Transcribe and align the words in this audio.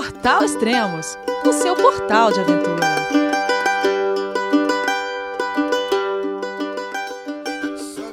Portal 0.00 0.42
Extremos, 0.42 1.18
o 1.44 1.52
seu 1.52 1.76
portal 1.76 2.32
de 2.32 2.40
aventura. 2.40 2.86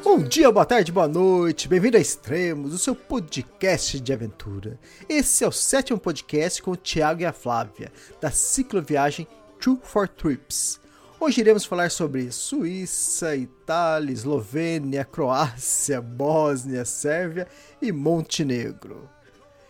Bom 0.04 0.22
dia, 0.22 0.52
boa 0.52 0.66
tarde, 0.66 0.92
boa 0.92 1.08
noite, 1.08 1.70
bem-vindo 1.70 1.96
a 1.96 2.00
Extremos, 2.02 2.74
o 2.74 2.78
seu 2.78 2.94
podcast 2.94 4.02
de 4.02 4.12
aventura. 4.12 4.78
Esse 5.08 5.46
é 5.46 5.48
o 5.48 5.52
sétimo 5.54 5.98
podcast 5.98 6.62
com 6.62 6.72
o 6.72 6.76
Thiago 6.76 7.22
e 7.22 7.26
a 7.26 7.32
Flávia, 7.32 7.90
da 8.20 8.32
cicloviagem 8.32 9.26
True 9.58 9.80
for 9.82 10.10
Trips. 10.10 10.82
Hoje 11.18 11.40
iremos 11.40 11.64
falar 11.64 11.90
sobre 11.90 12.34
Suíça, 12.34 13.34
Itália, 13.34 14.12
Eslovênia, 14.12 15.06
Croácia, 15.06 16.02
Bósnia, 16.02 16.84
Sérvia 16.84 17.48
e 17.82 17.94
Montenegro. 17.94 19.10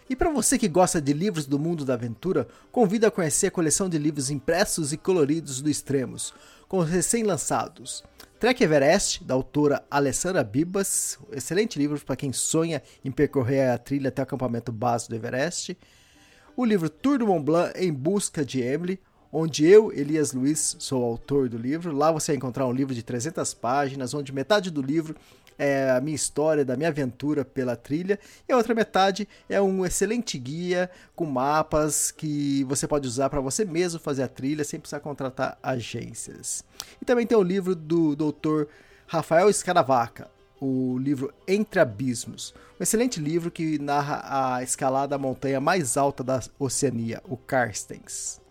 E 0.09 0.15
para 0.15 0.31
você 0.31 0.57
que 0.57 0.69
gosta 0.69 1.01
de 1.01 1.11
livros 1.11 1.45
do 1.45 1.59
mundo 1.59 1.83
da 1.83 1.95
aventura, 1.95 2.47
convido 2.71 3.05
a 3.05 3.11
conhecer 3.11 3.47
a 3.47 3.51
coleção 3.51 3.89
de 3.89 3.97
livros 3.97 4.29
impressos 4.29 4.93
e 4.93 4.97
coloridos 4.97 5.61
do 5.61 5.69
Extremos, 5.69 6.33
com 6.67 6.77
os 6.77 6.89
recém-lançados. 6.89 8.05
Trek 8.39 8.63
Everest, 8.63 9.23
da 9.23 9.33
autora 9.33 9.83
Alessandra 9.91 10.43
Bibas, 10.45 11.19
excelente 11.31 11.77
livro 11.77 11.99
para 11.99 12.15
quem 12.15 12.31
sonha 12.31 12.81
em 13.03 13.11
percorrer 13.11 13.69
a 13.69 13.77
trilha 13.77 14.07
até 14.07 14.21
o 14.21 14.23
acampamento 14.23 14.71
base 14.71 15.09
do 15.09 15.15
Everest. 15.15 15.77
O 16.55 16.63
livro 16.63 16.89
Tour 16.89 17.17
do 17.17 17.27
Mont 17.27 17.43
Blanc 17.43 17.77
em 17.77 17.91
Busca 17.91 18.45
de 18.45 18.61
Emily, 18.61 19.01
onde 19.29 19.65
eu, 19.65 19.91
Elias 19.91 20.31
Luiz, 20.31 20.77
sou 20.79 21.01
o 21.01 21.05
autor 21.05 21.49
do 21.49 21.57
livro. 21.57 21.93
Lá 21.93 22.11
você 22.13 22.31
vai 22.31 22.37
encontrar 22.37 22.65
um 22.65 22.71
livro 22.71 22.95
de 22.95 23.03
300 23.03 23.53
páginas, 23.55 24.13
onde 24.13 24.31
metade 24.31 24.71
do 24.71 24.81
livro 24.81 25.15
é 25.57 25.91
a 25.91 25.99
minha 25.99 26.15
história, 26.15 26.63
da 26.63 26.75
minha 26.75 26.89
aventura 26.89 27.43
pela 27.43 27.75
trilha, 27.75 28.19
e 28.47 28.51
a 28.51 28.57
outra 28.57 28.75
metade 28.75 29.27
é 29.49 29.61
um 29.61 29.85
excelente 29.85 30.37
guia 30.37 30.89
com 31.15 31.25
mapas 31.25 32.11
que 32.11 32.63
você 32.65 32.87
pode 32.87 33.07
usar 33.07 33.29
para 33.29 33.41
você 33.41 33.65
mesmo 33.65 33.99
fazer 33.99 34.23
a 34.23 34.27
trilha 34.27 34.63
sem 34.63 34.79
precisar 34.79 34.99
contratar 34.99 35.57
agências. 35.61 36.63
E 37.01 37.05
também 37.05 37.25
tem 37.25 37.37
o 37.37 37.43
livro 37.43 37.75
do 37.75 38.15
Dr. 38.15 38.65
Rafael 39.07 39.49
Escaravaca, 39.49 40.29
o 40.59 40.97
livro 40.97 41.33
Entre 41.47 41.79
Abismos, 41.79 42.53
um 42.79 42.83
excelente 42.83 43.19
livro 43.19 43.49
que 43.49 43.79
narra 43.79 44.55
a 44.55 44.63
escalada 44.63 45.09
da 45.09 45.17
montanha 45.17 45.59
mais 45.59 45.97
alta 45.97 46.23
da 46.23 46.41
Oceania, 46.59 47.21
o 47.25 47.37
Carstens. 47.37 48.41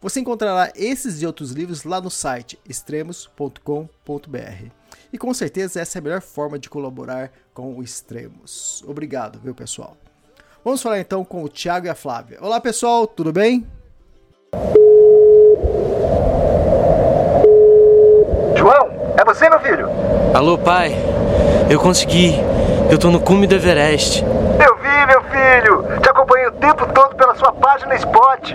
Você 0.00 0.20
encontrará 0.20 0.72
esses 0.74 1.20
e 1.20 1.26
outros 1.26 1.50
livros 1.50 1.84
lá 1.84 2.00
no 2.00 2.10
site 2.10 2.58
extremos.com.br. 2.66 4.79
E 5.12 5.18
com 5.18 5.32
certeza 5.34 5.80
essa 5.80 5.98
é 5.98 6.00
a 6.00 6.02
melhor 6.02 6.20
forma 6.20 6.58
de 6.58 6.70
colaborar 6.70 7.30
com 7.52 7.74
o 7.74 7.82
Extremos. 7.82 8.84
Obrigado, 8.86 9.38
viu, 9.38 9.54
pessoal? 9.54 9.96
Vamos 10.64 10.82
falar 10.82 11.00
então 11.00 11.24
com 11.24 11.42
o 11.42 11.48
Thiago 11.48 11.86
e 11.86 11.88
a 11.88 11.94
Flávia. 11.94 12.38
Olá, 12.40 12.60
pessoal, 12.60 13.06
tudo 13.06 13.32
bem? 13.32 13.66
João, 18.56 18.90
é 19.18 19.24
você, 19.24 19.48
meu 19.48 19.60
filho? 19.60 19.88
Alô, 20.34 20.58
pai. 20.58 20.94
Eu 21.70 21.80
consegui. 21.80 22.34
Eu 22.90 22.98
tô 22.98 23.10
no 23.10 23.20
cume 23.20 23.46
do 23.46 23.54
Everest. 23.54 24.22
Eu 24.22 24.76
vi, 24.76 25.06
meu 25.06 25.22
filho. 25.22 26.00
Te 26.00 26.10
acompanhei 26.10 26.48
o 26.48 26.52
tempo 26.52 26.86
todo 26.92 27.14
pela 27.14 27.34
sua 27.36 27.52
página 27.52 27.94
Spot. 27.94 28.54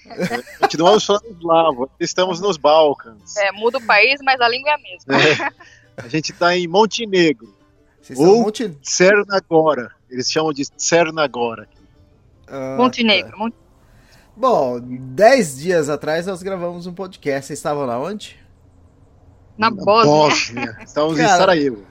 Continuamos 0.59 1.05
falando 1.05 1.25
eslavo. 1.27 1.91
Estamos 1.99 2.39
nos 2.39 2.57
Balcãs. 2.57 3.35
É, 3.37 3.51
muda 3.51 3.77
o 3.77 3.81
país, 3.85 4.19
mas 4.23 4.39
a 4.41 4.47
língua 4.47 4.71
é 4.71 4.73
a 4.73 4.77
mesma. 4.77 5.15
É. 5.15 5.71
A 5.97 6.07
gente 6.07 6.31
está 6.31 6.55
em 6.55 6.67
Montenegro. 6.67 7.53
Vocês 8.01 8.17
são 8.17 8.27
Ou 8.27 8.41
Monte... 8.43 8.77
Cernagora. 8.81 9.91
Eles 10.09 10.29
chamam 10.31 10.51
de 10.51 10.63
Cernagora. 10.77 11.67
Ah, 12.47 12.75
Montenegro. 12.77 13.31
tá. 13.31 13.51
Bom, 14.35 14.79
10 14.79 15.57
dias 15.57 15.89
atrás 15.89 16.25
nós 16.25 16.41
gravamos 16.41 16.87
um 16.87 16.93
podcast. 16.93 17.47
Vocês 17.47 17.59
estavam 17.59 17.85
lá 17.85 17.99
onde? 17.99 18.39
Na 19.57 19.69
Bósnia. 19.69 20.05
Bósnia. 20.05 20.77
Estamos 20.83 21.19
em 21.19 21.23
Cara. 21.23 21.37
Sarajevo. 21.37 21.85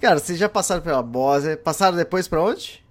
Cara, 0.00 0.18
vocês 0.18 0.38
já 0.38 0.48
passaram 0.48 0.82
pela 0.82 1.02
Bósnia, 1.02 1.56
passaram 1.56 1.96
depois 1.96 2.28
pra 2.28 2.42
onde? 2.42 2.83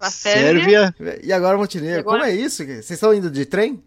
Na 0.00 0.10
Sérvia. 0.10 0.94
Sérvia. 0.96 1.20
E 1.22 1.32
agora 1.32 1.56
Montenegro. 1.56 1.96
E 1.96 2.00
agora? 2.00 2.18
Como 2.20 2.30
é 2.30 2.34
isso? 2.34 2.64
Vocês 2.64 2.90
estão 2.90 3.14
indo 3.14 3.30
de 3.30 3.46
trem? 3.46 3.82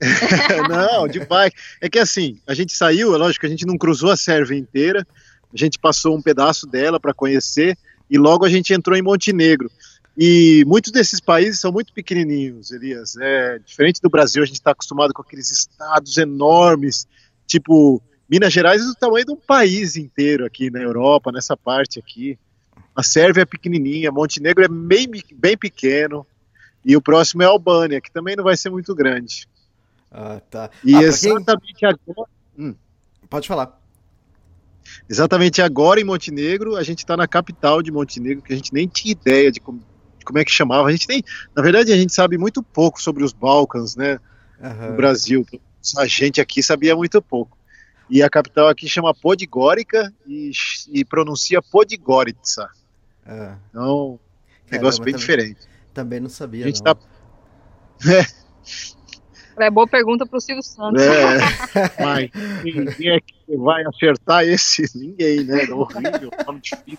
não, 0.68 1.06
de 1.06 1.20
bike. 1.20 1.56
É 1.80 1.88
que 1.88 1.98
assim, 1.98 2.40
a 2.46 2.54
gente 2.54 2.74
saiu, 2.74 3.14
é 3.14 3.18
lógico 3.18 3.40
que 3.40 3.46
a 3.46 3.50
gente 3.50 3.66
não 3.66 3.78
cruzou 3.78 4.10
a 4.10 4.16
Sérvia 4.16 4.58
inteira. 4.58 5.06
A 5.52 5.56
gente 5.56 5.78
passou 5.78 6.16
um 6.16 6.22
pedaço 6.22 6.66
dela 6.66 6.98
para 6.98 7.14
conhecer 7.14 7.78
e 8.10 8.18
logo 8.18 8.44
a 8.44 8.48
gente 8.48 8.74
entrou 8.74 8.96
em 8.96 9.02
Montenegro. 9.02 9.70
E 10.16 10.64
muitos 10.66 10.92
desses 10.92 11.20
países 11.20 11.60
são 11.60 11.72
muito 11.72 11.92
pequenininhos, 11.92 12.70
Elias. 12.70 13.16
É, 13.16 13.58
diferente 13.58 14.00
do 14.00 14.10
Brasil, 14.10 14.42
a 14.42 14.46
gente 14.46 14.56
está 14.56 14.70
acostumado 14.70 15.12
com 15.12 15.22
aqueles 15.22 15.50
estados 15.50 16.16
enormes, 16.18 17.06
tipo 17.46 18.02
Minas 18.28 18.52
Gerais 18.52 18.80
é 18.80 18.84
do 18.84 18.94
tamanho 18.94 19.26
de 19.26 19.32
um 19.32 19.36
país 19.36 19.96
inteiro 19.96 20.44
aqui 20.46 20.70
na 20.70 20.80
Europa, 20.80 21.30
nessa 21.30 21.56
parte 21.56 21.98
aqui. 21.98 22.38
A 22.94 23.02
Sérvia 23.02 23.42
é 23.42 23.44
pequenininha, 23.44 24.12
Montenegro 24.12 24.64
é 24.64 24.68
bem, 24.68 25.08
bem 25.34 25.56
pequeno 25.56 26.26
e 26.84 26.96
o 26.96 27.02
próximo 27.02 27.42
é 27.42 27.46
a 27.46 27.48
Albânia, 27.48 28.00
que 28.00 28.10
também 28.12 28.36
não 28.36 28.44
vai 28.44 28.56
ser 28.56 28.70
muito 28.70 28.94
grande. 28.94 29.48
Ah, 30.10 30.40
tá. 30.50 30.70
E 30.84 30.94
Ah, 30.94 31.00
pra 31.00 31.08
quem- 31.18 31.30
exatamente 31.32 31.84
agora, 31.86 32.28
Pode 33.28 33.48
falar. 33.48 33.80
exatamente 35.08 35.60
agora 35.60 36.00
em 36.00 36.04
Montenegro, 36.04 36.76
a 36.76 36.82
gente 36.82 36.98
está 37.00 37.16
na 37.16 37.26
capital 37.26 37.82
de 37.82 37.90
Montenegro, 37.90 38.42
que 38.42 38.52
a 38.52 38.56
gente 38.56 38.72
nem 38.72 38.86
tinha 38.86 39.12
ideia 39.12 39.50
de 39.50 39.58
como, 39.60 39.80
de 40.18 40.24
como 40.24 40.38
é 40.38 40.44
que 40.44 40.52
chamava. 40.52 40.88
A 40.88 40.92
gente 40.92 41.08
nem, 41.08 41.22
na 41.54 41.62
verdade, 41.62 41.92
a 41.92 41.96
gente 41.96 42.12
sabe 42.14 42.38
muito 42.38 42.62
pouco 42.62 43.02
sobre 43.02 43.24
os 43.24 43.32
Balcãs, 43.32 43.96
né, 43.96 44.20
Aham. 44.62 44.90
no 44.90 44.96
Brasil. 44.96 45.44
A 45.98 46.06
gente 46.06 46.40
aqui 46.40 46.62
sabia 46.62 46.94
muito 46.94 47.20
pouco. 47.20 47.58
E 48.08 48.22
a 48.22 48.28
capital 48.30 48.68
aqui 48.68 48.86
chama 48.88 49.14
Podgorica 49.14 50.12
e, 50.26 50.50
e 50.92 51.04
pronuncia 51.04 51.60
Podgorica. 51.62 52.70
Ah, 53.26 53.56
Então, 53.70 54.18
negócio 54.70 55.00
caramba, 55.00 55.04
bem 55.04 55.12
também- 55.12 55.14
diferente. 55.14 55.60
Também 55.92 56.20
não 56.20 56.28
sabia. 56.28 56.64
A 56.64 56.68
gente 56.68 56.82
não. 56.84 56.94
tá- 56.94 57.00
É 59.56 59.70
boa 59.70 59.86
pergunta 59.86 60.26
pro 60.26 60.40
Silvio 60.40 60.64
Santos. 60.64 61.00
É, 61.00 61.38
mas 62.02 62.30
ninguém 62.64 63.10
é 63.10 63.20
que 63.20 63.56
vai 63.56 63.84
acertar 63.86 64.42
esse? 64.44 64.82
Ninguém, 64.98 65.44
né? 65.44 65.64
Horrível, 65.70 66.30
nome 66.44 66.60
difícil. 66.60 66.98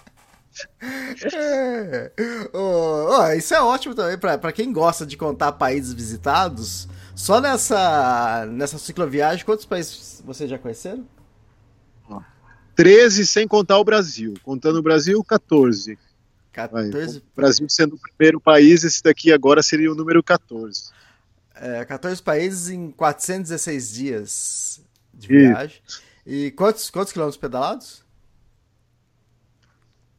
É. 1.34 2.12
Ô, 2.54 3.08
ó, 3.12 3.32
isso 3.34 3.54
é 3.54 3.62
ótimo 3.62 3.94
também 3.94 4.18
pra 4.18 4.38
pra 4.38 4.54
quem 4.54 4.72
gosta 4.72 5.06
de 5.06 5.18
contar 5.18 5.52
países 5.52 5.92
visitados. 5.92 6.88
Só 7.14 7.42
nessa 7.42 8.46
nessa 8.50 8.78
cicloviagem, 8.78 9.44
quantos 9.46 9.66
países 9.66 10.24
vocês 10.26 10.50
já 10.50 10.58
conheceram? 10.58 11.06
13 12.74 13.26
sem 13.26 13.48
contar 13.48 13.78
o 13.80 13.84
Brasil. 13.86 14.34
Contando 14.44 14.80
o 14.80 14.82
Brasil, 14.82 15.22
14. 15.24 15.98
Vai, 16.56 16.90
14, 16.90 17.18
o 17.20 17.24
Brasil 17.36 17.70
sendo 17.70 17.96
o 17.96 18.00
primeiro 18.00 18.40
país, 18.40 18.84
esse 18.84 19.02
daqui 19.04 19.32
agora 19.32 19.62
seria 19.64 19.92
o 19.92 19.96
número 19.96 20.24
14. 20.24 20.90
é, 21.56 21.84
14 21.86 22.22
países 22.22 22.70
em 22.70 22.92
416 22.92 23.94
dias 23.94 24.82
de 25.14 25.28
viagem. 25.28 25.82
E 26.26 26.52
quantos, 26.52 26.90
quantos 26.90 27.14
quilômetros 27.14 27.40
pedalados? 27.40 28.04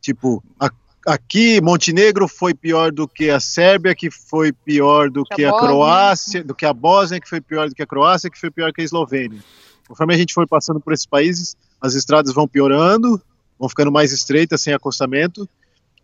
Tipo, 0.00 0.42
a, 0.58 0.70
aqui 1.06 1.60
Montenegro 1.60 2.28
foi 2.28 2.54
pior 2.54 2.92
do 2.92 3.08
que 3.08 3.30
a 3.30 3.40
Sérvia, 3.40 3.94
que 3.94 4.10
foi 4.10 4.52
pior 4.52 5.10
do 5.10 5.24
que, 5.24 5.36
que 5.36 5.44
a, 5.44 5.52
Croácia, 5.52 6.44
do 6.44 6.54
que 6.54 6.66
a 6.66 6.72
Bósnia, 6.72 7.20
que 7.20 7.28
foi 7.28 7.40
pior 7.40 7.68
do 7.68 7.74
que 7.74 7.82
a 7.82 7.86
Croácia, 7.86 8.30
que 8.30 8.38
foi 8.38 8.50
pior 8.50 8.72
que 8.72 8.80
a 8.80 8.84
Eslovênia. 8.84 9.42
Conforme 9.88 10.14
a 10.14 10.16
gente 10.16 10.34
foi 10.34 10.46
passando 10.46 10.80
por 10.80 10.92
esses 10.92 11.06
países, 11.06 11.56
as 11.80 11.94
estradas 11.94 12.32
vão 12.32 12.46
piorando, 12.46 13.20
vão 13.58 13.68
ficando 13.68 13.90
mais 13.90 14.12
estreitas, 14.12 14.60
sem 14.62 14.72
acostamento, 14.72 15.48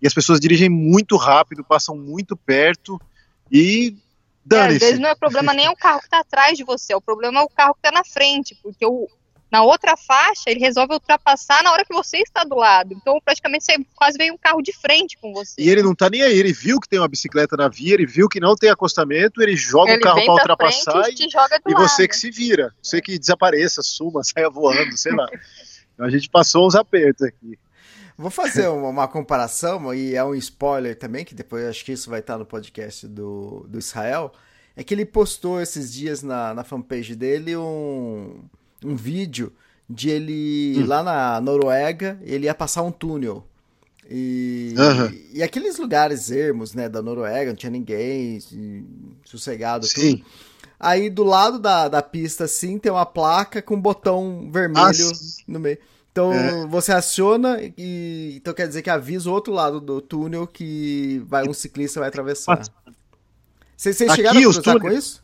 e 0.00 0.06
as 0.06 0.14
pessoas 0.14 0.40
dirigem 0.40 0.69
muito 0.69 1.16
rápido, 1.16 1.64
passam 1.64 1.96
muito 1.96 2.37
perto 2.37 3.00
e 3.50 3.96
dane 4.44 4.75
é, 4.75 4.76
Às 4.76 4.82
vezes 4.82 4.99
não 4.99 5.08
é 5.08 5.14
problema 5.14 5.54
nem 5.54 5.69
o 5.69 5.76
carro 5.76 6.00
que 6.00 6.06
está 6.06 6.20
atrás 6.20 6.56
de 6.56 6.64
você, 6.64 6.94
o 6.94 7.00
problema 7.00 7.40
é 7.40 7.42
o 7.42 7.49
carro 7.49 7.75
que 7.75 7.87
está 7.87 7.92
na 7.92 8.04
frente, 8.04 8.58
porque 8.62 8.84
o, 8.84 9.08
na 9.50 9.62
outra 9.62 9.96
faixa, 9.96 10.44
ele 10.48 10.58
resolve 10.58 10.94
ultrapassar 10.94 11.62
na 11.62 11.72
hora 11.72 11.84
que 11.84 11.94
você 11.94 12.19
está 12.19 12.43
do 12.43 12.56
lado. 12.56 12.93
Então, 12.93 13.20
praticamente, 13.25 13.64
você 13.64 13.76
quase 13.94 14.19
vem 14.19 14.32
um 14.32 14.37
carro 14.37 14.60
de 14.60 14.72
frente 14.72 15.16
com 15.19 15.32
você. 15.32 15.54
E 15.58 15.70
ele 15.70 15.82
não 15.82 15.93
está 15.93 16.10
nem 16.10 16.22
aí. 16.22 16.37
Ele 16.37 16.52
viu 16.52 16.81
que 16.81 16.88
tem 16.88 16.98
uma 16.98 17.08
bicicleta 17.08 17.56
na 17.56 17.69
via, 17.69 17.94
ele 17.94 18.06
viu 18.06 18.28
que 18.28 18.40
não 18.40 18.56
tem 18.56 18.70
acostamento, 18.70 19.40
ele 19.40 19.56
joga 19.56 19.93
ele 19.93 20.00
o 20.00 20.02
carro 20.02 20.25
para 20.25 20.32
ultrapassar 20.32 21.08
e, 21.10 21.14
e 21.69 21.75
você 21.75 22.08
que 22.08 22.16
se 22.16 22.31
vira. 22.31 22.75
Você 22.82 23.00
que 23.00 23.19
desapareça, 23.19 23.82
suma, 23.82 24.22
saia 24.25 24.50
voando, 24.50 24.96
sei 24.96 25.12
lá. 25.12 25.26
Então, 25.96 26.04
a 26.04 26.10
gente 26.10 26.28
passou 26.28 26.66
uns 26.66 26.75
apertos 26.75 27.22
aqui. 27.22 27.58
Vou 28.19 28.31
fazer 28.31 28.69
uma, 28.69 28.90
uma, 28.90 29.08
comparação, 29.08 29.94
e 29.94 30.14
é 30.14 30.22
um 30.22 30.34
spoiler 30.34 30.94
também, 30.94 31.25
que 31.25 31.34
depois 31.34 31.64
acho 31.64 31.82
que 31.82 31.92
isso 31.92 32.10
vai 32.10 32.20
estar 32.20 32.37
no 32.37 32.44
podcast 32.44 33.06
do, 33.08 33.64
do 33.66 33.78
Israel. 33.78 34.31
É 34.76 34.84
que 34.84 34.92
ele 34.92 35.06
postou 35.06 35.58
esses 35.58 35.90
dias 35.90 36.22
na, 36.22 36.52
na 36.52 36.62
fanpage 36.62 37.16
dele 37.16 37.56
um 37.56 38.44
um 38.86 38.96
vídeo 38.96 39.52
de 39.88 40.10
ele 40.10 40.76
hum. 40.78 40.86
lá 40.86 41.02
na 41.02 41.40
Noruega, 41.40 42.18
ele 42.22 42.46
ia 42.46 42.54
passar 42.54 42.82
um 42.82 42.92
túnel. 42.92 43.46
E, 44.08 44.74
uhum. 44.78 45.06
e, 45.06 45.38
e 45.38 45.42
aqueles 45.42 45.78
lugares 45.78 46.30
ermos, 46.30 46.74
né, 46.74 46.88
da 46.88 47.02
Noruega, 47.02 47.50
não 47.50 47.56
tinha 47.56 47.70
ninguém, 47.70 48.38
sossegado, 49.24 49.86
Sim. 49.86 50.18
tudo. 50.18 50.26
Aí 50.78 51.08
do 51.08 51.24
lado 51.24 51.58
da, 51.58 51.88
da 51.88 52.02
pista, 52.02 52.44
assim, 52.44 52.78
tem 52.78 52.92
uma 52.92 53.06
placa 53.06 53.62
com 53.62 53.74
um 53.74 53.80
botão 53.80 54.48
vermelho 54.52 54.84
ah, 54.84 55.42
no 55.48 55.58
meio. 55.58 55.78
Então 56.12 56.32
é. 56.32 56.66
você 56.66 56.92
aciona 56.92 57.58
e 57.76 58.36
então 58.36 58.54
quer 58.54 58.66
dizer 58.66 58.82
que 58.82 58.88
avisa 58.88 59.28
o 59.28 59.32
outro 59.32 59.52
lado 59.52 59.80
do 59.80 60.00
túnel 60.00 60.46
que 60.46 61.22
vai 61.26 61.46
um 61.46 61.52
ciclista 61.52 62.00
vai 62.00 62.08
atravessar. 62.08 62.62
Vocês, 63.76 63.96
chegaram 63.96 64.38
a 64.38 64.42
cruzar 64.42 64.80
com 64.80 64.90
isso? 64.90 65.22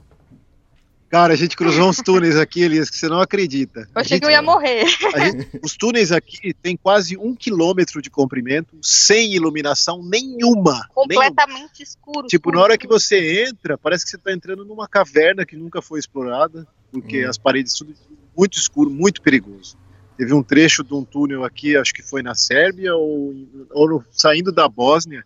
Cara, 1.12 1.34
a 1.34 1.36
gente 1.36 1.58
cruzou 1.58 1.90
uns 1.90 1.98
túneis 1.98 2.38
aqui, 2.38 2.62
Elias, 2.62 2.88
que 2.88 2.96
você 2.96 3.06
não 3.06 3.20
acredita. 3.20 3.80
Eu 3.80 4.00
achei 4.00 4.18
que 4.18 4.24
eu 4.24 4.30
ia 4.30 4.40
morrer. 4.40 4.86
Gente, 4.88 5.60
os 5.62 5.76
túneis 5.76 6.10
aqui 6.10 6.54
têm 6.54 6.74
quase 6.74 7.18
um 7.18 7.36
quilômetro 7.36 8.00
de 8.00 8.08
comprimento, 8.08 8.78
sem 8.80 9.34
iluminação 9.34 10.02
nenhuma. 10.02 10.88
Completamente 10.94 11.50
nenhuma. 11.50 11.70
escuro. 11.78 12.26
Tipo, 12.28 12.48
escuro. 12.48 12.56
na 12.56 12.62
hora 12.62 12.78
que 12.78 12.86
você 12.86 13.44
entra, 13.44 13.76
parece 13.76 14.04
que 14.04 14.10
você 14.10 14.16
está 14.16 14.32
entrando 14.32 14.64
numa 14.64 14.88
caverna 14.88 15.44
que 15.44 15.54
nunca 15.54 15.82
foi 15.82 16.00
explorada, 16.00 16.66
porque 16.90 17.26
hum. 17.26 17.28
as 17.28 17.36
paredes 17.36 17.74
tudo 17.74 17.94
muito 18.34 18.56
escuro, 18.56 18.88
muito 18.88 19.20
perigoso. 19.20 19.76
Teve 20.16 20.32
um 20.32 20.42
trecho 20.42 20.82
de 20.82 20.94
um 20.94 21.04
túnel 21.04 21.44
aqui, 21.44 21.76
acho 21.76 21.92
que 21.92 22.02
foi 22.02 22.22
na 22.22 22.34
Sérvia 22.34 22.94
ou, 22.94 23.34
ou 23.70 23.86
no, 23.86 24.04
saindo 24.10 24.50
da 24.50 24.66
Bósnia, 24.66 25.22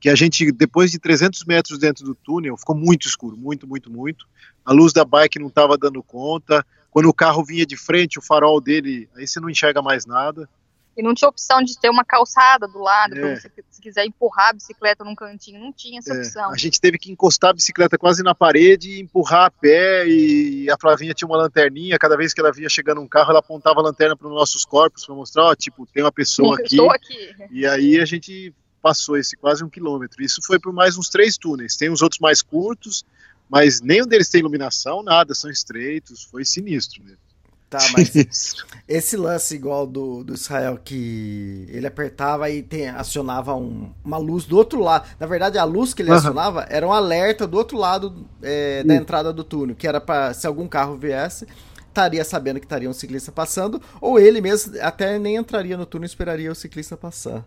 que 0.00 0.08
a 0.08 0.14
gente, 0.14 0.50
depois 0.52 0.90
de 0.90 0.98
300 0.98 1.44
metros 1.44 1.78
dentro 1.78 2.04
do 2.04 2.14
túnel, 2.14 2.56
ficou 2.56 2.76
muito 2.76 3.08
escuro, 3.08 3.36
muito, 3.36 3.66
muito, 3.66 3.90
muito. 3.90 4.26
A 4.64 4.72
luz 4.72 4.92
da 4.92 5.04
bike 5.04 5.38
não 5.38 5.48
estava 5.48 5.76
dando 5.76 6.02
conta. 6.02 6.64
Quando 6.90 7.08
o 7.08 7.14
carro 7.14 7.44
vinha 7.44 7.66
de 7.66 7.76
frente, 7.76 8.18
o 8.18 8.22
farol 8.22 8.60
dele, 8.60 9.08
aí 9.16 9.26
você 9.26 9.40
não 9.40 9.50
enxerga 9.50 9.82
mais 9.82 10.06
nada. 10.06 10.48
E 10.96 11.02
não 11.02 11.14
tinha 11.14 11.28
opção 11.28 11.62
de 11.62 11.78
ter 11.78 11.88
uma 11.90 12.04
calçada 12.04 12.66
do 12.66 12.80
lado, 12.80 13.16
é. 13.16 13.36
você, 13.36 13.48
se 13.70 13.80
quiser 13.80 14.04
empurrar 14.04 14.48
a 14.48 14.52
bicicleta 14.52 15.04
num 15.04 15.14
cantinho, 15.14 15.60
não 15.60 15.72
tinha 15.72 16.00
essa 16.00 16.12
é. 16.12 16.18
opção. 16.18 16.50
A 16.50 16.56
gente 16.56 16.80
teve 16.80 16.98
que 16.98 17.12
encostar 17.12 17.50
a 17.50 17.52
bicicleta 17.52 17.96
quase 17.96 18.20
na 18.20 18.34
parede 18.34 18.90
e 18.90 19.00
empurrar 19.00 19.44
a 19.44 19.50
pé, 19.50 20.08
e 20.08 20.68
a 20.68 20.76
Flavinha 20.76 21.14
tinha 21.14 21.28
uma 21.28 21.36
lanterninha, 21.36 21.96
cada 22.00 22.16
vez 22.16 22.34
que 22.34 22.40
ela 22.40 22.50
via 22.50 22.68
chegando 22.68 23.00
um 23.00 23.06
carro, 23.06 23.30
ela 23.30 23.38
apontava 23.38 23.78
a 23.78 23.82
lanterna 23.84 24.16
para 24.16 24.26
os 24.26 24.34
nossos 24.34 24.64
corpos, 24.64 25.06
para 25.06 25.14
mostrar, 25.14 25.44
ó, 25.44 25.54
tipo, 25.54 25.86
tem 25.86 26.02
uma 26.02 26.10
pessoa 26.10 26.56
aqui. 26.56 26.74
Estou 26.74 26.90
aqui. 26.90 27.34
E 27.52 27.64
aí 27.64 28.00
a 28.00 28.04
gente 28.04 28.52
passou 28.82 29.16
esse 29.16 29.36
quase 29.36 29.64
um 29.64 29.68
quilômetro. 29.68 30.22
Isso 30.22 30.40
foi 30.42 30.58
por 30.58 30.72
mais 30.72 30.96
uns 30.96 31.08
três 31.08 31.36
túneis. 31.36 31.76
Tem 31.76 31.90
os 31.90 32.02
outros 32.02 32.20
mais 32.20 32.42
curtos, 32.42 33.04
mas 33.48 33.80
nenhum 33.80 34.06
deles 34.06 34.28
tem 34.28 34.40
iluminação, 34.40 35.02
nada, 35.02 35.34
são 35.34 35.50
estreitos. 35.50 36.22
Foi 36.24 36.44
sinistro 36.44 37.02
mesmo. 37.02 37.28
Tá, 37.70 37.78
mas 37.92 38.10
esse 38.88 39.16
lance 39.16 39.54
igual 39.54 39.86
do, 39.86 40.24
do 40.24 40.32
Israel 40.32 40.80
que 40.82 41.66
ele 41.68 41.86
apertava 41.86 42.48
e 42.48 42.62
tem, 42.62 42.88
acionava 42.88 43.54
um, 43.54 43.92
uma 44.02 44.16
luz 44.16 44.44
do 44.44 44.56
outro 44.56 44.80
lado. 44.80 45.06
Na 45.20 45.26
verdade, 45.26 45.58
a 45.58 45.64
luz 45.64 45.92
que 45.92 46.00
ele 46.00 46.10
uhum. 46.10 46.16
acionava 46.16 46.66
era 46.70 46.86
um 46.86 46.92
alerta 46.92 47.46
do 47.46 47.58
outro 47.58 47.76
lado 47.76 48.26
é, 48.42 48.82
da 48.84 48.94
entrada 48.94 49.34
do 49.34 49.44
túnel, 49.44 49.76
que 49.76 49.86
era 49.86 50.00
para 50.00 50.32
se 50.32 50.46
algum 50.46 50.66
carro 50.66 50.96
viesse, 50.96 51.46
estaria 51.86 52.24
sabendo 52.24 52.58
que 52.58 52.64
estaria 52.64 52.88
um 52.88 52.94
ciclista 52.94 53.30
passando, 53.30 53.82
ou 54.00 54.18
ele 54.18 54.40
mesmo 54.40 54.80
até 54.80 55.18
nem 55.18 55.36
entraria 55.36 55.76
no 55.76 55.84
túnel 55.84 56.06
e 56.06 56.08
esperaria 56.08 56.50
o 56.50 56.54
ciclista 56.54 56.96
passar. 56.96 57.44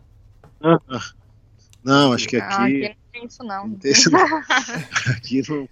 Uhum. 0.63 0.99
Não, 1.83 2.13
acho 2.13 2.27
que 2.27 2.37
aqui. 2.37 2.53
Ah, 2.53 2.65
aqui 2.65 2.89
não 2.89 3.11
tem 3.11 3.25
isso, 3.25 3.43
não. 3.43 3.67
Não 3.67 3.75
tem 3.75 3.91
isso, 3.91 4.11
não. 4.11 4.19
aqui 5.15 5.41
não. 5.49 5.69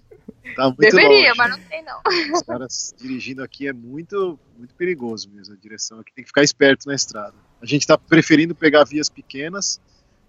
Tá 0.56 0.64
muito 0.64 0.78
Deveria, 0.78 1.28
longe. 1.28 1.38
mas 1.38 1.50
não 1.50 1.60
tem, 1.60 1.84
não. 1.84 2.00
Os 2.34 2.42
caras 2.42 2.94
dirigindo 2.98 3.42
aqui 3.42 3.68
é 3.68 3.72
muito, 3.72 4.38
muito 4.56 4.74
perigoso 4.74 5.30
mesmo. 5.30 5.54
A 5.54 5.56
direção 5.56 6.00
aqui 6.00 6.12
tem 6.12 6.24
que 6.24 6.28
ficar 6.28 6.42
esperto 6.42 6.86
na 6.86 6.94
estrada. 6.94 7.34
A 7.60 7.66
gente 7.66 7.82
está 7.82 7.96
preferindo 7.96 8.54
pegar 8.54 8.84
vias 8.84 9.08
pequenas, 9.08 9.80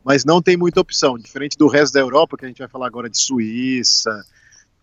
mas 0.04 0.24
não 0.26 0.42
tem 0.42 0.56
muita 0.56 0.80
opção. 0.80 1.18
Diferente 1.18 1.58
do 1.58 1.68
resto 1.68 1.94
da 1.94 2.00
Europa, 2.00 2.38
que 2.38 2.46
a 2.46 2.48
gente 2.48 2.60
vai 2.60 2.68
falar 2.68 2.88
agora 2.88 3.10
de 3.10 3.18
Suíça, 3.18 4.24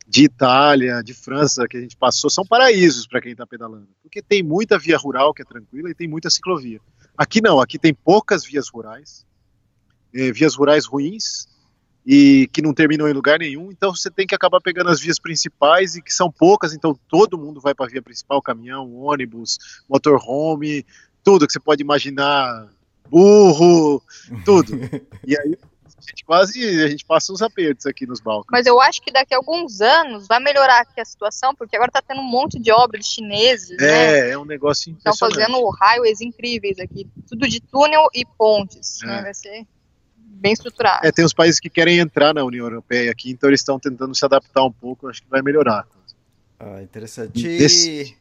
de 0.07 0.25
Itália, 0.25 1.03
de 1.03 1.13
França, 1.13 1.67
que 1.69 1.77
a 1.77 1.81
gente 1.81 1.97
passou, 1.97 2.31
são 2.31 2.45
paraísos 2.45 3.07
para 3.07 3.21
quem 3.21 3.33
está 3.33 3.47
pedalando. 3.47 3.89
Porque 4.03 4.23
tem 4.23 4.43
muita 4.43 4.79
via 4.79 4.97
rural 4.97 5.35
que 5.35 5.43
é 5.43 5.45
tranquila 5.45 5.91
e 5.91 5.95
tem 5.95 6.09
muita 6.09 6.31
ciclovia. 6.31 6.81
Aqui 7.17 7.41
não, 7.43 7.61
aqui 7.61 7.79
tem 7.79 7.93
poucas 7.93 8.45
vias 8.45 8.69
rurais 8.69 9.27
é, 10.15 10.33
vias 10.33 10.55
rurais 10.55 10.87
ruins 10.87 11.49
e 12.11 12.49
que 12.53 12.63
não 12.63 12.73
terminam 12.73 13.07
em 13.07 13.13
lugar 13.13 13.39
nenhum, 13.39 13.71
então 13.71 13.95
você 13.95 14.11
tem 14.11 14.27
que 14.27 14.35
acabar 14.35 14.63
pegando 14.63 14.89
as 14.89 14.99
vias 14.99 15.19
principais 15.19 15.95
e 15.95 16.01
que 16.01 16.13
são 16.13 16.33
poucas, 16.33 16.73
então 16.73 16.99
todo 17.07 17.37
mundo 17.37 17.61
vai 17.61 17.75
para 17.75 17.85
a 17.85 17.89
via 17.89 18.01
principal, 18.01 18.41
caminhão, 18.41 18.95
ônibus, 18.97 19.59
motorhome, 19.87 20.87
tudo 21.23 21.47
que 21.47 21.53
você 21.53 21.61
pode 21.61 21.83
imaginar, 21.83 22.67
burro, 23.11 24.03
tudo. 24.43 24.73
e 25.27 25.39
aí 25.39 25.59
a 25.85 26.01
gente 26.01 26.25
quase 26.25 26.83
a 26.83 26.89
gente 26.89 27.05
passa 27.05 27.31
uns 27.31 27.43
apertos 27.43 27.85
aqui 27.85 28.07
nos 28.07 28.21
Balcãs. 28.21 28.53
Mas 28.53 28.65
eu 28.65 28.81
acho 28.81 29.03
que 29.03 29.13
daqui 29.13 29.35
a 29.35 29.37
alguns 29.37 29.83
anos 29.83 30.27
vai 30.27 30.41
melhorar 30.41 30.81
aqui 30.81 30.99
a 31.01 31.05
situação, 31.05 31.55
porque 31.55 31.77
agora 31.77 31.91
está 31.91 32.01
tendo 32.01 32.23
um 32.23 32.31
monte 32.31 32.59
de 32.59 32.73
obras 32.73 33.05
chineses, 33.05 33.79
é, 33.79 33.87
né? 33.87 34.31
É, 34.31 34.39
um 34.39 34.47
negócio 34.47 34.91
impressionante. 34.91 35.15
Estão 35.15 35.53
fazendo 35.53 35.69
highways 35.69 36.23
incríveis 36.23 36.79
aqui, 36.79 37.07
tudo 37.29 37.47
de 37.47 37.61
túnel 37.61 38.09
e 38.15 38.25
pontes, 38.25 39.03
é. 39.03 39.07
né? 39.07 39.23
Vai 39.23 39.35
ser 39.35 39.67
bem 40.39 40.53
estruturado. 40.53 41.07
É, 41.07 41.13
tem 41.13 41.25
os 41.25 41.33
países 41.33 41.61
que 41.61 41.69
querem 41.69 41.99
entrar 41.99 42.33
na 42.35 42.45
União 42.45 42.65
Europeia 42.65 43.11
aqui, 43.11 43.31
então 43.31 43.49
eles 43.51 43.61
estão 43.61 43.79
tentando 43.79 44.15
se 44.15 44.25
adaptar 44.25 44.65
um 44.65 44.73
pouco, 44.73 45.09
acho 45.09 45.23
que 45.23 45.29
vai 45.29 45.43
melhorar. 45.43 45.87
Ah, 46.59 46.83
interessante. 46.83 47.47
E, 47.47 48.15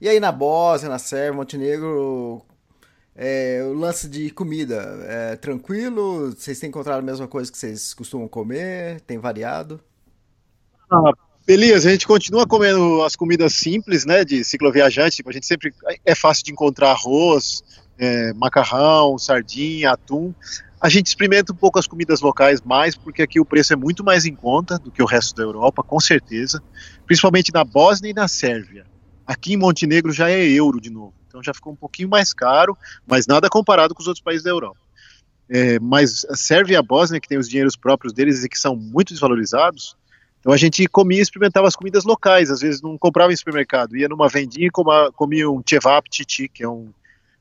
e 0.00 0.08
aí 0.08 0.20
na 0.20 0.30
Bósnia, 0.30 0.90
na 0.90 0.98
Sérvia, 0.98 1.32
Montenegro, 1.32 2.42
é, 3.14 3.62
o 3.64 3.72
lance 3.72 4.08
de 4.08 4.30
comida, 4.30 4.76
é 5.08 5.36
tranquilo? 5.36 6.32
Vocês 6.32 6.60
têm 6.60 6.68
encontrado 6.68 6.98
a 6.98 7.02
mesma 7.02 7.26
coisa 7.26 7.50
que 7.50 7.58
vocês 7.58 7.94
costumam 7.94 8.28
comer? 8.28 9.00
Tem 9.00 9.18
variado? 9.18 9.80
Ah, 10.90 11.12
Elias, 11.48 11.86
a 11.86 11.90
gente 11.90 12.06
continua 12.06 12.46
comendo 12.46 13.02
as 13.02 13.14
comidas 13.14 13.54
simples, 13.54 14.04
né, 14.04 14.24
de 14.24 14.42
cicloviajante, 14.44 15.16
tipo, 15.16 15.30
a 15.30 15.32
gente 15.32 15.46
sempre, 15.46 15.72
é 16.04 16.14
fácil 16.14 16.44
de 16.44 16.52
encontrar 16.52 16.90
arroz, 16.90 17.62
é, 17.98 18.32
macarrão, 18.34 19.18
sardinha, 19.18 19.92
atum, 19.92 20.34
a 20.80 20.88
gente 20.88 21.06
experimenta 21.06 21.52
um 21.52 21.56
pouco 21.56 21.78
as 21.78 21.86
comidas 21.86 22.20
locais 22.20 22.60
mais, 22.60 22.94
porque 22.94 23.22
aqui 23.22 23.40
o 23.40 23.44
preço 23.44 23.72
é 23.72 23.76
muito 23.76 24.04
mais 24.04 24.26
em 24.26 24.34
conta 24.34 24.78
do 24.78 24.90
que 24.90 25.02
o 25.02 25.06
resto 25.06 25.34
da 25.34 25.42
Europa, 25.42 25.82
com 25.82 25.98
certeza. 25.98 26.62
Principalmente 27.06 27.52
na 27.52 27.64
Bósnia 27.64 28.10
e 28.10 28.14
na 28.14 28.28
Sérvia. 28.28 28.84
Aqui 29.26 29.54
em 29.54 29.56
Montenegro 29.56 30.12
já 30.12 30.30
é 30.30 30.44
euro 30.44 30.80
de 30.80 30.90
novo, 30.90 31.14
então 31.26 31.42
já 31.42 31.52
ficou 31.52 31.72
um 31.72 31.76
pouquinho 31.76 32.08
mais 32.08 32.32
caro, 32.32 32.76
mas 33.06 33.26
nada 33.26 33.48
comparado 33.48 33.94
com 33.94 34.00
os 34.00 34.06
outros 34.06 34.22
países 34.22 34.44
da 34.44 34.50
Europa. 34.50 34.78
é, 35.48 35.78
mas 35.78 36.26
serve 36.34 36.74
a 36.74 36.82
Bósnia, 36.82 37.20
que 37.20 37.28
tem 37.28 37.38
os 37.38 37.48
dinheiros 37.48 37.76
próprios 37.76 38.12
deles 38.12 38.44
e 38.44 38.48
que 38.48 38.58
são 38.58 38.76
muito 38.76 39.12
desvalorizados. 39.12 39.96
Então 40.40 40.52
a 40.52 40.56
gente 40.56 40.86
comia 40.86 41.18
e 41.18 41.22
experimentava 41.22 41.66
as 41.66 41.76
comidas 41.76 42.04
locais, 42.04 42.50
às 42.50 42.60
vezes 42.60 42.82
não 42.82 42.96
comprava 42.96 43.32
em 43.32 43.36
supermercado, 43.36 43.96
ia 43.96 44.08
numa 44.08 44.28
vendinha 44.28 44.68
e 44.68 44.70
comia, 44.70 45.50
um 45.50 45.62
chevap 45.68 46.08
titi, 46.08 46.48
que 46.48 46.62
é 46.62 46.68
um, 46.68 46.90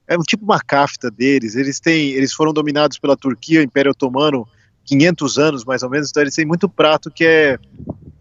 é 0.07 0.17
um 0.17 0.21
tipo 0.21 0.43
uma 0.43 0.59
kafta 0.59 1.09
deles. 1.09 1.55
Eles 1.55 1.79
têm, 1.79 2.11
eles 2.11 2.33
foram 2.33 2.53
dominados 2.53 2.97
pela 2.97 3.17
Turquia, 3.17 3.63
Império 3.63 3.91
Otomano, 3.91 4.47
500 4.85 5.37
anos 5.39 5.65
mais 5.65 5.83
ou 5.83 5.89
menos, 5.89 6.09
então 6.09 6.21
eles 6.21 6.35
têm 6.35 6.45
muito 6.45 6.69
prato 6.69 7.09
que 7.09 7.25
é 7.25 7.57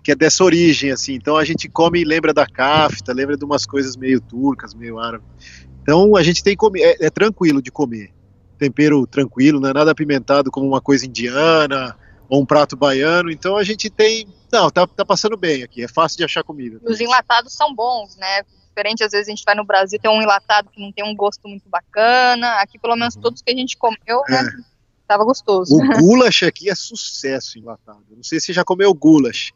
que 0.02 0.12
é 0.12 0.14
dessa 0.14 0.44
origem 0.44 0.90
assim. 0.90 1.14
Então 1.14 1.36
a 1.36 1.44
gente 1.44 1.68
come 1.68 2.00
e 2.00 2.04
lembra 2.04 2.34
da 2.34 2.46
kafta, 2.46 3.12
lembra 3.12 3.38
de 3.38 3.44
umas 3.44 3.64
coisas 3.64 3.96
meio 3.96 4.20
turcas, 4.20 4.74
meio 4.74 4.98
árabes. 4.98 5.26
Então 5.82 6.14
a 6.14 6.22
gente 6.22 6.42
tem 6.42 6.54
comer, 6.54 6.82
é, 6.82 7.06
é 7.06 7.10
tranquilo 7.10 7.62
de 7.62 7.70
comer 7.70 8.12
tempero 8.58 9.06
tranquilo, 9.06 9.60
não 9.60 9.68
é 9.68 9.72
nada 9.72 9.90
apimentado 9.90 10.50
como 10.50 10.66
uma 10.66 10.80
coisa 10.80 11.06
indiana 11.06 11.96
ou 12.28 12.42
um 12.42 12.46
prato 12.46 12.76
baiano. 12.76 13.30
Então 13.30 13.56
a 13.56 13.64
gente 13.64 13.90
tem. 13.90 14.26
Não, 14.52 14.70
tá, 14.70 14.86
tá 14.86 15.04
passando 15.04 15.36
bem 15.36 15.62
aqui, 15.62 15.82
é 15.82 15.88
fácil 15.88 16.18
de 16.18 16.24
achar 16.24 16.42
comida. 16.42 16.80
Os 16.84 17.00
enlatados 17.00 17.52
são 17.52 17.74
bons, 17.74 18.16
né? 18.16 18.42
Diferente, 18.74 19.04
às 19.04 19.12
vezes 19.12 19.28
a 19.28 19.30
gente 19.30 19.44
vai 19.44 19.54
no 19.54 19.64
Brasil 19.64 20.00
tem 20.00 20.10
um 20.10 20.20
enlatado 20.20 20.68
que 20.68 20.80
não 20.80 20.90
tem 20.90 21.04
um 21.04 21.14
gosto 21.14 21.46
muito 21.48 21.68
bacana. 21.68 22.54
Aqui, 22.60 22.76
pelo 22.76 22.96
menos, 22.96 23.14
uhum. 23.14 23.22
todos 23.22 23.40
que 23.40 23.52
a 23.52 23.56
gente 23.56 23.76
comeu, 23.76 24.22
né? 24.28 24.40
É. 24.40 24.74
Tava 25.06 25.24
gostoso. 25.24 25.76
O 25.76 25.78
goulash 26.00 26.42
aqui 26.42 26.68
é 26.68 26.74
sucesso 26.74 27.58
enlatado. 27.58 28.04
Não 28.10 28.24
sei 28.24 28.40
se 28.40 28.46
você 28.46 28.52
já 28.52 28.64
comeu 28.64 28.92
goulash. 28.92 29.52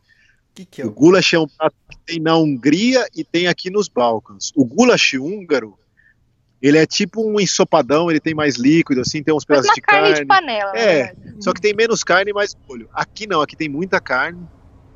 Que 0.55 0.65
que 0.65 0.83
é 0.83 0.85
o... 0.85 0.89
o 0.89 0.93
goulash 0.93 1.35
é 1.35 1.39
um 1.39 1.49
prato 1.49 1.75
que 1.91 1.99
tem 2.07 2.21
na 2.21 2.37
Hungria 2.37 3.09
e 3.13 3.25
tem 3.25 3.49
aqui 3.49 3.71
nos 3.71 3.89
Balcãs. 3.89 4.53
O 4.55 4.65
goulash 4.65 5.15
húngaro 5.15 5.77
ele 6.61 6.77
é 6.77 6.87
tipo 6.87 7.25
um 7.25 7.41
ensopadão, 7.41 8.11
ele 8.11 8.21
tem 8.21 8.35
mais 8.35 8.57
líquido, 8.57 9.01
assim, 9.01 9.23
tem 9.23 9.33
uns 9.33 9.45
pedaços 9.45 9.73
de 9.75 9.81
carne. 9.81 10.09
carne 10.09 10.21
de 10.21 10.27
panela. 10.27 10.77
É, 10.77 11.15
só 11.41 11.53
que 11.53 11.61
tem 11.61 11.73
menos 11.73 12.03
carne 12.03 12.31
e 12.31 12.35
mais 12.35 12.57
molho. 12.69 12.89
Aqui 12.93 13.27
não, 13.27 13.41
aqui 13.41 13.57
tem 13.57 13.69
muita 13.69 14.01
carne 14.01 14.45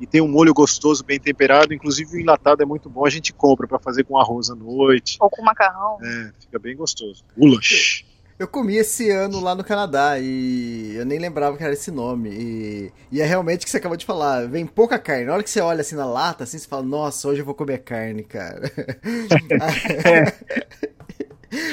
e 0.03 0.05
tem 0.05 0.21
um 0.21 0.27
molho 0.27 0.53
gostoso, 0.53 1.01
bem 1.01 1.17
temperado. 1.17 1.73
Inclusive 1.73 2.17
o 2.17 2.19
enlatado 2.19 2.61
é 2.61 2.65
muito 2.65 2.89
bom, 2.89 3.05
a 3.05 3.09
gente 3.09 3.31
compra 3.31 3.65
para 3.65 3.79
fazer 3.79 4.03
com 4.03 4.17
arroz 4.17 4.49
à 4.49 4.55
noite. 4.55 5.17
Ou 5.21 5.29
com 5.29 5.41
macarrão. 5.41 5.97
É, 6.03 6.31
fica 6.41 6.59
bem 6.59 6.75
gostoso. 6.75 7.23
Goulash. 7.37 8.05
Eu 8.37 8.47
comi 8.47 8.75
esse 8.75 9.09
ano 9.09 9.39
lá 9.39 9.55
no 9.55 9.63
Canadá 9.63 10.19
e 10.19 10.95
eu 10.95 11.05
nem 11.05 11.19
lembrava 11.19 11.55
que 11.55 11.63
era 11.63 11.71
esse 11.71 11.89
nome. 11.89 12.29
E, 12.31 12.91
e 13.13 13.21
é 13.21 13.25
realmente 13.25 13.61
o 13.61 13.63
que 13.63 13.71
você 13.71 13.77
acabou 13.77 13.95
de 13.95 14.05
falar. 14.05 14.45
Vem 14.49 14.65
pouca 14.65 14.99
carne. 14.99 15.23
Na 15.25 15.33
hora 15.33 15.43
que 15.43 15.49
você 15.49 15.61
olha 15.61 15.79
assim 15.79 15.95
na 15.95 16.05
lata, 16.05 16.43
assim, 16.43 16.57
você 16.57 16.67
fala, 16.67 16.83
nossa, 16.83 17.29
hoje 17.29 17.39
eu 17.39 17.45
vou 17.45 17.55
comer 17.55 17.77
carne, 17.77 18.23
cara. 18.23 18.69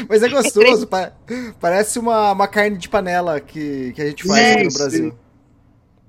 Mas 0.08 0.22
é 0.22 0.28
gostoso, 0.28 0.87
pa 0.87 1.10
parece 1.58 1.99
uma, 1.99 2.32
uma 2.32 2.46
carne 2.46 2.76
de 2.76 2.88
panela 2.88 3.40
que, 3.40 3.92
que 3.94 4.02
a 4.02 4.06
gente 4.06 4.25
faz 4.25 4.54
aqui 4.54 4.64
no 4.64 4.72
Brasil. 4.72 5.14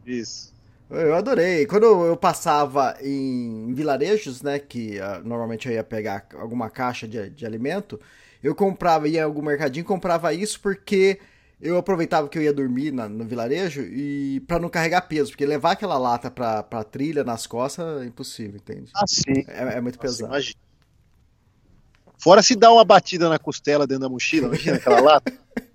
Isso. 0.05 0.50
Eu 0.91 1.15
adorei. 1.15 1.65
Quando 1.65 1.85
eu 2.05 2.17
passava 2.17 2.97
em 3.01 3.73
vilarejos, 3.73 4.41
né, 4.41 4.59
que 4.59 4.99
uh, 4.99 5.25
normalmente 5.25 5.67
eu 5.67 5.73
ia 5.73 5.83
pegar 5.83 6.27
alguma 6.35 6.69
caixa 6.69 7.07
de, 7.07 7.29
de 7.29 7.45
alimento, 7.45 7.99
eu 8.43 8.53
comprava, 8.53 9.07
ia 9.07 9.21
em 9.21 9.23
algum 9.23 9.41
mercadinho 9.41 9.85
comprava 9.85 10.33
isso 10.33 10.59
porque 10.59 11.19
eu 11.61 11.77
aproveitava 11.77 12.27
que 12.27 12.37
eu 12.37 12.41
ia 12.41 12.51
dormir 12.51 12.91
na, 12.91 13.07
no 13.07 13.23
vilarejo 13.23 13.81
e 13.81 14.41
para 14.47 14.59
não 14.59 14.67
carregar 14.67 15.01
peso, 15.03 15.31
porque 15.31 15.45
levar 15.45 15.71
aquela 15.71 15.97
lata 15.97 16.29
pra, 16.29 16.61
pra 16.61 16.83
trilha 16.83 17.23
nas 17.23 17.47
costas 17.47 18.01
é 18.01 18.05
impossível, 18.05 18.57
entende? 18.57 18.91
Ah, 18.95 19.05
sim. 19.07 19.45
É, 19.47 19.77
é 19.77 19.81
muito 19.81 19.95
Nossa, 19.95 20.07
pesado. 20.07 20.33
Imagina. 20.33 20.59
Fora 22.17 22.43
se 22.43 22.55
dá 22.55 22.71
uma 22.71 22.83
batida 22.83 23.29
na 23.29 23.39
costela 23.39 23.87
dentro 23.87 24.03
da 24.03 24.09
mochila, 24.09 24.47
imagina 24.47 24.75
aquela 24.75 24.99
lata. 24.99 25.31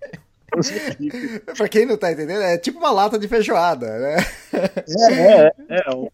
pra 1.56 1.68
quem 1.68 1.86
não 1.86 1.96
tá 1.96 2.12
entendendo, 2.12 2.42
é 2.42 2.58
tipo 2.58 2.78
uma 2.78 2.90
lata 2.90 3.18
de 3.18 3.28
feijoada, 3.28 3.86
né? 3.98 4.16
É, 4.52 5.12
é, 5.12 5.52
é, 5.68 5.82
é 5.88 5.94
um 5.94 6.08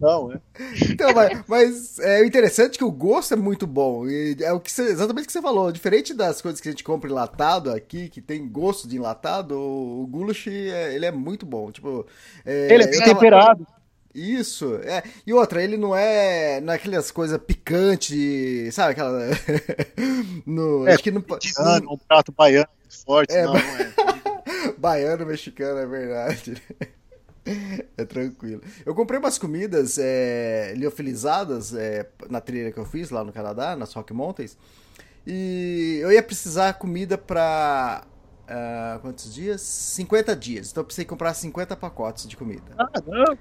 não, 0.00 0.32
é. 0.32 0.40
Então, 0.90 1.12
mas, 1.14 1.42
mas 1.46 1.98
é 1.98 2.24
interessante 2.24 2.76
que 2.76 2.84
o 2.84 2.90
gosto 2.90 3.34
é 3.34 3.36
muito 3.36 3.66
bom. 3.66 4.06
E 4.06 4.36
é 4.40 4.52
o 4.52 4.60
que 4.60 4.70
você, 4.70 4.82
exatamente 4.82 5.24
o 5.24 5.26
que 5.26 5.32
você 5.32 5.42
falou. 5.42 5.72
Diferente 5.72 6.14
das 6.14 6.42
coisas 6.42 6.60
que 6.60 6.68
a 6.68 6.72
gente 6.72 6.84
compra 6.84 7.10
enlatado 7.10 7.70
aqui, 7.70 8.08
que 8.08 8.20
tem 8.20 8.48
gosto 8.48 8.86
de 8.86 8.96
enlatado, 8.96 9.56
o, 9.56 10.02
o 10.02 10.06
goulash 10.06 10.48
é, 10.48 10.94
ele 10.94 11.06
é 11.06 11.10
muito 11.10 11.46
bom. 11.46 11.70
Tipo, 11.70 12.06
é, 12.44 12.72
ele 12.72 12.84
é 12.84 12.86
temperado. 12.86 13.64
Tava... 13.64 13.81
Isso, 14.14 14.76
é. 14.84 15.02
E 15.26 15.32
outra, 15.32 15.62
ele 15.62 15.76
não 15.76 15.96
é 15.96 16.60
naquelas 16.60 17.10
coisas 17.10 17.38
picantes, 17.38 18.74
sabe? 18.74 18.92
Aquela. 18.92 19.20
no, 20.44 20.86
é, 20.86 20.94
acho 20.94 21.02
que 21.02 21.10
não 21.10 21.22
pode. 21.22 21.50
Um 21.90 21.96
prato 21.96 22.32
baiano 22.32 22.68
forte, 23.04 23.32
é, 23.34 23.44
não, 23.44 23.54
não 23.54 23.60
é. 23.60 24.74
baiano 24.78 25.26
mexicano, 25.26 25.78
é 25.78 25.86
verdade. 25.86 26.62
É 27.96 28.04
tranquilo. 28.04 28.62
Eu 28.86 28.94
comprei 28.94 29.18
umas 29.18 29.36
comidas 29.36 29.98
é, 29.98 30.74
liofilizadas 30.76 31.74
é, 31.74 32.08
na 32.30 32.40
trilha 32.40 32.70
que 32.70 32.78
eu 32.78 32.84
fiz 32.84 33.10
lá 33.10 33.24
no 33.24 33.32
Canadá, 33.32 33.74
nas 33.74 33.92
Rock 33.92 34.12
Mountains. 34.12 34.56
E 35.26 35.98
eu 36.00 36.12
ia 36.12 36.22
precisar 36.22 36.74
comida 36.74 37.18
pra. 37.18 38.04
Uh, 38.42 39.00
quantos 39.00 39.34
dias? 39.34 39.60
50 39.60 40.36
dias. 40.36 40.70
Então 40.70 40.82
eu 40.82 40.84
precisei 40.84 41.04
comprar 41.04 41.34
50 41.34 41.74
pacotes 41.74 42.28
de 42.28 42.36
comida. 42.36 42.62
Ah, 42.78 42.88
não. 43.04 43.36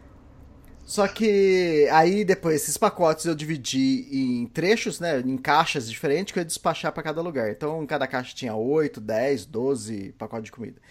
Só 0.85 1.07
que 1.07 1.87
aí 1.91 2.25
depois 2.25 2.61
esses 2.63 2.77
pacotes 2.77 3.25
eu 3.25 3.33
dividi 3.35 4.07
em 4.11 4.47
trechos, 4.47 4.99
né, 4.99 5.19
em 5.19 5.37
caixas 5.37 5.89
diferentes 5.89 6.33
que 6.33 6.39
eu 6.39 6.41
ia 6.41 6.45
despachar 6.45 6.91
para 6.91 7.03
cada 7.03 7.21
lugar. 7.21 7.49
Então, 7.49 7.83
em 7.83 7.85
cada 7.85 8.07
caixa 8.07 8.35
tinha 8.35 8.55
8, 8.55 8.99
10, 8.99 9.45
12 9.45 10.13
pacotes 10.17 10.45
de 10.45 10.51
comida. 10.51 10.81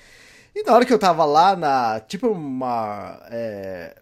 E 0.54 0.62
na 0.62 0.74
hora 0.74 0.86
que 0.86 0.92
eu 0.92 0.98
tava 0.98 1.24
lá 1.24 1.54
na, 1.56 2.00
tipo 2.00 2.28
uma 2.28 3.20
é, 3.30 3.94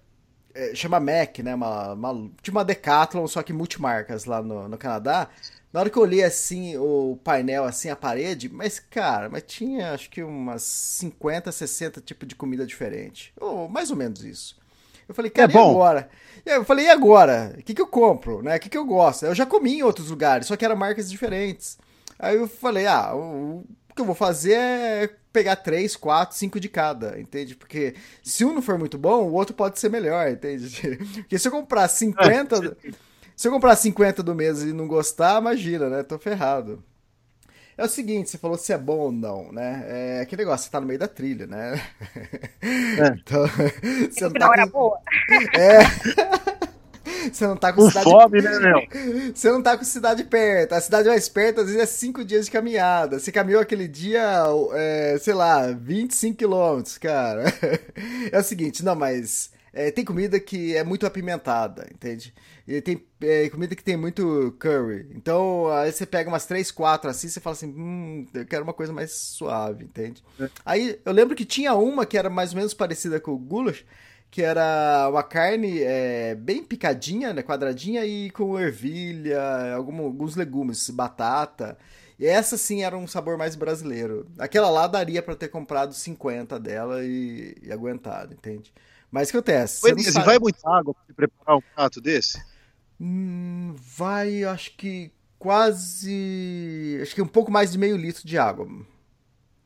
é, 0.55 0.75
chama 0.75 0.99
Mac, 1.01 1.39
né, 1.41 1.55
uma, 1.55 1.93
uma, 1.95 2.31
tipo 2.43 2.57
uma 2.57 2.65
Decathlon, 2.65 3.27
só 3.27 3.43
que 3.43 3.53
multimarcas 3.53 4.25
lá 4.25 4.43
no, 4.43 4.69
no 4.69 4.79
Canadá. 4.79 5.29
Na 5.73 5.81
hora 5.81 5.91
que 5.91 5.99
eu 5.99 6.03
olhei 6.03 6.25
assim 6.25 6.77
o 6.79 7.19
painel, 7.23 7.65
assim, 7.65 7.91
a 7.91 7.97
parede, 7.97 8.49
mas 8.49 8.81
cara, 8.81 9.29
mas 9.29 9.45
tinha 9.47 9.93
acho 9.93 10.11
que 10.11 10.23
umas 10.23 10.63
50, 10.63 11.53
60 11.53 12.01
tipos 12.01 12.27
de 12.29 12.35
comida 12.35 12.67
diferente. 12.67 13.33
Ou 13.41 13.69
mais 13.69 13.91
ou 13.91 13.97
menos 13.97 14.25
isso. 14.25 14.58
Eu 15.09 15.15
falei, 15.15 15.31
cara, 15.31 15.51
é 15.51 15.55
bom. 15.55 15.69
e 15.69 15.71
agora? 15.71 16.09
Eu 16.45 16.65
falei, 16.65 16.87
e 16.87 16.91
agora? 16.91 17.55
O 17.59 17.63
que, 17.63 17.75
que 17.75 17.81
eu 17.81 17.87
compro? 17.87 18.43
Né? 18.43 18.57
O 18.57 18.61
que, 18.61 18.69
que 18.69 18.79
eu 18.79 18.85
gosto? 18.85 19.27
Eu 19.27 19.35
já 19.35 19.47
comi 19.47 19.79
em 19.79 19.83
outros 19.83 20.11
lugares, 20.11 20.47
só 20.47 20.57
que 20.57 20.65
eram 20.65 20.77
marcas 20.77 21.11
diferentes. 21.11 21.79
Aí 22.19 22.37
eu 22.37 22.49
falei, 22.49 22.87
ah, 22.87 23.15
o, 23.15 23.65
o 23.91 23.95
que 23.95 24.01
eu 24.01 24.07
vou 24.07 24.15
fazer 24.15 24.55
é 24.55 25.11
pegar 25.33 25.57
três, 25.57 25.95
quatro, 25.95 26.37
cinco 26.37 26.59
de 26.59 26.69
cada, 26.69 27.19
entende? 27.19 27.55
Porque 27.55 27.95
se 28.23 28.45
um 28.45 28.53
não 28.53 28.63
for 28.63 28.79
muito 28.79 28.99
bom, 28.99 29.25
o 29.25 29.33
outro 29.33 29.55
pode 29.55 29.79
ser 29.79 29.89
melhor, 29.91 30.29
entende? 30.29 30.69
Porque 31.15 31.39
se 31.39 31.49
eu 31.49 31.53
comprar 31.53 31.89
50. 31.89 32.77
se 33.37 33.49
eu 33.49 33.53
comprar 33.53 33.77
50 33.77 34.23
do 34.23 34.35
mês 34.35 34.63
e 34.63 34.73
não 34.73 34.89
gostar, 34.89 35.41
imagina, 35.41 35.89
né? 35.89 36.03
Tô 36.03 36.19
ferrado. 36.19 36.83
É 37.79 37.85
o 37.85 37.89
seguinte, 37.89 38.29
você 38.29 38.37
falou 38.37 38.59
se 38.59 38.73
é 38.73 38.77
bom 38.77 38.99
ou 38.99 39.13
não, 39.13 39.53
né? 39.53 39.85
É 39.87 40.21
aquele 40.23 40.43
negócio, 40.43 40.65
você 40.65 40.71
tá 40.73 40.81
no 40.81 40.87
meio 40.87 40.99
da 40.99 41.07
trilha, 41.07 41.47
né? 41.47 41.81
É. 42.61 43.15
Então, 43.23 43.47
você 44.11 44.25
não, 44.25 44.33
tá 44.33 44.39
não 44.41 44.49
com... 44.49 44.53
era 44.55 44.67
boa. 44.67 44.99
É. 45.55 47.29
Você 47.33 47.47
não 47.47 47.57
tá 47.57 47.73
com, 47.73 47.83
com 47.83 47.89
cidade. 47.89 48.11
Fome, 48.11 48.43
né, 48.43 48.59
meu? 48.59 49.33
Você 49.33 49.51
não 49.51 49.63
tá 49.63 49.77
com 49.77 49.85
cidade 49.85 50.25
perto. 50.25 50.73
A 50.73 50.81
cidade 50.81 51.09
mais 51.09 51.29
perto, 51.29 51.61
às 51.61 51.67
vezes, 51.67 51.81
é 51.81 51.87
cinco 51.87 52.25
dias 52.25 52.47
de 52.47 52.51
caminhada. 52.51 53.21
Você 53.21 53.31
caminhou 53.31 53.61
aquele 53.61 53.87
dia, 53.87 54.43
é, 54.73 55.17
sei 55.21 55.35
lá, 55.35 55.71
25 55.71 56.37
quilômetros, 56.37 56.99
cara. 56.99 57.45
É 58.33 58.39
o 58.39 58.43
seguinte, 58.43 58.85
não, 58.85 58.95
mas 58.95 59.51
é, 59.79 59.93
tem 59.93 60.05
comida 60.05 60.41
que 60.41 60.75
é 60.77 60.83
muito 60.83 61.07
apimentada, 61.07 61.87
entende? 61.95 62.35
E 62.67 62.81
tem 62.81 63.07
é, 63.21 63.49
comida 63.49 63.77
que 63.77 63.85
tem 63.85 63.97
muito 63.97 64.53
curry. 64.59 65.07
Então, 65.15 65.69
aí 65.69 65.93
você 65.93 66.05
pega 66.05 66.29
umas 66.29 66.47
3, 66.47 66.73
4 66.73 67.09
assim, 67.09 67.29
você 67.29 67.39
fala 67.39 67.55
assim, 67.55 67.69
hum, 67.69 68.27
eu 68.35 68.45
quero 68.45 68.65
uma 68.65 68.73
coisa 68.73 68.93
mais 68.93 69.13
suave, 69.13 69.85
entende? 69.85 70.25
É. 70.41 70.51
Aí, 70.67 71.01
eu 71.05 71.13
lembro 71.13 71.37
que 71.37 71.45
tinha 71.45 71.75
uma 71.75 72.05
que 72.05 72.19
era 72.19 72.29
mais 72.29 72.51
ou 72.51 72.57
menos 72.57 72.75
parecida 72.75 73.21
com 73.21 73.31
o 73.31 73.39
goulash, 73.39 73.85
que 74.33 74.43
era 74.43 75.09
uma 75.11 75.23
carne 75.23 75.81
é, 75.81 76.35
bem 76.35 76.65
picadinha, 76.65 77.33
né, 77.33 77.41
quadradinha, 77.45 78.05
e 78.05 78.31
com 78.31 78.59
ervilha, 78.59 79.41
algum, 79.77 80.03
alguns 80.03 80.35
legumes, 80.35 80.91
batata. 80.91 81.79
E 82.19 82.27
essa 82.27 82.59
sim 82.59 82.83
era 82.83 82.99
um 82.99 83.07
sabor 83.07 83.39
mais 83.39 83.55
brasileiro. 83.55 84.27
Aquela 84.41 84.71
lá 84.71 84.89
daria 84.89 85.23
para 85.23 85.37
ter 85.37 85.47
comprado 85.49 85.95
50 85.95 86.59
dela 86.59 87.05
e, 87.05 87.55
e 87.63 87.71
aguentado, 87.71 88.35
entende? 88.35 88.73
Mas 89.11 89.31
que. 89.31 90.05
Você 90.05 90.13
sabe... 90.13 90.27
vai 90.27 90.39
muita 90.39 90.69
água 90.69 90.95
para 90.95 91.15
preparar 91.15 91.57
um 91.57 91.63
prato 91.75 92.01
desse? 92.01 92.43
Hum, 93.01 93.75
vai, 93.77 94.45
acho 94.45 94.77
que 94.77 95.11
quase. 95.39 96.99
Acho 97.01 97.15
que 97.15 97.23
um 97.23 97.27
pouco 97.27 97.51
mais 97.51 97.73
de 97.73 97.79
meio 97.79 97.97
litro 97.97 98.27
de 98.27 98.37
água. 98.37 98.69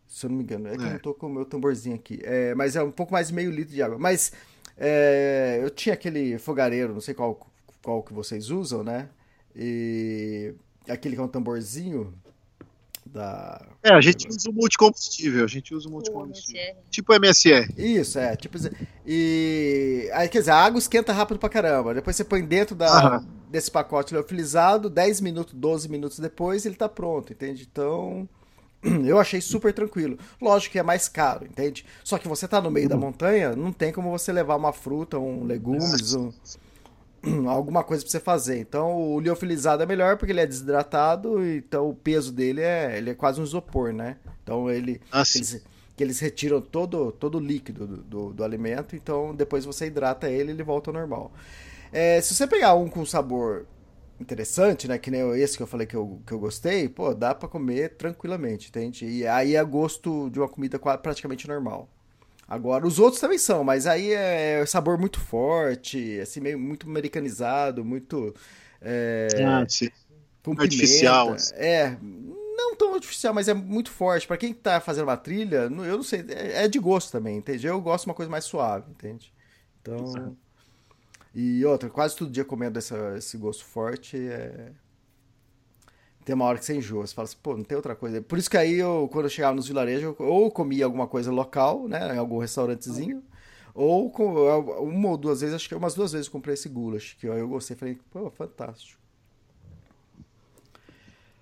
Se 0.06 0.26
eu 0.26 0.30
não 0.30 0.36
me 0.36 0.44
engano. 0.44 0.68
É 0.68 0.76
que 0.76 0.82
é. 0.82 0.86
eu 0.86 0.90
não 0.92 0.98
tô 0.98 1.14
com 1.14 1.26
o 1.26 1.30
meu 1.30 1.44
tamborzinho 1.44 1.96
aqui. 1.96 2.20
É, 2.22 2.54
mas 2.54 2.76
é 2.76 2.82
um 2.82 2.90
pouco 2.90 3.12
mais 3.12 3.28
de 3.28 3.34
meio 3.34 3.50
litro 3.50 3.74
de 3.74 3.82
água. 3.82 3.98
Mas 3.98 4.32
é, 4.76 5.58
eu 5.62 5.70
tinha 5.70 5.94
aquele 5.94 6.38
fogareiro, 6.38 6.92
não 6.92 7.00
sei 7.00 7.14
qual, 7.14 7.50
qual 7.82 8.02
que 8.02 8.12
vocês 8.12 8.50
usam, 8.50 8.84
né? 8.84 9.08
E 9.56 10.54
aquele 10.88 11.14
que 11.16 11.20
é 11.20 11.24
um 11.24 11.28
tamborzinho. 11.28 12.14
Da. 13.04 13.60
É, 13.82 13.92
a 13.92 14.00
gente 14.00 14.28
usa 14.28 14.48
o 14.48 14.52
multicombustível, 14.52 15.44
a 15.44 15.48
gente 15.48 15.74
usa 15.74 15.88
o 15.88 15.92
multicombustível. 15.92 16.76
Tipo 16.90 17.12
MSR. 17.14 17.72
Isso, 17.76 18.18
é. 18.18 18.36
Tipo, 18.36 18.58
e. 19.06 20.08
Aí, 20.12 20.28
quer 20.28 20.40
dizer, 20.40 20.52
a 20.52 20.56
água 20.56 20.78
esquenta 20.78 21.12
rápido 21.12 21.38
pra 21.38 21.48
caramba. 21.48 21.94
Depois 21.94 22.16
você 22.16 22.24
põe 22.24 22.44
dentro 22.44 22.74
da, 22.74 22.86
Aham. 22.86 23.26
desse 23.50 23.70
pacote 23.70 24.14
leofilizado, 24.14 24.88
10 24.88 25.20
minutos, 25.20 25.54
12 25.54 25.88
minutos 25.88 26.18
depois, 26.18 26.64
ele 26.64 26.74
tá 26.76 26.88
pronto, 26.88 27.32
entende? 27.32 27.68
Então. 27.70 28.28
Eu 29.06 29.18
achei 29.20 29.40
super 29.40 29.72
tranquilo. 29.72 30.18
Lógico 30.40 30.72
que 30.72 30.78
é 30.78 30.82
mais 30.82 31.08
caro, 31.08 31.44
entende? 31.44 31.86
Só 32.02 32.18
que 32.18 32.26
você 32.26 32.48
tá 32.48 32.60
no 32.60 32.68
meio 32.70 32.88
da 32.88 32.96
montanha, 32.96 33.54
não 33.54 33.72
tem 33.72 33.92
como 33.92 34.10
você 34.10 34.32
levar 34.32 34.56
uma 34.56 34.72
fruta, 34.72 35.18
um 35.20 35.44
legumes, 35.44 36.14
um, 36.14 36.32
alguma 37.48 37.84
coisa 37.84 38.02
pra 38.02 38.10
você 38.10 38.20
fazer. 38.20 38.58
Então 38.58 39.14
o 39.14 39.20
liofilizado 39.20 39.82
é 39.82 39.86
melhor 39.86 40.16
porque 40.16 40.32
ele 40.32 40.40
é 40.40 40.46
desidratado, 40.46 41.44
então 41.44 41.88
o 41.90 41.94
peso 41.94 42.32
dele 42.32 42.60
é, 42.60 42.96
ele 42.98 43.10
é 43.10 43.14
quase 43.14 43.40
um 43.40 43.44
isopor, 43.44 43.92
né? 43.92 44.16
Então 44.42 44.70
ele 44.70 45.00
Ah, 45.10 45.22
eles, 45.34 45.62
que 45.96 46.02
eles 46.02 46.18
retiram 46.20 46.60
todo, 46.60 47.12
todo 47.12 47.38
o 47.38 47.40
líquido 47.40 47.86
do, 47.86 47.96
do, 47.98 48.32
do 48.32 48.44
alimento, 48.44 48.96
então 48.96 49.34
depois 49.34 49.64
você 49.64 49.86
hidrata 49.86 50.28
ele 50.30 50.50
ele 50.52 50.62
volta 50.62 50.90
ao 50.90 50.94
normal. 50.94 51.32
É, 51.92 52.20
se 52.20 52.34
você 52.34 52.46
pegar 52.46 52.74
um 52.74 52.88
com 52.88 53.04
sabor 53.04 53.66
interessante, 54.20 54.88
né? 54.88 54.98
Que 54.98 55.10
nem 55.10 55.20
esse 55.40 55.56
que 55.56 55.62
eu 55.62 55.66
falei 55.66 55.86
que 55.86 55.96
eu, 55.96 56.22
que 56.26 56.32
eu 56.32 56.38
gostei, 56.38 56.88
pô, 56.88 57.12
dá 57.14 57.34
pra 57.34 57.48
comer 57.48 57.96
tranquilamente, 57.96 58.68
entende? 58.68 59.06
E 59.06 59.26
aí 59.26 59.56
é 59.56 59.64
gosto 59.64 60.30
de 60.30 60.38
uma 60.38 60.48
comida 60.48 60.78
praticamente 60.78 61.46
normal. 61.48 61.88
Agora, 62.52 62.86
os 62.86 62.98
outros 62.98 63.18
também 63.18 63.38
são, 63.38 63.64
mas 63.64 63.86
aí 63.86 64.12
é 64.12 64.66
sabor 64.66 64.98
muito 64.98 65.18
forte, 65.18 66.20
assim, 66.20 66.38
meio 66.38 66.58
muito 66.58 66.86
americanizado, 66.86 67.82
muito. 67.82 68.34
É, 68.78 69.28
Ah, 69.46 69.64
artificial, 70.58 71.32
assim. 71.32 71.54
É, 71.56 71.96
não 72.02 72.76
tão 72.76 72.92
artificial, 72.94 73.32
mas 73.32 73.48
é 73.48 73.54
muito 73.54 73.90
forte. 73.90 74.26
Pra 74.26 74.36
quem 74.36 74.52
tá 74.52 74.80
fazendo 74.82 75.04
uma 75.04 75.16
trilha, 75.16 75.62
eu 75.62 75.70
não 75.70 76.02
sei, 76.02 76.26
é, 76.28 76.64
é 76.64 76.68
de 76.68 76.78
gosto 76.78 77.10
também, 77.10 77.38
entende? 77.38 77.66
Eu 77.66 77.80
gosto 77.80 78.04
de 78.04 78.10
uma 78.10 78.14
coisa 78.14 78.30
mais 78.30 78.44
suave, 78.44 78.90
entende? 78.90 79.32
Então. 79.80 80.36
E 81.34 81.64
outra, 81.64 81.88
quase 81.88 82.14
todo 82.14 82.30
dia 82.30 82.44
comendo 82.44 82.78
essa, 82.78 83.16
esse 83.16 83.38
gosto 83.38 83.64
forte 83.64 84.18
é. 84.28 84.72
Tem 86.24 86.34
uma 86.34 86.44
hora 86.44 86.58
que 86.58 86.64
você 86.64 86.76
enjoa, 86.76 87.06
você 87.06 87.14
fala 87.14 87.26
assim, 87.26 87.36
pô, 87.42 87.56
não 87.56 87.64
tem 87.64 87.76
outra 87.76 87.96
coisa. 87.96 88.22
Por 88.22 88.38
isso 88.38 88.48
que 88.48 88.56
aí 88.56 88.74
eu, 88.74 89.08
quando 89.12 89.26
eu 89.26 89.30
chegava 89.30 89.54
nos 89.54 89.66
vilarejos, 89.66 90.02
eu 90.02 90.16
ou 90.20 90.50
comia 90.50 90.84
alguma 90.84 91.06
coisa 91.06 91.32
local, 91.32 91.88
né, 91.88 92.14
em 92.14 92.18
algum 92.18 92.38
restaurantezinho, 92.38 93.22
ou 93.74 94.10
com, 94.10 94.34
uma 94.80 95.08
ou 95.08 95.16
duas 95.16 95.40
vezes, 95.40 95.56
acho 95.56 95.68
que 95.68 95.74
umas 95.74 95.94
duas 95.94 96.12
vezes 96.12 96.28
eu 96.28 96.32
comprei 96.32 96.54
esse 96.54 96.68
goulash, 96.68 97.16
que 97.18 97.26
eu, 97.26 97.34
eu 97.34 97.48
gostei, 97.48 97.76
falei, 97.76 97.98
pô, 98.10 98.30
fantástico. 98.30 99.00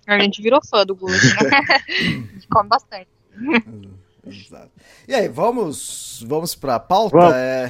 A 0.07 0.19
gente 0.19 0.41
virou 0.41 0.59
fã 0.65 0.83
do 0.83 0.95
goulash, 0.95 1.35
né? 1.41 1.49
A 1.77 2.33
gente 2.33 2.47
come 2.47 2.67
bastante. 2.67 3.09
Exato. 4.25 4.71
E 5.07 5.15
aí, 5.15 5.27
vamos, 5.27 6.23
vamos 6.27 6.55
pra 6.55 6.79
pauta? 6.79 7.17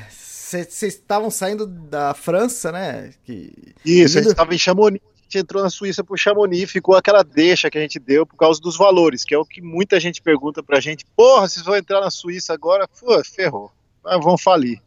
Vocês 0.09 0.83
estavam 0.83 1.29
saindo 1.31 1.65
da 1.65 2.13
França, 2.13 2.71
né? 2.71 3.13
Que... 3.23 3.73
Isso, 3.85 4.17
a 4.17 4.21
gente 4.21 4.31
estava 4.31 4.53
em 4.53 4.57
Chamonix, 4.57 5.01
gente 5.31 5.37
entrou 5.37 5.63
na 5.63 5.69
Suíça 5.69 6.03
por 6.03 6.19
Chamonix, 6.19 6.69
ficou 6.69 6.95
aquela 6.95 7.23
deixa 7.23 7.69
que 7.69 7.77
a 7.77 7.81
gente 7.81 7.97
deu 7.97 8.25
por 8.25 8.35
causa 8.35 8.59
dos 8.59 8.75
valores, 8.75 9.23
que 9.23 9.33
é 9.33 9.37
o 9.37 9.45
que 9.45 9.61
muita 9.61 9.99
gente 9.99 10.21
pergunta 10.21 10.61
pra 10.61 10.81
gente. 10.81 11.05
Porra, 11.15 11.47
vocês 11.47 11.65
vão 11.65 11.75
entrar 11.75 12.01
na 12.01 12.11
Suíça 12.11 12.53
agora? 12.53 12.87
Pô, 12.87 13.23
ferrou. 13.23 13.71
Ah, 14.03 14.17
vão 14.17 14.37
falir. 14.37 14.81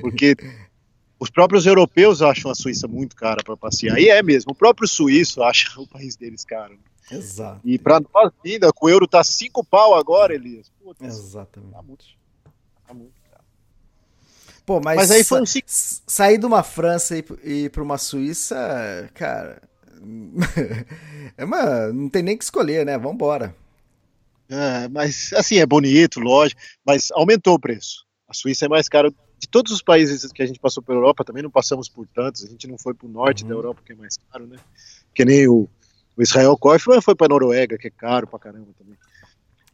Porque 0.00 0.36
os 1.18 1.28
próprios 1.28 1.66
europeus 1.66 2.22
acham 2.22 2.50
a 2.50 2.54
Suíça 2.54 2.86
muito 2.86 3.16
cara 3.16 3.42
para 3.42 3.56
passear. 3.56 3.98
E 3.98 4.08
é 4.08 4.22
mesmo, 4.22 4.52
o 4.52 4.54
próprio 4.54 4.86
suíço 4.86 5.42
acha 5.42 5.68
o 5.80 5.86
país 5.86 6.14
deles 6.16 6.44
caro. 6.44 6.78
Exato. 7.10 7.60
E 7.64 7.78
pra 7.78 8.00
nós 8.00 8.32
ainda, 8.44 8.72
com 8.72 8.86
o 8.86 8.90
euro 8.90 9.06
tá 9.06 9.22
cinco 9.22 9.64
pau 9.64 9.94
agora, 9.94 10.34
Elias. 10.34 10.70
Putz, 10.82 11.02
Exatamente. 11.02 11.72
tá 11.72 11.82
muito, 11.82 12.04
tá 12.86 12.94
muito. 12.94 13.15
Pô, 14.66 14.80
mas, 14.84 14.96
Mas 14.96 15.10
aí 15.12 15.22
foi 15.24 15.38
sa- 15.38 15.42
um 15.42 15.46
ciclo. 15.46 15.70
s- 15.70 16.02
sair 16.06 16.38
de 16.38 16.44
uma 16.46 16.62
França 16.62 17.16
e, 17.16 17.24
ir 17.44 17.70
pra 17.70 17.82
uma 17.82 17.96
Suíça, 17.96 19.08
cara. 19.14 19.62
é 21.38 21.44
uma, 21.44 21.92
não 21.92 22.08
tem 22.08 22.22
nem 22.22 22.36
que 22.36 22.44
escolher, 22.44 22.84
né? 22.84 22.98
Vambora. 22.98 23.54
É, 24.48 24.88
mas 24.88 25.32
assim, 25.34 25.56
é 25.58 25.66
bonito, 25.66 26.20
lógico, 26.20 26.60
mas 26.84 27.10
aumentou 27.12 27.54
o 27.54 27.58
preço. 27.60 28.04
A 28.28 28.34
Suíça 28.34 28.66
é 28.66 28.68
mais 28.68 28.88
cara. 28.88 29.10
De 29.38 29.46
todos 29.48 29.70
os 29.70 29.82
países 29.82 30.32
que 30.32 30.42
a 30.42 30.46
gente 30.46 30.58
passou 30.58 30.82
pela 30.82 30.98
Europa, 30.98 31.22
também 31.22 31.42
não 31.42 31.50
passamos 31.50 31.88
por 31.90 32.06
tantos. 32.08 32.42
A 32.42 32.48
gente 32.48 32.66
não 32.66 32.78
foi 32.78 32.94
para 32.94 33.06
o 33.06 33.10
norte 33.10 33.42
Uhum. 33.42 33.48
da 33.50 33.54
Europa, 33.54 33.82
que 33.84 33.92
é 33.92 33.94
mais 33.94 34.16
caro, 34.32 34.46
né? 34.46 34.56
Que 35.14 35.24
nem 35.26 35.46
o, 35.46 35.68
o 36.16 36.22
Israel 36.22 36.56
Kaufman 36.56 37.02
foi 37.02 37.14
para 37.14 37.28
Noruega, 37.28 37.76
que 37.76 37.86
é 37.86 37.90
caro 37.90 38.26
pra 38.26 38.38
caramba 38.38 38.68
também. 38.78 38.96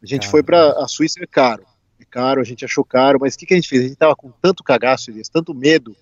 A 0.02 0.06
gente 0.06 0.26
foi 0.28 0.42
para 0.42 0.72
a 0.82 0.88
Suíça, 0.88 1.20
é 1.22 1.26
caro. 1.28 1.64
É 2.02 2.04
caro, 2.10 2.40
a 2.40 2.44
gente 2.44 2.64
achou 2.64 2.84
caro, 2.84 3.18
mas 3.20 3.34
o 3.34 3.38
que, 3.38 3.46
que 3.46 3.54
a 3.54 3.56
gente 3.56 3.68
fez? 3.68 3.82
A 3.82 3.86
gente 3.86 3.96
tava 3.96 4.16
com 4.16 4.32
tanto 4.42 4.64
cagaço, 4.64 5.08
Elias, 5.08 5.28
tanto 5.28 5.54
medo 5.54 5.96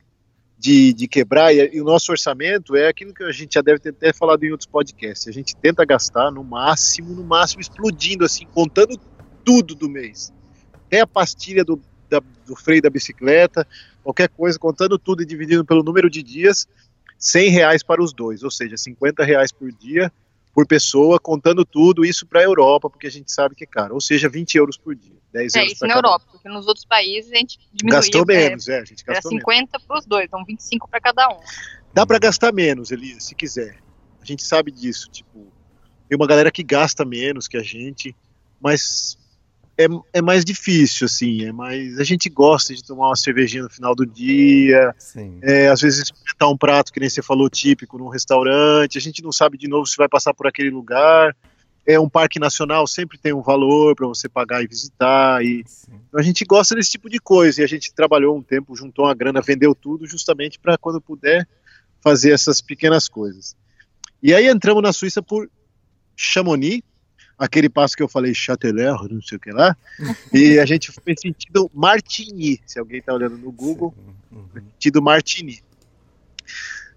de, 0.58 0.94
de 0.94 1.06
quebrar, 1.06 1.54
e, 1.54 1.76
e 1.76 1.80
o 1.80 1.84
nosso 1.84 2.10
orçamento 2.10 2.74
é 2.74 2.88
aquilo 2.88 3.12
que 3.12 3.22
a 3.22 3.30
gente 3.30 3.54
já 3.54 3.60
deve 3.60 3.80
ter 3.80 3.90
até 3.90 4.10
falado 4.10 4.42
em 4.42 4.50
outros 4.50 4.66
podcasts. 4.66 5.28
A 5.28 5.32
gente 5.32 5.54
tenta 5.54 5.84
gastar 5.84 6.30
no 6.30 6.42
máximo, 6.42 7.14
no 7.14 7.22
máximo, 7.22 7.60
explodindo, 7.60 8.24
assim, 8.24 8.46
contando 8.46 8.98
tudo 9.44 9.74
do 9.74 9.90
mês. 9.90 10.32
Até 10.86 11.00
a 11.00 11.06
pastilha 11.06 11.64
do, 11.64 11.78
da- 12.08 12.22
do 12.46 12.56
freio 12.56 12.80
da 12.80 12.88
bicicleta, 12.88 13.66
qualquer 14.02 14.30
coisa, 14.30 14.58
contando 14.58 14.98
tudo 14.98 15.22
e 15.22 15.26
dividindo 15.26 15.66
pelo 15.66 15.82
número 15.82 16.08
de 16.08 16.22
dias, 16.22 16.66
100 17.18 17.50
reais 17.50 17.82
para 17.82 18.02
os 18.02 18.14
dois, 18.14 18.42
ou 18.42 18.50
seja, 18.50 18.74
50 18.78 19.22
reais 19.22 19.52
por 19.52 19.70
dia, 19.70 20.10
por 20.52 20.66
pessoa, 20.66 21.18
contando 21.18 21.64
tudo, 21.64 22.04
isso 22.04 22.26
para 22.26 22.40
a 22.40 22.44
Europa, 22.44 22.90
porque 22.90 23.06
a 23.06 23.10
gente 23.10 23.32
sabe 23.32 23.54
que 23.54 23.64
é 23.64 23.66
caro, 23.66 23.94
ou 23.94 24.00
seja, 24.00 24.28
20 24.28 24.56
euros 24.56 24.76
por 24.76 24.94
dia, 24.94 25.14
10 25.32 25.54
É 25.54 25.58
euros 25.60 25.72
isso 25.72 25.86
na 25.86 25.94
cada 25.94 26.08
um. 26.08 26.10
Europa, 26.10 26.26
porque 26.32 26.48
nos 26.48 26.66
outros 26.66 26.84
países 26.84 27.32
a 27.32 27.36
gente 27.36 27.58
diminuía. 27.72 28.00
Gastou 28.00 28.22
é, 28.22 28.24
menos, 28.26 28.68
é, 28.68 28.80
a 28.80 28.84
gente 28.84 29.04
Era 29.06 29.14
gastou 29.14 29.30
menos. 29.30 29.44
50 29.44 29.80
para 29.80 29.98
os 29.98 30.06
dois, 30.06 30.24
então 30.24 30.44
25 30.44 30.88
para 30.88 31.00
cada 31.00 31.28
um. 31.28 31.40
Dá 31.94 32.04
pra 32.04 32.18
gastar 32.18 32.52
menos, 32.52 32.90
Elias, 32.90 33.24
se 33.24 33.34
quiser. 33.34 33.78
A 34.20 34.24
gente 34.24 34.42
sabe 34.42 34.70
disso, 34.70 35.08
tipo, 35.10 35.52
tem 36.08 36.16
uma 36.16 36.26
galera 36.26 36.50
que 36.50 36.62
gasta 36.62 37.04
menos 37.04 37.46
que 37.46 37.56
a 37.56 37.62
gente, 37.62 38.14
mas 38.60 39.16
é, 39.84 40.18
é 40.18 40.22
mais 40.22 40.44
difícil, 40.44 41.06
assim, 41.06 41.44
é 41.44 41.52
mais. 41.52 41.98
A 41.98 42.04
gente 42.04 42.28
gosta 42.28 42.74
de 42.74 42.84
tomar 42.84 43.08
uma 43.08 43.16
cervejinha 43.16 43.62
no 43.62 43.70
final 43.70 43.94
do 43.94 44.04
dia, 44.04 44.94
é, 45.42 45.68
às 45.68 45.80
vezes 45.80 46.02
experimentar 46.02 46.50
um 46.50 46.56
prato 46.56 46.92
que 46.92 47.00
nem 47.00 47.08
você 47.08 47.22
falou, 47.22 47.48
típico, 47.48 47.96
num 47.96 48.08
restaurante, 48.08 48.98
a 48.98 49.00
gente 49.00 49.22
não 49.22 49.32
sabe 49.32 49.56
de 49.56 49.68
novo 49.68 49.86
se 49.86 49.96
vai 49.96 50.08
passar 50.08 50.34
por 50.34 50.46
aquele 50.46 50.70
lugar. 50.70 51.34
É 51.86 51.98
um 51.98 52.08
parque 52.08 52.38
nacional, 52.38 52.86
sempre 52.86 53.18
tem 53.18 53.32
um 53.32 53.40
valor 53.40 53.96
para 53.96 54.06
você 54.06 54.28
pagar 54.28 54.62
e 54.62 54.66
visitar, 54.66 55.42
e 55.42 55.64
então 55.88 56.20
a 56.20 56.22
gente 56.22 56.44
gosta 56.44 56.74
desse 56.74 56.90
tipo 56.90 57.08
de 57.08 57.18
coisa 57.18 57.62
e 57.62 57.64
a 57.64 57.66
gente 57.66 57.92
trabalhou 57.94 58.36
um 58.36 58.42
tempo, 58.42 58.76
juntou 58.76 59.06
uma 59.06 59.14
grana, 59.14 59.40
vendeu 59.40 59.74
tudo 59.74 60.06
justamente 60.06 60.58
para 60.58 60.76
quando 60.76 61.00
puder 61.00 61.48
fazer 62.02 62.32
essas 62.32 62.60
pequenas 62.60 63.08
coisas. 63.08 63.56
E 64.22 64.34
aí 64.34 64.46
entramos 64.46 64.82
na 64.82 64.92
Suíça 64.92 65.22
por 65.22 65.50
Chamonix, 66.14 66.82
aquele 67.40 67.68
passo 67.68 67.96
que 67.96 68.02
eu 68.02 68.08
falei 68.08 68.34
Châtelet, 68.34 69.08
não 69.10 69.22
sei 69.22 69.38
o 69.38 69.40
que 69.40 69.50
lá, 69.50 69.76
e 70.32 70.58
a 70.58 70.66
gente 70.66 70.92
foi 70.92 71.14
sentido 71.16 71.70
Martigny, 71.74 72.60
se 72.66 72.78
alguém 72.78 72.98
está 73.00 73.14
olhando 73.14 73.38
no 73.38 73.50
Google, 73.50 73.94
Uhum. 74.30 74.46
sentido 74.54 75.02
Martigny. 75.02 75.60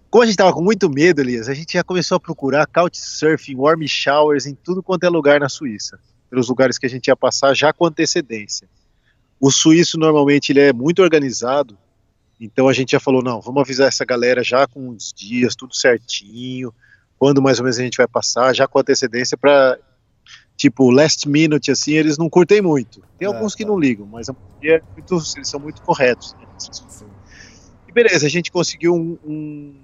Como 0.08 0.22
a 0.22 0.26
gente 0.26 0.36
tava 0.36 0.52
com 0.52 0.62
muito 0.62 0.88
medo, 0.88 1.20
Elias, 1.20 1.48
a 1.48 1.54
gente 1.54 1.72
já 1.72 1.82
começou 1.82 2.14
a 2.14 2.20
procurar 2.20 2.64
couchsurfing, 2.66 3.56
warm 3.56 3.82
showers 3.88 4.46
em 4.46 4.54
tudo 4.54 4.80
quanto 4.80 5.02
é 5.02 5.08
lugar 5.08 5.40
na 5.40 5.48
Suíça, 5.48 5.98
pelos 6.30 6.48
lugares 6.48 6.78
que 6.78 6.86
a 6.86 6.88
gente 6.88 7.08
ia 7.08 7.16
passar 7.16 7.52
já 7.52 7.72
com 7.72 7.86
antecedência. 7.86 8.68
O 9.40 9.50
suíço 9.50 9.98
normalmente 9.98 10.52
ele 10.52 10.60
é 10.60 10.72
muito 10.72 11.02
organizado, 11.02 11.76
então 12.40 12.68
a 12.68 12.72
gente 12.72 12.92
já 12.92 13.00
falou, 13.00 13.22
não, 13.22 13.40
vamos 13.40 13.60
avisar 13.60 13.88
essa 13.88 14.04
galera 14.04 14.44
já 14.44 14.66
com 14.68 14.90
uns 14.90 15.12
dias, 15.12 15.56
tudo 15.56 15.74
certinho, 15.74 16.72
quando 17.18 17.42
mais 17.42 17.58
ou 17.58 17.64
menos 17.64 17.78
a 17.78 17.82
gente 17.82 17.96
vai 17.96 18.06
passar, 18.06 18.54
já 18.54 18.68
com 18.68 18.78
antecedência 18.78 19.36
para 19.36 19.76
tipo 20.56 20.90
last 20.90 21.28
minute 21.28 21.70
assim, 21.70 21.92
eles 21.92 22.16
não 22.16 22.28
curtem 22.28 22.62
muito. 22.62 23.02
Tem 23.18 23.26
Ah, 23.26 23.32
alguns 23.34 23.54
que 23.54 23.64
tá. 23.64 23.70
não 23.70 23.78
ligam, 23.78 24.06
mas 24.06 24.28
a 24.28 24.32
maioria 24.32 24.76
é 24.78 24.82
muito, 24.92 25.14
eles 25.36 25.48
são 25.48 25.60
muito 25.60 25.82
corretos. 25.82 26.34
né? 26.34 26.46
E 27.88 27.92
beleza, 27.92 28.26
a 28.26 28.30
gente 28.30 28.50
conseguiu 28.50 28.94
um, 28.94 29.18
um, 29.24 29.74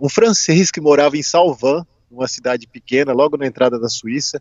um 0.00 0.08
francês 0.08 0.70
que 0.70 0.80
morava 0.80 1.16
em 1.16 1.22
Salvan, 1.22 1.84
uma 2.10 2.26
cidade 2.26 2.66
pequena, 2.66 3.12
logo 3.12 3.36
na 3.36 3.46
entrada 3.46 3.78
da 3.78 3.88
Suíça. 3.88 4.40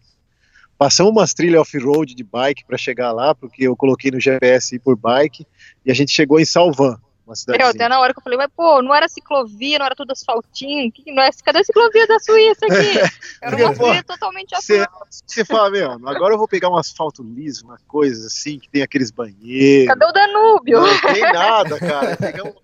Passamos 0.77 1.11
umas 1.11 1.33
trilhas 1.33 1.61
off-road 1.61 2.15
de 2.15 2.23
bike 2.23 2.63
para 2.65 2.77
chegar 2.77 3.11
lá, 3.11 3.35
porque 3.35 3.67
eu 3.67 3.75
coloquei 3.75 4.11
no 4.11 4.19
GPS 4.19 4.75
ir 4.75 4.79
por 4.79 4.95
bike, 4.95 5.45
e 5.85 5.91
a 5.91 5.93
gente 5.93 6.11
chegou 6.11 6.39
em 6.39 6.45
Salvan, 6.45 6.97
uma 7.29 7.35
cidade. 7.35 7.61
Até 7.61 7.87
na 7.87 7.99
hora 7.99 8.13
que 8.13 8.19
eu 8.19 8.23
falei, 8.23 8.37
mas 8.37 8.49
pô, 8.55 8.81
não 8.81 8.93
era 8.93 9.07
ciclovia, 9.07 9.77
não 9.77 9.85
era 9.85 9.95
tudo 9.95 10.11
asfaltinho, 10.11 10.91
que, 10.91 11.11
não 11.11 11.21
é, 11.21 11.29
cadê 11.43 11.59
a 11.59 11.63
ciclovia 11.63 12.07
da 12.07 12.19
Suíça 12.19 12.65
aqui? 12.65 12.99
Era 13.41 13.55
uma 13.55 13.73
trilha 13.73 14.03
totalmente 14.03 14.55
asfalto. 14.55 15.07
você 15.09 15.45
fala, 15.45 15.69
meu, 15.69 15.91
agora 15.91 16.33
eu 16.33 16.37
vou 16.37 16.47
pegar 16.47 16.69
um 16.69 16.77
asfalto 16.77 17.23
liso, 17.23 17.65
uma 17.65 17.77
coisa 17.87 18.27
assim, 18.27 18.59
que 18.59 18.69
tem 18.69 18.81
aqueles 18.81 19.11
banheiros. 19.11 19.87
Cadê 19.87 20.05
o 20.05 20.11
Danúbio? 20.11 20.81
Não 20.81 21.01
tem 21.01 21.21
nada, 21.21 21.79
cara. 21.79 22.17
Pegamos 22.17 22.55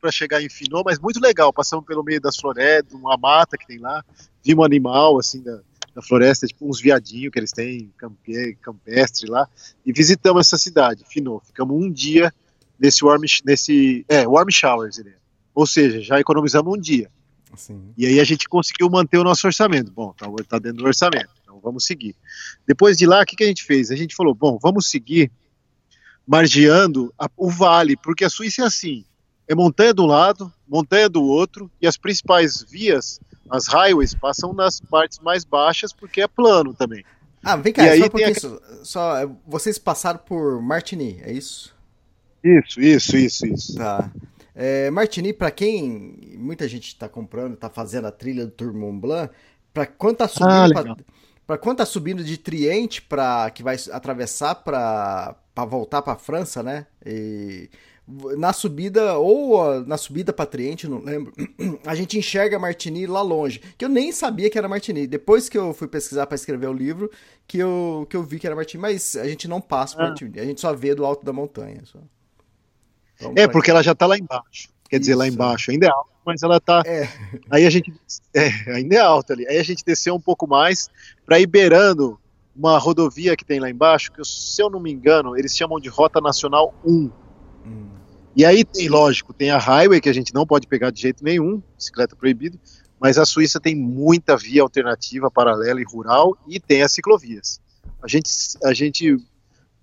para 0.00 0.10
chegar 0.10 0.42
em 0.42 0.48
Finô, 0.48 0.82
mas 0.84 0.98
muito 0.98 1.20
legal. 1.20 1.52
Passamos 1.52 1.86
pelo 1.86 2.02
meio 2.02 2.20
das 2.20 2.36
florestas, 2.36 2.92
uma 2.92 3.16
mata 3.16 3.56
que 3.56 3.66
tem 3.66 3.78
lá, 3.78 4.04
vimos 4.44 4.62
um 4.62 4.66
animal 4.66 5.18
assim 5.18 5.42
da, 5.42 5.60
da 5.94 6.02
floresta, 6.02 6.46
tipo 6.46 6.68
uns 6.68 6.80
viadinhos 6.80 7.32
que 7.32 7.38
eles 7.38 7.52
têm, 7.52 7.92
campe, 7.96 8.56
campestre 8.60 9.30
lá, 9.30 9.48
e 9.86 9.92
visitamos 9.92 10.46
essa 10.46 10.58
cidade, 10.58 11.04
Finot. 11.08 11.46
Ficamos 11.46 11.76
um 11.76 11.90
dia 11.90 12.32
nesse 12.78 13.04
warm, 13.04 13.22
nesse, 13.44 14.04
é, 14.08 14.26
warm 14.26 14.48
showers, 14.50 14.98
ele 14.98 15.10
é. 15.10 15.16
ou 15.54 15.66
seja, 15.66 16.00
já 16.00 16.20
economizamos 16.20 16.72
um 16.72 16.80
dia. 16.80 17.10
Sim. 17.56 17.92
E 17.96 18.06
aí 18.06 18.20
a 18.20 18.24
gente 18.24 18.48
conseguiu 18.48 18.88
manter 18.90 19.18
o 19.18 19.24
nosso 19.24 19.46
orçamento. 19.46 19.90
Bom, 19.90 20.12
tá, 20.12 20.26
tá 20.48 20.58
dentro 20.58 20.78
do 20.78 20.86
orçamento, 20.86 21.30
então 21.42 21.58
vamos 21.60 21.84
seguir. 21.84 22.14
Depois 22.66 22.96
de 22.96 23.06
lá, 23.06 23.22
o 23.22 23.26
que, 23.26 23.36
que 23.36 23.44
a 23.44 23.46
gente 23.48 23.64
fez? 23.64 23.90
A 23.90 23.96
gente 23.96 24.14
falou, 24.14 24.34
bom, 24.34 24.58
vamos 24.60 24.88
seguir 24.88 25.30
margeando 26.26 27.12
a, 27.18 27.28
o 27.36 27.50
vale, 27.50 27.96
porque 27.96 28.24
a 28.24 28.30
Suíça 28.30 28.62
é 28.62 28.66
assim, 28.66 29.04
é 29.48 29.54
montanha 29.54 29.94
de 29.94 30.00
um 30.02 30.06
lado, 30.06 30.52
montanha 30.68 31.08
do 31.08 31.24
outro, 31.24 31.70
e 31.80 31.86
as 31.86 31.96
principais 31.96 32.62
vias, 32.62 33.18
as 33.50 33.66
highways, 33.66 34.14
passam 34.14 34.52
nas 34.52 34.78
partes 34.78 35.18
mais 35.20 35.42
baixas, 35.42 35.90
porque 35.90 36.20
é 36.20 36.28
plano 36.28 36.74
também. 36.74 37.02
Ah, 37.42 37.56
vem 37.56 37.72
cá, 37.72 37.82
E 37.82 37.86
só 37.86 37.92
aí 37.92 38.10
pouquinho, 38.10 38.34
tem 38.34 38.60
só, 38.82 39.16
é, 39.16 39.28
vocês 39.46 39.78
passaram 39.78 40.18
por 40.18 40.60
Martigny, 40.60 41.18
é 41.22 41.32
isso? 41.32 41.74
Isso, 42.42 42.80
isso, 42.80 43.16
isso, 43.16 43.46
isso. 43.46 43.74
Tá. 43.76 44.10
É, 44.54 44.90
Martigny, 44.90 45.32
pra 45.32 45.50
quem 45.50 46.18
muita 46.36 46.66
gente 46.66 46.96
tá 46.96 47.08
comprando, 47.08 47.56
tá 47.56 47.70
fazendo 47.70 48.06
a 48.06 48.12
trilha 48.12 48.44
do 48.44 48.50
Tour 48.50 48.74
Mont 48.74 49.00
Blanc, 49.00 49.32
pra 49.72 49.86
quando 49.86 50.16
tá 50.16 50.28
subindo, 50.28 50.96
Ah, 51.48 51.58
quando 51.58 51.78
tá 51.78 51.86
subindo 51.86 52.24
de 52.24 52.36
Triente 52.36 53.00
para 53.02 53.50
que 53.50 53.62
vai 53.62 53.76
atravessar 53.92 54.54
pra 54.56 55.36
pra 55.54 55.64
voltar 55.64 56.02
pra 56.02 56.14
França, 56.14 56.62
né? 56.62 56.86
E 57.04 57.68
na 58.36 58.52
subida 58.52 59.18
ou 59.18 59.80
na 59.84 59.96
subida 59.98 60.32
pra 60.32 60.46
Triente, 60.46 60.88
não 60.88 61.00
lembro, 61.02 61.32
a 61.84 61.94
gente 61.94 62.16
enxerga 62.18 62.58
Martigny 62.58 63.06
lá 63.06 63.20
longe, 63.22 63.60
que 63.76 63.84
eu 63.84 63.88
nem 63.88 64.12
sabia 64.12 64.48
que 64.48 64.56
era 64.56 64.68
Martigny. 64.68 65.06
Depois 65.06 65.48
que 65.48 65.58
eu 65.58 65.74
fui 65.74 65.86
pesquisar 65.88 66.26
pra 66.26 66.34
escrever 66.36 66.68
o 66.68 66.72
livro, 66.72 67.10
que 67.46 67.58
eu 67.58 68.06
que 68.08 68.16
eu 68.16 68.22
vi 68.22 68.38
que 68.38 68.46
era 68.46 68.56
Martigny, 68.56 68.80
mas 68.80 69.16
a 69.16 69.26
gente 69.28 69.46
não 69.48 69.60
passa 69.60 69.96
por 69.96 70.04
Ah. 70.04 70.08
Martigny, 70.08 70.40
a 70.40 70.44
gente 70.44 70.60
só 70.60 70.72
vê 70.72 70.94
do 70.94 71.04
alto 71.04 71.24
da 71.24 71.32
montanha, 71.32 71.82
só. 71.84 71.98
Vamos 73.20 73.40
É, 73.40 73.48
porque 73.48 73.70
ela 73.70 73.82
já 73.82 73.94
tá 73.94 74.06
lá 74.06 74.16
embaixo. 74.16 74.68
Quer 74.88 74.98
dizer, 74.98 75.14
lá 75.14 75.26
Isso. 75.26 75.34
embaixo 75.34 75.70
ainda 75.70 75.86
é 75.86 75.90
alto, 75.90 76.10
mas 76.24 76.42
ela 76.42 76.60
tá. 76.60 76.82
É. 76.86 77.08
Aí 77.50 77.66
a 77.66 77.70
gente. 77.70 77.92
É, 78.34 78.72
ainda 78.72 78.96
é 78.96 79.00
alta 79.00 79.32
ali. 79.32 79.46
Aí 79.48 79.58
a 79.58 79.62
gente 79.62 79.84
desceu 79.84 80.14
um 80.14 80.20
pouco 80.20 80.46
mais 80.46 80.88
para 81.26 81.38
ir 81.38 81.46
beirando 81.46 82.18
uma 82.54 82.76
rodovia 82.78 83.36
que 83.36 83.44
tem 83.44 83.60
lá 83.60 83.70
embaixo, 83.70 84.10
que 84.10 84.24
se 84.24 84.60
eu 84.60 84.68
não 84.68 84.80
me 84.80 84.90
engano, 84.90 85.36
eles 85.36 85.56
chamam 85.56 85.78
de 85.78 85.88
Rota 85.88 86.20
Nacional 86.20 86.74
1. 86.84 86.90
Hum. 86.90 87.10
E 88.34 88.44
aí 88.44 88.64
tem, 88.64 88.88
lógico, 88.88 89.32
tem 89.32 89.50
a 89.50 89.58
highway 89.58 90.00
que 90.00 90.08
a 90.08 90.12
gente 90.12 90.34
não 90.34 90.46
pode 90.46 90.66
pegar 90.66 90.90
de 90.90 91.00
jeito 91.00 91.24
nenhum, 91.24 91.62
bicicleta 91.76 92.14
proibido, 92.14 92.58
mas 93.00 93.18
a 93.18 93.24
Suíça 93.24 93.60
tem 93.60 93.74
muita 93.74 94.36
via 94.36 94.62
alternativa, 94.62 95.30
paralela 95.30 95.80
e 95.80 95.84
rural, 95.84 96.36
e 96.46 96.58
tem 96.60 96.82
as 96.82 96.92
ciclovias. 96.92 97.60
A 98.02 98.08
gente, 98.08 98.30
a 98.64 98.72
gente 98.72 99.16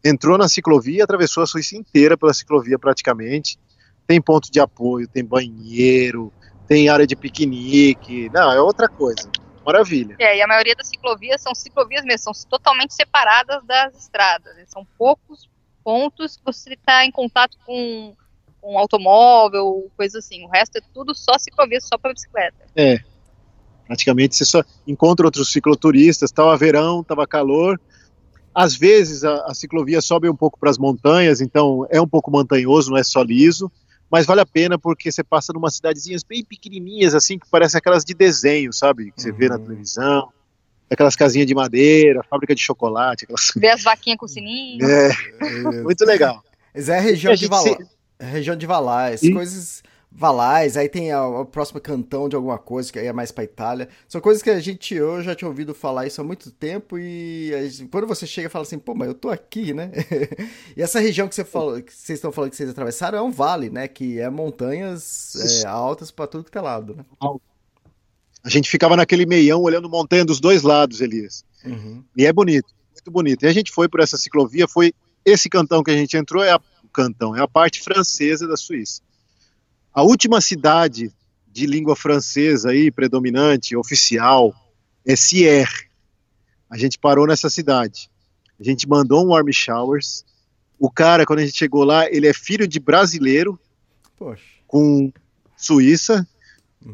entrou 0.06 0.38
na 0.38 0.48
ciclovia, 0.48 1.04
atravessou 1.04 1.42
a 1.42 1.48
Suíça 1.48 1.76
inteira 1.76 2.16
pela 2.16 2.34
ciclovia 2.34 2.78
praticamente. 2.78 3.58
Tem 4.06 4.22
ponto 4.22 4.52
de 4.52 4.60
apoio, 4.60 5.08
tem 5.08 5.26
banheiro, 5.26 6.32
tem 6.68 6.90
área 6.90 7.08
de 7.08 7.16
piquenique. 7.16 8.30
Não, 8.32 8.52
é 8.52 8.62
outra 8.62 8.88
coisa. 8.88 9.28
Maravilha. 9.66 10.16
É, 10.20 10.38
e 10.38 10.42
a 10.44 10.48
maioria 10.48 10.76
das 10.76 10.88
ciclovias 10.88 11.42
são 11.42 11.56
ciclovias 11.56 12.06
mesmo, 12.06 12.32
são 12.32 12.48
totalmente 12.48 12.94
separadas 12.94 13.64
das 13.66 13.98
estradas. 13.98 14.56
São 14.68 14.86
poucos 14.96 15.50
pontos 15.84 16.38
que 16.38 16.46
você 16.46 16.74
está 16.74 17.04
em 17.04 17.12
contato 17.12 17.58
com 17.66 18.16
um 18.64 18.78
automóvel, 18.78 19.92
coisa 19.98 20.20
assim. 20.20 20.46
O 20.46 20.50
resto 20.50 20.78
é 20.78 20.82
tudo 20.94 21.16
só 21.16 21.38
ciclovia, 21.40 21.82
só 21.82 21.98
para 21.98 22.14
bicicleta. 22.14 22.66
É. 22.76 23.00
Praticamente 23.88 24.36
você 24.36 24.46
só 24.46 24.64
encontra 24.86 25.26
outros 25.26 25.52
cicloturistas. 25.52 26.32
Tava 26.32 26.56
verão, 26.58 27.04
tava 27.04 27.26
calor. 27.26 27.80
Às 28.56 28.74
vezes 28.76 29.24
a, 29.26 29.36
a 29.48 29.54
ciclovia 29.54 30.02
sobe 30.02 30.30
um 30.30 30.36
pouco 30.36 30.58
para 30.58 30.70
as 30.70 30.78
montanhas, 30.78 31.42
então 31.42 31.86
é 31.92 32.00
um 32.00 32.08
pouco 32.08 32.32
montanhoso, 32.32 32.90
não 32.90 32.98
é 32.98 33.04
só 33.04 33.22
liso. 33.22 33.70
Mas 34.10 34.26
vale 34.26 34.40
a 34.40 34.46
pena 34.46 34.78
porque 34.80 35.12
você 35.12 35.24
passa 35.24 35.52
numa 35.52 35.70
cidadezinhas 35.70 36.24
bem 36.24 36.44
pequenininhas, 36.46 37.14
assim, 37.14 37.38
que 37.38 37.50
parecem 37.50 37.78
aquelas 37.78 38.06
de 38.06 38.14
desenho, 38.14 38.72
sabe? 38.72 39.12
Que 39.12 39.22
você 39.22 39.32
vê 39.32 39.50
na 39.50 39.56
Uhum. 39.58 39.64
televisão. 39.66 40.30
Aquelas 40.90 41.16
casinhas 41.16 41.48
de 41.48 41.56
madeira, 41.56 42.22
fábrica 42.30 42.54
de 42.56 42.62
chocolate, 42.62 43.24
aquelas. 43.26 43.52
Ver 43.56 43.70
as 43.70 43.84
vaquinhas 43.84 44.18
com 44.20 44.28
sininho. 44.28 44.88
É, 44.88 45.10
É, 45.10 45.12
muito 45.84 46.06
legal. 46.06 46.42
Mas 46.74 46.88
é 46.88 46.98
a 46.98 47.02
região 47.02 47.34
a 47.34 47.36
de 47.36 47.48
Valais. 47.48 47.76
se- 47.78 47.88
Região 48.24 48.56
de 48.56 48.66
Valais, 48.66 49.24
E- 49.24 49.34
coisas. 49.34 49.84
Valais, 50.18 50.78
aí 50.78 50.88
tem 50.88 51.12
a, 51.12 51.42
a 51.42 51.46
próxima 51.46 51.82
cantão 51.82 52.30
de 52.30 52.38
alguma 52.38 52.58
coisa, 52.58 52.92
que 52.92 52.98
aí 52.98 53.06
é 53.06 53.12
mais 53.12 53.34
pra 53.34 53.44
Itália. 53.44 53.90
São 54.08 54.22
coisas 54.22 54.42
que 54.42 54.50
a 54.50 54.60
gente, 54.62 54.96
eu 54.96 55.22
já 55.22 55.36
tinha 55.36 55.48
ouvido 55.48 55.76
falar 55.76 56.08
isso 56.08 56.22
há 56.22 56.24
muito 56.24 56.52
tempo 56.52 56.98
e 56.98 57.54
aí, 57.54 57.88
quando 57.90 58.08
você 58.08 58.26
chega 58.26 58.48
e 58.48 58.50
fala 58.50 58.64
assim, 58.64 58.80
pô, 58.80 58.96
mas 58.96 59.10
eu 59.10 59.14
tô 59.14 59.30
aqui, 59.30 59.74
né? 59.74 59.92
e 60.76 60.82
essa 60.82 61.02
região 61.02 61.28
que, 61.28 61.36
você 61.36 61.44
falou, 61.44 61.82
que 61.82 61.94
vocês 61.94 62.18
estão 62.18 62.32
falando 62.32 62.52
que 62.52 62.56
vocês 62.56 62.70
atravessaram 62.70 63.18
é 63.18 63.22
um 63.22 63.30
vale, 63.30 63.70
né? 63.70 63.90
Que 63.90 64.18
é 64.18 64.30
montanhas 64.30 65.36
é, 65.64 65.68
altas 65.68 66.12
pra 66.12 66.28
tudo 66.28 66.50
que 66.50 66.58
é 66.58 66.62
lado, 66.62 66.96
né? 66.96 67.04
A 68.42 68.50
gente 68.50 68.70
ficava 68.70 68.96
naquele 68.96 69.26
meião 69.26 69.62
olhando 69.62 69.90
montanha 69.90 70.24
dos 70.24 70.40
dois 70.40 70.62
lados, 70.62 71.02
Elias. 71.02 71.44
Uhum. 71.66 72.02
E 72.16 72.26
é 72.26 72.32
bonito, 72.32 72.74
muito 72.94 73.12
bonito. 73.12 73.44
E 73.44 73.48
a 73.50 73.54
gente 73.54 73.70
foi 73.70 73.90
por 73.90 74.00
essa 74.00 74.16
ciclovia, 74.16 74.66
foi 74.66 74.94
esse 75.26 75.50
cantão 75.50 75.84
que 75.84 75.92
a 75.92 75.98
gente 75.98 76.16
entrou 76.16 76.42
é 76.42 76.52
a, 76.52 76.62
o 76.84 76.88
cantão, 76.88 77.36
é 77.36 77.42
a 77.42 77.48
parte 77.50 77.82
francesa 77.82 78.48
da 78.48 78.56
Suíça. 78.56 79.02
A 79.96 80.04
última 80.04 80.42
cidade 80.42 81.10
de 81.48 81.66
língua 81.66 81.96
francesa 81.96 82.72
aí 82.72 82.92
predominante, 82.92 83.78
oficial, 83.78 84.54
é 85.08 85.16
Sierre. 85.16 85.88
A 86.70 86.78
gente 86.78 87.00
parou 87.00 87.26
nessa 87.26 87.50
cidade. 87.50 88.12
A 88.60 88.64
gente 88.64 88.90
mandou 88.90 89.24
um 89.24 89.30
warm 89.30 89.50
showers. 89.54 90.26
O 90.78 90.92
cara, 90.92 91.26
quando 91.26 91.40
a 91.40 91.46
gente 91.46 91.58
chegou 91.58 91.86
lá, 91.86 92.12
ele 92.12 92.28
é 92.28 92.34
filho 92.34 92.68
de 92.68 92.78
brasileiro 92.78 93.58
Poxa. 94.18 94.44
com 94.68 95.14
Suíça. 95.56 96.28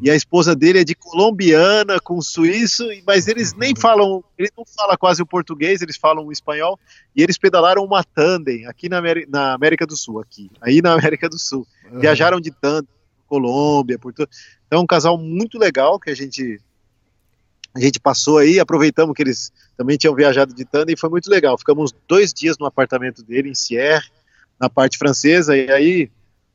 E 0.00 0.10
a 0.10 0.16
esposa 0.16 0.56
dele 0.56 0.80
é 0.80 0.84
de 0.84 0.94
colombiana 0.94 2.00
com 2.00 2.20
suíço, 2.22 2.84
mas 3.06 3.28
eles 3.28 3.52
nem 3.52 3.74
falam, 3.76 4.24
eles 4.38 4.50
não 4.56 4.64
falam 4.64 4.96
quase 4.96 5.20
o 5.20 5.26
português, 5.26 5.82
eles 5.82 5.96
falam 5.98 6.24
o 6.24 6.32
espanhol, 6.32 6.80
e 7.14 7.22
eles 7.22 7.36
pedalaram 7.36 7.84
uma 7.84 8.02
tandem 8.02 8.66
aqui 8.66 8.88
na, 8.88 8.98
Ameri- 8.98 9.26
na 9.28 9.52
América 9.52 9.86
do 9.86 9.94
Sul, 9.96 10.18
aqui, 10.20 10.50
aí 10.62 10.80
na 10.80 10.92
América 10.94 11.28
do 11.28 11.38
Sul. 11.38 11.66
Viajaram 12.00 12.40
de 12.40 12.50
tandem, 12.50 12.88
Colômbia, 13.26 13.98
por 13.98 14.12
tudo. 14.12 14.28
Então 14.66 14.78
é 14.78 14.82
um 14.82 14.86
casal 14.86 15.18
muito 15.18 15.58
legal 15.58 15.98
que 16.00 16.10
a 16.10 16.14
gente 16.14 16.58
a 17.74 17.80
gente 17.80 17.98
passou 17.98 18.36
aí, 18.36 18.60
aproveitamos 18.60 19.14
que 19.14 19.22
eles 19.22 19.50
também 19.78 19.96
tinham 19.96 20.14
viajado 20.14 20.52
de 20.54 20.62
tandem 20.62 20.92
e 20.94 20.98
foi 20.98 21.08
muito 21.08 21.30
legal. 21.30 21.56
Ficamos 21.56 21.90
dois 22.06 22.30
dias 22.32 22.58
no 22.58 22.66
apartamento 22.66 23.22
dele 23.22 23.48
em 23.48 23.54
Sierre, 23.54 24.04
na 24.60 24.68
parte 24.68 24.98
francesa, 24.98 25.56
e 25.56 25.70
aí 25.70 26.10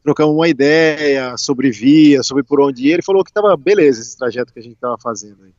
trocamos 0.08 0.34
uma 0.34 0.48
ideia 0.48 1.36
sobre 1.38 1.70
via, 1.70 2.24
sobre 2.24 2.41
por 2.41 2.62
onde 2.62 2.88
ir. 2.88 2.93
Ele 2.93 3.02
falou 3.02 3.26
que 3.26 3.30
estava 3.30 3.58
beleza 3.58 4.00
esse 4.02 4.17
trajeto 4.17 4.54
que 4.54 4.60
a 4.60 4.63
gente 4.63 4.76
estava 4.76 4.98
fazendo. 4.98 5.43
Aí. 5.43 5.52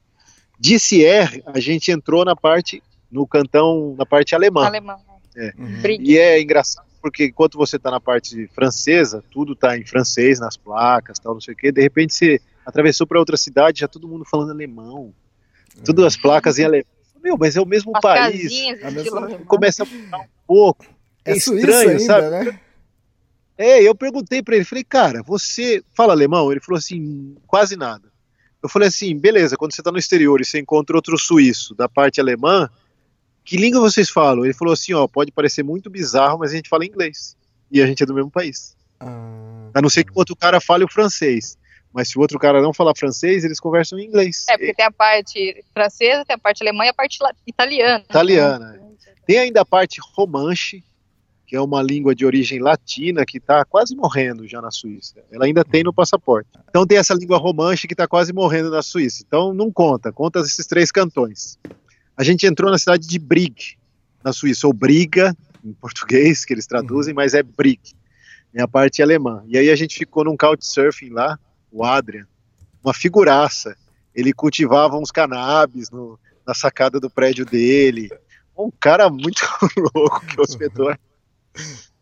De 0.58 0.78
Sierre, 0.78 1.42
a 1.44 1.60
gente 1.60 1.90
entrou 1.90 2.24
na 2.24 2.34
parte, 2.34 2.82
no 3.12 3.26
cantão, 3.26 3.94
na 3.98 4.06
parte 4.06 4.34
alemã. 4.34 4.64
Alemão. 4.64 4.98
Uhum. 5.36 5.82
Brigue. 5.82 6.12
E 6.12 6.18
é 6.18 6.40
engraçado 6.40 6.88
porque 7.02 7.26
enquanto 7.26 7.58
você 7.58 7.76
está 7.76 7.90
na 7.90 8.00
parte 8.00 8.48
francesa, 8.54 9.22
tudo 9.30 9.52
está 9.52 9.76
em 9.78 9.84
francês, 9.84 10.40
nas 10.40 10.56
placas, 10.56 11.18
tal, 11.18 11.34
não 11.34 11.40
sei 11.42 11.52
o 11.52 11.56
quê. 11.56 11.70
De 11.70 11.82
repente 11.82 12.14
você 12.14 12.40
atravessou 12.64 13.06
para 13.06 13.18
outra 13.18 13.36
cidade, 13.36 13.80
já 13.80 13.86
todo 13.88 14.08
mundo 14.08 14.24
falando 14.24 14.50
alemão. 14.50 15.12
Tudo 15.84 16.06
as 16.06 16.16
placas 16.16 16.58
em 16.58 16.64
alemão. 16.64 16.86
Meu, 17.22 17.36
mas 17.36 17.54
é 17.54 17.60
o 17.60 17.66
mesmo 17.66 17.92
As 17.94 18.00
país. 18.00 18.42
casinhas, 18.44 18.82
A 18.82 18.88
estilo 18.88 18.94
mesma- 19.04 19.20
alemão. 19.26 19.44
Começa 19.44 19.82
a 19.82 19.86
mudar 19.86 20.18
um 20.20 20.24
pouco. 20.46 20.86
É, 21.24 21.32
É 21.32 21.34
Suíça 21.38 21.66
estranho, 21.70 21.90
ainda, 21.90 22.00
sabe? 22.04 22.30
né? 22.30 22.60
É, 23.58 23.82
eu 23.82 23.92
perguntei 23.92 24.40
pra 24.40 24.54
ele, 24.54 24.64
falei, 24.64 24.84
cara, 24.84 25.20
você 25.22 25.82
fala 25.92 26.12
alemão? 26.12 26.52
Ele 26.52 26.60
falou 26.60 26.78
assim, 26.78 27.36
quase 27.44 27.74
nada. 27.76 28.08
Eu 28.62 28.68
falei 28.68 28.86
assim, 28.86 29.16
beleza, 29.18 29.56
quando 29.56 29.74
você 29.74 29.82
tá 29.82 29.90
no 29.90 29.98
exterior 29.98 30.40
e 30.40 30.44
você 30.44 30.60
encontra 30.60 30.94
outro 30.94 31.18
suíço 31.18 31.74
da 31.74 31.88
parte 31.88 32.20
alemã, 32.20 32.70
que 33.44 33.56
língua 33.56 33.80
vocês 33.80 34.08
falam? 34.08 34.44
Ele 34.44 34.54
falou 34.54 34.74
assim, 34.74 34.94
ó, 34.94 35.08
pode 35.08 35.32
parecer 35.32 35.64
muito 35.64 35.90
bizarro, 35.90 36.38
mas 36.38 36.52
a 36.52 36.56
gente 36.56 36.68
fala 36.68 36.86
inglês. 36.86 37.36
E 37.70 37.82
a 37.82 37.86
gente 37.86 38.02
é 38.02 38.06
do 38.06 38.14
mesmo 38.14 38.30
país. 38.30 38.76
Ah, 39.00 39.70
A 39.74 39.82
não 39.82 39.88
ser 39.88 40.04
que 40.04 40.12
o 40.12 40.18
outro 40.18 40.36
cara 40.36 40.60
fale 40.60 40.84
o 40.84 40.88
francês. 40.88 41.58
Mas 41.92 42.08
se 42.10 42.18
o 42.18 42.20
outro 42.20 42.38
cara 42.38 42.60
não 42.62 42.72
falar 42.72 42.94
francês, 42.96 43.44
eles 43.44 43.58
conversam 43.58 43.98
em 43.98 44.04
inglês. 44.04 44.44
É, 44.48 44.56
porque 44.56 44.74
tem 44.74 44.84
a 44.84 44.90
parte 44.90 45.64
francesa, 45.72 46.24
tem 46.24 46.34
a 46.34 46.38
parte 46.38 46.62
alemã 46.62 46.84
e 46.84 46.88
a 46.88 46.94
parte 46.94 47.18
italiana. 47.46 48.04
Italiana. 48.08 48.80
Tem 49.26 49.38
ainda 49.38 49.62
a 49.62 49.64
parte 49.64 49.98
romanche, 50.14 50.82
que 51.48 51.56
é 51.56 51.60
uma 51.60 51.82
língua 51.82 52.14
de 52.14 52.26
origem 52.26 52.60
latina 52.60 53.24
que 53.24 53.38
está 53.38 53.64
quase 53.64 53.96
morrendo 53.96 54.46
já 54.46 54.60
na 54.60 54.70
Suíça. 54.70 55.14
Ela 55.32 55.46
ainda 55.46 55.64
tem 55.64 55.82
no 55.82 55.94
passaporte. 55.94 56.50
Então 56.68 56.86
tem 56.86 56.98
essa 56.98 57.14
língua 57.14 57.38
romanche 57.38 57.88
que 57.88 57.94
está 57.94 58.06
quase 58.06 58.34
morrendo 58.34 58.70
na 58.70 58.82
Suíça. 58.82 59.24
Então 59.26 59.54
não 59.54 59.72
conta, 59.72 60.12
conta 60.12 60.40
esses 60.40 60.66
três 60.66 60.92
cantões. 60.92 61.58
A 62.14 62.22
gente 62.22 62.46
entrou 62.46 62.70
na 62.70 62.76
cidade 62.76 63.08
de 63.08 63.18
Brigue, 63.18 63.78
na 64.22 64.30
Suíça, 64.30 64.66
ou 64.66 64.74
Briga, 64.74 65.34
em 65.64 65.72
português, 65.72 66.44
que 66.44 66.52
eles 66.52 66.66
traduzem, 66.66 67.14
mas 67.14 67.32
é 67.32 67.42
Brigue, 67.42 67.94
é 68.52 68.60
a 68.60 68.68
parte 68.68 69.02
alemã. 69.02 69.42
E 69.46 69.56
aí 69.56 69.70
a 69.70 69.76
gente 69.76 69.96
ficou 69.96 70.24
num 70.24 70.36
couchsurfing 70.36 71.08
lá, 71.08 71.38
o 71.72 71.82
Adrian, 71.82 72.26
uma 72.84 72.92
figuraça. 72.92 73.74
Ele 74.14 74.34
cultivava 74.34 74.98
uns 74.98 75.10
cannabis 75.10 75.90
no, 75.90 76.20
na 76.46 76.52
sacada 76.52 77.00
do 77.00 77.08
prédio 77.08 77.46
dele. 77.46 78.10
Um 78.54 78.70
cara 78.70 79.08
muito 79.08 79.40
louco 79.94 80.26
que 80.26 80.38
hospedou. 80.38 80.94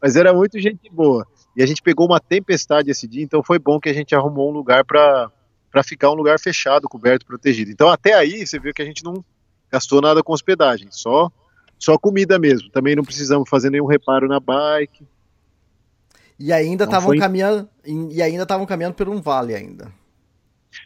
Mas 0.00 0.16
era 0.16 0.32
muito 0.32 0.58
gente 0.60 0.90
boa. 0.90 1.26
E 1.56 1.62
a 1.62 1.66
gente 1.66 1.82
pegou 1.82 2.06
uma 2.06 2.20
tempestade 2.20 2.90
esse 2.90 3.06
dia, 3.08 3.22
então 3.22 3.42
foi 3.42 3.58
bom 3.58 3.80
que 3.80 3.88
a 3.88 3.94
gente 3.94 4.14
arrumou 4.14 4.50
um 4.50 4.54
lugar 4.54 4.84
para 4.84 5.30
ficar 5.82 6.10
um 6.10 6.14
lugar 6.14 6.38
fechado, 6.38 6.88
coberto, 6.88 7.24
protegido. 7.26 7.70
Então 7.70 7.88
até 7.88 8.14
aí 8.14 8.46
você 8.46 8.58
viu 8.58 8.74
que 8.74 8.82
a 8.82 8.84
gente 8.84 9.02
não 9.02 9.24
gastou 9.70 10.00
nada 10.00 10.22
com 10.22 10.32
hospedagem, 10.32 10.88
só 10.90 11.30
só 11.78 11.98
comida 11.98 12.38
mesmo. 12.38 12.70
Também 12.70 12.96
não 12.96 13.04
precisamos 13.04 13.48
fazer 13.48 13.70
nenhum 13.70 13.86
reparo 13.86 14.28
na 14.28 14.40
bike. 14.40 15.06
E 16.38 16.52
ainda 16.52 16.84
estavam 16.84 17.08
foi... 17.08 17.18
caminhando 17.18 17.68
e 17.84 18.20
ainda 18.22 18.42
estavam 18.42 18.66
caminhando 18.66 18.94
por 18.94 19.08
um 19.08 19.20
vale 19.20 19.54
ainda. 19.54 19.90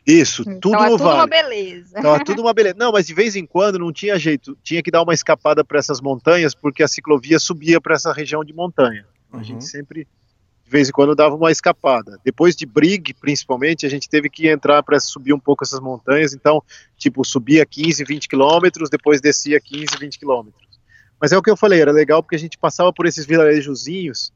Isso, 0.07 0.44
tudo 0.44 0.74
então, 0.74 0.83
no 0.83 0.90
tudo 0.90 1.05
vale. 1.05 1.16
uma 1.16 1.26
beleza. 1.26 1.98
Então, 1.98 2.24
tudo 2.24 2.42
uma 2.42 2.55
beleza. 2.55 2.76
Não, 2.79 2.92
mas 2.92 3.07
de 3.07 3.14
vez 3.14 3.37
em 3.37 3.46
quando 3.46 3.79
não 3.79 3.92
tinha 3.92 4.18
jeito, 4.18 4.57
tinha 4.62 4.83
que 4.83 4.90
dar 4.90 5.03
uma 5.03 5.14
escapada 5.14 5.64
para 5.64 5.79
essas 5.79 6.00
montanhas 6.00 6.55
porque 6.55 6.83
a 6.83 6.88
ciclovia 6.88 7.38
subia 7.38 7.81
para 7.81 7.94
essa 7.94 8.12
região 8.12 8.44
de 8.44 8.53
montanha. 8.53 9.07
Uhum. 9.33 9.40
A 9.40 9.42
gente 9.42 9.64
sempre 9.64 10.07
de 10.64 10.70
vez 10.70 10.88
em 10.88 10.92
quando 10.92 11.16
dava 11.16 11.35
uma 11.35 11.50
escapada. 11.50 12.16
Depois 12.24 12.55
de 12.55 12.64
Brig, 12.64 13.12
principalmente, 13.14 13.85
a 13.85 13.88
gente 13.88 14.09
teve 14.09 14.31
que 14.31 14.48
entrar 14.48 14.85
para 14.85 15.00
subir 15.00 15.33
um 15.33 15.40
pouco 15.40 15.64
essas 15.64 15.81
montanhas, 15.81 16.33
então, 16.33 16.62
tipo, 16.96 17.24
subia 17.24 17.66
15, 17.66 18.05
20 18.05 18.29
quilômetros, 18.29 18.88
depois 18.88 19.20
descia 19.20 19.61
15, 19.61 19.87
20 19.98 20.16
quilômetros. 20.16 20.70
Mas 21.20 21.33
é 21.33 21.37
o 21.37 21.42
que 21.42 21.50
eu 21.50 21.57
falei, 21.57 21.81
era 21.81 21.90
legal 21.90 22.22
porque 22.22 22.37
a 22.37 22.38
gente 22.38 22.57
passava 22.57 22.92
por 22.92 23.05
esses 23.05 23.26
vilarejozinhos 23.26 24.33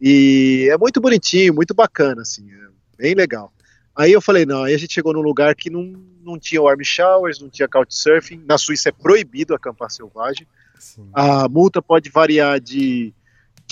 e 0.00 0.68
é 0.68 0.76
muito 0.76 1.00
bonitinho, 1.00 1.54
muito 1.54 1.72
bacana, 1.72 2.22
assim, 2.22 2.44
é 2.50 2.98
bem 2.98 3.14
legal. 3.14 3.52
Aí 3.96 4.12
eu 4.12 4.20
falei, 4.20 4.46
não, 4.46 4.64
aí 4.64 4.74
a 4.74 4.78
gente 4.78 4.94
chegou 4.94 5.12
num 5.12 5.20
lugar 5.20 5.54
que 5.54 5.68
não, 5.68 5.92
não 6.22 6.38
tinha 6.38 6.62
warm 6.62 6.82
showers, 6.82 7.40
não 7.40 7.48
tinha 7.48 7.68
couchsurfing, 7.68 8.42
na 8.46 8.56
Suíça 8.56 8.88
é 8.88 8.92
proibido 8.92 9.54
acampar 9.54 9.90
selvagem, 9.90 10.46
Sim. 10.78 11.10
a 11.12 11.48
multa 11.48 11.82
pode 11.82 12.10
variar 12.10 12.58
de 12.58 13.14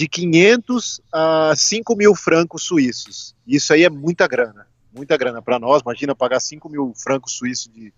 de 0.00 0.08
500 0.08 1.00
a 1.12 1.52
5 1.54 1.94
mil 1.94 2.14
francos 2.14 2.62
suíços. 2.62 3.36
Isso 3.46 3.72
aí 3.72 3.84
é 3.84 3.90
muita 3.90 4.26
grana, 4.26 4.66
muita 4.94 5.14
grana 5.14 5.42
para 5.42 5.58
nós. 5.58 5.82
Imagina 5.82 6.14
pagar 6.14 6.40
5 6.40 6.68
mil 6.70 6.94
francos 6.96 7.34
suíços 7.34 7.70
de. 7.70 7.92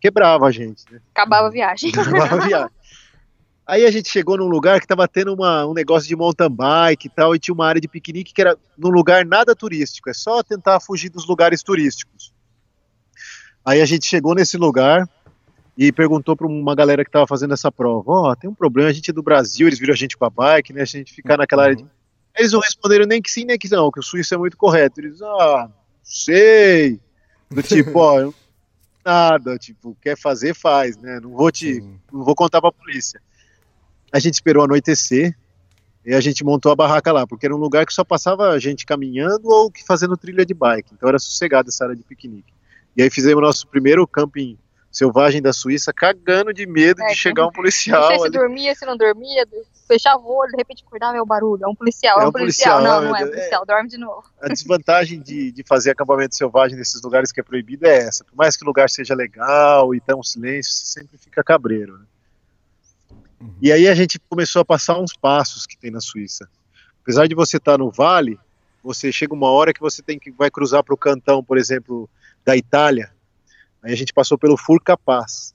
Quebrava 0.00 0.46
a 0.46 0.50
gente, 0.50 0.82
né? 0.90 1.00
Acabava 1.14 1.48
a 1.48 1.50
viagem. 1.50 1.90
Acabava 1.90 2.36
a 2.36 2.46
viagem. 2.46 2.70
Aí 3.72 3.86
a 3.86 3.90
gente 3.90 4.10
chegou 4.10 4.36
num 4.36 4.48
lugar 4.48 4.80
que 4.80 4.84
estava 4.84 5.08
tendo 5.08 5.32
uma, 5.32 5.64
um 5.64 5.72
negócio 5.72 6.06
de 6.06 6.14
mountain 6.14 6.50
bike 6.50 7.06
e 7.06 7.08
tal, 7.08 7.34
e 7.34 7.38
tinha 7.38 7.54
uma 7.54 7.66
área 7.66 7.80
de 7.80 7.88
piquenique 7.88 8.34
que 8.34 8.42
era 8.42 8.54
num 8.76 8.90
lugar 8.90 9.24
nada 9.24 9.56
turístico, 9.56 10.10
é 10.10 10.12
só 10.12 10.42
tentar 10.42 10.78
fugir 10.78 11.08
dos 11.08 11.26
lugares 11.26 11.62
turísticos. 11.62 12.34
Aí 13.64 13.80
a 13.80 13.86
gente 13.86 14.04
chegou 14.04 14.34
nesse 14.34 14.58
lugar, 14.58 15.08
e 15.74 15.90
perguntou 15.90 16.36
para 16.36 16.46
uma 16.46 16.74
galera 16.74 17.02
que 17.02 17.08
estava 17.08 17.26
fazendo 17.26 17.54
essa 17.54 17.72
prova: 17.72 18.12
Ó, 18.12 18.30
oh, 18.30 18.36
tem 18.36 18.50
um 18.50 18.54
problema, 18.54 18.90
a 18.90 18.92
gente 18.92 19.10
é 19.10 19.14
do 19.14 19.22
Brasil, 19.22 19.66
eles 19.66 19.78
viram 19.78 19.94
a 19.94 19.96
gente 19.96 20.18
com 20.18 20.26
a 20.26 20.28
bike, 20.28 20.74
né? 20.74 20.82
A 20.82 20.84
gente 20.84 21.14
ficar 21.14 21.38
naquela 21.38 21.62
área 21.62 21.76
de. 21.76 21.82
Uhum. 21.82 21.88
Eles 22.36 22.52
não 22.52 22.60
responderam 22.60 23.06
nem 23.06 23.22
que 23.22 23.30
sim, 23.30 23.46
nem 23.46 23.58
que 23.58 23.70
não, 23.70 23.90
que 23.90 24.00
o 24.00 24.02
suíço 24.02 24.34
é 24.34 24.36
muito 24.36 24.58
correto. 24.58 25.00
Eles, 25.00 25.22
ah, 25.22 25.70
sei. 26.02 27.00
Do 27.50 27.62
tipo, 27.62 27.98
ó, 27.98 28.30
nada, 29.02 29.56
tipo, 29.56 29.96
quer 30.02 30.18
fazer, 30.18 30.54
faz, 30.54 30.98
né? 30.98 31.20
Não 31.20 31.30
vou 31.30 31.50
te. 31.50 31.80
Não 32.12 32.22
vou 32.22 32.34
contar 32.34 32.60
pra 32.60 32.70
polícia. 32.70 33.18
A 34.12 34.18
gente 34.18 34.34
esperou 34.34 34.64
anoitecer 34.64 35.36
e 36.04 36.14
a 36.14 36.20
gente 36.20 36.44
montou 36.44 36.72
a 36.72 36.76
barraca 36.76 37.12
lá, 37.12 37.26
porque 37.26 37.46
era 37.46 37.54
um 37.54 37.58
lugar 37.58 37.86
que 37.86 37.94
só 37.94 38.04
passava 38.04 38.58
gente 38.58 38.84
caminhando 38.84 39.48
ou 39.48 39.70
que 39.70 39.84
fazendo 39.84 40.16
trilha 40.16 40.44
de 40.44 40.52
bike. 40.52 40.92
Então 40.92 41.08
era 41.08 41.18
sossegado 41.18 41.68
essa 41.68 41.84
área 41.84 41.96
de 41.96 42.02
piquenique. 42.02 42.52
E 42.96 43.02
aí 43.02 43.08
fizemos 43.08 43.42
nosso 43.42 43.66
primeiro 43.66 44.06
camping 44.06 44.58
selvagem 44.92 45.40
da 45.40 45.52
Suíça, 45.54 45.90
cagando 45.92 46.52
de 46.52 46.66
medo 46.66 47.02
é, 47.02 47.06
de 47.06 47.14
chegar 47.14 47.46
um 47.46 47.50
policial. 47.50 48.02
Não 48.02 48.08
sei 48.08 48.18
se 48.18 48.26
ali. 48.26 48.32
dormia, 48.32 48.74
se 48.74 48.84
não 48.84 48.96
dormia, 48.96 49.48
fechava 49.88 50.18
o 50.18 50.36
olho, 50.36 50.50
de 50.50 50.58
repente 50.58 50.84
acordava 50.86 51.14
meu 51.14 51.24
barulho. 51.24 51.64
É 51.64 51.68
um 51.68 51.74
policial, 51.74 52.20
é, 52.20 52.24
é 52.24 52.26
um 52.26 52.32
policial. 52.32 52.76
policial. 52.76 53.00
Não, 53.00 53.08
não 53.08 53.16
é 53.16 53.24
um 53.24 53.28
policial, 53.28 53.62
é, 53.62 53.66
dorme 53.66 53.88
de 53.88 53.96
novo. 53.96 54.24
A 54.40 54.48
desvantagem 54.48 55.20
de, 55.20 55.50
de 55.50 55.64
fazer 55.64 55.92
acampamento 55.92 56.36
selvagem 56.36 56.76
nesses 56.76 57.00
lugares 57.00 57.32
que 57.32 57.40
é 57.40 57.42
proibido 57.42 57.86
é 57.86 57.96
essa. 57.96 58.22
Por 58.22 58.36
mais 58.36 58.54
que 58.54 58.64
o 58.64 58.66
lugar 58.66 58.90
seja 58.90 59.14
legal 59.14 59.94
e 59.94 60.00
tenha 60.00 60.16
um 60.16 60.22
silêncio, 60.22 60.70
você 60.70 60.84
sempre 61.00 61.16
fica 61.16 61.42
cabreiro. 61.42 61.96
Né? 61.96 62.04
Uhum. 63.42 63.54
E 63.60 63.72
aí 63.72 63.88
a 63.88 63.94
gente 63.94 64.18
começou 64.28 64.62
a 64.62 64.64
passar 64.64 64.98
uns 64.98 65.16
passos 65.16 65.66
que 65.66 65.76
tem 65.76 65.90
na 65.90 66.00
Suíça. 66.00 66.48
Apesar 67.02 67.26
de 67.26 67.34
você 67.34 67.56
estar 67.56 67.76
no 67.76 67.90
vale, 67.90 68.38
você 68.82 69.10
chega 69.10 69.34
uma 69.34 69.50
hora 69.50 69.72
que 69.72 69.80
você 69.80 70.02
tem 70.02 70.18
que 70.18 70.30
vai 70.30 70.50
cruzar 70.50 70.82
para 70.82 70.94
o 70.94 70.98
cantão, 70.98 71.42
por 71.42 71.58
exemplo, 71.58 72.08
da 72.44 72.56
Itália, 72.56 73.12
Aí 73.82 73.92
a 73.92 73.96
gente 73.96 74.12
passou 74.12 74.38
pelo 74.38 74.56
Furcapaz, 74.56 75.52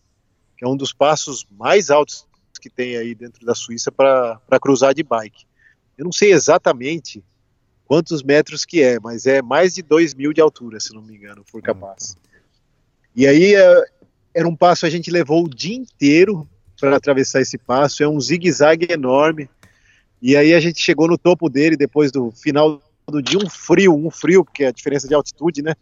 que 0.57 0.65
é 0.65 0.67
um 0.67 0.75
dos 0.75 0.91
passos 0.91 1.47
mais 1.49 1.89
altos 1.89 2.27
que 2.59 2.69
tem 2.69 2.97
aí 2.97 3.15
dentro 3.15 3.45
da 3.45 3.55
Suíça 3.55 3.91
para 3.91 4.59
cruzar 4.59 4.93
de 4.93 5.03
bike. 5.03 5.45
Eu 5.97 6.03
não 6.03 6.11
sei 6.11 6.33
exatamente 6.33 7.23
quantos 7.85 8.21
metros 8.21 8.65
que 8.65 8.81
é, 8.81 8.99
mas 8.99 9.25
é 9.25 9.41
mais 9.41 9.75
de 9.75 9.81
2 9.81 10.13
mil 10.15 10.33
de 10.33 10.41
altura, 10.41 10.79
se 10.79 10.93
não 10.93 11.01
me 11.01 11.15
engano, 11.15 11.41
o 11.41 11.45
Furcapaz. 11.45 12.17
E 13.15 13.25
aí 13.25 13.55
é, 13.55 13.85
era 14.33 14.47
um 14.47 14.55
passo 14.55 14.85
a 14.85 14.89
gente 14.89 15.09
levou 15.09 15.45
o 15.45 15.49
dia 15.49 15.75
inteiro 15.75 16.47
para 16.79 16.95
atravessar 16.95 17.41
esse 17.41 17.57
passo, 17.57 18.03
é 18.03 18.07
um 18.07 18.19
zigue-zague 18.19 18.91
enorme. 18.91 19.49
E 20.21 20.35
aí 20.35 20.53
a 20.53 20.59
gente 20.59 20.81
chegou 20.81 21.07
no 21.07 21.17
topo 21.17 21.49
dele 21.49 21.77
depois 21.77 22.11
do 22.11 22.31
final 22.31 22.81
do 23.07 23.21
dia, 23.21 23.39
um 23.39 23.49
frio, 23.49 23.95
um 23.95 24.09
frio, 24.09 24.43
porque 24.43 24.63
é 24.63 24.67
a 24.67 24.71
diferença 24.71 25.07
de 25.07 25.13
altitude, 25.13 25.61
né? 25.61 25.73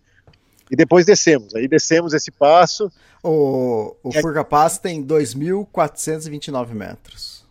e 0.70 0.76
depois 0.76 1.06
descemos. 1.06 1.56
Aí 1.56 1.68
descemos 1.68 2.14
esse 2.14 2.32
passo. 2.32 2.92
O, 3.24 3.96
o 4.04 4.12
Furga 4.12 4.44
Pass 4.44 4.78
tem 4.78 5.04
2.429 5.04 6.70
metros. 6.74 7.46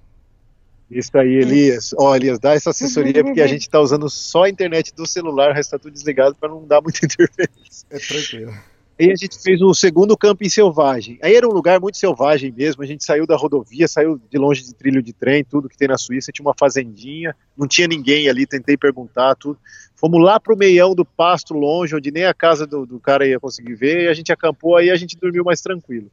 Isso 0.90 1.16
aí, 1.16 1.34
Elias. 1.34 1.92
Ó, 1.94 2.10
oh, 2.10 2.16
Elias, 2.16 2.38
dá 2.38 2.54
essa 2.54 2.70
assessoria 2.70 3.24
porque 3.24 3.40
a 3.40 3.46
gente 3.46 3.62
está 3.62 3.80
usando 3.80 4.08
só 4.08 4.44
a 4.44 4.48
internet 4.48 4.94
do 4.94 5.06
celular, 5.06 5.50
o 5.50 5.54
resto 5.54 5.74
está 5.74 5.78
tudo 5.78 5.92
desligado 5.92 6.34
para 6.36 6.48
não 6.48 6.64
dar 6.66 6.80
muita 6.80 7.00
interferência. 7.04 7.86
É 7.90 7.98
tranquilo. 7.98 8.54
Aí 8.98 9.10
a 9.10 9.16
gente 9.16 9.42
fez 9.42 9.60
o 9.60 9.74
segundo 9.74 10.16
camping 10.16 10.48
selvagem. 10.48 11.18
Aí 11.20 11.34
era 11.34 11.48
um 11.48 11.52
lugar 11.52 11.80
muito 11.80 11.98
selvagem 11.98 12.52
mesmo. 12.52 12.82
A 12.82 12.86
gente 12.86 13.04
saiu 13.04 13.26
da 13.26 13.36
rodovia, 13.36 13.88
saiu 13.88 14.20
de 14.30 14.38
longe 14.38 14.62
de 14.62 14.72
trilho 14.72 15.02
de 15.02 15.12
trem, 15.12 15.42
tudo 15.42 15.68
que 15.68 15.76
tem 15.76 15.88
na 15.88 15.98
Suíça. 15.98 16.30
Tinha 16.30 16.46
uma 16.46 16.54
fazendinha, 16.56 17.34
não 17.56 17.66
tinha 17.66 17.88
ninguém 17.88 18.28
ali. 18.28 18.46
Tentei 18.46 18.76
perguntar 18.76 19.34
tudo. 19.34 19.58
Fomos 19.96 20.22
lá 20.22 20.38
pro 20.38 20.56
meião 20.56 20.94
do 20.94 21.04
pasto, 21.04 21.54
longe, 21.54 21.96
onde 21.96 22.12
nem 22.12 22.24
a 22.24 22.34
casa 22.34 22.66
do, 22.66 22.86
do 22.86 23.00
cara 23.00 23.26
ia 23.26 23.40
conseguir 23.40 23.74
ver. 23.74 24.04
E 24.04 24.08
a 24.08 24.14
gente 24.14 24.32
acampou 24.32 24.76
aí, 24.76 24.90
a 24.90 24.96
gente 24.96 25.18
dormiu 25.18 25.42
mais 25.42 25.60
tranquilo. 25.60 26.08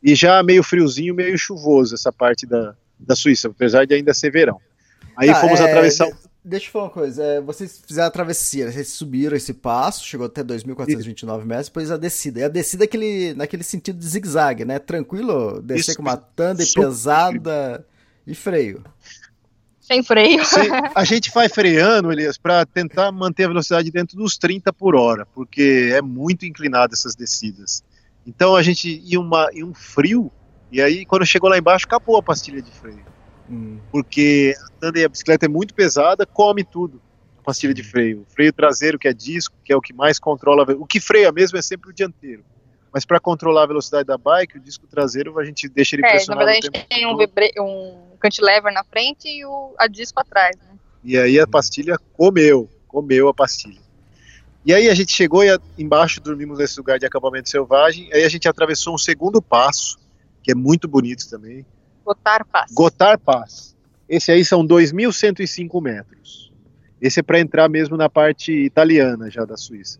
E 0.00 0.14
já 0.14 0.40
meio 0.42 0.62
friozinho, 0.62 1.14
meio 1.14 1.36
chuvoso 1.36 1.94
essa 1.94 2.12
parte 2.12 2.46
da, 2.46 2.76
da 2.98 3.16
Suíça, 3.16 3.48
apesar 3.48 3.86
de 3.86 3.94
ainda 3.94 4.14
ser 4.14 4.30
verão. 4.30 4.60
Aí 5.16 5.28
tá, 5.28 5.40
fomos 5.40 5.58
é... 5.60 5.64
atravessar 5.64 6.08
Deixa 6.44 6.66
eu 6.66 6.72
falar 6.72 6.84
uma 6.86 6.90
coisa, 6.90 7.22
é, 7.22 7.40
vocês 7.40 7.80
fizeram 7.86 8.08
a 8.08 8.10
travessia, 8.10 8.70
vocês 8.70 8.88
subiram 8.88 9.36
esse 9.36 9.54
passo, 9.54 10.04
chegou 10.04 10.26
até 10.26 10.42
2.429 10.42 11.44
metros, 11.44 11.68
depois 11.68 11.88
a 11.88 11.96
descida. 11.96 12.40
E 12.40 12.42
a 12.42 12.48
descida 12.48 12.82
é 12.82 12.86
aquele, 12.86 13.32
naquele 13.34 13.62
sentido 13.62 13.96
de 13.96 14.08
zigue-zague, 14.08 14.64
né? 14.64 14.80
Tranquilo, 14.80 15.62
descer 15.62 15.92
Isso, 15.92 15.96
com 15.96 16.02
uma 16.02 16.16
tanda 16.16 16.64
pesada 16.74 17.86
e 18.26 18.34
freio. 18.34 18.82
Sem 19.80 20.02
freio. 20.02 20.42
A 20.96 21.04
gente 21.04 21.30
vai 21.32 21.48
freando, 21.48 22.10
Elias, 22.10 22.36
para 22.36 22.66
tentar 22.66 23.12
manter 23.12 23.44
a 23.44 23.48
velocidade 23.48 23.90
dentro 23.90 24.16
dos 24.16 24.36
30 24.36 24.72
por 24.72 24.96
hora, 24.96 25.26
porque 25.26 25.90
é 25.92 26.02
muito 26.02 26.44
inclinado 26.44 26.92
essas 26.92 27.14
descidas. 27.14 27.84
Então 28.26 28.56
a 28.56 28.62
gente 28.62 29.00
ia, 29.04 29.20
uma, 29.20 29.48
ia 29.52 29.66
um 29.66 29.74
frio, 29.74 30.30
e 30.70 30.80
aí 30.80 31.04
quando 31.04 31.26
chegou 31.26 31.50
lá 31.50 31.58
embaixo, 31.58 31.84
acabou 31.86 32.16
a 32.16 32.22
pastilha 32.22 32.62
de 32.62 32.70
freio. 32.70 33.11
Hum. 33.50 33.78
Porque 33.90 34.54
a 34.82 35.08
bicicleta 35.08 35.46
é 35.46 35.48
muito 35.48 35.74
pesada, 35.74 36.24
come 36.26 36.64
tudo. 36.64 37.00
A 37.40 37.42
pastilha 37.42 37.74
de 37.74 37.82
freio. 37.82 38.20
O 38.22 38.32
freio 38.32 38.52
traseiro, 38.52 38.98
que 38.98 39.08
é 39.08 39.12
disco, 39.12 39.54
que 39.64 39.72
é 39.72 39.76
o 39.76 39.80
que 39.80 39.92
mais 39.92 40.18
controla. 40.18 40.64
O 40.78 40.86
que 40.86 41.00
freia 41.00 41.32
mesmo 41.32 41.58
é 41.58 41.62
sempre 41.62 41.90
o 41.90 41.92
dianteiro. 41.92 42.44
Mas 42.92 43.06
para 43.06 43.18
controlar 43.18 43.62
a 43.62 43.66
velocidade 43.66 44.04
da 44.04 44.18
bike, 44.18 44.58
o 44.58 44.60
disco 44.60 44.86
traseiro 44.86 45.38
a 45.38 45.44
gente 45.44 45.68
deixa 45.68 45.96
ele 45.96 46.04
é, 46.04 46.10
pressionado. 46.10 46.44
Na 46.44 46.52
verdade, 46.52 46.70
a 46.72 46.78
gente 46.78 46.88
tem 46.88 47.06
um, 47.06 47.16
vibre... 47.16 47.50
um 47.58 48.16
cantilever 48.20 48.72
na 48.72 48.84
frente 48.84 49.28
e 49.28 49.44
o 49.46 49.74
a 49.78 49.86
disco 49.86 50.20
atrás. 50.20 50.56
Né? 50.56 50.78
E 51.02 51.16
aí 51.16 51.40
a 51.40 51.46
pastilha 51.46 51.96
comeu, 52.12 52.68
comeu 52.86 53.28
a 53.28 53.34
pastilha. 53.34 53.80
E 54.64 54.72
aí 54.72 54.88
a 54.88 54.94
gente 54.94 55.12
chegou 55.12 55.42
e 55.42 55.58
embaixo 55.76 56.20
dormimos 56.20 56.58
nesse 56.58 56.78
lugar 56.78 56.98
de 56.98 57.06
acampamento 57.06 57.48
selvagem. 57.48 58.08
Aí 58.12 58.24
a 58.24 58.28
gente 58.28 58.46
atravessou 58.46 58.94
um 58.94 58.98
segundo 58.98 59.42
passo, 59.42 59.98
que 60.42 60.52
é 60.52 60.54
muito 60.54 60.86
bonito 60.86 61.28
também, 61.28 61.66
Gotar 62.04 62.44
Pass. 62.44 62.72
Gotar 62.72 63.18
Pass. 63.18 63.76
Esse 64.08 64.30
aí 64.30 64.44
são 64.44 64.66
2.105 64.66 65.82
metros. 65.82 66.52
Esse 67.00 67.20
é 67.20 67.22
para 67.22 67.40
entrar 67.40 67.68
mesmo 67.68 67.96
na 67.96 68.08
parte 68.08 68.52
italiana 68.52 69.30
já 69.30 69.44
da 69.44 69.56
Suíça. 69.56 69.98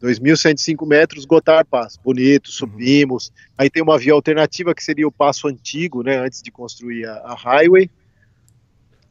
2.105 0.00 0.86
metros, 0.86 1.26
Gotar 1.26 1.66
Pass. 1.66 1.96
Bonito, 1.96 2.46
uhum. 2.46 2.52
subimos. 2.52 3.28
Uhum. 3.28 3.34
Aí 3.58 3.68
tem 3.68 3.82
uma 3.82 3.98
via 3.98 4.14
alternativa 4.14 4.74
que 4.74 4.82
seria 4.82 5.06
o 5.06 5.12
passo 5.12 5.46
antigo, 5.46 6.02
né, 6.02 6.18
antes 6.18 6.40
de 6.40 6.50
construir 6.50 7.06
a, 7.06 7.16
a 7.16 7.34
highway. 7.34 7.90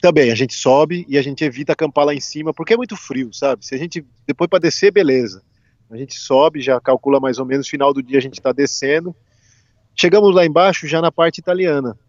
Também 0.02 0.32
a 0.32 0.36
gente 0.36 0.54
sobe 0.54 1.06
e 1.08 1.18
a 1.18 1.22
gente 1.22 1.44
evita 1.44 1.74
acampar 1.74 2.06
lá 2.06 2.14
em 2.14 2.22
cima 2.22 2.54
porque 2.54 2.74
é 2.74 2.78
muito 2.78 2.96
frio, 2.96 3.34
sabe? 3.34 3.66
Se 3.66 3.76
a 3.76 3.78
gente 3.78 4.04
depois 4.26 4.50
para 4.50 4.60
descer, 4.60 4.92
beleza. 4.92 5.44
A 5.92 5.98
gente 5.98 6.18
sobe, 6.18 6.62
já 6.62 6.80
calcula 6.80 7.20
mais 7.20 7.38
ou 7.38 7.46
menos, 7.46 7.68
final 7.68 7.94
do 7.94 8.02
dia 8.02 8.18
a 8.18 8.22
gente 8.22 8.36
está 8.36 8.52
descendo 8.52 9.16
Chegamos 10.02 10.34
lá 10.34 10.46
embaixo 10.46 10.88
já 10.88 11.02
na 11.02 11.12
parte 11.12 11.40
italiana. 11.40 12.00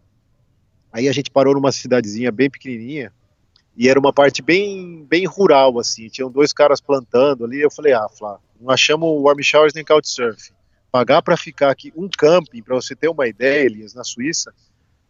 Aí 0.92 1.08
a 1.08 1.12
gente 1.12 1.28
parou 1.28 1.54
numa 1.54 1.72
cidadezinha 1.72 2.30
bem 2.30 2.48
pequenininha 2.48 3.12
e 3.76 3.88
era 3.88 3.98
uma 3.98 4.12
parte 4.12 4.40
bem 4.40 5.04
bem 5.06 5.26
rural 5.26 5.76
assim. 5.76 6.06
Tinham 6.06 6.30
dois 6.30 6.52
caras 6.52 6.80
plantando 6.80 7.44
ali. 7.44 7.60
Eu 7.60 7.68
falei, 7.68 7.92
ah, 7.92 8.08
Flá, 8.08 8.38
não 8.60 8.70
achamos 8.70 9.20
warm 9.20 9.42
showers 9.42 9.74
nem 9.74 9.84
couchsurfing. 9.84 10.52
Pagar 10.92 11.20
para 11.20 11.36
ficar 11.36 11.68
aqui 11.68 11.92
um 11.96 12.08
camping, 12.08 12.62
para 12.62 12.76
você 12.76 12.94
ter 12.94 13.08
uma 13.08 13.26
ideia, 13.26 13.66
Elias, 13.66 13.92
na 13.92 14.04
Suíça, 14.04 14.54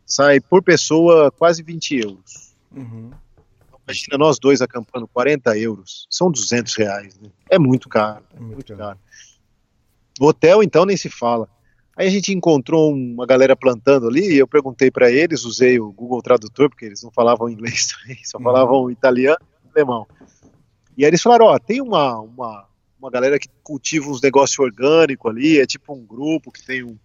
sai 0.07 0.40
por 0.40 0.62
pessoa 0.62 1.31
quase 1.31 1.62
20 1.62 1.97
euros. 1.97 2.55
Uhum. 2.75 3.11
Imagina 3.87 4.16
nós 4.16 4.38
dois 4.38 4.62
acampando 4.62 5.07
40 5.07 5.55
euros. 5.59 6.07
São 6.09 6.31
200 6.31 6.75
reais, 6.77 7.19
né? 7.21 7.29
É 7.51 7.59
muito 7.59 7.90
caro. 7.90 8.25
É 8.35 8.40
muito 8.40 8.55
muito 8.55 8.75
caro. 8.75 8.79
caro. 8.79 8.99
O 10.19 10.25
hotel, 10.29 10.62
então, 10.62 10.87
nem 10.87 10.97
se 10.97 11.11
fala. 11.11 11.47
Aí 11.96 12.07
a 12.07 12.11
gente 12.11 12.33
encontrou 12.33 12.92
uma 12.94 13.26
galera 13.26 13.55
plantando 13.55 14.09
ali, 14.09 14.33
e 14.35 14.38
eu 14.38 14.46
perguntei 14.46 14.90
para 14.90 15.11
eles, 15.11 15.44
usei 15.44 15.79
o 15.79 15.92
Google 15.92 16.22
Tradutor, 16.22 16.70
porque 16.70 16.87
eles 16.87 17.03
não 17.03 17.11
falavam 17.11 17.48
inglês 17.48 17.88
também, 18.00 18.18
só 18.24 18.38
Uhum. 18.38 18.44
falavam 18.44 18.90
italiano 18.90 19.38
e 19.64 19.68
alemão. 19.79 20.07
E 20.96 21.05
aí 21.05 21.11
eles 21.11 21.22
falaram, 21.22 21.46
ó, 21.46 21.59
tem 21.59 21.81
uma, 21.81 22.18
uma, 22.20 22.66
uma 22.98 23.11
galera 23.11 23.38
que 23.38 23.48
cultiva 23.62 24.09
uns 24.09 24.20
negócios 24.22 24.59
orgânicos 24.59 25.31
ali, 25.31 25.59
é 25.59 25.66
tipo 25.66 25.92
um 25.94 26.05
grupo 26.05 26.50
que 26.50 26.64
tem 26.64 26.83
um 26.83 26.96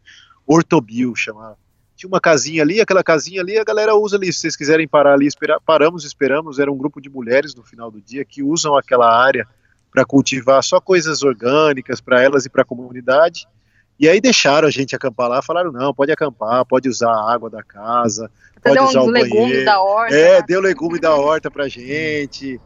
ortobio, 0.46 1.16
chamado. 1.16 1.58
Tinha 1.96 2.10
uma 2.10 2.20
casinha 2.20 2.62
ali, 2.62 2.82
aquela 2.82 3.04
casinha 3.04 3.42
ali, 3.42 3.58
a 3.58 3.64
galera 3.64 3.96
usa 3.96 4.18
ali, 4.18 4.32
se 4.32 4.40
vocês 4.40 4.56
quiserem 4.56 4.88
parar 4.88 5.14
ali, 5.14 5.26
esperar, 5.26 5.60
paramos, 5.62 6.04
esperamos, 6.04 6.60
era 6.60 6.72
um 6.72 6.78
grupo 6.78 7.00
de 7.02 7.10
mulheres 7.10 7.56
no 7.56 7.64
final 7.64 7.90
do 7.90 8.02
dia 8.02 8.26
que 8.26 8.44
usam 8.44 8.76
aquela 8.78 9.10
área 9.10 9.48
para 9.92 10.04
cultivar 10.06 10.62
só 10.62 10.82
coisas 10.82 11.24
orgânicas 11.24 12.02
para 12.02 12.22
elas 12.22 12.46
e 12.46 12.50
para 12.50 12.64
a 12.64 12.66
comunidade. 12.66 13.48
E 13.98 14.10
aí 14.10 14.20
deixaram 14.20 14.68
a 14.68 14.72
gente 14.72 14.96
acampar 14.96 15.30
lá, 15.30 15.42
falaram 15.42 15.72
não, 15.72 15.94
pode 15.94 16.12
acampar, 16.12 16.66
pode 16.66 16.90
usar 16.90 17.12
a 17.12 17.32
água 17.34 17.50
da 17.50 17.64
casa, 17.64 18.30
pode 18.62 18.76
Cadê 18.78 18.90
usar 18.90 19.02
uns 19.02 19.08
o 19.08 19.12
legumes 19.12 19.48
banheiro. 19.48 19.66
da 19.66 19.82
horta? 19.82 20.14
É, 20.16 20.40
né? 20.40 20.46
deu 20.48 20.60
legume 20.62 21.00
da 21.00 21.16
horta 21.16 21.50
pra 21.50 21.68
gente. 21.70 22.62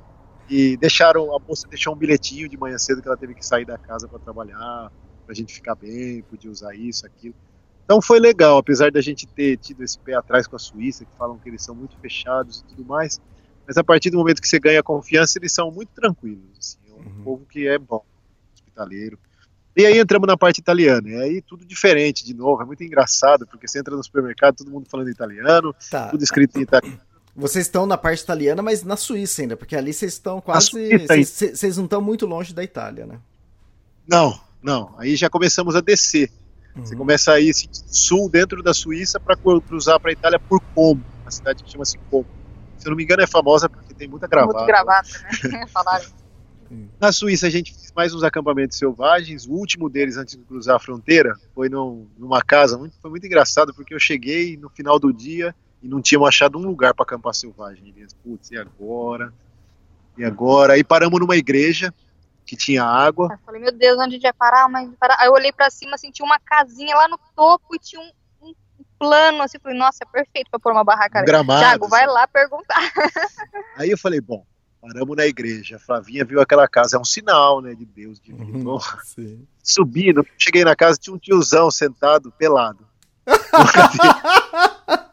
E 0.49 0.75
deixaram, 0.77 1.35
a 1.35 1.39
moça 1.47 1.67
deixou 1.69 1.93
um 1.93 1.97
bilhetinho 1.97 2.49
de 2.49 2.57
manhã 2.57 2.77
cedo 2.79 3.01
que 3.01 3.07
ela 3.07 3.17
teve 3.17 3.35
que 3.35 3.45
sair 3.45 3.65
da 3.65 3.77
casa 3.77 4.07
para 4.07 4.17
trabalhar, 4.17 4.91
pra 5.23 5.35
gente 5.35 5.53
ficar 5.53 5.75
bem, 5.75 6.23
podia 6.23 6.49
usar 6.49 6.73
isso, 6.75 7.05
aquilo. 7.05 7.35
Então 7.83 8.01
foi 8.01 8.19
legal, 8.19 8.57
apesar 8.57 8.91
da 8.91 9.01
gente 9.01 9.27
ter 9.27 9.57
tido 9.57 9.83
esse 9.83 9.99
pé 9.99 10.15
atrás 10.15 10.47
com 10.47 10.55
a 10.55 10.59
Suíça, 10.59 11.05
que 11.05 11.15
falam 11.15 11.37
que 11.39 11.47
eles 11.49 11.63
são 11.63 11.75
muito 11.75 11.99
fechados 11.99 12.59
e 12.61 12.65
tudo 12.65 12.83
mais. 12.83 13.19
Mas 13.67 13.77
a 13.77 13.83
partir 13.83 14.09
do 14.09 14.17
momento 14.17 14.41
que 14.41 14.47
você 14.47 14.59
ganha 14.59 14.81
confiança, 14.81 15.37
eles 15.37 15.53
são 15.53 15.71
muito 15.71 15.91
tranquilos. 15.93 16.57
Assim, 16.57 16.89
é 16.89 16.93
um 16.93 16.97
Uhum. 16.97 17.23
povo 17.23 17.45
que 17.45 17.67
é 17.67 17.77
bom, 17.77 18.03
hospitaleiro. 18.55 19.19
E 19.75 19.85
aí 19.85 19.97
entramos 19.99 20.27
na 20.27 20.35
parte 20.35 20.57
italiana, 20.59 21.07
e 21.09 21.15
aí 21.15 21.41
tudo 21.41 21.63
diferente 21.65 22.25
de 22.25 22.33
novo, 22.33 22.61
é 22.61 22.65
muito 22.65 22.83
engraçado, 22.83 23.45
porque 23.47 23.67
você 23.67 23.79
entra 23.79 23.95
no 23.95 24.03
supermercado, 24.03 24.57
todo 24.57 24.71
mundo 24.71 24.87
falando 24.89 25.09
italiano, 25.09 25.73
Tá. 25.89 26.07
tudo 26.09 26.23
escrito 26.23 26.57
em 26.59 26.63
italiano. 26.63 26.99
Vocês 27.35 27.67
estão 27.67 27.85
na 27.85 27.95
parte 27.97 28.21
italiana, 28.21 28.61
mas 28.61 28.83
na 28.83 28.97
Suíça 28.97 29.41
ainda, 29.41 29.55
porque 29.55 29.75
ali 29.75 29.93
vocês 29.93 30.13
estão 30.13 30.41
quase. 30.41 30.71
Vocês 30.71 31.29
vocês 31.55 31.77
não 31.77 31.85
estão 31.85 32.01
muito 32.01 32.25
longe 32.25 32.53
da 32.53 32.63
Itália, 32.63 33.05
né? 33.05 33.19
Não, 34.07 34.37
não. 34.61 34.93
Aí 34.97 35.15
já 35.15 35.29
começamos 35.29 35.75
a 35.75 35.81
descer. 35.81 36.29
Você 36.75 36.93
Uhum. 36.93 36.99
começa 36.99 37.31
a 37.31 37.39
ir 37.39 37.51
assim, 37.51 37.67
sul 37.71 38.29
dentro 38.29 38.61
da 38.61 38.73
Suíça 38.73 39.19
para 39.19 39.35
cruzar 39.37 39.99
para 39.99 40.09
a 40.11 40.13
Itália 40.13 40.39
por 40.39 40.59
Como, 40.75 41.01
uma 41.21 41.31
cidade 41.31 41.63
que 41.63 41.71
chama-se 41.71 41.97
Como. 42.09 42.25
Se 42.77 42.87
eu 42.87 42.89
não 42.91 42.97
me 42.97 43.03
engano 43.03 43.21
é 43.21 43.27
famosa 43.27 43.69
porque 43.69 43.93
tem 43.93 44.07
muita 44.07 44.27
gravata. 44.27 44.57
Muito 44.57 44.67
gravata, 44.67 45.09
né? 45.43 45.65
Falaram. 45.71 46.05
Na 46.99 47.11
Suíça 47.11 47.47
a 47.47 47.49
gente 47.49 47.73
fez 47.73 47.91
mais 47.95 48.13
uns 48.13 48.23
acampamentos 48.23 48.77
selvagens. 48.77 49.45
O 49.45 49.51
último 49.51 49.89
deles 49.89 50.17
antes 50.17 50.35
de 50.35 50.43
cruzar 50.43 50.75
a 50.75 50.79
fronteira 50.79 51.35
foi 51.53 51.69
num- 51.69 52.07
numa 52.17 52.41
casa. 52.41 52.77
Muito, 52.77 52.95
foi 53.01 53.09
muito 53.09 53.25
engraçado 53.25 53.73
porque 53.73 53.93
eu 53.93 53.99
cheguei 53.99 54.57
no 54.57 54.69
final 54.69 54.99
do 54.99 55.11
dia 55.11 55.55
e 55.81 55.87
não 55.87 56.01
tínhamos 56.01 56.27
achado 56.29 56.57
um 56.57 56.65
lugar 56.65 56.93
para 56.93 57.03
acampar 57.03 57.33
selvagem. 57.33 57.93
E 57.95 57.99
eles, 58.01 58.13
putz, 58.13 58.51
e 58.51 58.57
agora? 58.57 59.33
E 60.17 60.23
agora? 60.23 60.73
Aí 60.73 60.83
paramos 60.83 61.19
numa 61.19 61.37
igreja 61.37 61.93
que 62.45 62.55
tinha 62.55 62.83
água. 62.83 63.29
Eu 63.31 63.39
falei, 63.45 63.61
meu 63.61 63.71
Deus, 63.71 63.95
onde 63.97 64.09
a 64.09 64.11
gente 64.11 64.21
vai 64.23 64.33
parar? 64.33 64.67
Mas 64.67 64.89
parar? 64.99 65.17
Aí 65.19 65.27
eu 65.27 65.33
olhei 65.33 65.51
pra 65.51 65.69
cima, 65.69 65.95
assim, 65.95 66.11
tinha 66.11 66.25
uma 66.25 66.39
casinha 66.39 66.95
lá 66.95 67.07
no 67.07 67.19
topo 67.35 67.75
e 67.75 67.79
tinha 67.79 68.01
um, 68.01 68.11
plano, 68.99 69.41
assim, 69.41 69.57
falei, 69.59 69.77
nossa, 69.77 70.03
é 70.03 70.05
perfeito 70.11 70.51
pra 70.51 70.59
pôr 70.59 70.73
uma 70.73 70.83
barraca. 70.83 71.21
Um 71.21 71.25
gramado. 71.25 71.61
Thiago, 71.61 71.87
vai 71.87 72.03
assim. 72.03 72.13
lá 72.13 72.27
perguntar. 72.27 72.75
Aí 73.77 73.89
eu 73.89 73.97
falei, 73.97 74.19
bom, 74.19 74.45
paramos 74.81 75.15
na 75.15 75.25
igreja. 75.25 75.75
A 75.75 75.79
Flavinha 75.79 76.25
viu 76.25 76.41
aquela 76.41 76.67
casa, 76.67 76.97
é 76.97 76.99
um 76.99 77.05
sinal, 77.05 77.61
né, 77.61 77.73
de 77.73 77.85
Deus 77.85 78.19
divino. 78.19 78.73
Uhum. 78.73 78.79
Sim. 79.03 79.47
Subindo, 79.63 80.25
cheguei 80.37 80.63
na 80.63 80.75
casa, 80.75 80.97
tinha 80.97 81.15
um 81.15 81.19
tiozão 81.19 81.69
sentado, 81.69 82.31
pelado. 82.37 82.87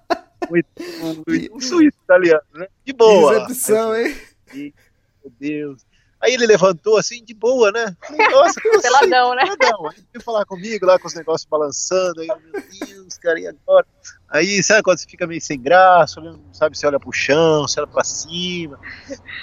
Um, 0.49 1.57
um 1.57 1.61
suíço 1.61 1.99
italiano, 2.05 2.43
né? 2.55 2.69
De 2.85 2.93
boa. 2.93 3.33
lá. 3.33 3.49
Recepção, 3.49 3.97
hein? 3.97 4.15
Meu 4.55 5.33
Deus. 5.41 5.87
Aí 6.27 6.35
ele 6.35 6.47
levantou 6.47 6.97
assim, 6.99 7.25
de 7.25 7.33
boa, 7.33 7.71
né? 7.71 7.97
Nossa, 8.33 8.59
assim? 8.61 8.81
Peladão, 8.83 9.35
né? 9.35 9.43
Peladão. 9.57 9.89
Aí 9.89 9.97
veio 10.13 10.25
falar 10.25 10.45
comigo 10.45 10.85
lá 10.85 10.99
com 10.99 11.07
os 11.07 11.15
negócios 11.15 11.49
balançando. 11.49 12.21
Aí, 12.21 12.27
eu, 12.29 12.41
meu 12.41 12.63
Deus, 12.89 13.17
cara, 13.19 13.39
e 13.39 13.47
agora? 13.47 13.87
Aí, 14.29 14.63
sabe 14.63 14.83
quando 14.83 14.99
você 14.99 15.07
fica 15.09 15.27
meio 15.27 15.41
sem 15.41 15.61
graça, 15.61 16.19
olhando, 16.21 16.39
não 16.39 16.53
sabe 16.53 16.77
se 16.77 16.85
olha 16.85 16.99
pro 16.99 17.13
chão, 17.13 17.69
se 17.69 17.79
olha 17.79 17.87
pra 17.87 18.03
cima. 18.03 18.79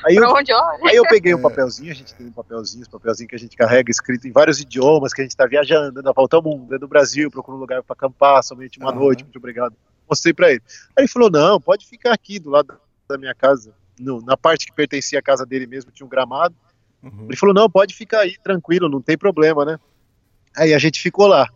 Aí 0.05 0.15
eu 0.15 0.21
Pra 0.23 0.33
onde 0.33 0.51
olha? 0.53 0.79
Aí 0.89 0.95
eu 0.97 1.03
peguei 1.07 1.33
um 1.33 1.39
É. 1.39 1.41
papelzinho, 1.41 1.91
a 1.91 1.95
gente 1.95 2.13
tem 2.13 2.27
um 2.27 2.31
papelzinho, 2.33 2.81
os 2.83 2.89
papelzinhos 2.89 3.29
que 3.29 3.35
a 3.35 3.39
gente 3.39 3.55
carrega 3.55 3.89
escrito 3.89 4.27
em 4.27 4.31
vários 4.31 4.59
idiomas, 4.59 5.13
que 5.13 5.21
a 5.21 5.23
gente 5.23 5.37
tá 5.37 5.45
viajando, 5.47 5.93
dando 5.93 6.09
a 6.09 6.13
volta 6.13 6.35
ao 6.35 6.43
mundo, 6.43 6.63
dentro 6.63 6.79
do 6.79 6.87
Brasil, 6.89 7.31
procurando 7.31 7.59
um 7.59 7.61
lugar 7.61 7.81
para 7.81 7.93
acampar, 7.93 8.43
somente 8.43 8.77
uma 8.77 8.89
Aham. 8.91 8.99
noite, 8.99 9.23
muito 9.23 9.37
obrigado. 9.37 9.73
Mostrei 10.09 10.33
para 10.33 10.51
ele. 10.51 10.61
Aí 10.97 11.03
ele 11.03 11.07
falou: 11.07 11.31
não, 11.31 11.61
pode 11.61 11.87
ficar 11.87 12.11
aqui 12.13 12.37
do 12.39 12.49
lado 12.49 12.77
da 13.07 13.17
minha 13.17 13.33
casa. 13.33 13.73
No- 13.97 14.21
na 14.21 14.35
parte 14.35 14.65
que 14.65 14.73
pertencia 14.73 15.19
à 15.19 15.21
casa 15.21 15.45
dele 15.45 15.65
mesmo 15.65 15.91
tinha 15.91 16.05
um 16.05 16.09
gramado. 16.09 16.53
Uhum. 17.03 17.25
Ele 17.27 17.37
falou: 17.37 17.53
não, 17.53 17.69
pode 17.69 17.93
ficar 17.93 18.21
aí, 18.21 18.37
tranquilo, 18.41 18.87
não 18.87 19.01
tem 19.01 19.17
problema, 19.17 19.65
né? 19.65 19.77
Aí 20.55 20.73
a 20.73 20.79
gente 20.79 21.01
ficou 21.01 21.27
lá. 21.27 21.49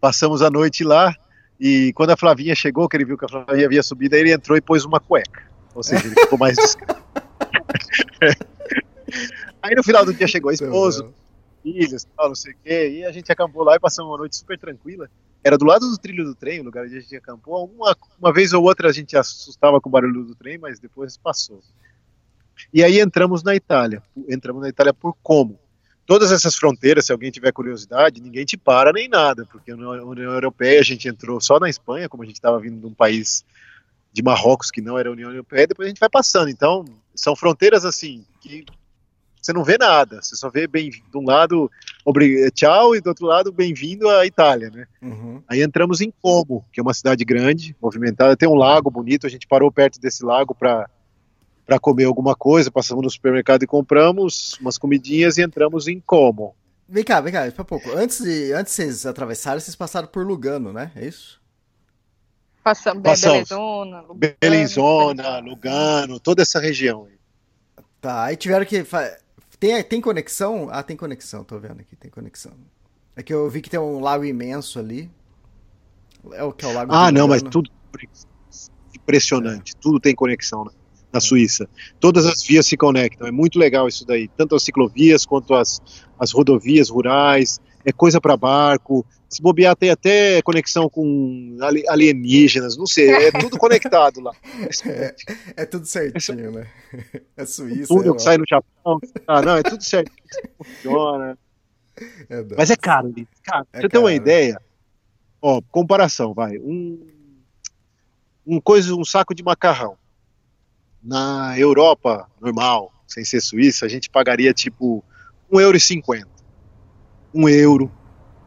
Passamos 0.00 0.42
a 0.42 0.50
noite 0.50 0.84
lá. 0.84 1.16
E 1.58 1.92
quando 1.94 2.10
a 2.10 2.16
Flavinha 2.16 2.54
chegou, 2.54 2.88
que 2.88 2.96
ele 2.96 3.04
viu 3.04 3.16
que 3.16 3.24
a 3.24 3.28
Flavinha 3.28 3.66
havia 3.66 3.82
subido, 3.82 4.14
aí 4.14 4.20
ele 4.20 4.32
entrou 4.32 4.58
e 4.58 4.60
pôs 4.60 4.84
uma 4.84 4.98
cueca. 5.00 5.44
Ou 5.74 5.82
seja, 5.82 6.04
ele 6.04 6.14
ficou 6.14 6.38
mais 6.38 6.56
discreto. 6.56 7.00
Aí 9.62 9.74
no 9.74 9.82
final 9.82 10.04
do 10.04 10.12
dia 10.12 10.26
chegou 10.26 10.50
a 10.50 10.54
esposa, 10.54 11.08
filhos, 11.62 12.04
tal, 12.16 12.28
não 12.28 12.34
sei 12.34 12.52
o 12.52 12.56
quê, 12.64 12.90
e 12.90 13.04
a 13.04 13.12
gente 13.12 13.30
acampou 13.30 13.62
lá 13.62 13.76
e 13.76 13.80
passamos 13.80 14.10
uma 14.10 14.18
noite 14.18 14.36
super 14.36 14.58
tranquila. 14.58 15.08
Era 15.44 15.56
do 15.56 15.64
lado 15.64 15.88
do 15.88 15.98
trilho 15.98 16.24
do 16.24 16.34
trem, 16.34 16.60
o 16.60 16.64
lugar 16.64 16.84
onde 16.84 16.96
a 16.96 17.00
gente 17.00 17.14
acampou. 17.16 17.70
Uma, 17.76 17.96
uma 18.18 18.32
vez 18.32 18.52
ou 18.52 18.62
outra 18.62 18.88
a 18.88 18.92
gente 18.92 19.16
assustava 19.16 19.80
com 19.80 19.88
o 19.88 19.92
barulho 19.92 20.24
do 20.24 20.34
trem, 20.34 20.58
mas 20.58 20.80
depois 20.80 21.16
passou. 21.16 21.60
E 22.72 22.82
aí 22.82 23.00
entramos 23.00 23.42
na 23.42 23.54
Itália. 23.54 24.02
Entramos 24.28 24.62
na 24.62 24.68
Itália 24.68 24.92
por 24.92 25.16
como? 25.22 25.58
Todas 26.04 26.32
essas 26.32 26.56
fronteiras, 26.56 27.06
se 27.06 27.12
alguém 27.12 27.30
tiver 27.30 27.52
curiosidade, 27.52 28.20
ninguém 28.20 28.44
te 28.44 28.56
para 28.56 28.92
nem 28.92 29.08
nada, 29.08 29.46
porque 29.46 29.74
na 29.74 30.02
União 30.02 30.32
Europeia 30.32 30.80
a 30.80 30.84
gente 30.84 31.08
entrou 31.08 31.40
só 31.40 31.60
na 31.60 31.70
Espanha, 31.70 32.08
como 32.08 32.22
a 32.22 32.26
gente 32.26 32.34
estava 32.34 32.58
vindo 32.58 32.80
de 32.80 32.86
um 32.86 32.92
país 32.92 33.44
de 34.12 34.22
Marrocos 34.22 34.70
que 34.70 34.82
não 34.82 34.98
era 34.98 35.10
União 35.10 35.30
Europeia, 35.30 35.66
depois 35.66 35.86
a 35.86 35.88
gente 35.88 36.00
vai 36.00 36.10
passando. 36.10 36.50
Então, 36.50 36.84
são 37.14 37.36
fronteiras 37.36 37.84
assim 37.84 38.24
que 38.40 38.64
você 39.40 39.52
não 39.52 39.64
vê 39.64 39.76
nada, 39.76 40.22
você 40.22 40.36
só 40.36 40.48
vê 40.48 40.66
bem 40.68 40.90
de 40.90 41.02
um 41.16 41.24
lado 41.24 41.70
tchau 42.54 42.94
e 42.94 43.00
do 43.00 43.08
outro 43.08 43.26
lado 43.26 43.50
bem-vindo 43.50 44.08
à 44.08 44.24
Itália, 44.24 44.70
né? 44.70 44.86
Uhum. 45.00 45.42
Aí 45.48 45.62
entramos 45.62 46.00
em 46.00 46.12
Como, 46.22 46.64
que 46.72 46.78
é 46.78 46.82
uma 46.82 46.94
cidade 46.94 47.24
grande, 47.24 47.74
movimentada, 47.82 48.36
tem 48.36 48.48
um 48.48 48.54
lago 48.54 48.88
bonito, 48.90 49.26
a 49.26 49.30
gente 49.30 49.48
parou 49.48 49.70
perto 49.72 50.00
desse 50.00 50.24
lago 50.24 50.54
para 50.54 50.88
para 51.66 51.78
comer 51.78 52.04
alguma 52.04 52.34
coisa, 52.34 52.70
passamos 52.70 53.02
no 53.04 53.10
supermercado 53.10 53.62
e 53.62 53.66
compramos 53.66 54.58
umas 54.60 54.76
comidinhas 54.78 55.38
e 55.38 55.42
entramos 55.42 55.86
em 55.88 56.00
Como. 56.00 56.54
Vem 56.88 57.04
cá, 57.04 57.20
vem 57.20 57.32
cá, 57.32 57.46
espera 57.46 57.62
um 57.62 57.66
pouco. 57.66 57.90
Antes 57.92 58.22
de, 58.22 58.52
antes 58.52 58.72
de 58.72 58.82
vocês 58.82 59.06
atravessarem, 59.06 59.60
vocês 59.60 59.74
passaram 59.76 60.08
por 60.08 60.26
Lugano, 60.26 60.72
né? 60.72 60.90
É 60.96 61.06
isso? 61.06 61.40
Passamos, 62.62 63.02
Be- 63.02 63.08
Passamos. 63.08 63.48
Belezona, 63.48 64.00
Lugano, 64.02 64.14
Belenzona, 64.40 65.38
Lugano, 65.38 66.20
toda 66.20 66.42
essa 66.42 66.60
região. 66.60 67.06
aí. 67.06 67.18
Tá, 68.00 68.24
aí 68.24 68.36
tiveram 68.36 68.64
que. 68.66 68.84
Tem, 69.58 69.82
tem 69.84 70.00
conexão? 70.00 70.68
Ah, 70.70 70.82
tem 70.82 70.96
conexão, 70.96 71.44
tô 71.44 71.58
vendo 71.58 71.80
aqui, 71.80 71.96
tem 71.96 72.10
conexão. 72.10 72.52
É 73.16 73.22
que 73.22 73.32
eu 73.32 73.48
vi 73.48 73.60
que 73.62 73.70
tem 73.70 73.80
um 73.80 74.00
lago 74.00 74.24
imenso 74.24 74.78
ali. 74.78 75.10
É 76.32 76.42
o 76.42 76.52
que 76.52 76.64
é 76.64 76.68
o 76.68 76.72
lago 76.72 76.92
Ah, 76.92 77.10
não, 77.10 77.26
mas 77.28 77.42
tudo 77.42 77.70
impressionante, 78.94 79.74
tudo 79.76 79.98
tem 79.98 80.14
conexão 80.14 80.64
na, 80.64 80.72
na 81.12 81.20
Suíça. 81.20 81.68
Todas 82.00 82.24
as 82.26 82.42
vias 82.42 82.66
se 82.66 82.76
conectam, 82.76 83.26
é 83.26 83.30
muito 83.30 83.58
legal 83.58 83.86
isso 83.86 84.04
daí, 84.06 84.28
tanto 84.36 84.54
as 84.54 84.62
ciclovias 84.62 85.26
quanto 85.26 85.54
as, 85.54 85.80
as 86.18 86.32
rodovias 86.32 86.88
rurais, 86.88 87.60
é 87.84 87.92
coisa 87.92 88.20
para 88.20 88.36
barco. 88.36 89.04
Se 89.28 89.40
bobear, 89.40 89.74
tem 89.74 89.88
até 89.90 90.42
conexão 90.42 90.88
com 90.90 91.56
ali- 91.62 91.84
alienígenas, 91.88 92.76
não 92.76 92.86
sei, 92.86 93.10
é 93.10 93.30
tudo 93.32 93.56
conectado 93.58 94.20
lá. 94.20 94.32
É 95.56 95.64
tudo 95.64 95.86
certinho, 95.86 96.52
né? 96.52 96.66
É 97.36 97.46
Suíça. 97.46 97.88
Túnel 97.88 98.12
é, 98.12 98.16
que 98.16 98.22
sai 98.22 98.36
no 98.38 98.44
Japão, 98.48 98.98
ah, 99.26 99.40
não, 99.42 99.56
é 99.56 99.62
tudo 99.62 99.82
certo, 99.82 100.12
funciona. 100.58 101.38
é, 102.28 102.44
Mas 102.56 102.70
é 102.70 102.76
caro, 102.76 103.12
caro. 103.42 103.66
Pra 103.70 103.80
É 103.80 103.82
você 103.82 103.88
ter 103.88 103.98
uma 103.98 104.12
ideia, 104.12 104.60
Ó, 105.44 105.60
comparação, 105.72 106.32
vai. 106.32 106.56
Um, 106.58 107.04
um 108.46 108.60
coisa, 108.60 108.94
um 108.94 109.04
saco 109.04 109.34
de 109.34 109.42
macarrão. 109.42 109.96
Na 111.02 111.58
Europa, 111.58 112.28
normal, 112.40 112.92
sem 113.06 113.24
ser 113.24 113.40
Suíça, 113.40 113.86
a 113.86 113.88
gente 113.88 114.08
pagaria 114.08 114.52
tipo 114.54 115.04
um 115.50 115.60
euro 115.60 115.76
e 115.76 115.80
cinquenta. 115.80 116.30
Um 117.34 117.48
euro, 117.48 117.90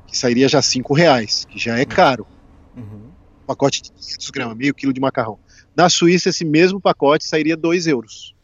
que 0.08 0.18
sairia 0.18 0.47
já 0.47 0.62
cinco 0.62 0.93
reais, 0.93 1.45
que 1.45 1.60
já 1.60 1.78
é 1.78 1.86
caro. 1.86 2.26
Uhum. 2.76 3.10
pacote 3.47 3.82
de 3.82 3.91
500 3.91 4.30
gramas, 4.32 4.58
meio 4.58 4.74
quilo 4.74 4.91
de 4.91 4.99
macarrão. 4.99 5.39
Na 5.76 5.89
Suíça, 5.89 6.30
esse 6.30 6.43
mesmo 6.43 6.80
pacote 6.82 7.26
sairia 7.26 7.56
2 7.56 7.88
euros, 7.88 8.36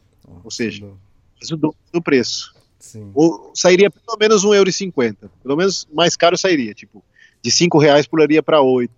Ou 0.43 0.51
seja, 0.51 0.86
o 0.86 1.57
dobro 1.57 1.78
do 1.91 2.01
preço. 2.01 2.53
Sim. 2.80 3.12
Ou 3.14 3.51
sairia 3.53 3.89
pelo 3.89 4.18
menos 4.20 4.45
1,50 4.45 5.18
euro. 5.22 5.32
Pelo 5.43 5.57
menos 5.57 5.88
mais 5.93 6.16
caro 6.16 6.38
sairia, 6.38 6.74
tipo, 6.74 7.03
de 7.41 7.51
5 7.51 7.78
reais 7.78 8.07
pularia 8.07 8.41
para 8.41 8.62
8, 8.62 8.93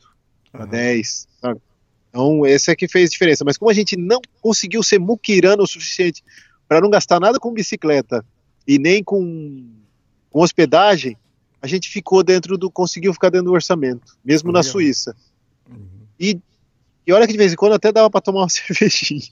para 0.52 0.64
Aham. 0.64 0.72
10, 0.72 1.28
sabe? 1.42 1.62
Então, 2.14 2.46
esse 2.46 2.70
é 2.70 2.76
que 2.76 2.88
fez 2.88 3.10
diferença. 3.10 3.44
Mas 3.44 3.58
como 3.58 3.72
a 3.72 3.74
gente 3.74 3.98
não 3.98 4.22
conseguiu 4.40 4.84
ser 4.84 5.00
muquirano 5.00 5.64
o 5.64 5.68
suficiente 5.68 6.24
para 6.68 6.80
não 6.80 6.88
gastar 6.88 7.20
nada 7.20 7.40
com 7.40 7.52
bicicleta 7.52 8.24
e 8.68 8.78
nem 8.78 9.04
com, 9.04 9.68
com 10.30 10.42
hospedagem, 10.42 11.18
a 11.60 11.66
gente 11.66 11.90
ficou 11.90 12.24
dentro 12.24 12.56
do. 12.56 12.70
conseguiu 12.70 13.14
ficar 13.14 13.30
dentro 13.30 13.48
do 13.48 13.54
orçamento, 13.54 14.16
mesmo 14.24 14.52
na 14.52 14.60
Legal. 14.60 14.72
Suíça. 14.72 15.16
Uhum. 15.68 16.06
E, 16.20 16.40
e 17.08 17.12
olha 17.12 17.26
que 17.26 17.34
de 17.34 17.38
vez 17.38 17.52
em 17.52 17.56
quando 17.56 17.74
até 17.74 17.92
dava 17.92 18.12
para 18.12 18.22
tomar 18.22 18.42
uma 18.42 18.50
cervejinha. 18.50 19.28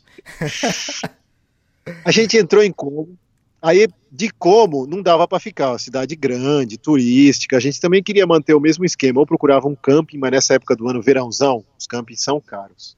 a 2.03 2.09
gente 2.09 2.35
entrou 2.35 2.63
em 2.63 2.71
Como. 2.71 3.15
Aí, 3.61 3.87
de 4.11 4.29
Como, 4.31 4.87
não 4.87 5.01
dava 5.01 5.27
para 5.27 5.39
ficar. 5.39 5.71
Uma 5.71 5.79
cidade 5.79 6.15
grande, 6.15 6.77
turística. 6.77 7.57
A 7.57 7.59
gente 7.59 7.79
também 7.79 8.01
queria 8.01 8.25
manter 8.25 8.53
o 8.53 8.59
mesmo 8.59 8.83
esquema. 8.83 9.19
Ou 9.19 9.25
procurava 9.25 9.67
um 9.67 9.75
camping, 9.75 10.17
mas 10.17 10.31
nessa 10.31 10.55
época 10.55 10.75
do 10.75 10.87
ano, 10.87 11.01
verãozão, 11.01 11.63
os 11.77 11.85
campings 11.85 12.23
são 12.23 12.41
caros. 12.41 12.97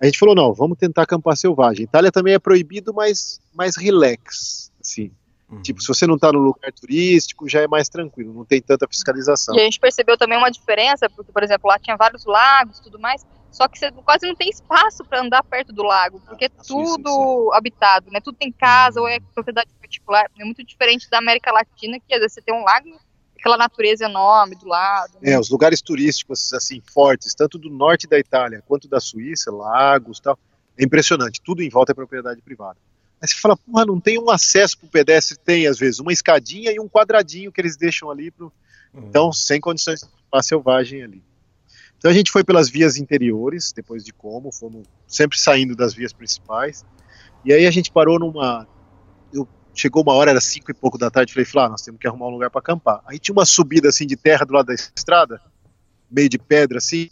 A 0.00 0.06
gente 0.06 0.18
falou: 0.18 0.34
não, 0.34 0.54
vamos 0.54 0.78
tentar 0.78 1.02
acampar 1.02 1.36
selvagem. 1.36 1.84
Itália 1.84 2.12
também 2.12 2.34
é 2.34 2.38
proibido, 2.38 2.94
mas 2.94 3.40
mais 3.52 3.76
relax. 3.76 4.70
Assim. 4.80 5.10
Uhum. 5.50 5.62
Tipo, 5.62 5.82
se 5.82 5.88
você 5.88 6.06
não 6.06 6.16
tá 6.16 6.32
no 6.32 6.38
lugar 6.38 6.72
turístico, 6.72 7.48
já 7.48 7.60
é 7.60 7.66
mais 7.66 7.88
tranquilo, 7.88 8.32
não 8.32 8.44
tem 8.44 8.62
tanta 8.62 8.86
fiscalização. 8.86 9.56
E 9.56 9.60
a 9.60 9.64
gente 9.64 9.80
percebeu 9.80 10.16
também 10.16 10.38
uma 10.38 10.50
diferença, 10.50 11.10
porque, 11.10 11.32
por 11.32 11.42
exemplo, 11.42 11.68
lá 11.68 11.78
tinha 11.78 11.96
vários 11.96 12.24
lagos 12.24 12.78
e 12.78 12.82
tudo 12.84 13.00
mais, 13.00 13.26
só 13.50 13.66
que 13.68 13.78
você 13.78 13.90
quase 13.92 14.26
não 14.26 14.34
tem 14.34 14.48
espaço 14.48 15.04
para 15.04 15.20
andar 15.20 15.42
perto 15.42 15.72
do 15.72 15.82
lago, 15.82 16.20
porque 16.26 16.46
é 16.46 16.50
Suíça, 16.62 16.94
tudo 16.96 17.50
habitado, 17.52 18.10
né? 18.10 18.20
Tudo 18.20 18.36
tem 18.38 18.50
casa 18.52 19.00
ou 19.00 19.08
é 19.08 19.18
propriedade 19.34 19.68
particular. 19.80 20.30
É 20.38 20.44
muito 20.44 20.64
diferente 20.64 21.08
da 21.10 21.18
América 21.18 21.50
Latina, 21.52 21.98
que 22.06 22.14
às 22.14 22.20
vezes 22.20 22.34
você 22.34 22.42
tem 22.42 22.54
um 22.54 22.62
lago, 22.62 22.88
aquela 23.38 23.56
natureza 23.56 24.04
enorme 24.04 24.54
do 24.56 24.66
lado. 24.68 25.14
né? 25.20 25.32
É, 25.32 25.38
os 25.40 25.50
lugares 25.50 25.80
turísticos 25.82 26.52
assim 26.52 26.80
fortes, 26.92 27.34
tanto 27.34 27.58
do 27.58 27.68
norte 27.70 28.06
da 28.06 28.18
Itália 28.18 28.62
quanto 28.66 28.88
da 28.88 29.00
Suíça, 29.00 29.50
lagos, 29.50 30.20
tal, 30.20 30.38
é 30.78 30.84
impressionante. 30.84 31.40
Tudo 31.42 31.62
em 31.62 31.68
volta 31.68 31.92
é 31.92 31.94
propriedade 31.94 32.40
privada. 32.42 32.78
Aí 33.20 33.28
você 33.28 33.34
fala, 33.34 33.56
porra, 33.56 33.84
não 33.84 34.00
tem 34.00 34.18
um 34.18 34.30
acesso 34.30 34.78
pro 34.78 34.88
pedestre? 34.88 35.36
Tem 35.36 35.66
às 35.66 35.78
vezes 35.78 35.98
uma 36.00 36.12
escadinha 36.12 36.72
e 36.72 36.80
um 36.80 36.88
quadradinho 36.88 37.52
que 37.52 37.60
eles 37.60 37.76
deixam 37.76 38.10
ali 38.10 38.30
pro, 38.30 38.50
Uhum. 38.92 39.04
então 39.08 39.32
sem 39.32 39.60
condições 39.60 40.00
de 40.00 40.42
selvagem 40.42 41.02
ali. 41.04 41.22
Então 42.00 42.10
a 42.10 42.14
gente 42.14 42.32
foi 42.32 42.42
pelas 42.42 42.70
vias 42.70 42.96
interiores, 42.96 43.74
depois 43.74 44.02
de 44.02 44.10
como, 44.10 44.50
fomos 44.50 44.88
sempre 45.06 45.38
saindo 45.38 45.76
das 45.76 45.92
vias 45.92 46.14
principais. 46.14 46.82
E 47.44 47.52
aí 47.52 47.66
a 47.66 47.70
gente 47.70 47.92
parou 47.92 48.18
numa. 48.18 48.66
Eu, 49.30 49.46
chegou 49.74 50.02
uma 50.02 50.14
hora, 50.14 50.30
era 50.30 50.40
cinco 50.40 50.70
e 50.70 50.74
pouco 50.74 50.96
da 50.96 51.10
tarde, 51.10 51.34
falei, 51.34 51.44
Flá, 51.44 51.68
nós 51.68 51.82
temos 51.82 52.00
que 52.00 52.08
arrumar 52.08 52.28
um 52.28 52.30
lugar 52.30 52.48
para 52.48 52.60
acampar. 52.60 53.02
Aí 53.06 53.18
tinha 53.18 53.34
uma 53.34 53.44
subida 53.44 53.90
assim 53.90 54.06
de 54.06 54.16
terra 54.16 54.46
do 54.46 54.54
lado 54.54 54.64
da 54.64 54.74
estrada, 54.74 55.42
meio 56.10 56.26
de 56.26 56.38
pedra 56.38 56.78
assim. 56.78 57.10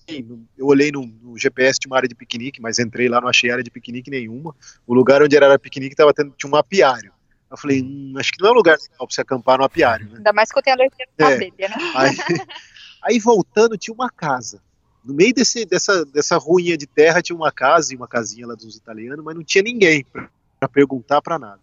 Eu 0.56 0.66
olhei 0.66 0.90
no, 0.90 1.04
no 1.04 1.38
GPS, 1.38 1.78
tinha 1.78 1.90
uma 1.90 1.98
área 1.98 2.08
de 2.08 2.14
piquenique, 2.14 2.58
mas 2.58 2.78
entrei 2.78 3.10
lá, 3.10 3.20
não 3.20 3.28
achei 3.28 3.50
área 3.50 3.62
de 3.62 3.70
piquenique 3.70 4.10
nenhuma. 4.10 4.56
O 4.86 4.94
lugar 4.94 5.22
onde 5.22 5.36
era 5.36 5.58
piquenique 5.58 5.94
tava 5.94 6.14
tendo, 6.14 6.30
tinha 6.30 6.50
um 6.50 6.56
apiário. 6.56 7.12
Eu 7.50 7.58
falei, 7.58 7.82
hum, 7.82 8.14
acho 8.16 8.32
que 8.32 8.40
não 8.40 8.48
é 8.48 8.52
um 8.52 8.56
lugar 8.56 8.78
legal 8.78 9.06
pra 9.06 9.14
você 9.14 9.20
acampar 9.20 9.58
no 9.58 9.64
apiário, 9.64 10.08
né? 10.08 10.16
Ainda 10.16 10.32
mais 10.32 10.50
que 10.50 10.58
eu 10.58 10.62
tenho 10.62 10.76
alergia 10.76 11.06
no 11.18 11.26
É. 11.26 11.38
né? 11.68 11.76
Aí, 11.94 12.16
aí 13.04 13.18
voltando 13.18 13.76
tinha 13.76 13.92
uma 13.94 14.08
casa. 14.08 14.62
No 15.04 15.14
meio 15.14 15.32
desse, 15.32 15.64
dessa, 15.64 16.04
dessa 16.04 16.36
ruinha 16.36 16.76
de 16.76 16.86
terra 16.86 17.22
tinha 17.22 17.36
uma 17.36 17.52
casa 17.52 17.92
e 17.92 17.96
uma 17.96 18.08
casinha 18.08 18.46
lá 18.46 18.54
dos 18.54 18.76
italianos, 18.76 19.24
mas 19.24 19.34
não 19.34 19.42
tinha 19.44 19.62
ninguém 19.62 20.04
pra 20.04 20.28
pra 20.58 20.68
perguntar 20.68 21.22
pra 21.22 21.38
nada. 21.38 21.60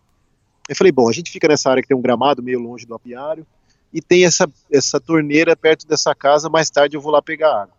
Eu 0.68 0.76
falei, 0.76 0.92
bom, 0.92 1.08
a 1.08 1.14
gente 1.14 1.32
fica 1.32 1.48
nessa 1.48 1.70
área 1.70 1.82
que 1.82 1.88
tem 1.88 1.98
um 1.98 2.02
gramado 2.02 2.42
meio 2.42 2.60
longe 2.60 2.86
do 2.86 2.96
apiário 2.96 3.46
e 3.94 4.02
tem 4.02 4.26
essa, 4.26 4.50
essa 4.72 5.00
torneira 5.00 5.56
perto 5.56 5.88
dessa 5.88 6.16
casa, 6.16 6.50
mais 6.50 6.70
tarde 6.70 6.98
eu 6.98 7.02
vou 7.02 7.12
lá 7.12 7.22
pegar 7.22 7.64
água. 7.64 7.76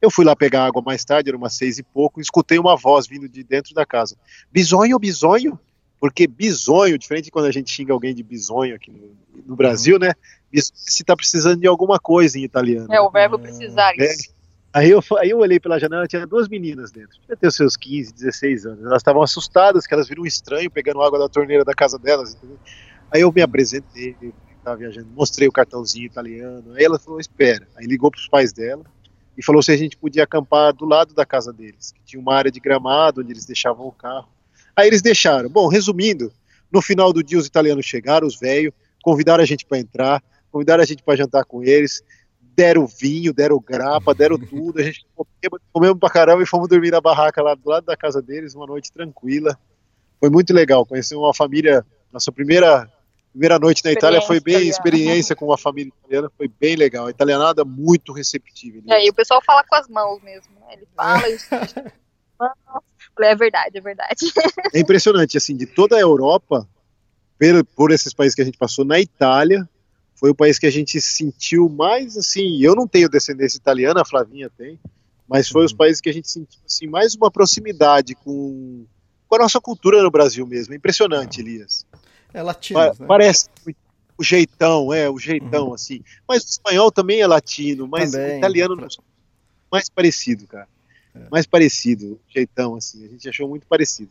Eu 0.00 0.10
fui 0.10 0.24
lá 0.24 0.36
pegar 0.36 0.66
água 0.66 0.82
mais 0.82 1.04
tarde, 1.04 1.30
era 1.30 1.36
umas 1.36 1.54
seis 1.54 1.78
e 1.78 1.82
pouco, 1.82 2.20
e 2.20 2.22
escutei 2.22 2.58
uma 2.58 2.76
voz 2.76 3.06
vindo 3.06 3.28
de 3.28 3.42
dentro 3.42 3.74
da 3.74 3.84
casa. 3.84 4.16
Bisonho, 4.52 4.98
bisonho? 4.98 5.58
Porque 5.98 6.28
bisonho, 6.28 6.96
diferente 6.96 7.24
de 7.24 7.30
quando 7.32 7.46
a 7.46 7.50
gente 7.50 7.72
xinga 7.72 7.92
alguém 7.92 8.14
de 8.14 8.22
bisonho 8.22 8.76
aqui 8.76 8.92
no, 8.92 9.16
no 9.44 9.56
Brasil, 9.56 9.98
né? 9.98 10.12
Bisonho 10.52 10.72
se 10.76 11.02
tá 11.02 11.16
precisando 11.16 11.60
de 11.60 11.66
alguma 11.66 11.98
coisa 11.98 12.38
em 12.38 12.44
italiano. 12.44 12.92
É 12.92 13.00
o 13.00 13.10
verbo 13.10 13.36
É. 13.36 13.38
precisar 13.38 13.92
É. 13.98 14.04
isso. 14.04 14.37
Aí 14.72 14.90
eu, 14.90 15.02
aí 15.18 15.30
eu 15.30 15.38
olhei 15.38 15.58
pela 15.58 15.78
janela, 15.78 16.06
tinha 16.06 16.26
duas 16.26 16.46
meninas 16.46 16.90
dentro, 16.90 17.18
devia 17.20 17.36
ter 17.36 17.46
os 17.46 17.56
seus 17.56 17.76
15, 17.76 18.12
16 18.12 18.66
anos. 18.66 18.84
Elas 18.84 19.00
estavam 19.00 19.22
assustadas, 19.22 19.86
que 19.86 19.94
elas 19.94 20.08
viram 20.08 20.22
um 20.22 20.26
estranho 20.26 20.70
pegando 20.70 21.02
água 21.02 21.18
da 21.18 21.28
torneira 21.28 21.64
da 21.64 21.74
casa 21.74 21.98
delas. 21.98 22.34
entendeu? 22.34 22.58
Aí 23.10 23.22
eu 23.22 23.32
me 23.32 23.40
apresentei, 23.40 24.14
estava 24.58 24.76
viajando, 24.76 25.08
mostrei 25.14 25.48
o 25.48 25.52
cartãozinho 25.52 26.06
italiano. 26.06 26.74
Aí 26.74 26.84
ela 26.84 26.98
falou: 26.98 27.18
Espera. 27.18 27.66
Aí 27.76 27.86
ligou 27.86 28.10
para 28.10 28.18
os 28.18 28.28
pais 28.28 28.52
dela 28.52 28.84
e 29.36 29.42
falou 29.42 29.62
se 29.62 29.72
a 29.72 29.76
gente 29.76 29.96
podia 29.96 30.24
acampar 30.24 30.72
do 30.74 30.84
lado 30.84 31.14
da 31.14 31.24
casa 31.24 31.52
deles, 31.52 31.92
que 31.92 32.00
tinha 32.04 32.20
uma 32.20 32.34
área 32.34 32.50
de 32.50 32.60
gramado 32.60 33.20
onde 33.20 33.32
eles 33.32 33.46
deixavam 33.46 33.86
o 33.86 33.92
carro. 33.92 34.28
Aí 34.76 34.86
eles 34.86 35.00
deixaram. 35.00 35.48
Bom, 35.48 35.68
resumindo, 35.68 36.32
no 36.70 36.82
final 36.82 37.12
do 37.12 37.22
dia 37.22 37.38
os 37.38 37.46
italianos 37.46 37.86
chegaram, 37.86 38.26
os 38.26 38.38
velhos, 38.38 38.74
convidaram 39.02 39.42
a 39.42 39.46
gente 39.46 39.64
para 39.64 39.78
entrar, 39.78 40.22
convidaram 40.50 40.82
a 40.82 40.86
gente 40.86 41.02
para 41.02 41.16
jantar 41.16 41.44
com 41.44 41.62
eles, 41.62 42.02
deram 42.58 42.88
vinho, 42.88 43.32
deram 43.32 43.60
grapa, 43.60 44.12
deram 44.12 44.36
tudo, 44.50 44.80
a 44.80 44.82
gente 44.82 45.06
comeu- 45.14 45.60
comemos 45.72 45.98
pra 46.00 46.10
caramba 46.10 46.42
e 46.42 46.46
fomos 46.46 46.68
dormir 46.68 46.90
na 46.90 47.00
barraca 47.00 47.40
lá 47.40 47.54
do 47.54 47.68
lado 47.70 47.84
da 47.84 47.96
casa 47.96 48.20
deles, 48.20 48.56
uma 48.56 48.66
noite 48.66 48.90
tranquila. 48.92 49.56
Foi 50.18 50.28
muito 50.28 50.52
legal, 50.52 50.84
conhecer 50.84 51.14
uma 51.14 51.32
família, 51.32 51.86
nossa 52.12 52.32
primeira 52.32 52.90
primeira 53.30 53.58
noite 53.58 53.84
na 53.84 53.92
Itália 53.92 54.20
foi 54.20 54.40
bem 54.40 54.54
Experiência 54.54 54.80
italiana. 54.80 54.98
experiência 55.04 55.36
com 55.36 55.44
uma 55.44 55.58
família 55.58 55.92
italiana, 56.00 56.32
foi 56.36 56.48
bem 56.48 56.74
legal. 56.74 57.06
A 57.06 57.10
italianada 57.10 57.64
muito 57.64 58.12
receptiva. 58.12 58.78
E 58.84 58.92
aí 58.92 59.08
o 59.08 59.14
pessoal 59.14 59.40
fala 59.44 59.62
com 59.62 59.76
as 59.76 59.86
mãos 59.86 60.20
mesmo, 60.22 60.52
né? 60.58 60.66
Ele 60.72 60.88
fala 60.96 61.28
e 61.28 61.38
Falei, 63.14 63.30
é 63.30 63.36
verdade, 63.36 63.78
é 63.78 63.80
verdade. 63.80 64.32
É 64.74 64.80
impressionante, 64.80 65.36
assim, 65.36 65.56
de 65.56 65.66
toda 65.66 65.94
a 65.96 66.00
Europa, 66.00 66.66
por, 67.38 67.64
por 67.76 67.90
esses 67.92 68.12
países 68.12 68.34
que 68.34 68.42
a 68.42 68.44
gente 68.44 68.58
passou, 68.58 68.84
na 68.84 68.98
Itália, 68.98 69.68
foi 70.18 70.30
o 70.30 70.34
país 70.34 70.58
que 70.58 70.66
a 70.66 70.70
gente 70.70 71.00
sentiu 71.00 71.68
mais, 71.68 72.16
assim, 72.16 72.60
eu 72.60 72.74
não 72.74 72.88
tenho 72.88 73.08
descendência 73.08 73.56
italiana, 73.56 74.02
a 74.02 74.04
Flavinha 74.04 74.50
tem, 74.50 74.78
mas 75.28 75.48
foi 75.48 75.64
os 75.64 75.72
países 75.72 76.00
que 76.00 76.08
a 76.08 76.12
gente 76.12 76.28
sentiu, 76.28 76.58
assim, 76.66 76.88
mais 76.88 77.14
uma 77.14 77.30
proximidade 77.30 78.16
com, 78.16 78.84
com 79.28 79.34
a 79.36 79.38
nossa 79.38 79.60
cultura 79.60 80.02
no 80.02 80.10
Brasil 80.10 80.44
mesmo. 80.44 80.74
É 80.74 80.76
impressionante, 80.76 81.40
Elias. 81.40 81.86
É 82.34 82.38
Pa- 82.38 82.42
latinos, 82.42 82.98
né? 82.98 83.06
Parece 83.06 83.48
o 84.18 84.24
jeitão, 84.24 84.92
é, 84.92 85.08
o 85.08 85.18
jeitão, 85.18 85.72
assim. 85.72 86.02
Mas 86.26 86.42
o 86.42 86.48
espanhol 86.48 86.90
também 86.90 87.20
é 87.20 87.26
latino, 87.26 87.86
mas 87.86 88.10
Também. 88.10 88.34
o 88.34 88.38
italiano 88.38 88.74
não 88.74 88.88
mais 89.70 89.88
parecido, 89.88 90.46
cara. 90.48 90.68
Mais 91.30 91.46
parecido, 91.46 92.20
jeitão, 92.28 92.74
assim. 92.74 93.04
A 93.04 93.08
gente 93.08 93.28
achou 93.28 93.48
muito 93.48 93.66
parecido. 93.66 94.10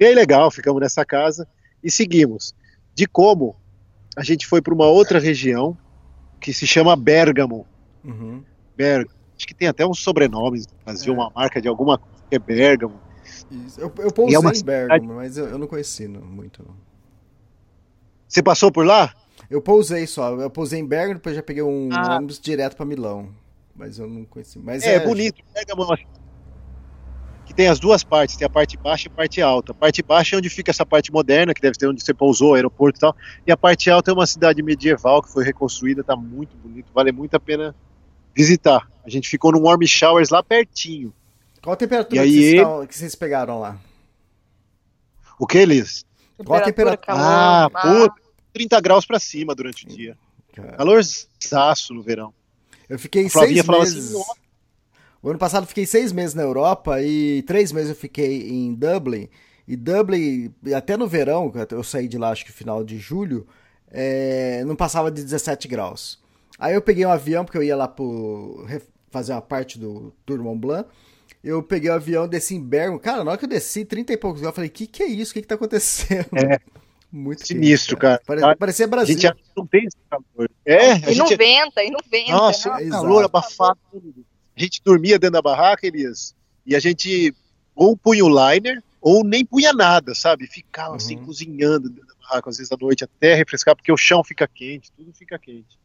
E 0.00 0.04
aí, 0.04 0.14
legal, 0.14 0.50
ficamos 0.50 0.80
nessa 0.80 1.04
casa 1.04 1.46
e 1.82 1.90
seguimos. 1.90 2.54
De 2.94 3.06
como 3.06 3.56
a 4.18 4.22
gente 4.24 4.46
foi 4.46 4.60
para 4.60 4.74
uma 4.74 4.86
outra 4.86 5.18
região 5.20 5.76
que 6.40 6.52
se 6.52 6.66
chama 6.66 6.96
Bergamo. 6.96 7.66
Uhum. 8.04 8.42
Bergamo. 8.76 9.14
Acho 9.36 9.46
que 9.46 9.54
tem 9.54 9.68
até 9.68 9.86
uns 9.86 10.00
sobrenomes 10.00 10.66
no 10.66 10.72
Brasil, 10.84 11.12
É. 11.12 11.16
uma 11.16 11.30
marca 11.34 11.60
de 11.62 11.68
alguma 11.68 11.98
coisa 11.98 12.24
que 12.28 12.34
é 12.34 12.38
Bergamo. 12.38 13.00
Isso. 13.50 13.80
Eu, 13.80 13.92
eu 13.98 14.12
pousei 14.12 14.34
é 14.34 14.38
uma 14.38 14.52
em 14.52 14.62
Bergamo, 14.64 15.14
mas 15.14 15.36
eu, 15.36 15.46
eu 15.46 15.58
não 15.58 15.66
conheci 15.66 16.08
não, 16.08 16.20
muito. 16.20 16.64
não. 16.66 16.74
Você 18.26 18.42
passou 18.42 18.70
por 18.72 18.84
lá? 18.84 19.14
Eu 19.48 19.62
pousei 19.62 20.06
só. 20.06 20.34
Eu 20.34 20.50
pousei 20.50 20.80
em 20.80 20.86
Bergamo, 20.86 21.14
depois 21.14 21.36
já 21.36 21.42
peguei 21.42 21.62
um 21.62 21.88
Ah. 21.92 22.16
ônibus 22.16 22.38
direto 22.40 22.76
pra 22.76 22.84
Milão. 22.84 23.28
Mas 23.74 23.98
eu 23.98 24.08
não 24.08 24.24
conheci. 24.24 24.58
Mas 24.58 24.82
É, 24.82 24.98
bonito. 24.98 25.40
Bergamo 25.54 25.82
é 25.82 25.86
uma 25.86 25.96
cidade 25.96 26.17
que 27.48 27.54
tem 27.54 27.66
as 27.68 27.80
duas 27.80 28.04
partes, 28.04 28.36
tem 28.36 28.44
a 28.46 28.50
parte 28.50 28.76
baixa 28.76 29.08
e 29.08 29.10
a 29.10 29.14
parte 29.14 29.40
alta. 29.40 29.72
A 29.72 29.74
parte 29.74 30.02
baixa 30.02 30.36
é 30.36 30.38
onde 30.38 30.50
fica 30.50 30.70
essa 30.70 30.84
parte 30.84 31.10
moderna, 31.10 31.54
que 31.54 31.62
deve 31.62 31.78
ser 31.80 31.88
onde 31.88 32.04
você 32.04 32.12
pousou, 32.12 32.54
aeroporto 32.54 32.98
e 32.98 33.00
tal. 33.00 33.16
E 33.46 33.50
a 33.50 33.56
parte 33.56 33.90
alta 33.90 34.10
é 34.10 34.14
uma 34.14 34.26
cidade 34.26 34.62
medieval 34.62 35.22
que 35.22 35.32
foi 35.32 35.44
reconstruída, 35.44 36.04
tá 36.04 36.14
muito 36.14 36.54
bonito, 36.58 36.92
vale 36.92 37.10
muito 37.10 37.34
a 37.34 37.40
pena 37.40 37.74
visitar. 38.36 38.86
A 39.02 39.08
gente 39.08 39.30
ficou 39.30 39.50
num 39.50 39.62
warm 39.62 39.82
showers 39.86 40.28
lá 40.28 40.42
pertinho. 40.42 41.10
Qual 41.62 41.72
a 41.72 41.76
temperatura 41.76 42.20
aí 42.20 42.30
que, 42.30 42.62
vocês 42.62 42.88
que 42.88 42.96
vocês 42.98 43.14
pegaram 43.14 43.60
lá? 43.60 43.78
O 45.38 45.46
que, 45.46 45.56
Elis? 45.56 46.04
Qual 46.44 46.60
a 46.60 46.62
temperatura? 46.62 47.18
Ah, 47.18 47.70
calor, 47.72 48.10
pô, 48.10 48.20
30 48.52 48.78
graus 48.82 49.06
pra 49.06 49.18
cima 49.18 49.54
durante 49.54 49.86
o 49.86 49.88
dia. 49.88 50.18
Calorzaço 50.76 51.94
no 51.94 52.02
verão. 52.02 52.34
Eu 52.90 52.98
fiquei 52.98 53.26
seis 53.26 53.64
falava 53.64 53.84
meses. 53.84 54.14
assim. 54.14 54.47
O 55.22 55.30
ano 55.30 55.38
passado 55.38 55.64
eu 55.64 55.68
fiquei 55.68 55.86
seis 55.86 56.12
meses 56.12 56.34
na 56.34 56.42
Europa 56.42 57.00
e 57.02 57.42
três 57.42 57.72
meses 57.72 57.90
eu 57.90 57.96
fiquei 57.96 58.48
em 58.50 58.74
Dublin. 58.74 59.28
E 59.66 59.76
Dublin, 59.76 60.52
até 60.74 60.96
no 60.96 61.06
verão, 61.06 61.52
eu 61.70 61.82
saí 61.84 62.08
de 62.08 62.16
lá 62.16 62.30
acho 62.30 62.44
que 62.44 62.52
final 62.52 62.82
de 62.84 62.98
julho, 62.98 63.46
é, 63.90 64.64
não 64.64 64.74
passava 64.76 65.10
de 65.10 65.22
17 65.22 65.68
graus. 65.68 66.18
Aí 66.58 66.74
eu 66.74 66.82
peguei 66.82 67.04
um 67.06 67.10
avião, 67.10 67.44
porque 67.44 67.58
eu 67.58 67.62
ia 67.62 67.76
lá 67.76 67.86
pro, 67.86 68.66
fazer 69.10 69.32
uma 69.32 69.42
parte 69.42 69.78
do 69.78 70.12
Tour 70.26 70.38
Mont 70.42 70.58
Blanc. 70.60 70.88
Eu 71.44 71.62
peguei 71.62 71.88
o 71.90 71.94
avião, 71.94 72.26
desci 72.26 72.56
em 72.56 72.60
Bergamo. 72.62 72.98
Cara, 72.98 73.22
na 73.22 73.30
hora 73.30 73.38
que 73.38 73.44
eu 73.44 73.48
desci, 73.48 73.84
30 73.84 74.12
e 74.12 74.16
poucos 74.16 74.40
graus, 74.40 74.52
eu 74.52 74.56
falei, 74.56 74.70
que 74.70 74.86
que 74.86 75.02
é 75.02 75.06
isso? 75.06 75.30
O 75.30 75.34
que 75.34 75.42
que 75.42 75.46
tá 75.48 75.54
acontecendo? 75.54 76.26
É. 76.34 76.58
Muito 77.10 77.46
Sinistro, 77.46 77.96
quente, 77.96 78.02
cara. 78.02 78.22
Pare- 78.26 78.56
Parecia 78.56 78.84
A 78.84 78.88
Brasil. 78.88 79.14
gente 79.14 79.26
acha 79.26 79.36
que 79.36 79.50
não 79.56 79.66
tem 79.66 79.84
esse 79.84 79.96
calor. 80.10 80.50
É, 80.66 80.92
a 80.92 80.96
E 81.10 81.14
não 81.16 81.26
gente, 81.26 81.36
venta, 81.36 81.82
e 81.82 81.90
não 81.90 82.00
venta. 82.10 82.32
Nossa, 82.32 82.68
né? 82.70 82.74
um 82.76 82.80
Exato. 82.80 83.02
calor 83.02 83.24
abafado. 83.24 83.78
A 84.58 84.60
gente 84.60 84.82
dormia 84.84 85.20
dentro 85.20 85.34
da 85.34 85.42
barraca, 85.42 85.86
Elias, 85.86 86.34
e 86.66 86.74
a 86.74 86.80
gente 86.80 87.32
ou 87.76 87.96
punha 87.96 88.24
o 88.24 88.28
liner 88.28 88.82
ou 89.00 89.22
nem 89.22 89.44
punha 89.46 89.72
nada, 89.72 90.16
sabe? 90.16 90.48
Ficava 90.48 90.96
assim 90.96 91.16
Uhum. 91.16 91.26
cozinhando 91.26 91.88
dentro 91.88 92.08
da 92.08 92.14
barraca, 92.28 92.50
às 92.50 92.56
vezes 92.56 92.72
à 92.72 92.76
noite, 92.76 93.04
até 93.04 93.34
refrescar, 93.36 93.76
porque 93.76 93.92
o 93.92 93.96
chão 93.96 94.24
fica 94.24 94.48
quente, 94.48 94.90
tudo 94.96 95.12
fica 95.12 95.38
quente. 95.38 95.78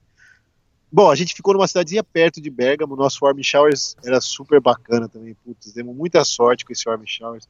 Bom, 0.91 1.11
a 1.11 1.15
gente 1.15 1.35
ficou 1.35 1.53
numa 1.53 1.67
cidadezinha 1.67 2.03
perto 2.03 2.41
de 2.41 2.49
Bergamo, 2.49 2.95
nosso 2.95 3.19
warm 3.23 3.39
showers 3.43 3.95
era 4.03 4.19
super 4.19 4.59
bacana 4.59 5.07
também, 5.07 5.35
putz, 5.45 5.71
demos 5.71 5.95
muita 5.95 6.25
sorte 6.25 6.65
com 6.65 6.73
esse 6.73 6.89
warm 6.89 7.03
showers. 7.05 7.47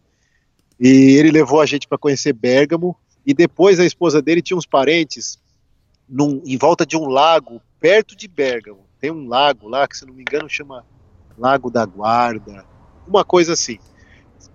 E 0.78 1.16
ele 1.18 1.32
levou 1.32 1.62
a 1.62 1.66
gente 1.66 1.88
para 1.88 1.98
conhecer 1.98 2.34
Bergamo, 2.34 2.98
e 3.26 3.34
depois 3.34 3.80
a 3.80 3.86
esposa 3.86 4.22
dele 4.22 4.42
tinha 4.42 4.58
uns 4.58 4.66
parentes 4.66 5.40
num- 6.08 6.42
em 6.46 6.58
volta 6.58 6.86
de 6.86 6.98
um 6.98 7.06
lago 7.08 7.62
perto 7.80 8.14
de 8.14 8.28
Bergamo. 8.28 8.86
Tem 9.00 9.10
um 9.10 9.26
lago 9.30 9.70
lá 9.70 9.88
que, 9.88 9.96
se 9.98 10.06
não 10.06 10.14
me 10.14 10.22
engano, 10.22 10.50
chama 10.50 10.86
Lago 11.38 11.70
da 11.70 11.86
Guarda, 11.86 12.66
uma 13.08 13.24
coisa 13.24 13.54
assim. 13.54 13.80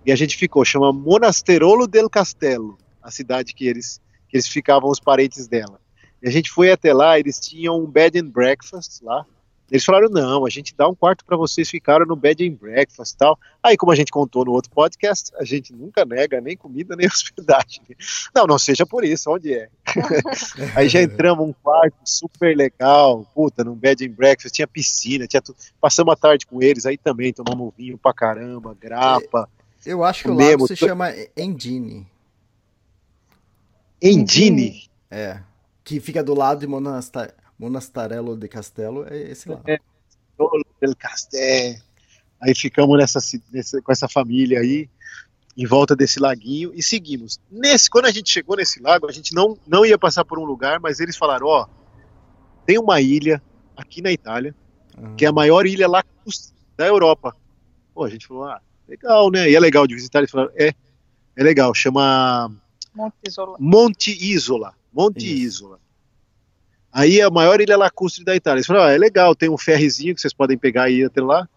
E 0.04 0.12
a 0.12 0.16
gente 0.16 0.36
ficou, 0.36 0.64
chama 0.64 0.92
Monasterolo 0.92 1.86
del 1.86 2.08
Castello, 2.08 2.78
a 3.02 3.10
cidade 3.10 3.54
que 3.54 3.66
eles, 3.66 4.00
que 4.28 4.36
eles 4.36 4.48
ficavam, 4.48 4.90
os 4.90 5.00
parentes 5.00 5.46
dela. 5.46 5.80
E 6.22 6.28
a 6.28 6.30
gente 6.30 6.50
foi 6.50 6.70
até 6.70 6.92
lá, 6.92 7.18
eles 7.18 7.38
tinham 7.38 7.78
um 7.78 7.86
bed 7.86 8.18
and 8.18 8.30
breakfast 8.30 9.02
lá. 9.02 9.24
Eles 9.70 9.84
falaram: 9.84 10.08
não, 10.08 10.46
a 10.46 10.50
gente 10.50 10.74
dá 10.74 10.88
um 10.88 10.94
quarto 10.94 11.24
para 11.24 11.36
vocês 11.36 11.68
ficaram 11.68 12.06
no 12.06 12.16
bed 12.16 12.46
and 12.46 12.54
breakfast 12.54 13.12
e 13.12 13.16
tal. 13.18 13.38
Aí, 13.62 13.76
como 13.76 13.92
a 13.92 13.96
gente 13.96 14.10
contou 14.10 14.44
no 14.44 14.52
outro 14.52 14.70
podcast, 14.70 15.30
a 15.36 15.44
gente 15.44 15.74
nunca 15.74 16.04
nega 16.04 16.40
nem 16.40 16.56
comida 16.56 16.96
nem 16.96 17.06
hospedagem. 17.08 17.82
Não, 18.34 18.46
não 18.46 18.58
seja 18.58 18.86
por 18.86 19.04
isso, 19.04 19.30
onde 19.30 19.52
é? 19.52 19.68
Aí 20.74 20.88
já 20.88 21.02
entramos 21.02 21.46
um 21.46 21.52
quarto 21.52 21.96
super 22.04 22.56
legal, 22.56 23.26
puta, 23.34 23.62
num 23.62 23.74
bed 23.74 24.06
and 24.06 24.12
breakfast, 24.12 24.54
tinha 24.54 24.66
piscina, 24.66 25.26
tinha 25.26 25.42
tudo. 25.42 25.56
Passamos 25.80 26.12
a 26.12 26.16
tarde 26.16 26.46
com 26.46 26.62
eles, 26.62 26.86
aí 26.86 26.96
também 26.96 27.32
tomamos 27.32 27.72
vinho 27.76 27.98
pra 27.98 28.12
caramba, 28.12 28.76
grapa, 28.78 29.48
Eu 29.84 30.04
acho 30.04 30.24
que 30.24 30.30
o 30.30 30.34
lago 30.34 30.66
se 30.66 30.76
chama 30.76 31.12
Endine. 31.36 32.06
Endine. 34.00 34.88
É. 35.10 35.40
Que 35.84 36.00
fica 36.00 36.22
do 36.22 36.34
lado 36.34 36.60
de 36.60 36.66
Monasta... 36.66 37.34
Monastarello 37.58 38.36
de 38.36 38.48
Castelo, 38.48 39.04
é 39.08 39.30
esse 39.30 39.48
lá. 39.48 39.60
É. 39.66 39.78
Del 40.80 40.94
Casté. 40.96 41.80
Aí 42.40 42.54
ficamos 42.54 42.96
nessa, 42.96 43.18
nessa- 43.52 43.82
com 43.82 43.90
essa 43.90 44.08
família 44.08 44.60
aí, 44.60 44.88
em 45.56 45.66
volta 45.66 45.96
desse 45.96 46.20
laguinho, 46.20 46.70
e 46.72 46.82
seguimos. 46.82 47.40
Nesse, 47.50 47.90
quando 47.90 48.04
a 48.04 48.12
gente 48.12 48.30
chegou 48.30 48.56
nesse 48.56 48.80
lago, 48.80 49.08
a 49.08 49.12
gente 49.12 49.34
não, 49.34 49.58
não 49.66 49.84
ia 49.84 49.98
passar 49.98 50.24
por 50.24 50.38
um 50.38 50.44
lugar, 50.44 50.78
mas 50.78 51.00
eles 51.00 51.16
falaram: 51.16 51.48
ó, 51.48 51.66
tem 52.64 52.78
uma 52.78 53.00
ilha 53.00 53.42
aqui 53.76 54.00
na 54.00 54.12
Itália, 54.12 54.54
que 55.16 55.24
é 55.24 55.28
a 55.28 55.32
maior 55.32 55.66
ilha 55.66 55.88
lacustre 55.88 56.54
da 56.76 56.86
Europa. 56.86 57.34
Pô, 57.92 58.04
a 58.04 58.08
gente 58.08 58.28
falou: 58.28 58.44
ah, 58.44 58.60
legal, 58.86 59.30
né? 59.32 59.50
E 59.50 59.56
é 59.56 59.60
legal 59.60 59.84
de 59.84 59.96
visitar. 59.96 60.20
Eles 60.20 60.30
falaram: 60.30 60.52
é, 60.54 60.72
é 61.36 61.42
legal, 61.42 61.74
chama 61.74 62.52
Monte 62.94 63.16
Isola. 63.26 63.56
Monte 63.58 64.10
Isola. 64.32 64.74
Monte. 64.92 65.26
Isola. 65.26 65.80
Aí 66.92 67.20
é 67.20 67.24
a 67.24 67.30
maior 67.30 67.60
ilha 67.60 67.76
lacustre 67.76 68.24
da 68.24 68.34
Itália. 68.34 68.58
Eles 68.58 68.66
falaram, 68.66 68.86
ah, 68.86 68.92
é 68.92 68.98
legal, 68.98 69.34
tem 69.34 69.48
um 69.48 69.58
ferrezinho 69.58 70.14
que 70.14 70.20
vocês 70.20 70.32
podem 70.32 70.56
pegar 70.56 70.90
e 70.90 71.00
ir 71.00 71.04
até 71.04 71.20
lá 71.20 71.48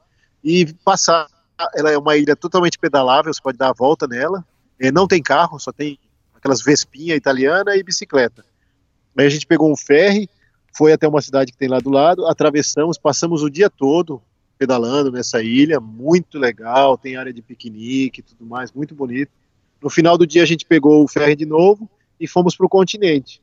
e 0.44 0.74
passar. 0.84 1.28
Ela 1.76 1.92
é 1.92 1.98
uma 1.98 2.18
ilha 2.18 2.36
totalmente 2.36 2.78
pedalável, 2.78 3.34
você 3.34 3.42
pode 3.42 3.58
dar 3.58 3.70
a 3.70 3.74
volta 3.74 4.08
nela. 4.08 4.46
É, 4.80 4.92
não 4.92 5.08
tem 5.08 5.22
carro, 5.22 5.60
só 5.60 5.72
tem 5.72 5.98
aquelas 6.34 6.62
vespinha 6.62 7.16
italiana 7.16 7.76
e 7.76 7.84
bicicleta. 7.84 8.44
Aí 9.18 9.26
a 9.26 9.30
gente 9.30 9.46
pegou 9.46 9.72
um 9.72 9.78
ferry, 9.78 10.30
foi 10.76 10.92
até 10.92 11.08
uma 11.08 11.22
cidade 11.22 11.52
que 11.52 11.58
tem 11.58 11.68
lá 11.68 11.80
do 11.80 11.90
lado, 11.90 12.26
atravessamos, 12.26 12.98
passamos 12.98 13.44
o 13.44 13.50
dia 13.50 13.70
todo 13.70 14.22
pedalando 14.58 15.12
nessa 15.12 15.42
ilha, 15.42 15.80
muito 15.80 16.38
legal, 16.38 16.98
tem 16.98 17.16
área 17.16 17.34
de 17.34 17.42
piquenique 17.42 18.20
e 18.20 18.24
tudo 18.24 18.46
mais, 18.46 18.72
muito 18.72 18.94
bonito. 18.94 19.32
No 19.82 19.90
final 19.90 20.18
do 20.18 20.28
dia 20.28 20.44
a 20.44 20.46
gente 20.46 20.66
pegou 20.66 21.04
o 21.04 21.08
ferry 21.08 21.36
de 21.36 21.46
novo 21.46 21.90
e 22.20 22.28
fomos 22.28 22.56
para 22.56 22.66
o 22.66 22.70
continente. 22.70 23.42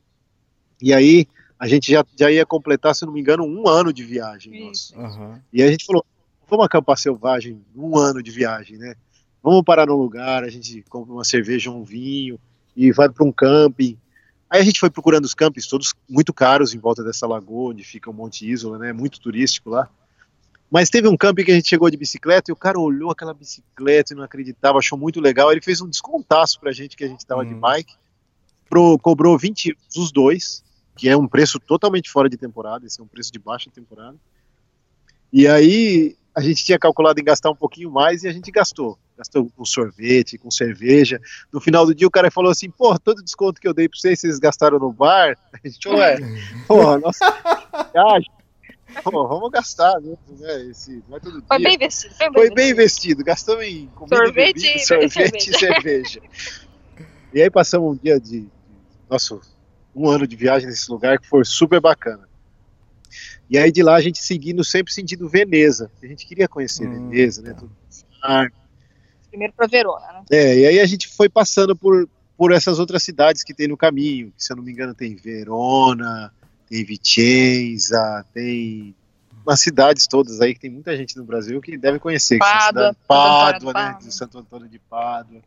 E 0.81 0.93
aí 0.93 1.27
a 1.59 1.67
gente 1.67 1.91
já, 1.91 2.05
já 2.17 2.31
ia 2.31 2.45
completar, 2.45 2.95
se 2.95 3.05
não 3.05 3.11
me 3.11 3.19
engano, 3.19 3.43
um 3.43 3.67
ano 3.67 3.91
de 3.91 4.03
viagem. 4.03 4.71
Aham. 4.95 5.41
E 5.51 5.61
a 5.61 5.69
gente 5.69 5.85
falou, 5.85 6.05
vamos 6.49 6.65
acampar 6.65 6.97
selvagem 6.97 7.61
um 7.75 7.97
ano 7.97 8.23
de 8.23 8.31
viagem, 8.31 8.77
né? 8.77 8.95
Vamos 9.43 9.63
parar 9.63 9.85
num 9.85 9.95
lugar, 9.95 10.43
a 10.43 10.49
gente 10.49 10.81
compra 10.89 11.13
uma 11.13 11.23
cerveja, 11.23 11.69
um 11.69 11.83
vinho 11.83 12.39
e 12.75 12.91
vai 12.91 13.09
para 13.09 13.25
um 13.25 13.31
camping. 13.31 13.97
Aí 14.49 14.61
a 14.61 14.63
gente 14.63 14.79
foi 14.79 14.89
procurando 14.89 15.25
os 15.25 15.33
campings, 15.35 15.67
todos 15.67 15.93
muito 16.09 16.33
caros 16.33 16.73
em 16.73 16.79
volta 16.79 17.03
dessa 17.03 17.27
lagoa, 17.27 17.71
onde 17.71 17.83
fica 17.83 18.09
o 18.09 18.13
Monte 18.13 18.49
Isola, 18.49 18.77
né? 18.79 18.93
Muito 18.93 19.19
turístico 19.19 19.69
lá. 19.69 19.87
Mas 20.71 20.89
teve 20.89 21.07
um 21.07 21.17
camping 21.17 21.43
que 21.43 21.51
a 21.51 21.55
gente 21.55 21.67
chegou 21.67 21.89
de 21.89 21.97
bicicleta 21.97 22.51
e 22.51 22.53
o 22.53 22.55
cara 22.55 22.79
olhou 22.79 23.11
aquela 23.11 23.33
bicicleta 23.33 24.13
e 24.13 24.15
não 24.15 24.23
acreditava, 24.23 24.77
achou 24.77 24.97
muito 24.97 25.19
legal. 25.19 25.51
Ele 25.51 25.61
fez 25.61 25.81
um 25.81 25.89
descontaço 25.89 26.59
pra 26.59 26.71
gente 26.71 26.95
que 26.95 27.03
a 27.03 27.07
gente 27.07 27.25
tava 27.25 27.45
de 27.45 27.53
Hum. 27.53 27.59
bike, 27.59 27.93
pro, 28.69 28.97
cobrou 28.99 29.37
20 29.37 29.69
euros 29.69 29.95
os 29.97 30.11
dois, 30.11 30.63
que 30.99 31.07
é 31.07 31.15
um 31.15 31.27
preço 31.27 31.59
totalmente 31.59 32.09
fora 32.09 32.29
de 32.29 32.35
temporada, 32.35 32.85
esse 32.85 32.99
é 32.99 33.03
um 33.03 33.07
preço 33.07 33.31
de 33.31 33.39
baixa 33.39 33.69
temporada. 33.73 34.17
E 35.31 35.47
aí 35.47 36.15
a 36.35 36.41
gente 36.41 36.63
tinha 36.65 36.77
calculado 36.77 37.19
em 37.19 37.23
gastar 37.23 37.49
um 37.49 37.55
pouquinho 37.55 37.89
mais 37.91 38.23
e 38.23 38.27
a 38.27 38.31
gente 38.33 38.51
gastou. 38.51 38.97
Gastou 39.17 39.49
com 39.55 39.65
sorvete, 39.65 40.37
com 40.37 40.49
cerveja. 40.51 41.19
No 41.51 41.59
final 41.61 41.85
do 41.85 41.93
dia 41.95 42.07
o 42.07 42.11
cara 42.11 42.29
falou 42.31 42.51
assim: 42.51 42.69
pô, 42.69 42.97
todo 42.99 43.23
desconto 43.23 43.59
que 43.61 43.67
eu 43.67 43.73
dei 43.73 43.87
pra 43.87 43.97
vocês, 43.99 44.19
vocês 44.19 44.39
gastaram 44.39 44.79
no 44.79 44.91
bar? 44.91 45.37
A 45.53 45.67
gente 45.67 45.79
falou: 45.83 46.01
é, 46.01 46.17
porra, 46.67 46.97
nossa 46.99 47.25
viagem. 47.93 48.29
Pô, 49.03 49.27
vamos 49.27 49.51
gastar 49.51 49.99
né? 50.01 50.15
Esse, 50.69 51.03
não 51.07 51.17
é 51.17 51.19
todo 51.19 51.43
Foi 51.47 51.57
dia. 51.57 51.67
bem 51.67 51.75
investido. 51.75 52.15
Foi 52.15 52.29
bem, 52.29 52.33
Foi 52.33 52.55
bem 52.55 52.69
investido. 52.71 52.71
investido, 52.71 53.23
gastamos 53.23 53.63
em 53.65 53.87
comida, 53.87 54.15
Sorvete 54.17 54.53
bebida, 54.55 54.75
e 54.75 54.79
sorvete 54.79 55.49
e 55.49 55.57
cerveja. 55.57 56.21
E 57.33 57.41
aí 57.41 57.49
passamos 57.51 57.93
um 57.93 57.95
dia 58.01 58.19
de, 58.19 58.41
de- 58.41 58.47
nosso 59.09 59.39
um 59.95 60.09
ano 60.09 60.27
de 60.27 60.35
viagem 60.35 60.67
nesse 60.67 60.89
lugar 60.91 61.19
que 61.19 61.27
foi 61.27 61.43
super 61.43 61.79
bacana. 61.79 62.27
E 63.49 63.57
aí 63.57 63.71
de 63.71 63.81
lá 63.81 63.95
a 63.95 64.01
gente 64.01 64.23
seguindo 64.23 64.63
sempre 64.63 64.93
sentido 64.93 65.27
Veneza. 65.27 65.91
A 66.01 66.05
gente 66.05 66.25
queria 66.25 66.47
conhecer 66.47 66.87
Hum, 66.87 67.09
Veneza, 67.09 67.41
né? 67.41 67.55
tá. 68.21 68.47
Primeiro 69.29 69.53
pra 69.53 69.67
Verona, 69.67 70.05
né? 70.13 70.23
é, 70.31 70.57
e 70.59 70.65
aí 70.67 70.79
a 70.79 70.85
gente 70.85 71.07
foi 71.07 71.29
passando 71.29 71.75
por, 71.75 72.09
por 72.37 72.51
essas 72.51 72.79
outras 72.79 73.03
cidades 73.03 73.43
que 73.43 73.53
tem 73.53 73.67
no 73.67 73.77
caminho. 73.77 74.31
Que, 74.35 74.43
se 74.43 74.51
eu 74.51 74.57
não 74.57 74.63
me 74.63 74.71
engano, 74.71 74.93
tem 74.95 75.15
Verona, 75.15 76.33
tem 76.67 76.83
Vicenza, 76.83 78.25
tem 78.33 78.95
umas 79.49 79.59
cidades 79.59 80.07
todas 80.07 80.39
aí 80.41 80.53
que 80.53 80.59
tem 80.59 80.69
muita 80.69 80.95
gente 80.95 81.17
no 81.17 81.23
Brasil 81.23 81.59
que 81.59 81.77
deve 81.77 81.99
conhecer. 81.99 82.37
que 82.39 82.45
são 82.45 82.53
Pádua, 82.53 82.81
Antônio 82.89 82.97
Pádua, 83.07 83.59
de 83.59 83.65
né? 83.65 83.73
Pádua. 83.73 83.99
De 84.07 84.15
Santo 84.15 84.37
Antônio 84.37 84.69
de 84.69 84.79
Pádua. 84.79 85.41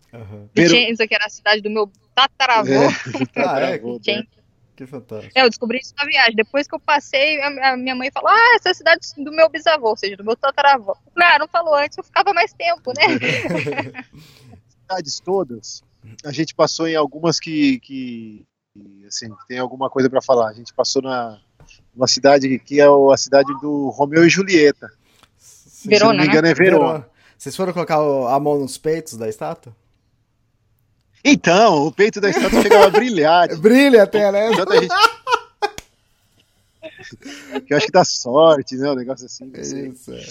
Ver- 0.52 0.68
Vicenza, 0.68 1.06
que 1.06 1.14
era 1.14 1.26
a 1.26 1.30
cidade 1.30 1.62
do 1.62 1.70
meu 1.70 1.90
tataravô. 2.14 2.68
É, 2.70 2.86
Ah, 3.36 3.60
é? 3.60 3.78
tataravô, 3.78 4.00
né? 4.06 4.24
Que 4.74 4.86
fantástico. 4.86 5.32
É, 5.34 5.42
eu 5.44 5.48
descobri 5.48 5.78
isso 5.78 5.94
na 5.96 6.06
viagem. 6.06 6.34
Depois 6.34 6.66
que 6.66 6.74
eu 6.74 6.80
passei, 6.80 7.40
a, 7.42 7.76
minha 7.76 7.94
mãe 7.94 8.10
falou: 8.10 8.30
Ah, 8.30 8.56
essa 8.56 8.70
é 8.70 8.72
a 8.72 8.74
cidade 8.74 9.00
do 9.18 9.30
meu 9.30 9.48
bisavô, 9.48 9.90
ou 9.90 9.96
seja, 9.96 10.16
do 10.16 10.24
meu 10.24 10.34
tataravô. 10.34 10.96
Ah, 11.16 11.38
não 11.38 11.46
falou 11.46 11.74
antes, 11.74 11.96
eu 11.96 12.04
ficava 12.04 12.32
mais 12.32 12.52
tempo, 12.52 12.92
né? 12.96 14.02
cidades 14.82 15.20
todas, 15.20 15.82
a 16.24 16.32
gente 16.32 16.54
passou 16.54 16.88
em 16.88 16.96
algumas 16.96 17.38
que, 17.38 17.78
que 17.80 18.46
que, 18.72 19.04
assim, 19.06 19.28
tem 19.46 19.58
alguma 19.58 19.90
coisa 19.90 20.08
para 20.08 20.22
falar. 20.22 20.48
A 20.48 20.52
gente 20.54 20.72
passou 20.72 21.02
na 21.02 21.38
uma 21.94 22.06
cidade 22.06 22.58
que 22.58 22.80
é 22.80 22.84
a 22.86 23.16
cidade 23.16 23.52
do 23.60 23.90
Romeu 23.90 24.24
e 24.24 24.30
Julieta. 24.30 24.90
Se 25.38 25.88
eu 25.88 25.90
não 25.90 25.98
Verona, 25.98 26.22
me 26.22 26.28
engano 26.28 26.48
é 26.48 26.54
Verona. 26.54 26.84
Verona. 26.86 27.08
Vocês 27.38 27.56
foram 27.56 27.72
colocar 27.72 27.96
a 27.96 28.40
mão 28.40 28.58
nos 28.58 28.78
peitos 28.78 29.16
da 29.16 29.28
estátua? 29.28 29.74
Então, 31.24 31.86
o 31.86 31.92
peito 31.92 32.20
da 32.20 32.30
estátua 32.30 32.62
chegava 32.62 32.86
a 32.86 32.90
brilhar. 32.90 33.48
Brilha 33.58 34.02
até, 34.04 34.30
né? 34.32 34.50
tanta 34.56 34.80
gente- 34.80 34.92
que 37.66 37.72
eu 37.72 37.76
acho 37.76 37.86
que 37.86 37.92
dá 37.92 38.04
sorte, 38.04 38.76
né? 38.76 38.90
Um 38.90 38.94
negócio 38.94 39.26
assim. 39.26 39.46
não 39.46 39.64
sei. 39.64 39.88
Isso, 39.88 40.12
é. 40.12 40.24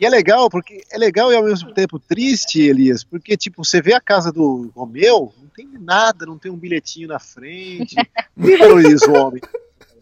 E 0.00 0.06
é 0.06 0.08
legal, 0.08 0.48
porque 0.48 0.82
é 0.90 0.96
legal 0.96 1.30
e 1.30 1.36
ao 1.36 1.44
mesmo 1.44 1.74
tempo 1.74 1.98
triste, 1.98 2.62
Elias, 2.62 3.04
porque, 3.04 3.36
tipo, 3.36 3.62
você 3.62 3.82
vê 3.82 3.92
a 3.92 4.00
casa 4.00 4.32
do 4.32 4.72
Romeu, 4.74 5.34
não 5.38 5.48
tem 5.48 5.68
nada, 5.78 6.24
não 6.24 6.38
tem 6.38 6.50
um 6.50 6.56
bilhetinho 6.56 7.08
na 7.08 7.18
frente. 7.18 7.94
Ninguém 8.34 8.56
valoriza 8.56 9.10
o 9.10 9.14
homem. 9.14 9.42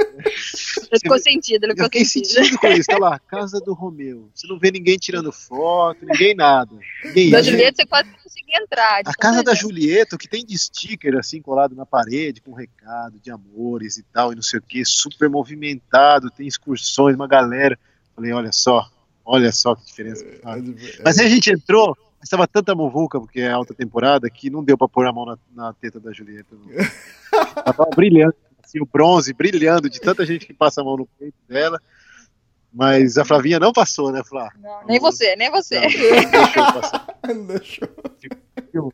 Ele 0.00 1.00
ficou 1.00 1.18
sentido, 1.18 1.64
ele 1.64 1.72
Eu 1.72 1.76
ficou 1.76 1.84
fiquei 1.86 2.04
sentido. 2.04 2.34
sentindo 2.44 2.58
com 2.58 2.66
isso, 2.68 2.86
tá 2.86 2.98
lá, 2.98 3.18
casa 3.28 3.60
do 3.60 3.72
Romeu. 3.74 4.30
Você 4.34 4.46
não 4.46 4.58
vê 4.58 4.70
ninguém 4.70 4.96
tirando 4.96 5.32
foto, 5.32 5.98
ninguém 6.04 6.34
nada. 6.34 6.74
Ninguém 7.04 7.30
Da 7.30 7.38
ia. 7.38 7.44
Julieta 7.44 7.76
você 7.82 7.86
quase 7.86 8.10
não 8.10 8.18
conseguia 8.18 8.58
entrar. 8.62 9.00
A 9.00 9.02
tanta 9.04 9.18
casa 9.18 9.42
da 9.42 9.52
gente. 9.54 9.62
Julieta, 9.62 10.16
o 10.16 10.18
que 10.18 10.28
tem 10.28 10.44
de 10.44 10.56
sticker 10.58 11.16
assim 11.16 11.40
colado 11.42 11.74
na 11.74 11.86
parede, 11.86 12.40
com 12.40 12.52
recado 12.52 13.18
de 13.18 13.30
amores 13.30 13.96
e 13.98 14.02
tal, 14.02 14.32
e 14.32 14.36
não 14.36 14.42
sei 14.42 14.58
o 14.58 14.62
que, 14.62 14.84
super 14.84 15.28
movimentado, 15.28 16.30
tem 16.30 16.46
excursões, 16.46 17.14
uma 17.14 17.28
galera. 17.28 17.78
Falei, 18.14 18.32
olha 18.32 18.52
só, 18.52 18.88
olha 19.24 19.52
só 19.52 19.74
que 19.74 19.84
diferença. 19.86 20.24
que 20.24 20.38
faz. 20.38 20.64
Mas 21.04 21.18
aí 21.18 21.26
a 21.26 21.30
gente 21.30 21.50
entrou, 21.50 21.96
mas 22.18 22.28
tava 22.28 22.46
tanta 22.48 22.74
muvuca, 22.74 23.20
porque 23.20 23.40
é 23.40 23.50
alta 23.50 23.72
temporada, 23.74 24.28
que 24.28 24.50
não 24.50 24.64
deu 24.64 24.76
pra 24.76 24.88
pôr 24.88 25.06
a 25.06 25.12
mão 25.12 25.24
na, 25.24 25.38
na 25.54 25.72
teta 25.72 26.00
da 26.00 26.12
Julieta. 26.12 26.56
Não. 26.56 26.72
Ela 26.72 27.62
tava 27.72 27.88
brilhando, 27.94 28.34
assim, 28.68 28.80
o 28.80 28.86
bronze 28.86 29.32
brilhando 29.32 29.88
de 29.88 30.00
tanta 30.00 30.24
gente 30.26 30.46
que 30.46 30.52
passa 30.52 30.80
a 30.80 30.84
mão 30.84 30.96
no 30.96 31.06
peito 31.06 31.36
dela. 31.48 31.80
Mas 32.72 33.16
a 33.16 33.24
Flavinha 33.24 33.58
não 33.58 33.72
passou, 33.72 34.12
né, 34.12 34.22
Flá? 34.22 34.52
Não, 34.60 34.84
nem 34.86 35.00
você, 35.00 35.34
nem 35.36 35.50
você. 35.50 35.80
Não, 35.80 35.88
não 35.88 36.30
deixou 36.30 36.72
passar. 36.74 37.06
Deixou. 37.46 38.92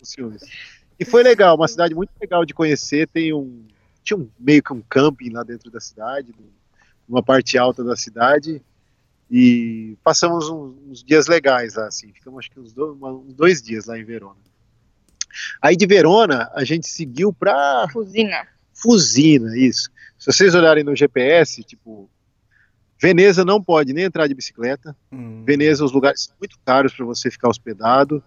os 0.00 0.14
filmes. 0.14 0.42
E 0.98 1.04
foi 1.04 1.22
legal, 1.24 1.56
uma 1.56 1.66
cidade 1.68 1.94
muito 1.94 2.10
legal 2.20 2.44
de 2.44 2.54
conhecer. 2.54 3.08
Tem 3.08 3.32
um. 3.34 3.66
Tinha 4.04 4.16
um 4.16 4.28
meio 4.38 4.62
que 4.62 4.72
um 4.72 4.80
camping 4.88 5.30
lá 5.30 5.42
dentro 5.42 5.70
da 5.70 5.80
cidade, 5.80 6.32
uma 7.08 7.22
parte 7.22 7.58
alta 7.58 7.82
da 7.84 7.96
cidade. 7.96 8.62
E 9.30 9.96
passamos 10.02 10.48
uns, 10.48 10.74
uns 10.88 11.04
dias 11.04 11.26
legais 11.26 11.74
lá, 11.74 11.86
assim. 11.88 12.12
Ficamos 12.12 12.38
acho 12.38 12.50
que 12.50 12.58
uns 12.60 12.72
dois, 12.72 12.96
uma- 12.96 13.12
uns 13.12 13.34
dois 13.34 13.60
dias 13.60 13.84
lá 13.86 13.98
em 13.98 14.04
Verona. 14.04 14.36
Aí 15.60 15.76
de 15.76 15.86
Verona, 15.86 16.50
a 16.54 16.64
gente 16.64 16.88
seguiu 16.88 17.32
pra 17.32 17.86
Fusina. 17.92 18.46
Fusina, 18.80 19.56
isso. 19.56 19.90
Se 20.18 20.32
vocês 20.32 20.54
olharem 20.54 20.84
no 20.84 20.94
GPS, 20.96 21.62
tipo, 21.62 22.08
Veneza 23.00 23.44
não 23.44 23.62
pode 23.62 23.92
nem 23.92 24.04
entrar 24.04 24.26
de 24.26 24.34
bicicleta. 24.34 24.96
Hum. 25.12 25.44
Veneza, 25.46 25.84
os 25.84 25.92
lugares 25.92 26.24
são 26.24 26.34
muito 26.40 26.58
caros 26.64 26.92
para 26.92 27.06
você 27.06 27.30
ficar 27.30 27.48
hospedado. 27.48 28.22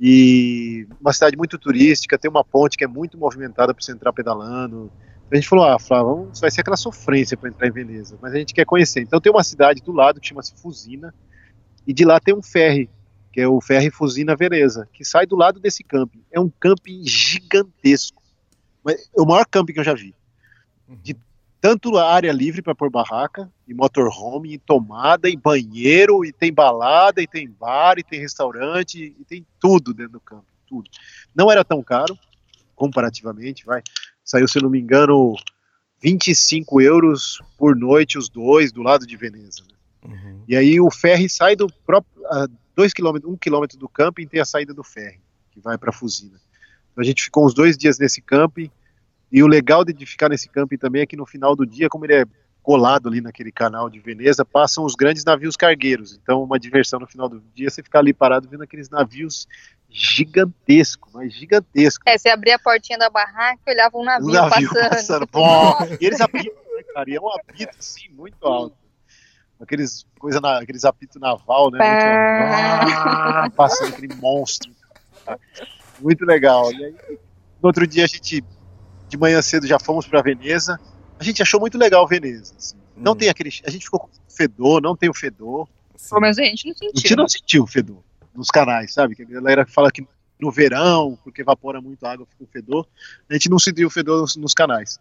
E 0.00 0.86
uma 1.00 1.12
cidade 1.12 1.36
muito 1.36 1.58
turística, 1.58 2.18
tem 2.18 2.30
uma 2.30 2.44
ponte 2.44 2.76
que 2.76 2.84
é 2.84 2.86
muito 2.86 3.16
movimentada 3.16 3.72
para 3.72 3.82
você 3.82 3.92
entrar 3.92 4.12
pedalando. 4.12 4.90
A 5.30 5.36
gente 5.36 5.48
falou, 5.48 5.64
ah, 5.64 5.78
Flávio, 5.78 6.14
vamos- 6.14 6.40
vai 6.40 6.50
ser 6.50 6.60
aquela 6.60 6.76
sofrência 6.76 7.36
para 7.36 7.48
entrar 7.48 7.66
em 7.68 7.72
Veneza, 7.72 8.18
mas 8.20 8.32
a 8.32 8.36
gente 8.36 8.52
quer 8.54 8.64
conhecer. 8.66 9.00
Então 9.00 9.20
tem 9.20 9.32
uma 9.32 9.42
cidade 9.44 9.80
do 9.80 9.92
lado 9.92 10.20
que 10.20 10.28
chama-se 10.28 10.52
Fusina, 10.60 11.14
e 11.86 11.92
de 11.92 12.04
lá 12.04 12.18
tem 12.20 12.34
um 12.34 12.42
ferry, 12.42 12.90
que 13.32 13.40
é 13.40 13.48
o 13.48 13.60
ferry 13.60 13.90
Fusina 13.90 14.36
Veneza, 14.36 14.88
que 14.92 15.04
sai 15.04 15.26
do 15.26 15.36
lado 15.36 15.58
desse 15.60 15.82
camping. 15.82 16.22
É 16.30 16.38
um 16.40 16.50
camping 16.60 17.02
gigantesco. 17.06 18.22
Mas 18.84 19.10
é 19.16 19.20
o 19.20 19.26
maior 19.26 19.46
camping 19.46 19.72
que 19.72 19.80
eu 19.80 19.84
já 19.84 19.94
vi. 19.94 20.14
De 21.02 21.16
tanto 21.60 21.96
a 21.96 22.12
área 22.12 22.30
livre 22.30 22.60
para 22.60 22.74
pôr 22.74 22.90
barraca, 22.90 23.50
e 23.66 23.72
motorhome, 23.72 24.52
e 24.52 24.58
tomada, 24.58 25.30
e 25.30 25.36
banheiro, 25.36 26.22
e 26.22 26.30
tem 26.30 26.52
balada, 26.52 27.22
e 27.22 27.26
tem 27.26 27.48
bar, 27.48 27.98
e 27.98 28.04
tem 28.04 28.20
restaurante, 28.20 29.16
e 29.18 29.24
tem 29.24 29.46
tudo 29.58 29.94
dentro 29.94 30.12
do 30.12 30.20
campo, 30.20 30.44
tudo. 30.66 30.90
Não 31.34 31.50
era 31.50 31.64
tão 31.64 31.82
caro, 31.82 32.18
comparativamente, 32.76 33.64
vai. 33.64 33.82
Saiu, 34.22 34.46
se 34.46 34.60
não 34.60 34.68
me 34.68 34.78
engano, 34.78 35.34
25 36.02 36.82
euros 36.82 37.40
por 37.56 37.74
noite, 37.74 38.18
os 38.18 38.28
dois, 38.28 38.70
do 38.70 38.82
lado 38.82 39.06
de 39.06 39.16
Veneza. 39.16 39.62
né? 39.62 40.12
Uhum. 40.12 40.44
E 40.46 40.54
aí 40.54 40.78
o 40.78 40.90
ferry 40.90 41.30
sai 41.30 41.56
do 41.56 41.66
próprio, 41.86 42.26
a 42.26 42.46
dois 42.76 42.92
quilômetros, 42.92 43.32
um 43.32 43.38
quilômetro 43.38 43.78
do 43.78 43.88
camping 43.88 44.26
tem 44.26 44.38
a 44.38 44.44
saída 44.44 44.74
do 44.74 44.84
ferry, 44.84 45.20
que 45.50 45.60
vai 45.60 45.78
para 45.78 45.92
Fusina. 45.92 46.38
A 46.96 47.02
gente 47.02 47.24
ficou 47.24 47.44
uns 47.44 47.54
dois 47.54 47.76
dias 47.76 47.98
nesse 47.98 48.20
camping, 48.20 48.70
e 49.30 49.42
o 49.42 49.46
legal 49.46 49.84
de 49.84 50.06
ficar 50.06 50.28
nesse 50.28 50.48
camping 50.48 50.76
também 50.76 51.02
é 51.02 51.06
que 51.06 51.16
no 51.16 51.26
final 51.26 51.56
do 51.56 51.66
dia, 51.66 51.88
como 51.88 52.06
ele 52.06 52.14
é 52.14 52.24
colado 52.62 53.08
ali 53.08 53.20
naquele 53.20 53.52
canal 53.52 53.90
de 53.90 54.00
Veneza, 54.00 54.44
passam 54.44 54.84
os 54.84 54.94
grandes 54.94 55.24
navios 55.24 55.56
cargueiros. 55.56 56.18
Então 56.20 56.42
uma 56.42 56.58
diversão 56.58 56.98
no 56.98 57.06
final 57.06 57.28
do 57.28 57.42
dia, 57.54 57.68
você 57.68 57.82
ficar 57.82 57.98
ali 57.98 58.14
parado 58.14 58.48
vendo 58.48 58.62
aqueles 58.62 58.88
navios 58.88 59.46
gigantescos, 59.90 61.12
mas 61.12 61.32
gigantescos. 61.34 62.02
É, 62.06 62.16
você 62.16 62.28
abria 62.28 62.56
a 62.56 62.58
portinha 62.58 62.98
da 62.98 63.10
barraca 63.10 63.60
e 63.66 63.70
olhava 63.70 63.98
um 63.98 64.04
navio, 64.04 64.28
Um 64.28 64.32
navio 64.32 64.70
passando. 64.72 65.26
passando. 65.26 65.98
E 66.00 66.06
eles 66.06 66.20
apitam, 66.20 66.62
né, 66.76 66.82
cara? 66.94 67.10
E 67.10 67.14
é 67.14 67.20
um 67.20 67.28
apito, 67.28 67.76
assim, 67.78 68.08
muito 68.10 68.46
alto. 68.46 68.76
Aqueles, 69.60 70.06
coisa 70.18 70.40
na, 70.40 70.58
aqueles 70.58 70.84
apitos 70.84 71.20
naval, 71.20 71.70
né? 71.70 71.78
Muito, 71.78 72.04
ah, 72.56 73.50
passando 73.54 73.94
aquele 73.94 74.14
monstro. 74.16 74.72
tá? 75.24 75.38
Muito 76.04 76.24
legal. 76.24 76.70
E 76.72 76.84
aí, 76.84 76.92
no 77.62 77.66
outro 77.68 77.86
dia, 77.86 78.04
a 78.04 78.06
gente, 78.06 78.44
de 79.08 79.16
manhã 79.16 79.40
cedo, 79.42 79.66
já 79.66 79.78
fomos 79.78 80.06
para 80.06 80.20
Veneza. 80.22 80.78
A 81.18 81.24
gente 81.24 81.40
achou 81.42 81.58
muito 81.58 81.78
legal 81.78 82.06
Veneza. 82.06 82.54
assim. 82.56 82.76
Não 82.96 83.12
Hum. 83.12 83.16
tem 83.16 83.28
aquele. 83.28 83.50
A 83.66 83.70
gente 83.70 83.84
ficou 83.86 84.00
com 84.00 84.08
fedor, 84.28 84.80
não 84.82 84.94
tem 84.96 85.08
o 85.08 85.14
fedor. 85.14 85.68
Pelo 86.08 86.20
menos 86.20 86.38
a 86.38 86.42
gente 86.42 86.66
não 86.66 86.72
A 86.72 86.84
gente 86.84 87.00
sentiu. 87.00 87.16
não 87.16 87.28
sentiu 87.28 87.62
o 87.64 87.66
fedor 87.66 88.02
nos 88.34 88.48
canais, 88.50 88.92
sabe? 88.92 89.14
Que 89.16 89.22
a 89.22 89.26
galera 89.26 89.66
fala 89.66 89.90
que 89.90 90.06
no 90.38 90.50
verão, 90.50 91.18
porque 91.24 91.40
evapora 91.40 91.80
muito 91.80 92.04
água, 92.04 92.26
fica 92.26 92.44
o 92.44 92.46
fedor. 92.46 92.86
A 93.30 93.32
gente 93.32 93.48
não 93.48 93.58
sentiu 93.58 93.86
o 93.86 93.90
fedor 93.90 94.20
nos, 94.20 94.36
nos 94.36 94.52
canais. 94.52 94.98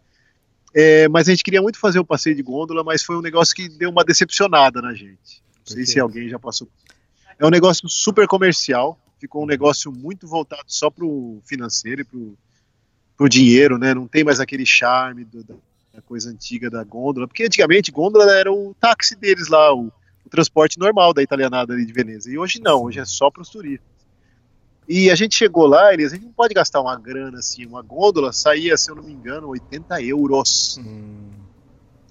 É, 0.73 1.07
mas 1.09 1.27
a 1.27 1.31
gente 1.31 1.43
queria 1.43 1.61
muito 1.61 1.77
fazer 1.77 1.99
o 1.99 2.05
passeio 2.05 2.35
de 2.35 2.41
gôndola, 2.41 2.83
mas 2.83 3.03
foi 3.03 3.17
um 3.17 3.21
negócio 3.21 3.53
que 3.55 3.67
deu 3.67 3.89
uma 3.89 4.03
decepcionada 4.05 4.81
na 4.81 4.93
gente. 4.93 5.43
Não 5.59 5.75
sei 5.75 5.85
se 5.85 5.99
alguém 5.99 6.29
já 6.29 6.39
passou. 6.39 6.67
É 7.37 7.45
um 7.45 7.49
negócio 7.49 7.87
super 7.89 8.27
comercial, 8.27 8.97
ficou 9.23 9.43
um 9.43 9.47
negócio 9.47 9.89
muito 9.89 10.27
voltado 10.27 10.65
só 10.67 10.89
pro 10.89 11.39
financeiro 11.45 12.01
e 12.01 12.03
pro, 12.03 12.37
pro 13.15 13.29
dinheiro, 13.29 13.77
né? 13.77 13.93
Não 13.93 14.05
tem 14.05 14.21
mais 14.21 14.41
aquele 14.41 14.65
charme 14.65 15.23
do- 15.23 15.45
da, 15.45 15.55
da 15.93 16.01
coisa 16.01 16.29
antiga 16.29 16.69
da 16.69 16.83
gôndola, 16.83 17.25
porque 17.25 17.45
antigamente 17.45 17.89
gôndola 17.89 18.29
era 18.37 18.51
o 18.51 18.75
táxi 18.77 19.15
deles 19.15 19.47
lá, 19.47 19.73
o, 19.73 19.85
o 20.25 20.29
transporte 20.29 20.77
normal 20.77 21.13
da 21.13 21.23
italianada 21.23 21.71
ali 21.73 21.85
de 21.85 21.93
Veneza. 21.93 22.29
E 22.29 22.37
hoje 22.37 22.59
não, 22.61 22.83
hoje 22.83 22.99
é 22.99 23.05
só 23.05 23.31
para 23.31 23.41
os 23.41 23.47
turistas. 23.49 23.87
E 24.89 25.09
a 25.09 25.15
gente 25.15 25.37
chegou 25.37 25.67
lá, 25.67 25.93
eles, 25.93 26.11
a 26.11 26.15
gente 26.15 26.25
não 26.25 26.33
pode 26.33 26.53
gastar 26.53 26.81
uma 26.81 26.99
grana 26.99 27.39
assim, 27.39 27.65
uma 27.65 27.81
gôndola 27.81 28.33
saía, 28.33 28.75
se 28.75 28.91
eu 28.91 28.95
não 28.95 29.03
me 29.03 29.13
engano, 29.13 29.47
80 29.47 30.01
euros 30.01 30.77
Hum. 30.79 31.29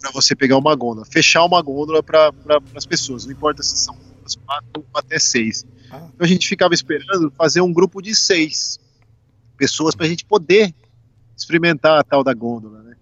para 0.00 0.10
você 0.12 0.34
pegar 0.34 0.56
uma 0.56 0.74
gôndola, 0.74 1.04
fechar 1.04 1.44
uma 1.44 1.60
gôndola 1.60 2.02
para 2.02 2.32
as 2.74 2.86
pessoas, 2.86 3.26
não 3.26 3.32
importa 3.32 3.62
se 3.62 3.76
são 3.76 3.94
quatro 4.47 4.85
até 4.95 5.18
seis. 5.18 5.66
Ah. 5.91 6.09
Então 6.14 6.25
a 6.25 6.27
gente 6.27 6.49
ficava 6.49 6.75
esperando 6.75 7.31
fazer 7.37 7.61
um 7.61 7.73
grupo 7.73 8.01
de 8.01 8.14
seis 8.14 8.79
pessoas 9.57 9.95
para 9.95 10.07
a 10.07 10.09
gente 10.09 10.25
poder 10.25 10.75
experimentar 11.37 11.99
a 11.99 12.05
tal 12.05 12.23
da 12.25 12.35
gôndola, 12.35 12.83
né? 12.83 12.97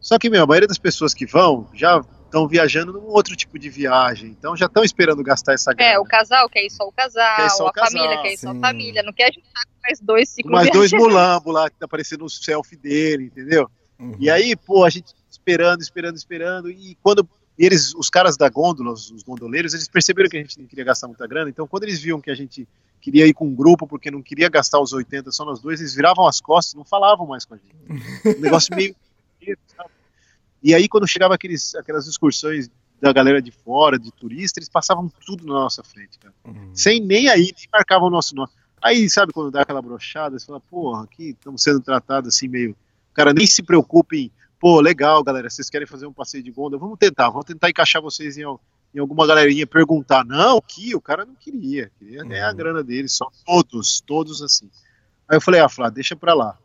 Só 0.00 0.18
que, 0.18 0.28
meu, 0.28 0.42
a 0.42 0.46
maioria 0.46 0.68
das 0.68 0.78
pessoas 0.78 1.14
que 1.14 1.24
vão 1.24 1.68
já 1.72 2.02
estão 2.34 2.48
viajando 2.48 2.92
num 2.92 3.06
outro 3.06 3.36
tipo 3.36 3.58
de 3.58 3.70
viagem, 3.70 4.30
então 4.30 4.56
já 4.56 4.66
estão 4.66 4.82
esperando 4.82 5.22
gastar 5.22 5.54
essa 5.54 5.72
grana. 5.72 5.92
É, 5.92 5.98
o 5.98 6.04
casal 6.04 6.48
quer 6.48 6.64
ir 6.64 6.70
só 6.70 6.84
o 6.84 6.92
casal, 6.92 7.36
Quer 7.36 7.46
ir 7.46 7.50
só 7.50 7.64
o 7.64 7.68
a 7.68 7.72
casal, 7.72 7.92
família 7.92 8.22
quer 8.22 8.32
ir 8.32 8.38
só 8.38 8.50
a 8.50 8.54
sim. 8.54 8.60
família, 8.60 9.02
não 9.04 9.12
quer 9.12 9.32
juntar 9.32 9.64
com 9.64 9.80
mais 9.82 10.00
dois 10.00 10.28
ciclos 10.28 10.52
mais 10.52 10.70
dois 10.70 10.90
viajantes. 10.90 11.14
mulambo 11.14 11.52
lá 11.52 11.70
que 11.70 11.78
tá 11.78 11.86
aparecendo 11.86 12.24
o 12.24 12.28
selfie 12.28 12.76
dele, 12.76 13.26
entendeu? 13.26 13.70
Uhum. 13.98 14.16
E 14.18 14.28
aí, 14.28 14.56
pô, 14.56 14.84
a 14.84 14.90
gente 14.90 15.14
esperando, 15.30 15.80
esperando, 15.80 16.16
esperando, 16.16 16.70
e 16.70 16.96
quando 17.02 17.28
e 17.58 17.64
eles, 17.64 17.94
os 17.94 18.10
caras 18.10 18.36
da 18.36 18.48
gôndola, 18.48 18.92
os, 18.92 19.10
os 19.10 19.22
gondoleiros, 19.22 19.74
eles 19.74 19.88
perceberam 19.88 20.28
que 20.28 20.36
a 20.36 20.40
gente 20.40 20.58
não 20.58 20.66
queria 20.66 20.84
gastar 20.84 21.06
muita 21.06 21.26
grana, 21.26 21.48
então 21.48 21.66
quando 21.66 21.84
eles 21.84 22.00
viam 22.00 22.20
que 22.20 22.30
a 22.30 22.34
gente 22.34 22.66
queria 23.00 23.26
ir 23.26 23.34
com 23.34 23.46
um 23.46 23.54
grupo, 23.54 23.86
porque 23.86 24.10
não 24.10 24.22
queria 24.22 24.48
gastar 24.48 24.80
os 24.80 24.92
80 24.92 25.30
só 25.30 25.44
nós 25.44 25.60
dois, 25.60 25.80
eles 25.80 25.94
viravam 25.94 26.26
as 26.26 26.40
costas, 26.40 26.74
não 26.74 26.84
falavam 26.84 27.26
mais 27.26 27.44
com 27.44 27.54
a 27.54 27.58
gente. 27.58 28.38
Um 28.38 28.40
negócio 28.40 28.74
meio... 28.74 28.96
sabe? 29.76 29.90
E 30.62 30.74
aí, 30.74 30.88
quando 30.88 31.06
chegava 31.06 31.34
aqueles, 31.34 31.74
aquelas 31.74 32.06
excursões 32.06 32.70
da 32.98 33.12
galera 33.12 33.42
de 33.42 33.50
fora, 33.50 33.98
de 33.98 34.10
turista, 34.10 34.58
eles 34.58 34.68
passavam 34.68 35.12
tudo 35.26 35.46
na 35.46 35.52
nossa 35.52 35.84
frente, 35.84 36.18
cara 36.18 36.32
Uhum. 36.44 36.70
sem 36.74 37.00
nem 37.00 37.28
aí, 37.28 37.52
nem 37.56 37.68
marcavam 37.70 38.08
o 38.08 38.10
nosso 38.10 38.34
nome. 38.34 38.50
Aí, 38.82 39.08
sabe, 39.10 39.32
quando 39.32 39.50
dá 39.50 39.62
aquela 39.62 39.82
brochada, 39.82 40.38
você 40.38 40.46
fala, 40.46 40.60
porra, 40.60 41.04
aqui 41.04 41.30
estamos 41.30 41.62
sendo 41.62 41.80
tratados 41.80 42.34
assim 42.34 42.48
meio. 42.48 42.72
O 42.72 43.14
cara 43.14 43.32
nem 43.32 43.46
se 43.46 43.62
preocupe 43.62 44.16
em, 44.16 44.30
pô, 44.64 44.80
legal, 44.80 45.22
galera, 45.22 45.50
vocês 45.50 45.68
querem 45.68 45.86
fazer 45.86 46.06
um 46.06 46.12
passeio 46.14 46.42
de 46.42 46.50
gôndola? 46.50 46.80
Vamos 46.80 46.98
tentar, 46.98 47.28
vamos 47.28 47.44
tentar 47.44 47.68
encaixar 47.68 48.00
vocês 48.00 48.38
em, 48.38 48.44
em 48.94 48.98
alguma 48.98 49.26
galerinha, 49.26 49.66
perguntar. 49.66 50.24
Não, 50.24 50.58
que 50.58 50.96
o 50.96 51.02
cara 51.02 51.26
não 51.26 51.34
queria, 51.34 51.92
queria 51.98 52.24
ganhar 52.24 52.46
a 52.46 52.50
Uhum. 52.50 52.56
grana 52.56 52.82
dele, 52.82 53.06
só 53.06 53.28
todos, 53.44 54.00
todos 54.00 54.40
assim. 54.40 54.70
Aí 55.28 55.36
eu 55.36 55.40
falei, 55.42 55.60
ah, 55.60 55.68
Flá, 55.68 55.90
deixa 55.90 56.16
pra 56.16 56.32
lá. 56.32 56.56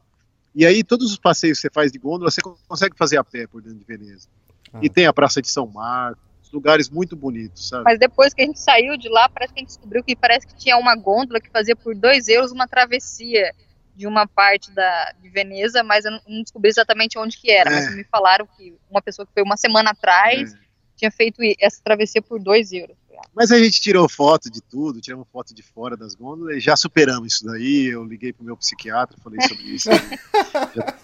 E 0.55 0.65
aí, 0.65 0.81
todos 0.81 1.11
os 1.11 1.17
passeios 1.17 1.57
que 1.57 1.63
você 1.63 1.69
faz 1.69 1.91
de 1.91 1.99
gôndola, 1.99 2.31
você 2.31 2.39
consegue 2.41 2.95
fazer 2.95 3.17
a 3.17 3.23
pé 3.23 3.45
por 3.45 3.61
dentro 3.61 3.79
de 3.79 3.83
Veneza. 3.83 4.29
Ah. 4.71 4.79
E 4.81 4.89
tem 4.89 5.05
a 5.05 5.11
Praça 5.11 5.41
de 5.41 5.49
São 5.49 5.67
Marcos, 5.67 6.23
lugares 6.53 6.89
muito 6.89 7.17
bonitos, 7.17 7.67
sabe? 7.67 7.83
Mas 7.83 7.99
depois 7.99 8.33
que 8.33 8.41
a 8.41 8.45
gente 8.45 8.61
saiu 8.61 8.95
de 8.95 9.09
lá, 9.09 9.27
parece 9.27 9.53
que 9.53 9.59
a 9.59 9.61
gente 9.61 9.71
descobriu 9.71 10.01
que 10.05 10.15
parece 10.15 10.47
que 10.47 10.55
tinha 10.55 10.77
uma 10.77 10.95
gôndola 10.95 11.41
que 11.41 11.49
fazia 11.49 11.75
por 11.75 11.93
dois 11.93 12.29
euros 12.29 12.53
uma 12.53 12.65
travessia 12.65 13.53
de 13.95 14.07
uma 14.07 14.27
parte 14.27 14.71
da, 14.71 15.13
de 15.21 15.29
Veneza, 15.29 15.83
mas 15.83 16.05
eu 16.05 16.11
não, 16.11 16.41
descobri 16.41 16.69
exatamente 16.69 17.17
onde 17.17 17.37
que 17.37 17.51
era. 17.51 17.69
É. 17.69 17.73
Mas 17.73 17.95
me 17.95 18.03
falaram 18.05 18.47
que 18.57 18.75
uma 18.89 19.01
pessoa 19.01 19.25
que 19.25 19.33
foi 19.33 19.43
uma 19.43 19.57
semana 19.57 19.91
atrás 19.91 20.53
É. 20.53 20.57
tinha 20.95 21.11
feito 21.11 21.41
essa 21.59 21.81
travessia 21.83 22.21
por 22.21 22.39
dois 22.39 22.71
euros. 22.71 22.95
Mas 23.35 23.51
a 23.51 23.59
gente 23.59 23.81
tirou 23.81 24.07
foto 24.07 24.49
de 24.49 24.61
tudo, 24.61 25.01
tiramos 25.01 25.27
foto 25.31 25.53
de 25.53 25.61
fora 25.61 25.97
das 25.97 26.15
gôndolas 26.15 26.57
e 26.57 26.59
já 26.59 26.75
superamos 26.75 27.33
isso 27.33 27.45
daí. 27.45 27.87
Eu 27.87 28.03
liguei 28.03 28.31
pro 28.31 28.45
meu 28.45 28.55
psiquiatra, 28.55 29.17
falei 29.21 29.41
sobre 29.41 29.63
isso. 29.63 29.89
já, 30.75 30.97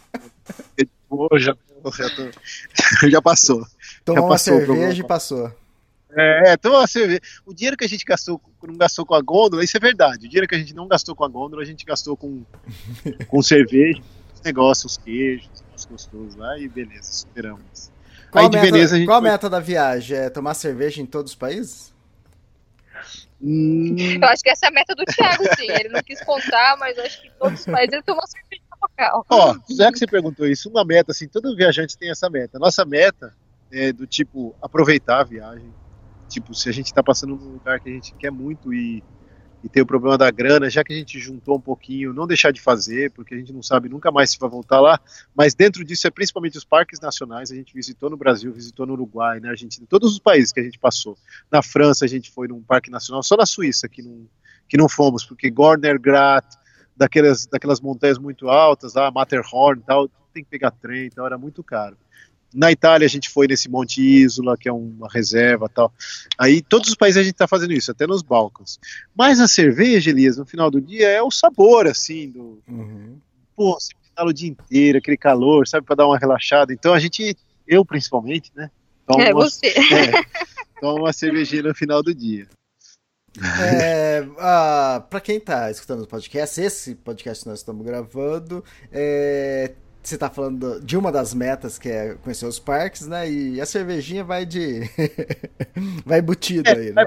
já, 1.38 1.56
já, 1.92 2.10
tô, 2.16 3.10
já 3.10 3.22
passou. 3.22 3.66
Tomou 4.04 4.22
Já 4.22 4.22
uma 4.22 4.30
passou 4.30 4.56
o 4.56 4.66
cerveja 4.66 5.02
e 5.04 5.08
passou. 5.08 5.65
É, 6.12 6.54
então 6.54 6.72
você 6.74 7.08
vê, 7.08 7.20
o 7.46 7.54
dinheiro 7.54 7.76
que 7.76 7.84
a 7.84 7.90
gente 7.90 8.06
gastou, 8.06 8.40
não 8.64 8.78
gastou 8.78 9.06
com 9.06 9.16
a 9.16 9.22
gôndola, 9.22 9.64
isso 9.64 9.76
é 9.76 9.80
verdade. 9.80 10.26
O 10.26 10.30
dinheiro 10.30 10.48
que 10.48 10.56
a 10.56 10.58
gente 10.58 10.74
não 10.74 10.88
gastou 10.88 11.16
com 11.16 11.26
a 11.26 11.28
gôndola, 11.28 11.62
a 11.62 11.66
gente 11.66 11.84
gastou 11.86 12.16
com, 12.16 12.44
com 13.28 13.42
cerveja, 13.42 14.02
os 14.34 14.42
negócios, 14.42 14.94
os 14.94 14.98
queijos, 14.98 15.50
os 15.76 15.86
gostosos 15.86 16.36
lá 16.36 16.58
e 16.60 16.68
beleza, 16.70 17.12
superamos. 17.12 17.92
Qual, 18.32 18.46
Aí 18.46 18.50
meta, 18.52 18.66
Veneza 18.66 18.96
a 18.96 18.98
gente 18.98 19.08
qual 19.08 19.18
a 19.18 19.22
foi- 19.22 19.30
meta 19.32 19.50
da 19.50 19.60
viagem? 19.60 20.18
É 20.18 20.30
tomar 20.30 20.54
cerveja 20.54 21.02
em 21.02 21.06
todos 21.06 21.32
os 21.32 21.38
países? 21.38 21.94
Hum, 23.42 23.96
Eu 24.22 24.28
acho 24.30 24.42
que 24.42 24.50
essa 24.50 24.66
é 24.68 24.70
a 24.70 24.72
meta 24.72 24.96
do 24.96 25.04
Thiago, 25.06 25.44
sim. 25.58 25.70
Ele 25.70 25.90
não 25.90 26.02
quis 26.02 26.22
contar, 26.24 26.78
mas 26.80 26.98
acho 26.98 27.22
que 27.22 27.28
em 27.28 27.32
todos 27.38 27.60
os 27.60 27.66
países 27.66 27.94
ele 27.94 28.04
tomou 28.04 28.24
cerveja 28.28 28.62
local. 28.82 29.26
Ó, 29.30 29.56
já 29.76 29.92
que 29.92 30.00
você 30.00 30.08
perguntou 30.08 30.48
isso, 30.48 30.70
uma 30.70 30.86
meta, 30.86 31.12
assim, 31.12 31.28
todo 31.28 31.56
viajante 31.56 31.98
tem 31.98 32.10
essa 32.10 32.30
meta. 32.30 32.58
Nossa 32.58 32.86
meta 32.86 33.36
é 33.72 33.92
do 33.92 34.08
tipo 34.08 34.56
aproveitar 34.62 35.20
a 35.20 35.24
viagem. 35.24 35.72
Tipo, 36.36 36.54
se 36.54 36.68
a 36.68 36.72
gente 36.74 36.94
tá 36.94 37.02
passando 37.02 37.38
num 37.38 37.54
lugar 37.54 37.80
que 37.80 37.88
a 37.88 37.94
gente 37.94 38.14
quer 38.16 38.30
muito 38.30 38.74
e, 38.74 39.02
e 39.64 39.70
tem 39.70 39.82
o 39.82 39.86
problema 39.86 40.18
da 40.18 40.30
grana, 40.30 40.70
já 40.70 40.84
que 40.84 40.92
a 40.92 40.96
gente 40.96 41.18
juntou 41.18 41.56
um 41.56 41.62
pouquinho, 41.62 42.12
não 42.12 42.28
deixar 42.28 42.52
de 42.52 42.60
fazer, 42.60 43.10
porque 43.12 43.34
a 43.34 43.38
gente 43.38 43.54
não 43.54 43.64
sabe 43.64 43.88
nunca 43.88 44.12
mais 44.12 44.32
se 44.32 44.38
vai 44.38 44.50
voltar 44.50 44.82
lá. 44.82 45.00
Mas 45.34 45.56
dentro 45.56 45.86
disso 45.86 46.06
é 46.08 46.12
principalmente 46.12 46.58
os 46.58 46.66
parques 46.66 47.00
nacionais. 47.00 47.54
A 47.54 47.56
gente 47.56 47.74
visitou 47.74 48.10
no 48.10 48.18
Brasil, 48.18 48.52
visitou 48.52 48.86
no 48.86 48.92
Uruguai, 48.92 49.40
na 49.40 49.52
Argentina, 49.52 49.88
todos 49.90 50.12
os 50.12 50.20
países 50.20 50.52
que 50.52 50.60
a 50.60 50.64
gente 50.64 50.78
passou. 50.78 51.18
Na 51.50 51.62
França 51.62 52.04
a 52.04 52.08
gente 52.08 52.30
foi 52.30 52.50
num 52.50 52.62
parque 52.62 52.92
nacional, 52.92 53.24
só 53.24 53.38
na 53.38 53.46
Suíça 53.46 53.88
que 53.88 54.02
não, 54.02 54.28
que 54.68 54.76
não 54.76 54.90
fomos, 54.90 55.24
porque 55.24 55.50
Gorner 55.50 55.98
Grat, 55.98 56.46
daquelas, 56.98 57.46
daquelas 57.46 57.80
montanhas 57.80 58.18
muito 58.18 58.50
altas, 58.50 58.96
lá, 58.96 59.10
Matterhorn 59.10 59.80
e 59.80 59.86
tal, 59.86 60.10
tem 60.34 60.44
que 60.44 60.50
pegar 60.50 60.72
trem 60.72 61.06
e 61.06 61.10
tal, 61.12 61.26
era 61.26 61.38
muito 61.38 61.64
caro. 61.64 61.96
Na 62.56 62.72
Itália 62.72 63.06
a 63.06 63.10
gente 63.10 63.30
foi 63.30 63.48
nesse 63.48 63.70
Monte 63.70 64.02
Isola, 64.02 64.58
que 64.58 64.70
é 64.70 64.72
uma 64.72 65.10
reserva 65.10 65.66
e 65.66 65.74
tal. 65.74 65.94
Aí 66.38 66.62
todos 66.62 66.88
os 66.88 66.96
países 66.96 67.20
a 67.20 67.24
gente 67.24 67.34
está 67.34 67.48
fazendo 67.48 67.74
isso, 67.74 67.92
até 67.92 68.08
nos 68.08 68.22
Balcãs. 68.22 68.80
Mas 69.14 69.42
a 69.42 69.48
cerveja, 69.48 70.10
Elias, 70.10 70.38
no 70.38 70.46
final 70.46 70.72
do 70.72 70.80
dia 70.80 71.10
é 71.10 71.22
o 71.22 71.30
sabor, 71.30 71.86
assim, 71.86 72.30
do. 72.30 72.62
Uhum. 72.68 73.18
Pô, 73.56 73.74
você 73.74 73.94
pedala 74.10 74.30
o 74.30 74.34
dia 74.34 74.50
inteiro, 74.50 74.98
aquele 74.98 75.18
calor, 75.18 75.68
sabe, 75.68 75.86
para 75.86 75.98
dar 75.98 76.08
uma 76.08 76.18
relaxada. 76.18 76.72
Então 76.72 76.94
a 76.94 77.00
gente, 77.00 77.36
eu 77.68 77.84
principalmente, 77.84 78.52
né? 78.56 78.72
Tomo 79.06 79.22
É 79.22 79.34
uma, 79.34 79.44
você. 79.44 79.68
é, 79.94 80.24
tomo 80.80 81.04
uma 81.04 81.14
cervejinha 81.14 81.64
no 81.64 81.76
final 81.76 82.02
do 82.02 82.16
dia. 82.16 82.48
É, 83.62 84.26
ah, 84.40 85.06
pra 85.10 85.20
quem 85.20 85.40
tá 85.40 85.70
escutando 85.70 86.04
o 86.04 86.08
podcast, 86.08 86.62
esse 86.62 86.96
podcast 86.96 87.44
que 87.44 87.50
nós 87.50 87.60
estamos 87.60 87.86
gravando, 87.86 88.64
é, 88.92 89.74
você 90.10 90.18
tá 90.18 90.30
falando 90.30 90.80
de 90.82 90.96
uma 90.98 91.12
das 91.12 91.34
metas 91.34 91.78
que 91.80 91.90
é 91.90 92.16
conhecer 92.16 92.46
os 92.46 92.60
parques, 92.60 93.08
né? 93.08 93.30
E 93.30 93.60
a 93.62 93.66
cervejinha 93.66 94.24
vai 94.24 94.46
de. 94.46 94.82
vai 96.06 96.20
embutida 96.20 96.72
aí, 96.72 96.92
né? 96.92 97.06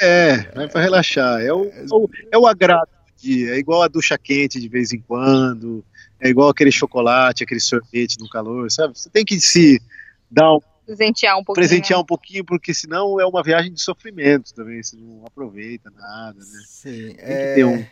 É, 0.00 0.36
vai 0.52 0.68
para 0.68 0.80
relaxar. 0.82 1.40
É 1.40 1.52
o, 1.52 1.62
o- 1.90 2.10
é 2.30 2.38
o 2.38 2.46
agrado 2.46 2.86
do 2.88 3.20
dia. 3.22 3.54
É 3.54 3.58
igual 3.58 3.82
a 3.82 3.88
ducha 3.88 4.16
quente 4.18 4.60
de 4.60 4.68
vez 4.68 4.92
em 4.92 5.00
quando. 5.00 5.84
É 6.20 6.28
igual 6.28 6.48
aquele 6.48 6.72
chocolate, 6.72 7.44
aquele 7.44 7.60
sorvete 7.60 8.16
no 8.18 8.28
calor, 8.28 8.70
sabe? 8.70 8.98
Você 8.98 9.10
tem 9.10 9.24
que 9.24 9.38
se 9.40 9.80
dar 10.30 10.54
um, 10.54 10.60
Presentear 10.86 11.36
um 11.36 11.42
pouquinho. 11.44 11.66
presentear 11.68 12.00
um 12.00 12.04
pouquinho, 12.04 12.44
porque 12.44 12.72
senão 12.72 13.20
é 13.20 13.26
uma 13.26 13.42
viagem 13.42 13.72
de 13.72 13.82
sofrimento 13.82 14.54
também. 14.54 14.82
Você 14.82 14.96
não 14.96 15.24
aproveita 15.26 15.90
nada, 15.90 16.38
né? 16.38 16.62
Sim. 16.64 17.14
que 17.14 17.16
é, 17.18 17.54
ter 17.56 17.64
um. 17.64 17.84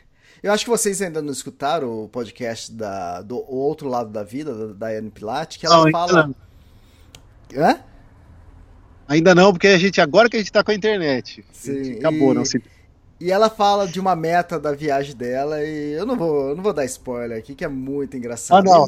Eu 0.45 0.53
acho 0.53 0.62
que 0.64 0.70
vocês 0.70 1.01
ainda 1.01 1.22
não 1.22 1.32
escutaram 1.32 2.05
o 2.05 2.09
podcast 2.09 2.70
da, 2.70 3.22
do 3.22 3.38
Outro 3.51 3.88
Lado 3.88 4.11
da 4.11 4.22
Vida, 4.22 4.55
da 4.55 4.74
Daiane 4.74 5.11
Pilate, 5.11 5.59
que 5.59 5.64
ela 5.64 5.76
Não, 5.78 5.84
ainda 5.86 5.99
fala. 5.99 6.26
não. 6.26 6.34
Hã? 7.64 7.78
Ainda 9.09 9.34
não, 9.34 9.53
porque 9.53 9.68
a 9.68 9.78
gente 9.78 10.03
agora 10.03 10.28
que 10.28 10.36
a 10.36 10.38
gente 10.40 10.53
tá 10.53 10.62
com 10.62 10.70
a 10.70 10.74
internet. 10.74 11.42
Sim, 11.51 11.95
acabou, 11.97 12.32
e- 12.32 12.34
não 12.34 12.45
se 12.45 12.62
E 13.25 13.33
ela 13.33 13.49
fala 13.49 13.89
de 13.89 13.99
uma 13.99 14.14
meta 14.14 14.61
da 14.61 14.72
viagem 14.72 15.16
dela 15.16 15.64
e 15.64 15.93
eu 15.95 16.05
não 16.05 16.14
vou, 16.14 16.51
eu 16.51 16.55
não 16.55 16.62
vou 16.62 16.75
dar 16.75 16.85
spoiler 16.85 17.39
aqui, 17.39 17.55
que 17.55 17.64
é 17.64 17.68
muito 17.68 18.14
engraçado. 18.18 18.59
Ah, 18.59 18.62
não. 18.62 18.87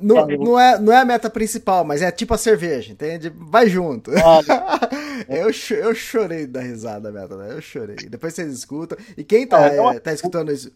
Não, 0.00 0.26
não, 0.26 0.38
não 0.38 0.58
é, 0.58 0.78
não 0.78 0.90
é 0.90 0.96
a 0.96 1.04
meta 1.04 1.28
principal, 1.28 1.84
mas 1.84 2.00
é 2.00 2.10
tipo 2.10 2.32
a 2.32 2.38
cerveja, 2.38 2.90
entende? 2.90 3.30
Vai 3.36 3.68
junto. 3.68 4.12
eu, 5.28 5.52
cho- 5.52 5.74
eu 5.74 5.94
chorei 5.94 6.46
da 6.46 6.62
risada 6.62 7.12
da 7.12 7.20
meta, 7.20 7.36
né? 7.36 7.52
Eu 7.52 7.60
chorei. 7.60 7.96
Depois 7.96 8.32
vocês 8.32 8.50
escutam. 8.50 8.96
E 9.14 9.22
quem 9.22 9.46
tá, 9.46 9.68
É, 9.68 9.76
é, 9.76 10.00
tá 10.00 10.14
escutando 10.14 10.50
isso. 10.50 10.72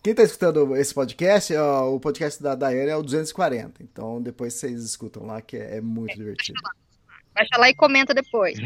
Quem 0.00 0.14
tá 0.14 0.22
escutando 0.22 0.76
esse 0.76 0.94
podcast, 0.94 1.52
ó, 1.56 1.92
o 1.92 1.98
podcast 1.98 2.40
da 2.40 2.54
Daiane 2.54 2.90
é 2.90 2.96
o 2.96 3.02
240. 3.02 3.82
Então 3.82 4.22
depois 4.22 4.54
vocês 4.54 4.80
escutam 4.84 5.26
lá, 5.26 5.40
que 5.40 5.56
é, 5.56 5.78
é 5.78 5.80
muito 5.80 6.16
divertido. 6.16 6.60
Baixa 7.34 7.58
lá 7.58 7.68
e 7.68 7.74
comenta 7.74 8.14
depois. 8.14 8.56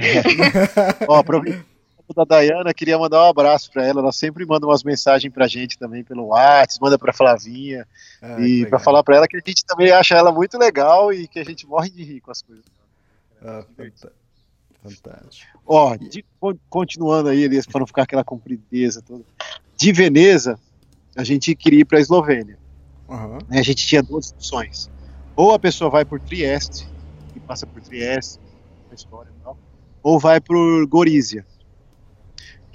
Ó, 1.09 1.17
aproveitando 1.17 1.76
da 2.15 2.25
Dayana, 2.25 2.73
queria 2.75 2.99
mandar 2.99 3.25
um 3.25 3.29
abraço 3.29 3.71
para 3.73 3.85
ela. 3.87 4.01
Ela 4.01 4.13
sempre 4.13 4.45
manda 4.47 4.67
umas 4.67 4.83
mensagens 4.85 5.33
pra 5.33 5.47
gente 5.47 5.79
também 5.79 6.03
pelo 6.05 6.27
WhatsApp, 6.27 6.83
manda 6.83 6.99
pra 6.99 7.13
Flavinha. 7.13 7.87
Ah, 8.23 8.41
e 8.41 8.67
pra 8.67 8.79
falar 8.79 9.03
pra 9.03 9.17
ela 9.17 9.29
que 9.29 9.37
a 9.37 9.43
gente 9.45 9.65
também 9.65 9.91
acha 9.91 10.15
ela 10.15 10.31
muito 10.33 10.57
legal 10.59 11.13
e 11.13 11.27
que 11.29 11.39
a 11.39 11.45
gente 11.45 11.67
morre 11.67 11.91
de 11.91 12.03
rir 12.05 12.21
com 12.21 12.31
as 12.31 12.43
coisas. 12.43 12.65
Ah, 13.43 13.65
fantástico. 14.83 15.59
Ó, 15.67 15.97
de- 15.97 16.25
con- 16.41 16.57
continuando 16.71 17.29
aí, 17.29 17.43
Elias, 17.43 17.67
para 17.67 17.81
não 17.81 17.87
ficar 17.87 18.03
aquela 18.05 18.25
comprideza 18.25 19.03
toda. 19.03 19.25
De 19.77 19.93
Veneza, 19.93 20.59
a 21.17 21.25
gente 21.25 21.55
queria 21.55 21.81
ir 21.81 21.85
pra 21.85 22.01
Eslovênia. 22.01 22.59
Aham. 23.09 23.39
né? 23.49 23.61
A 23.61 23.63
gente 23.63 23.87
tinha 23.87 24.03
duas 24.03 24.33
opções. 24.33 24.91
Ou 25.37 25.53
a 25.53 25.59
pessoa 25.59 25.89
vai 25.91 26.05
por 26.05 26.19
Trieste, 26.21 26.89
e 27.35 27.41
passa 27.41 27.67
por 27.67 27.81
Trieste, 27.83 28.41
a 28.91 28.95
história 28.95 29.31
e 29.31 29.43
tal, 29.45 29.57
ou 30.03 30.19
vai 30.19 30.41
por 30.41 30.87
Gorizia, 30.87 31.45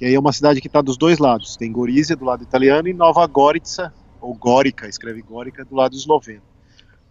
que 0.01 0.05
aí 0.07 0.15
é 0.15 0.19
uma 0.19 0.33
cidade 0.33 0.59
que 0.59 0.65
está 0.65 0.81
dos 0.81 0.97
dois 0.97 1.19
lados. 1.19 1.55
Tem 1.55 1.71
Gorizia 1.71 2.15
do 2.15 2.25
lado 2.25 2.41
italiano 2.41 2.87
e 2.87 2.93
Nova 2.93 3.23
Gorica, 3.27 3.93
ou 4.19 4.33
Górica, 4.33 4.87
escreve 4.87 5.21
Górica, 5.21 5.63
do 5.63 5.75
lado 5.75 5.95
esloveno. 5.95 6.41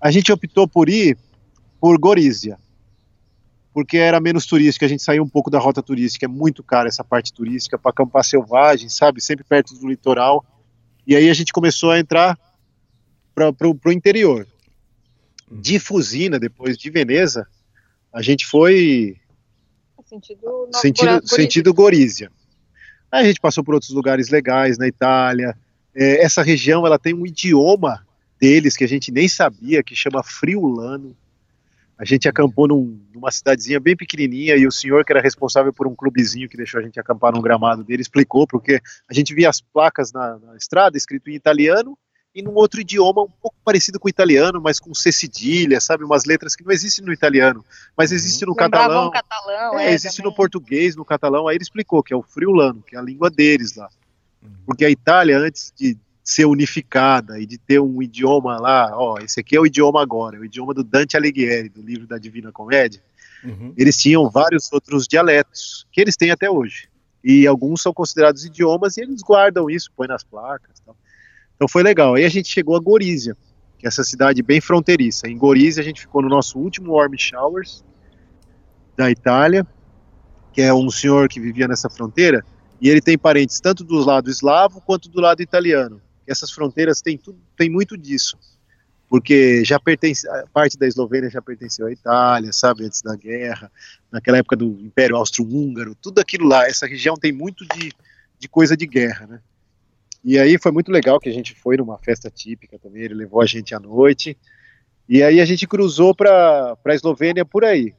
A 0.00 0.10
gente 0.10 0.32
optou 0.32 0.66
por 0.66 0.88
ir 0.88 1.16
por 1.80 1.96
Gorizia, 1.96 2.58
porque 3.72 3.96
era 3.96 4.18
menos 4.18 4.44
turística, 4.44 4.86
a 4.86 4.88
gente 4.88 5.04
saiu 5.04 5.22
um 5.22 5.28
pouco 5.28 5.48
da 5.48 5.60
rota 5.60 5.80
turística, 5.80 6.26
é 6.26 6.28
muito 6.28 6.64
cara 6.64 6.88
essa 6.88 7.04
parte 7.04 7.32
turística, 7.32 7.78
para 7.78 7.92
acampar 7.92 8.24
selvagem, 8.24 8.88
sabe, 8.88 9.20
sempre 9.20 9.44
perto 9.44 9.72
do 9.78 9.86
litoral. 9.88 10.44
E 11.06 11.14
aí 11.14 11.30
a 11.30 11.34
gente 11.34 11.52
começou 11.52 11.92
a 11.92 12.00
entrar 12.00 12.36
para 13.32 13.68
o 13.68 13.92
interior. 13.92 14.48
De 15.48 15.78
Fusina, 15.78 16.40
depois 16.40 16.76
de 16.76 16.90
Veneza, 16.90 17.46
a 18.12 18.20
gente 18.20 18.44
foi 18.46 19.16
Sentido, 20.08 20.68
sentido, 20.72 21.06
Gora- 21.06 21.26
sentido 21.28 21.72
Gorizia. 21.72 22.32
Aí 23.10 23.24
a 23.24 23.26
gente 23.26 23.40
passou 23.40 23.64
por 23.64 23.74
outros 23.74 23.90
lugares 23.92 24.28
legais 24.28 24.78
na 24.78 24.86
Itália. 24.86 25.56
É, 25.94 26.22
essa 26.22 26.42
região 26.42 26.86
ela 26.86 26.98
tem 26.98 27.12
um 27.14 27.26
idioma 27.26 28.06
deles 28.40 28.76
que 28.76 28.84
a 28.84 28.88
gente 28.88 29.10
nem 29.10 29.28
sabia, 29.28 29.82
que 29.82 29.94
chama 29.94 30.22
friulano. 30.22 31.16
A 31.98 32.04
gente 32.04 32.28
acampou 32.28 32.66
num- 32.66 32.98
numa 33.12 33.30
cidadezinha 33.30 33.78
bem 33.78 33.94
pequenininha 33.94 34.56
e 34.56 34.66
o 34.66 34.72
senhor 34.72 35.04
que 35.04 35.12
era 35.12 35.20
responsável 35.20 35.72
por 35.72 35.86
um 35.86 35.94
clubezinho 35.94 36.48
que 36.48 36.56
deixou 36.56 36.80
a 36.80 36.82
gente 36.82 36.98
acampar 36.98 37.32
num 37.34 37.42
gramado 37.42 37.84
dele 37.84 38.00
explicou 38.00 38.46
porque 38.46 38.80
a 39.08 39.12
gente 39.12 39.34
via 39.34 39.50
as 39.50 39.60
placas 39.60 40.10
na, 40.10 40.38
na 40.38 40.56
estrada 40.56 40.96
escrito 40.96 41.28
em 41.28 41.34
italiano 41.34 41.98
e 42.34 42.42
num 42.42 42.54
outro 42.54 42.80
idioma 42.80 43.22
um 43.22 43.28
pouco 43.42 43.56
parecido 43.64 43.98
com 43.98 44.06
o 44.06 44.10
italiano, 44.10 44.60
mas 44.60 44.78
com 44.78 44.94
C 44.94 45.10
cedilha, 45.10 45.80
sabe, 45.80 46.04
umas 46.04 46.24
letras 46.24 46.54
que 46.54 46.64
não 46.64 46.70
existem 46.72 47.04
no 47.04 47.12
italiano, 47.12 47.64
mas 47.96 48.12
existem 48.12 48.46
no 48.46 48.52
Lembrava 48.54 48.84
catalão. 48.84 49.08
um 49.08 49.10
catalão, 49.10 49.78
É, 49.78 49.90
é, 49.90 49.92
existe 49.94 50.18
também. 50.18 50.30
no 50.30 50.36
português, 50.36 50.94
no 50.96 51.04
catalão, 51.04 51.48
aí 51.48 51.56
ele 51.56 51.62
explicou 51.62 52.02
que 52.02 52.14
é 52.14 52.16
o 52.16 52.22
friulano, 52.22 52.82
que 52.82 52.94
é 52.94 52.98
a 52.98 53.02
língua 53.02 53.28
deles 53.30 53.74
lá. 53.76 53.88
Porque 54.64 54.84
a 54.84 54.90
Itália, 54.90 55.38
antes 55.38 55.72
de 55.76 55.98
ser 56.22 56.44
unificada 56.46 57.40
e 57.40 57.44
de 57.46 57.58
ter 57.58 57.80
um 57.80 58.00
idioma 58.00 58.58
lá, 58.60 58.90
ó, 58.96 59.18
esse 59.18 59.40
aqui 59.40 59.56
é 59.56 59.60
o 59.60 59.66
idioma 59.66 60.00
agora, 60.00 60.36
é 60.36 60.40
o 60.40 60.44
idioma 60.44 60.72
do 60.72 60.84
Dante 60.84 61.16
Alighieri, 61.16 61.68
do 61.68 61.82
livro 61.82 62.06
da 62.06 62.16
Divina 62.18 62.52
Comédia, 62.52 63.02
Uhum. 63.42 63.72
eles 63.76 63.96
tinham 63.96 64.28
vários 64.28 64.70
outros 64.70 65.08
dialetos, 65.08 65.86
que 65.90 65.98
eles 66.00 66.14
têm 66.14 66.30
até 66.30 66.50
hoje. 66.50 66.88
E 67.24 67.46
alguns 67.46 67.80
são 67.82 67.92
considerados 67.92 68.44
idiomas 68.44 68.96
e 68.96 69.00
eles 69.00 69.22
guardam 69.22 69.68
isso, 69.70 69.90
põem 69.96 70.08
nas 70.08 70.22
placas. 70.22 70.78
Tal. 70.84 70.94
Então 71.60 71.68
foi 71.68 71.82
legal. 71.82 72.14
Aí 72.14 72.24
a 72.24 72.28
gente 72.30 72.48
chegou 72.48 72.74
a 72.74 72.80
Gorizia, 72.80 73.36
que 73.78 73.86
é 73.86 73.88
essa 73.88 74.02
cidade 74.02 74.42
bem 74.42 74.62
fronteiriça. 74.62 75.28
Em 75.28 75.36
Gorizia 75.36 75.82
a 75.82 75.84
gente 75.84 76.00
ficou 76.00 76.22
no 76.22 76.28
nosso 76.30 76.58
último 76.58 76.94
Warm 76.94 77.12
Showers 77.18 77.84
da 78.96 79.10
Itália, 79.10 79.66
que 80.54 80.62
é 80.62 80.72
um 80.72 80.88
senhor 80.88 81.28
que 81.28 81.38
vivia 81.38 81.68
nessa 81.68 81.90
fronteira, 81.90 82.42
e 82.80 82.88
ele 82.88 83.02
tem 83.02 83.18
parentes 83.18 83.60
tanto 83.60 83.84
do 83.84 83.96
lado 83.96 84.30
eslavo 84.30 84.80
quanto 84.80 85.10
do 85.10 85.20
lado 85.20 85.42
italiano. 85.42 86.00
Essas 86.26 86.50
fronteiras 86.50 87.02
têm, 87.02 87.18
tudo, 87.18 87.38
tem 87.58 87.68
muito 87.68 87.94
disso, 87.94 88.38
porque 89.06 89.62
já 89.62 89.78
pertence, 89.78 90.26
parte 90.54 90.78
da 90.78 90.86
Eslovênia 90.86 91.28
já 91.28 91.42
pertenceu 91.42 91.88
à 91.88 91.92
Itália, 91.92 92.54
sabe, 92.54 92.86
antes 92.86 93.02
da 93.02 93.14
guerra, 93.14 93.70
naquela 94.10 94.38
época 94.38 94.56
do 94.56 94.78
Império 94.80 95.14
Austro-Húngaro, 95.14 95.94
tudo 95.94 96.20
aquilo 96.20 96.48
lá, 96.48 96.66
essa 96.66 96.86
região 96.86 97.16
tem 97.16 97.32
muito 97.32 97.66
de, 97.76 97.92
de 98.38 98.48
coisa 98.48 98.74
de 98.74 98.86
guerra, 98.86 99.26
né? 99.26 99.40
E 100.22 100.38
aí 100.38 100.58
foi 100.58 100.70
muito 100.70 100.90
legal 100.92 101.18
que 101.18 101.28
a 101.28 101.32
gente 101.32 101.54
foi 101.54 101.76
numa 101.76 101.98
festa 101.98 102.30
típica 102.30 102.78
também, 102.78 103.02
ele 103.02 103.14
levou 103.14 103.40
a 103.40 103.46
gente 103.46 103.74
à 103.74 103.80
noite, 103.80 104.36
E 105.08 105.24
aí 105.24 105.40
a 105.40 105.44
gente 105.44 105.66
cruzou 105.66 106.14
para 106.14 106.76
a 106.84 106.94
Eslovênia 106.94 107.44
por 107.44 107.64
aí. 107.64 107.92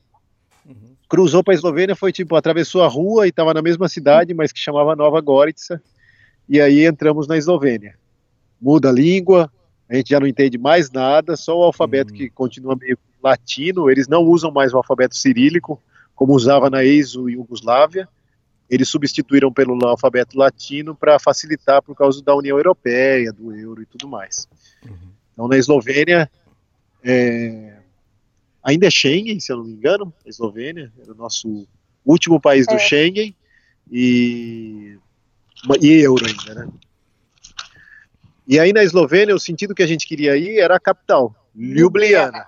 Uhum. 0.65 0.95
Cruzou 1.09 1.43
para 1.43 1.53
a 1.53 1.55
Eslovênia, 1.55 1.93
foi 1.93 2.13
tipo, 2.13 2.38
atravessou 2.38 2.84
a 2.84 2.88
rua 2.88 3.26
e 3.26 3.30
estava 3.32 3.53
na 3.53 3.61
mesma 3.61 3.89
cidade, 3.89 4.34
mas 4.34 4.53
que 4.53 4.59
chamava 4.59 4.95
Nova 4.95 5.19
Gorica. 5.19 5.82
E 6.47 6.61
aí 6.61 6.86
entramos 6.86 7.28
na 7.28 7.38
Eslovênia. 7.38 7.95
Muda 8.61 8.88
a 8.89 8.93
língua, 8.93 9.51
a 9.89 9.95
gente 9.95 10.11
já 10.11 10.22
não 10.22 10.28
entende 10.28 10.57
mais 10.57 10.89
nada, 10.89 11.36
só 11.36 11.57
o 11.59 11.63
alfabeto 11.63 12.13
Uhum. 12.13 12.17
que 12.17 12.30
continua 12.30 12.78
meio 12.78 12.97
latino. 13.22 13.89
Eles 13.89 14.07
não 14.07 14.24
usam 14.24 14.49
mais 14.49 14.74
o 14.74 14.78
alfabeto 14.78 15.17
cirílico, 15.17 15.82
como 16.15 16.34
usava 16.34 16.69
na 16.69 16.82
ex-Yugoslávia. 16.86 18.07
Eles 18.72 18.88
substituíram 18.88 19.51
pelo 19.51 19.78
alfabeto 19.86 20.38
latino 20.38 20.95
para 20.95 21.19
facilitar 21.19 21.82
por 21.82 21.93
causa 21.93 22.24
da 22.24 22.34
União 22.34 22.57
Europeia, 22.57 23.34
do 23.34 23.53
euro 23.53 23.82
e 23.82 23.86
tudo 23.86 24.07
mais. 24.07 24.47
Então, 25.34 25.49
na 25.49 25.57
Eslovênia, 25.57 26.32
é, 27.03 27.80
ainda 28.63 28.88
é 28.88 28.89
Schengen, 28.89 29.41
se 29.41 29.51
eu 29.51 29.57
não 29.57 29.65
me 29.65 29.74
engano, 29.74 30.13
a 30.26 30.30
Eslovênia 30.30 30.89
era 31.01 31.11
o 31.11 31.15
nosso 31.15 31.67
último 32.05 32.39
país 32.39 32.65
do 32.65 32.76
É. 32.76 32.80
Schengen 32.80 33.36
e, 33.91 34.97
e 35.82 35.91
euro 35.99 36.26
ainda, 36.26 36.65
né? 36.65 36.72
E 38.47 38.57
aí 38.57 38.72
na 38.72 38.84
Eslovênia, 38.84 39.36
o 39.36 39.39
sentido 39.39 39.76
que 39.76 39.84
a 39.84 39.88
gente 39.88 40.07
queria 40.07 40.38
ir 40.38 40.59
era 40.59 40.78
a 40.78 40.80
capital, 40.80 41.36
Ljubljana. 41.55 42.45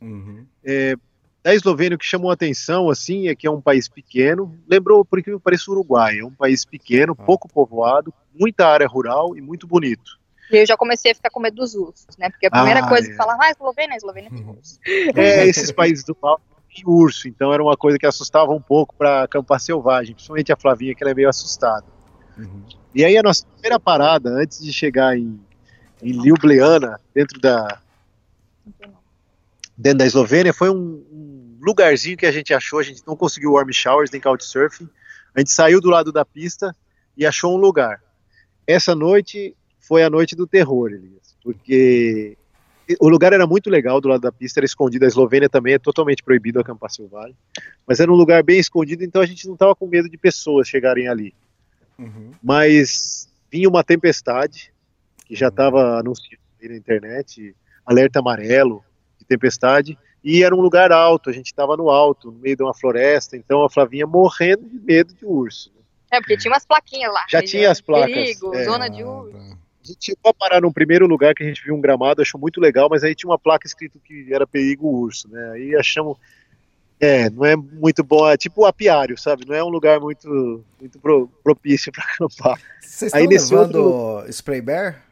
Uhum. 0.00 0.46
É, 0.64 0.96
da 1.44 1.54
Eslovênia, 1.54 1.94
o 1.94 1.98
que 1.98 2.06
chamou 2.06 2.30
a 2.30 2.34
atenção, 2.34 2.88
assim, 2.88 3.28
é 3.28 3.34
que 3.34 3.46
é 3.46 3.50
um 3.50 3.60
país 3.60 3.86
pequeno, 3.86 4.58
lembrou, 4.66 5.04
por 5.04 5.18
incrível 5.18 5.38
que 5.38 5.44
pareça, 5.44 5.64
o 5.68 5.74
Uruguai, 5.74 6.20
é 6.20 6.24
um 6.24 6.30
país 6.30 6.64
pequeno, 6.64 7.14
pouco 7.14 7.46
povoado, 7.46 8.14
muita 8.34 8.66
área 8.66 8.88
rural 8.88 9.36
e 9.36 9.42
muito 9.42 9.66
bonito. 9.66 10.18
E 10.50 10.56
eu 10.56 10.66
já 10.66 10.74
comecei 10.74 11.12
a 11.12 11.14
ficar 11.14 11.28
com 11.28 11.40
medo 11.40 11.56
dos 11.56 11.74
ursos, 11.74 12.16
né? 12.16 12.30
Porque 12.30 12.46
a 12.46 12.50
primeira 12.50 12.80
Ah, 12.80 12.88
coisa 12.88 13.06
é. 13.06 13.10
que 13.10 13.16
fala, 13.16 13.36
ah, 13.38 13.50
Eslovênia, 13.50 13.94
Eslovênia 13.94 14.30
tem 14.30 14.48
urso. 14.48 14.78
É, 15.14 15.46
esses 15.46 15.70
países 15.70 16.02
do 16.02 16.16
mal 16.20 16.40
tem 16.74 16.82
urso, 16.86 17.28
então 17.28 17.52
era 17.52 17.62
uma 17.62 17.76
coisa 17.76 17.98
que 17.98 18.06
assustava 18.06 18.50
um 18.52 18.60
pouco 18.60 18.94
para 18.94 19.24
acampar 19.24 19.60
selvagem, 19.60 20.14
principalmente 20.14 20.50
a 20.50 20.56
Flavinha, 20.56 20.94
que 20.94 21.04
ela 21.04 21.10
é 21.10 21.14
meio 21.14 21.28
assustada. 21.28 21.84
Uhum. 22.38 22.62
E 22.94 23.04
aí 23.04 23.18
a 23.18 23.22
nossa 23.22 23.44
primeira 23.52 23.78
parada, 23.78 24.30
antes 24.30 24.64
de 24.64 24.72
chegar 24.72 25.14
em, 25.14 25.38
em 26.02 26.12
Ljubljana, 26.12 26.98
dentro 27.14 27.38
da, 27.38 27.80
dentro 29.76 29.98
da 29.98 30.06
Eslovênia, 30.06 30.52
foi 30.52 30.70
um, 30.70 31.04
um 31.10 31.58
lugarzinho 31.60 32.16
que 32.16 32.26
a 32.26 32.32
gente 32.32 32.52
achou, 32.54 32.78
a 32.78 32.82
gente 32.82 33.02
não 33.06 33.16
conseguiu 33.16 33.52
warm 33.52 33.70
showers 33.72 34.10
nem 34.10 34.20
couchsurfing, 34.20 34.88
a 35.34 35.40
gente 35.40 35.50
saiu 35.50 35.80
do 35.80 35.90
lado 35.90 36.12
da 36.12 36.24
pista 36.24 36.74
e 37.16 37.26
achou 37.26 37.54
um 37.54 37.58
lugar. 37.58 38.02
Essa 38.66 38.94
noite 38.94 39.56
foi 39.80 40.02
a 40.02 40.10
noite 40.10 40.34
do 40.36 40.46
terror, 40.46 40.90
Elias, 40.90 41.36
porque 41.42 42.36
o 43.00 43.08
lugar 43.08 43.32
era 43.32 43.46
muito 43.46 43.70
legal 43.70 44.00
do 44.00 44.08
lado 44.08 44.20
da 44.20 44.32
pista, 44.32 44.60
era 44.60 44.66
escondido, 44.66 45.04
a 45.04 45.08
Eslovênia 45.08 45.48
também 45.48 45.74
é 45.74 45.78
totalmente 45.78 46.22
proibido 46.22 46.60
acampar 46.60 46.90
selvagem, 46.90 47.36
mas 47.86 48.00
era 48.00 48.12
um 48.12 48.16
lugar 48.16 48.42
bem 48.42 48.58
escondido, 48.58 49.02
então 49.02 49.22
a 49.22 49.26
gente 49.26 49.46
não 49.46 49.54
estava 49.54 49.74
com 49.74 49.86
medo 49.86 50.08
de 50.08 50.16
pessoas 50.16 50.68
chegarem 50.68 51.08
ali. 51.08 51.34
Uhum. 51.96 52.32
mas 52.42 53.28
vinha 53.52 53.68
uma 53.68 53.84
tempestade 53.84 54.72
que 55.26 55.36
já 55.36 55.46
estava 55.46 56.00
anunciada 56.00 56.42
aí 56.60 56.68
na 56.68 56.76
internet, 56.76 57.54
alerta 57.86 58.18
amarelo 58.18 58.82
de 59.24 59.28
tempestade, 59.28 59.98
e 60.22 60.42
era 60.44 60.54
um 60.54 60.60
lugar 60.60 60.92
alto, 60.92 61.28
a 61.28 61.32
gente 61.32 61.46
estava 61.46 61.76
no 61.76 61.90
alto, 61.90 62.30
no 62.30 62.38
meio 62.38 62.56
de 62.56 62.62
uma 62.62 62.72
floresta, 62.74 63.36
então 63.36 63.64
a 63.64 63.70
Flavinha 63.70 64.06
morrendo 64.06 64.68
de 64.68 64.78
medo 64.78 65.12
de 65.14 65.24
urso. 65.26 65.72
É, 66.10 66.20
porque 66.20 66.36
tinha 66.36 66.52
umas 66.52 66.64
plaquinhas 66.64 67.12
lá. 67.12 67.24
Já 67.28 67.42
tinha 67.42 67.70
as 67.70 67.80
placas, 67.80 68.14
Perigo, 68.14 68.54
é. 68.54 68.64
zona 68.64 68.88
de 68.88 69.02
Ah, 69.02 69.06
urso. 69.10 69.32
tá. 69.32 69.38
A 69.82 69.86
gente 69.86 70.04
chegou 70.06 70.30
a 70.30 70.34
parar 70.34 70.60
num 70.62 70.72
primeiro 70.72 71.06
lugar 71.06 71.34
que 71.34 71.42
a 71.42 71.46
gente 71.46 71.62
viu 71.62 71.74
um 71.74 71.80
gramado, 71.80 72.22
achou 72.22 72.40
muito 72.40 72.58
legal, 72.60 72.88
mas 72.88 73.02
aí 73.04 73.14
tinha 73.14 73.28
uma 73.28 73.38
placa 73.38 73.66
escrito 73.66 73.98
que 74.02 74.32
era 74.32 74.46
perigo 74.46 74.86
urso, 74.88 75.28
né? 75.30 75.50
Aí 75.54 75.76
achamos, 75.76 76.16
é, 76.98 77.28
não 77.28 77.44
é 77.44 77.54
muito 77.54 78.02
bom, 78.02 78.26
é 78.26 78.34
tipo 78.36 78.62
o 78.62 78.66
apiário, 78.66 79.18
sabe? 79.18 79.44
Não 79.46 79.54
é 79.54 79.62
um 79.62 79.68
lugar 79.68 80.00
muito, 80.00 80.64
muito 80.80 80.98
pro- 80.98 81.28
propício 81.42 81.92
para 81.92 82.04
acampar. 82.04 82.58
Vocês 82.80 83.12
Aí 83.12 83.24
estão 83.24 83.34
nesse 83.36 83.54
levando 83.54 84.24
spray 84.30 84.62
bear? 84.62 85.04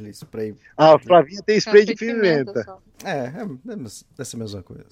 Aquele 0.00 0.10
spray. 0.10 0.56
A 0.76 0.98
Flavinha 0.98 1.42
tem 1.42 1.58
spray 1.58 1.84
de 1.84 1.94
pimenta 1.94 2.64
só. 2.64 2.82
É, 3.04 3.10
é, 3.10 3.72
é 3.72 3.76
dessa 4.16 4.36
mesma 4.36 4.62
coisa. 4.62 4.84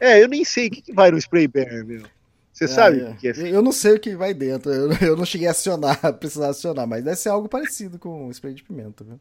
É, 0.00 0.22
eu 0.22 0.28
nem 0.28 0.44
sei 0.44 0.68
o 0.68 0.70
que, 0.70 0.82
que 0.82 0.92
vai 0.92 1.10
no 1.10 1.18
spray 1.18 1.48
bear, 1.48 1.84
meu. 1.84 2.02
Você 2.52 2.66
sabe 2.66 3.02
Ah, 3.02 3.10
o 3.10 3.16
que 3.16 3.28
é. 3.28 3.30
é? 3.30 3.54
Eu 3.54 3.62
não 3.62 3.72
sei 3.72 3.94
o 3.94 4.00
que 4.00 4.16
vai 4.16 4.34
dentro. 4.34 4.72
Eu, 4.72 4.92
eu 5.00 5.16
não 5.16 5.24
cheguei 5.24 5.46
a 5.48 5.52
acionar, 5.52 5.96
precisar 6.18 6.48
acionar, 6.48 6.86
mas 6.86 7.04
deve 7.04 7.16
ser 7.16 7.28
algo 7.28 7.48
parecido 7.48 7.98
com 7.98 8.30
spray 8.30 8.54
de 8.54 8.62
pimenta, 8.64 9.04
viu? 9.04 9.20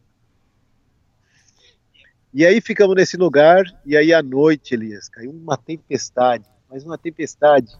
E 2.33 2.45
aí 2.45 2.59
ficamos 2.61 2.95
nesse 2.95 3.17
lugar, 3.17 3.63
e 3.85 3.95
aí 3.95 4.13
à 4.13 4.21
noite, 4.21 4.73
Elias, 4.73 5.09
caiu 5.09 5.31
uma 5.31 5.57
tempestade, 5.57 6.45
mas 6.69 6.83
uma 6.83 6.97
tempestade. 6.97 7.73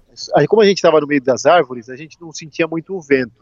Como 0.48 0.62
a 0.62 0.66
gente 0.66 0.78
estava 0.78 1.00
no 1.02 1.06
meio 1.06 1.22
das 1.22 1.46
árvores, 1.46 1.90
a 1.90 1.96
gente 1.96 2.20
não 2.20 2.32
sentia 2.32 2.68
muito 2.68 2.96
o 2.96 3.02
vento, 3.02 3.36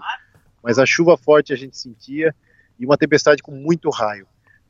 mas 0.64 0.80
a 0.80 0.86
chuva 0.86 1.16
forte 1.16 1.54
a 1.54 1.56
gente 1.56 1.78
sentia, 1.78 2.36
e 2.80 2.86
uma 2.86 2.98
tempestade 2.98 3.42
com 3.42 3.52
muito 3.52 3.90
raio. 3.90 4.28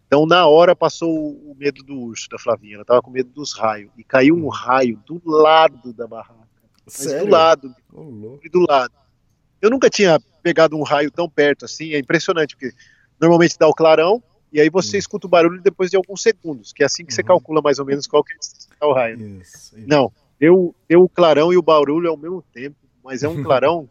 Então, 0.08 0.26
na 0.26 0.46
hora, 0.48 0.76
passou 0.76 1.12
o 1.12 1.56
medo 1.58 1.84
do 1.84 1.96
urso, 2.00 2.28
da 2.30 2.38
Flavinha, 2.38 2.76
ela 2.76 2.84
estava 2.84 3.02
com 3.02 3.10
medo 3.10 3.30
dos 3.32 3.54
raios, 3.54 3.92
e 3.98 4.04
caiu 4.04 4.36
um 4.36 4.48
raio 4.48 4.98
do 5.06 5.20
lado 5.26 5.92
da 5.94 6.08
barraca, 6.08 6.48
Sério? 6.88 7.26
do 7.26 7.32
lado, 7.32 7.76
louco. 7.92 8.50
do 8.50 8.60
lado. 8.60 8.94
Eu 9.62 9.70
nunca 9.70 9.90
tinha 9.90 10.20
pegado 10.44 10.78
um 10.78 10.84
raio 10.84 11.10
tão 11.10 11.28
perto 11.28 11.66
assim, 11.66 11.94
é 11.94 11.98
impressionante, 12.00 12.56
porque 12.56 12.76
normalmente 13.20 13.58
dá 13.58 13.68
o 13.68 13.74
clarão, 13.74 14.22
e 14.54 14.62
aí 14.62 14.70
você 14.70 14.96
Hum. 14.96 15.00
escuta 15.00 15.26
o 15.26 15.30
barulho 15.30 15.60
depois 15.62 15.90
de 15.90 15.98
alguns 15.98 16.22
segundos, 16.22 16.72
que 16.72 16.84
é 16.84 16.86
assim 16.86 17.04
que 17.04 17.14
você 17.14 17.22
Uhum. 17.22 17.28
calcula 17.28 17.62
mais 17.62 17.80
ou 17.80 17.86
menos 17.86 18.06
qual 18.06 18.24
que 18.24 18.34
é 18.80 18.86
o 18.86 18.94
raio. 18.94 19.20
Isso, 19.42 19.76
isso. 19.78 19.88
Não, 19.88 20.12
deu, 20.40 20.76
deu 20.88 21.02
o 21.02 21.10
clarão 21.10 21.52
e 21.52 21.58
o 21.58 21.64
barulho 21.64 22.10
ao 22.10 22.16
mesmo 22.18 22.44
tempo, 22.54 22.78
mas 23.04 23.24
é 23.24 23.28
um 23.28 23.36
clarão 23.44 23.90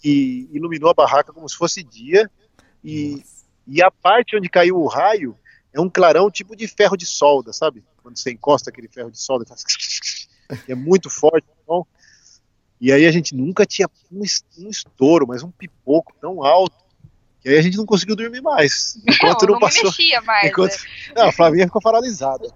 que 0.00 0.48
iluminou 0.52 0.90
a 0.90 0.94
barraca 0.94 1.32
como 1.32 1.48
se 1.48 1.56
fosse 1.56 1.82
dia, 1.82 2.30
e, 2.84 3.24
e 3.66 3.82
a 3.82 3.90
parte 3.90 4.36
onde 4.36 4.48
caiu 4.48 4.76
o 4.76 4.86
raio 4.86 5.36
é 5.72 5.80
um 5.80 5.88
clarão 5.88 6.30
tipo 6.30 6.54
de 6.54 6.68
ferro 6.68 6.96
de 6.96 7.06
solda, 7.06 7.52
sabe? 7.52 7.82
Quando 8.02 8.18
você 8.18 8.30
encosta 8.30 8.70
aquele 8.70 8.88
ferro 8.88 9.10
de 9.10 9.18
solda, 9.18 9.46
faz... 9.46 10.28
é 10.68 10.74
muito 10.74 11.08
forte. 11.08 11.46
Então, 11.62 11.86
e 12.80 12.92
aí 12.92 13.06
a 13.06 13.10
gente 13.10 13.34
nunca 13.34 13.64
tinha 13.64 13.88
um, 14.12 14.22
es- 14.22 14.44
um 14.58 14.68
estouro, 14.68 15.26
mas 15.26 15.42
um 15.42 15.50
pipoco 15.50 16.12
tão 16.20 16.44
alto, 16.44 16.76
que 17.40 17.48
aí 17.48 17.56
a 17.56 17.62
gente 17.62 17.76
não 17.78 17.86
conseguiu 17.86 18.14
dormir 18.14 18.42
mais. 18.42 18.96
Enquanto 19.08 19.42
não, 19.42 19.48
não, 19.48 19.54
não 19.54 19.60
passou. 19.60 19.82
me 19.84 19.88
mexia 19.88 20.20
mais. 20.20 20.50
Enquanto... 20.50 20.72
né? 20.72 20.78
Não, 21.16 21.28
a 21.28 21.32
Flavinha 21.32 21.66
ficou 21.66 21.80
paralisada. 21.80 22.52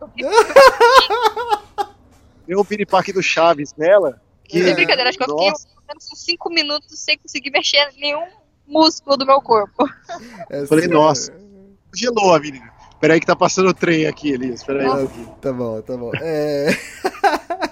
Deu 2.46 2.60
um 2.60 2.64
piripaque 2.64 3.12
do 3.12 3.22
Chaves 3.22 3.74
nela. 3.76 4.20
Que, 4.44 4.62
Sem 4.64 4.74
brincadeira, 4.74 5.10
acho 5.10 5.18
que 5.18 5.24
eu 5.24 5.38
fiquei 5.38 5.52
uns 5.94 6.20
5 6.24 6.50
minutos 6.50 6.98
sem 6.98 7.18
conseguir 7.18 7.50
mexer 7.50 7.92
nenhum 7.96 8.26
músculo 8.68 9.16
do 9.16 9.26
meu 9.26 9.40
corpo. 9.40 9.88
É 10.50 10.64
Falei, 10.66 10.86
nossa. 10.88 11.32
gelou 11.94 12.34
a 12.34 12.38
menina. 12.40 12.70
Peraí 13.00 13.20
que 13.20 13.26
tá 13.26 13.36
passando 13.36 13.68
o 13.68 13.74
trem 13.74 14.06
aqui, 14.06 14.30
Elias. 14.32 14.64
Peraí. 14.64 14.86
Ah, 14.86 15.02
aqui. 15.04 15.28
Tá 15.40 15.52
bom, 15.52 15.80
tá 15.82 15.96
bom. 15.96 16.10
É... 16.20 16.68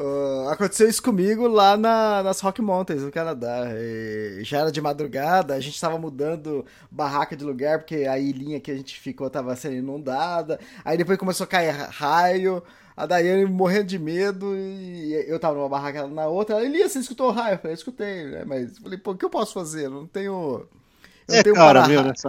Ah, 0.00 0.52
aconteceu 0.52 0.88
isso 0.88 1.02
comigo 1.02 1.46
lá 1.48 1.76
na- 1.76 2.22
nas 2.22 2.40
Rock 2.40 2.60
Mountains, 2.62 3.02
no 3.02 3.10
Canadá. 3.10 3.66
E 3.74 4.40
já 4.42 4.58
era 4.58 4.70
de 4.72 4.80
madrugada, 4.80 5.54
a 5.54 5.60
gente 5.60 5.80
tava 5.80 5.98
mudando 5.98 6.64
barraca 6.90 7.36
de 7.36 7.44
lugar, 7.44 7.78
porque 7.80 8.04
a 8.06 8.18
ilhinha 8.18 8.60
que 8.60 8.70
a 8.70 8.76
gente 8.76 8.98
ficou 8.98 9.28
tava 9.30 9.54
sendo 9.56 9.74
inundada. 9.76 10.58
Aí 10.84 10.96
depois 10.96 11.18
começou 11.18 11.44
a 11.44 11.48
cair 11.48 11.70
raio. 11.72 12.62
A 12.98 13.06
Daiane 13.06 13.44
morrendo 13.46 13.86
de 13.86 13.98
medo 13.98 14.56
e 14.56 15.14
eu 15.28 15.38
tava 15.38 15.54
numa 15.54 15.68
barraca 15.68 16.06
na 16.08 16.26
outra. 16.26 16.56
Ela, 16.56 16.64
Elias, 16.64 16.90
você 16.92 16.98
escutou 16.98 17.28
o 17.28 17.32
raio? 17.32 17.54
Eu 17.54 17.58
falei, 17.58 17.74
escutei, 17.74 18.24
né? 18.24 18.44
Mas 18.44 18.76
falei, 18.78 18.98
pô, 18.98 19.12
o 19.12 19.16
que 19.16 19.24
eu 19.24 19.30
posso 19.30 19.54
fazer? 19.54 19.86
Eu 19.86 19.90
não 19.90 20.06
tenho. 20.06 20.66
Eu 21.28 21.34
não 21.34 21.38
É 21.38 21.42
tenho 21.42 21.54
cara, 21.54 21.80
para-raio. 21.80 21.86
meu, 21.86 22.02
nessa 22.02 22.28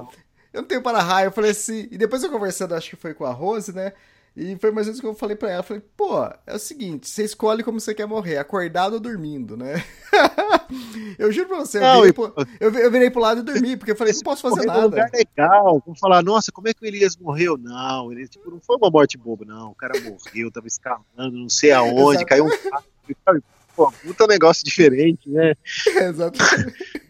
Eu 0.54 0.62
não 0.62 0.68
tenho 0.68 0.82
para-raio. 0.84 1.28
Eu 1.28 1.32
falei 1.32 1.52
assim. 1.52 1.88
E 1.92 1.98
depois 1.98 2.24
eu 2.24 2.30
conversando, 2.32 2.76
acho 2.76 2.90
que 2.92 2.96
foi 2.96 3.14
com 3.16 3.26
a 3.26 3.32
Rose, 3.32 3.74
né? 3.74 3.94
E 4.42 4.58
foi 4.58 4.72
mais 4.72 4.88
ou 4.88 4.92
menos 4.94 5.00
o 5.00 5.02
que 5.02 5.08
eu 5.08 5.14
falei 5.14 5.36
pra 5.36 5.50
ela. 5.50 5.60
Eu 5.60 5.64
falei, 5.64 5.84
pô, 5.98 6.24
é 6.48 6.56
o 6.56 6.60
seguinte: 6.60 7.10
você 7.10 7.26
escolhe 7.26 7.62
como 7.62 7.78
você 7.78 7.94
quer 7.94 8.06
morrer, 8.06 8.38
acordado 8.38 8.94
ou 8.94 9.00
dormindo, 9.00 9.58
né? 9.58 9.84
eu 11.20 11.30
juro 11.30 11.50
pra 11.50 11.58
você, 11.58 11.80
eu 11.80 11.94
virei, 11.96 12.10
e- 12.10 12.14
pro, 12.14 12.34
eu, 12.58 12.74
eu 12.74 12.90
virei 12.92 13.10
pro 13.10 13.20
lado 13.20 13.42
e 13.42 13.44
dormi, 13.44 13.76
porque 13.76 13.92
eu 13.92 13.98
falei, 13.98 14.14
não 14.14 14.22
posso 14.22 14.42
fazer 14.42 14.66
num 14.66 14.84
lugar 14.84 15.12
nada. 15.12 15.18
legal. 15.18 15.84
Vamos 15.86 16.00
falar, 16.00 16.24
nossa, 16.24 16.54
como 16.54 16.70
é 16.70 16.74
que 16.74 16.82
o 16.82 16.88
Elias 16.88 17.18
morreu? 17.18 17.58
Não, 17.58 18.14
ele 18.14 18.30
tipo, 18.30 18.50
não 18.50 18.62
foi 18.62 18.78
uma 18.78 18.90
morte 18.90 19.18
boba, 19.18 19.44
não. 19.44 19.72
O 19.72 19.76
cara 19.76 20.00
morreu, 20.00 20.50
tava 20.50 20.68
escalando, 20.68 21.04
não 21.18 21.50
sei 21.50 21.74
aonde, 21.74 22.24
caiu 22.24 22.46
um 22.46 22.50
carro. 22.50 23.44
Pô, 23.76 23.92
puta 23.92 24.26
negócio 24.26 24.64
diferente, 24.64 25.30
né? 25.30 25.54
Exatamente. 25.86 27.10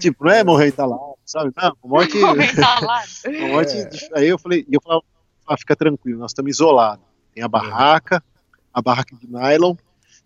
Tipo, 0.00 0.24
não 0.24 0.32
é 0.32 0.42
morrer 0.42 0.68
entalado, 0.68 1.16
sabe? 1.24 1.52
Não, 1.54 1.76
morte. 1.84 2.18
Morrer 2.18 2.50
entalado. 2.50 3.08
Morte 3.40 3.76
É. 3.76 3.90
Aí 4.14 4.28
eu 4.28 4.38
falei, 4.38 4.64
e 4.68 4.74
eu 4.74 4.80
falava, 4.80 5.02
ah, 5.46 5.56
fica 5.56 5.74
tranquilo, 5.76 6.18
nós 6.20 6.30
estamos 6.30 6.50
isolados. 6.52 7.04
Tem 7.34 7.42
a 7.42 7.48
barraca, 7.48 8.22
a 8.72 8.80
barraca 8.82 9.14
de 9.16 9.26
nylon, 9.26 9.74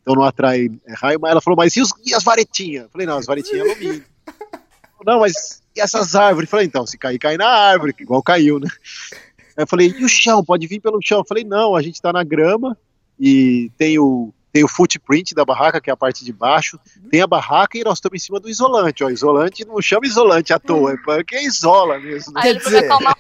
então 0.03 0.15
não 0.15 0.23
atrai 0.25 0.69
é, 0.87 0.95
raio, 0.95 1.19
mas 1.21 1.31
ela 1.31 1.41
falou, 1.41 1.57
mas 1.57 1.75
e, 1.77 1.81
os- 1.81 1.93
e 2.05 2.15
as 2.15 2.23
varetinhas? 2.23 2.85
Eu 2.85 2.91
falei, 2.91 3.07
não, 3.07 3.17
as 3.19 3.27
varetinhas 3.27 3.67
é 3.67 3.71
alumínio. 3.71 4.05
Não, 5.05 5.21
mas 5.21 5.63
e 5.77 5.81
essas 5.81 6.15
árvores? 6.15 6.49
Eu 6.49 6.51
falei, 6.51 6.67
então, 6.67 6.87
se 6.87 6.99
cair, 6.99 7.19
cai 7.19 7.37
na 7.37 7.49
árvore, 7.49 7.93
que 7.93 8.03
igual 8.03 8.23
caiu, 8.23 8.59
né? 8.59 8.69
Aí 9.57 9.63
eu 9.63 9.67
falei, 9.67 9.95
e 9.97 10.05
o 10.05 10.09
chão? 10.09 10.45
Pode 10.45 10.67
vir 10.67 10.81
pelo 10.81 10.99
chão? 11.03 11.19
Eu 11.19 11.25
falei, 11.25 11.45
não, 11.45 11.75
a 11.77 11.83
gente 11.83 12.01
tá 12.03 12.13
na 12.13 12.23
grama 12.25 12.77
e 13.19 13.71
tem 13.79 13.99
o, 13.99 14.33
tem 14.53 14.65
o 14.65 14.69
footprint 14.69 15.35
da 15.35 15.45
barraca, 15.45 15.81
que 15.81 15.89
é 15.91 15.93
a 15.93 15.97
parte 15.97 16.25
de 16.25 16.33
baixo, 16.33 16.79
tem 17.11 17.21
a 17.21 17.27
barraca 17.27 17.77
e 17.79 17.85
nós 17.85 17.99
estamos 17.99 18.17
em 18.21 18.25
cima 18.25 18.41
do 18.41 18.49
isolante, 18.49 19.03
ó, 19.05 19.11
isolante 19.11 19.65
não 19.65 19.81
chama 19.81 20.07
isolante 20.07 20.53
à 20.53 20.59
toa, 20.59 20.93
é 20.93 20.97
porque 20.97 21.41
isola 21.41 21.99
mesmo. 21.99 22.33
né? 22.35 22.41
Aí 22.45 22.51
ele 22.51 22.61
falou, 22.61 22.89
calma, 22.89 23.17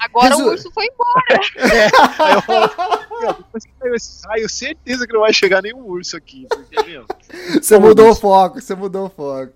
agora 0.00 0.28
Resu- 0.30 0.42
o 0.44 0.50
urso 0.50 0.70
foi 0.72 0.86
embora. 0.86 1.40
Aí 2.24 2.34
eu 2.34 2.42
falo, 2.42 2.70
meu, 3.20 3.32
depois 3.34 3.64
que 3.64 3.70
saiu 3.80 3.94
esse 3.94 4.26
raio, 4.26 4.48
certeza 4.48 5.06
que 5.06 5.12
não 5.12 5.20
vai 5.20 5.32
chegar 5.32 5.62
nenhum 5.62 5.84
urso 5.86 6.16
aqui, 6.16 6.46
Você 7.60 7.78
mudou 7.78 8.10
o 8.10 8.14
foco, 8.14 8.60
você 8.60 8.74
mudou 8.74 9.06
o 9.06 9.10
foco. 9.10 9.52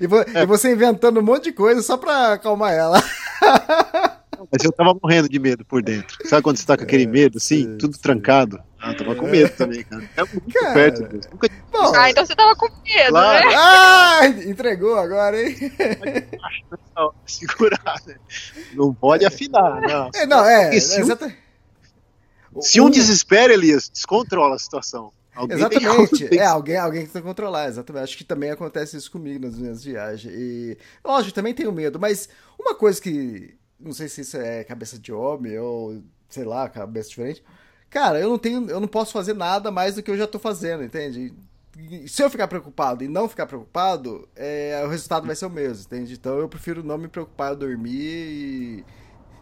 E, 0.00 0.06
vo- 0.06 0.24
e 0.26 0.46
você 0.46 0.72
inventando 0.72 1.20
um 1.20 1.22
monte 1.22 1.44
de 1.44 1.52
coisa 1.52 1.82
só 1.82 1.96
pra 1.96 2.32
acalmar 2.34 2.72
ela. 2.72 3.02
mas 4.52 4.64
eu 4.64 4.72
tava 4.72 4.94
morrendo 5.02 5.28
de 5.28 5.38
medo 5.38 5.64
por 5.64 5.82
dentro. 5.82 6.16
Sabe 6.28 6.42
quando 6.42 6.56
você 6.56 6.66
tá 6.66 6.76
com 6.76 6.82
aquele 6.84 7.06
medo, 7.06 7.38
assim, 7.38 7.62
sim, 7.64 7.78
tudo 7.78 7.94
sim. 7.96 8.02
trancado? 8.02 8.60
Ah, 8.80 8.90
eu 8.92 8.96
tava 8.98 9.14
com 9.14 9.26
medo 9.26 9.50
também, 9.56 9.82
cara. 9.84 10.08
É 10.16 10.20
muito 10.24 10.52
Cara. 10.52 10.74
perto 10.74 11.08
disso. 11.08 11.28
Nunca 11.32 11.48
Bom, 11.72 11.92
Ah, 11.96 12.10
então 12.10 12.24
você 12.26 12.34
tava 12.36 12.54
com 12.54 12.68
medo, 12.82 13.08
Claro. 13.10 13.48
né? 13.48 13.54
ah, 13.56 14.26
entregou 14.46 14.96
agora, 14.98 15.42
hein? 15.42 15.54
tinha 15.56 17.10
segurar, 17.26 18.00
né? 18.06 18.16
Não 18.74 18.92
pode 18.94 19.24
afinar, 19.24 19.80
não. 19.80 20.10
É, 20.14 20.26
não, 20.26 20.44
é, 20.44 20.78
se 20.80 20.98
um- 21.00 21.04
exata- 21.04 21.34
Se 22.60 22.80
um 22.80 22.90
desespera, 22.90 23.52
Elias, 23.52 23.88
descontrola 23.92 24.54
a 24.54 24.58
situação. 24.58 25.10
Alguém 25.34 25.56
Exatamente. 25.56 26.28
É, 26.38 26.46
alguém, 26.46 26.76
alguém 26.76 27.06
que 27.06 27.12
tem 27.12 27.20
que 27.22 27.26
controlar, 27.26 27.66
exatamente. 27.68 28.04
Acho 28.04 28.16
que 28.18 28.22
também 28.24 28.50
acontece 28.50 28.96
isso 28.96 29.10
comigo 29.10 29.44
nas 29.44 29.58
minhas 29.58 29.82
viagens. 29.82 30.32
E, 30.32 30.78
lógico, 31.04 31.34
também 31.34 31.52
tenho 31.54 31.72
medo, 31.72 31.98
mas 31.98 32.28
uma 32.58 32.74
coisa 32.74 33.00
que. 33.00 33.56
Não 33.78 33.92
sei 33.92 34.08
se 34.08 34.20
isso 34.22 34.36
é 34.36 34.64
cabeça 34.64 34.98
de 34.98 35.12
homem 35.12 35.58
ou, 35.58 36.02
sei 36.28 36.44
lá, 36.44 36.68
cabeça 36.68 37.08
diferente. 37.10 37.42
Cara, 37.90 38.18
eu 38.20 38.28
não 38.30 38.38
tenho. 38.38 38.68
Eu 38.70 38.80
não 38.80 38.88
posso 38.88 39.12
fazer 39.12 39.34
nada 39.34 39.70
mais 39.70 39.94
do 39.94 40.02
que 40.02 40.10
eu 40.10 40.16
já 40.18 40.26
tô 40.26 40.38
fazendo, 40.38 40.82
entende? 40.84 41.32
Se 42.06 42.22
eu 42.22 42.30
ficar 42.30 42.46
preocupado 42.46 43.02
e 43.02 43.08
não 43.08 43.28
ficar 43.28 43.46
preocupado, 43.46 44.28
é, 44.36 44.80
o 44.84 44.88
resultado 44.88 45.26
vai 45.26 45.34
ser 45.34 45.46
o 45.46 45.50
mesmo, 45.50 45.84
entende? 45.84 46.14
Então 46.14 46.38
eu 46.38 46.48
prefiro 46.48 46.84
não 46.84 46.96
me 46.96 47.08
preocupar, 47.08 47.50
eu 47.52 47.56
dormir 47.56 47.92
e. 48.00 48.84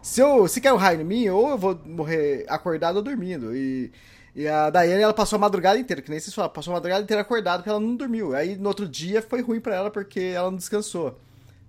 Se, 0.01 0.21
eu, 0.21 0.47
se 0.47 0.59
cair 0.61 0.73
um 0.73 0.77
raio 0.77 1.01
em 1.01 1.03
mim, 1.05 1.29
ou 1.29 1.49
eu 1.51 1.57
vou 1.57 1.79
morrer 1.85 2.45
acordado 2.49 2.97
ou 2.97 3.01
dormindo. 3.03 3.55
E, 3.55 3.91
e 4.35 4.47
a 4.47 4.69
Daiane, 4.69 5.01
ela 5.03 5.13
passou 5.13 5.37
a 5.37 5.39
madrugada 5.39 5.79
inteira, 5.79 6.01
que 6.01 6.09
nem 6.09 6.19
vocês 6.19 6.33
falaram, 6.33 6.53
passou 6.53 6.71
a 6.73 6.75
madrugada 6.75 7.03
inteira 7.03 7.21
acordada 7.21 7.59
porque 7.59 7.69
ela 7.69 7.79
não 7.79 7.95
dormiu. 7.95 8.35
Aí 8.35 8.55
no 8.57 8.67
outro 8.67 8.87
dia 8.87 9.21
foi 9.21 9.41
ruim 9.41 9.59
pra 9.61 9.75
ela 9.75 9.91
porque 9.91 10.19
ela 10.19 10.51
não 10.51 10.57
descansou. 10.57 11.17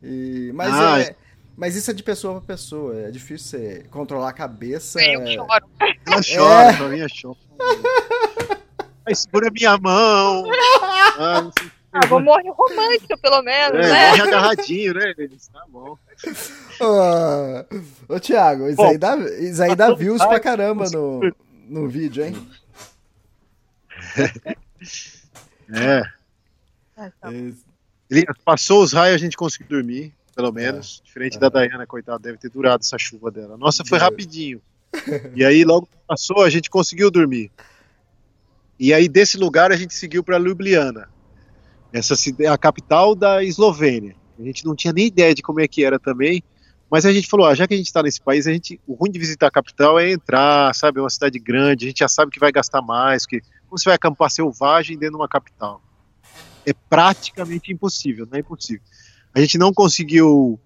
E, 0.03 0.51
mas, 0.55 0.73
Ah, 0.75 1.01
é, 1.01 1.17
mas 1.57 1.77
isso 1.77 1.91
é 1.91 1.95
de 1.95 2.03
pessoa 2.03 2.41
pra 2.41 2.55
pessoa. 2.55 2.99
É 3.01 3.11
difícil 3.11 3.59
você 3.59 3.87
controlar 3.91 4.31
a 4.31 4.33
cabeça. 4.33 5.01
Eu 5.03 5.23
é- 5.23 5.35
choro. 5.35 5.49
Ela 6.07 6.21
chora, 6.35 6.71
É. 6.73 6.77
pra 6.77 6.89
mim 6.89 7.01
é 7.01 7.07
chora. 7.09 7.39
Ai, 9.07 9.15
segura 9.15 9.51
minha 9.51 9.77
mão. 9.79 10.45
Ah, 11.19 11.43
não 11.43 11.53
sei. 11.59 11.71
Ah, 11.93 12.07
vou 12.09 12.21
morrer 12.21 12.51
romântica, 12.51 13.17
pelo 13.19 13.41
menos, 13.43 13.79
É, 13.87 13.93
né? 13.93 14.09
morre 14.11 14.23
agarradinho, 14.23 14.95
né? 14.95 15.15
Tá 15.53 15.65
bom. 15.69 15.97
Ô, 18.09 18.19
Thiago, 18.19 18.67
isso 18.67 18.77
Bom, 18.77 18.89
aí 18.89 18.99
dá, 18.99 19.17
isso 19.17 19.63
aí 19.63 19.77
dá 19.77 19.95
views 19.95 20.19
pra 20.19 20.33
ai, 20.33 20.41
caramba 20.41 20.91
no, 20.91 21.21
no 21.69 21.89
vídeo, 21.89 22.25
hein? 22.25 22.49
É. 25.73 26.03
Tá. 26.97 27.33
Elias, 28.11 28.37
passou 28.45 28.83
os 28.83 28.93
raios, 28.93 29.15
a 29.15 29.19
gente 29.19 29.37
conseguiu 29.37 29.69
dormir, 29.69 30.13
pelo 30.35 30.53
menos. 30.53 31.01
Diferente 31.05 31.39
da 31.39 31.49
Dayana, 31.49 31.87
coitada, 31.87 32.19
deve 32.19 32.39
ter 32.39 32.51
durado 32.51 32.83
essa 32.83 32.99
chuva 32.99 33.31
dela. 33.31 33.57
Nossa, 33.57 33.85
foi 33.85 33.99
rapidinho. 33.99 34.61
E 35.35 35.45
aí, 35.45 35.65
logo 35.65 35.89
passou, 36.07 36.43
a 36.43 36.51
gente 36.51 36.69
conseguiu 36.71 37.11
dormir. 37.11 37.51
E 38.79 38.93
aí, 38.93 39.09
desse 39.09 39.37
lugar, 39.37 39.73
a 39.73 39.77
gente 39.77 39.95
seguiu 39.95 40.23
para 40.23 40.39
Ljubljana. 40.39 41.09
Essa 41.93 42.15
é 42.41 42.49
a 42.49 42.59
capital 42.59 43.15
da 43.15 43.43
Eslovênia. 43.43 44.17
A 44.39 44.43
gente 44.43 44.65
não 44.65 44.75
tinha 44.75 44.93
nem 44.93 45.07
ideia 45.07 45.35
de 45.35 45.43
como 45.43 45.61
é 45.61 45.69
que 45.69 45.85
era 45.85 45.99
também. 45.99 46.43
Mas 46.91 47.07
a 47.07 47.13
gente 47.13 47.29
falou, 47.29 47.47
ah, 47.47 47.55
já 47.55 47.67
que 47.67 47.75
a 47.75 47.77
gente 47.77 47.87
está 47.87 48.03
nesse 48.03 48.21
país, 48.21 48.47
a 48.47 48.53
gente, 48.53 48.81
o 48.87 48.95
ruim 48.95 49.11
de 49.11 49.19
visitar 49.19 49.47
a 49.47 49.51
capital 49.51 49.99
é 49.99 50.13
entrar, 50.13 50.75
sabe, 50.75 50.99
é 50.99 51.03
uma 51.03 51.11
cidade 51.11 51.39
grande, 51.39 51.87
a 51.87 51.89
gente 51.89 51.99
já 51.99 52.09
sabe 52.09 52.31
que 52.31 52.39
vai 52.39 52.53
gastar 52.53 52.83
mais, 52.83 53.27
que 53.27 53.41
como 53.41 53.79
você 53.79 53.87
vai 53.87 53.97
acampar 53.97 54.31
selvagem 54.31 54.97
dentro 54.97 55.17
de 55.17 55.21
uma 55.21 55.29
capital? 55.29 55.83
É 56.65 56.73
praticamente 56.73 57.73
impossível, 57.73 58.27
não 58.31 58.37
é 58.37 58.41
impossível. 58.41 58.83
A 59.35 59.41
gente 59.41 59.59
não 59.59 59.73
conseguiu, 59.73 60.59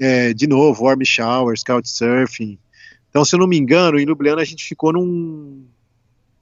é, 0.00 0.32
de 0.32 0.46
novo, 0.46 0.84
warm 0.84 1.02
showers, 1.04 1.62
couchsurfing. 1.64 2.58
Então, 3.10 3.24
se 3.24 3.34
eu 3.34 3.40
não 3.40 3.46
me 3.46 3.56
engano, 3.58 3.98
em 3.98 4.04
Ljubljana 4.04 4.42
a 4.42 4.44
gente 4.44 4.64
ficou 4.64 4.92
num, 4.92 5.64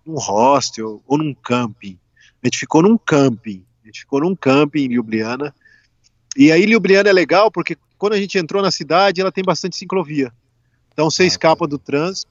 num 0.05 0.15
hostel 0.19 1.03
ou 1.07 1.17
num 1.19 1.33
camping. 1.35 1.99
A 2.43 2.47
gente 2.47 2.59
ficou 2.59 2.83
num 2.83 2.99
camping. 2.99 3.65
A 3.83 3.87
gente 3.87 4.01
ficou 4.01 4.21
num 4.21 4.35
camping 4.37 4.85
em 4.85 4.93
Ljubljana. 4.95 5.55
E 6.37 6.51
aí 6.53 6.67
Ljubljana 6.67 7.09
é 7.09 7.12
legal 7.12 7.51
porque 7.51 7.77
quando 7.97 8.12
a 8.15 8.19
gente 8.19 8.37
entrou 8.37 8.62
na 8.62 8.71
cidade, 8.71 9.21
ela 9.21 9.33
tem 9.33 9.45
bastante 9.45 9.77
ciclovia. 9.77 10.33
Então 10.93 11.11
você 11.11 11.23
Ah, 11.23 11.27
escapa 11.27 11.67
do 11.67 11.79
trânsito. 11.79 12.31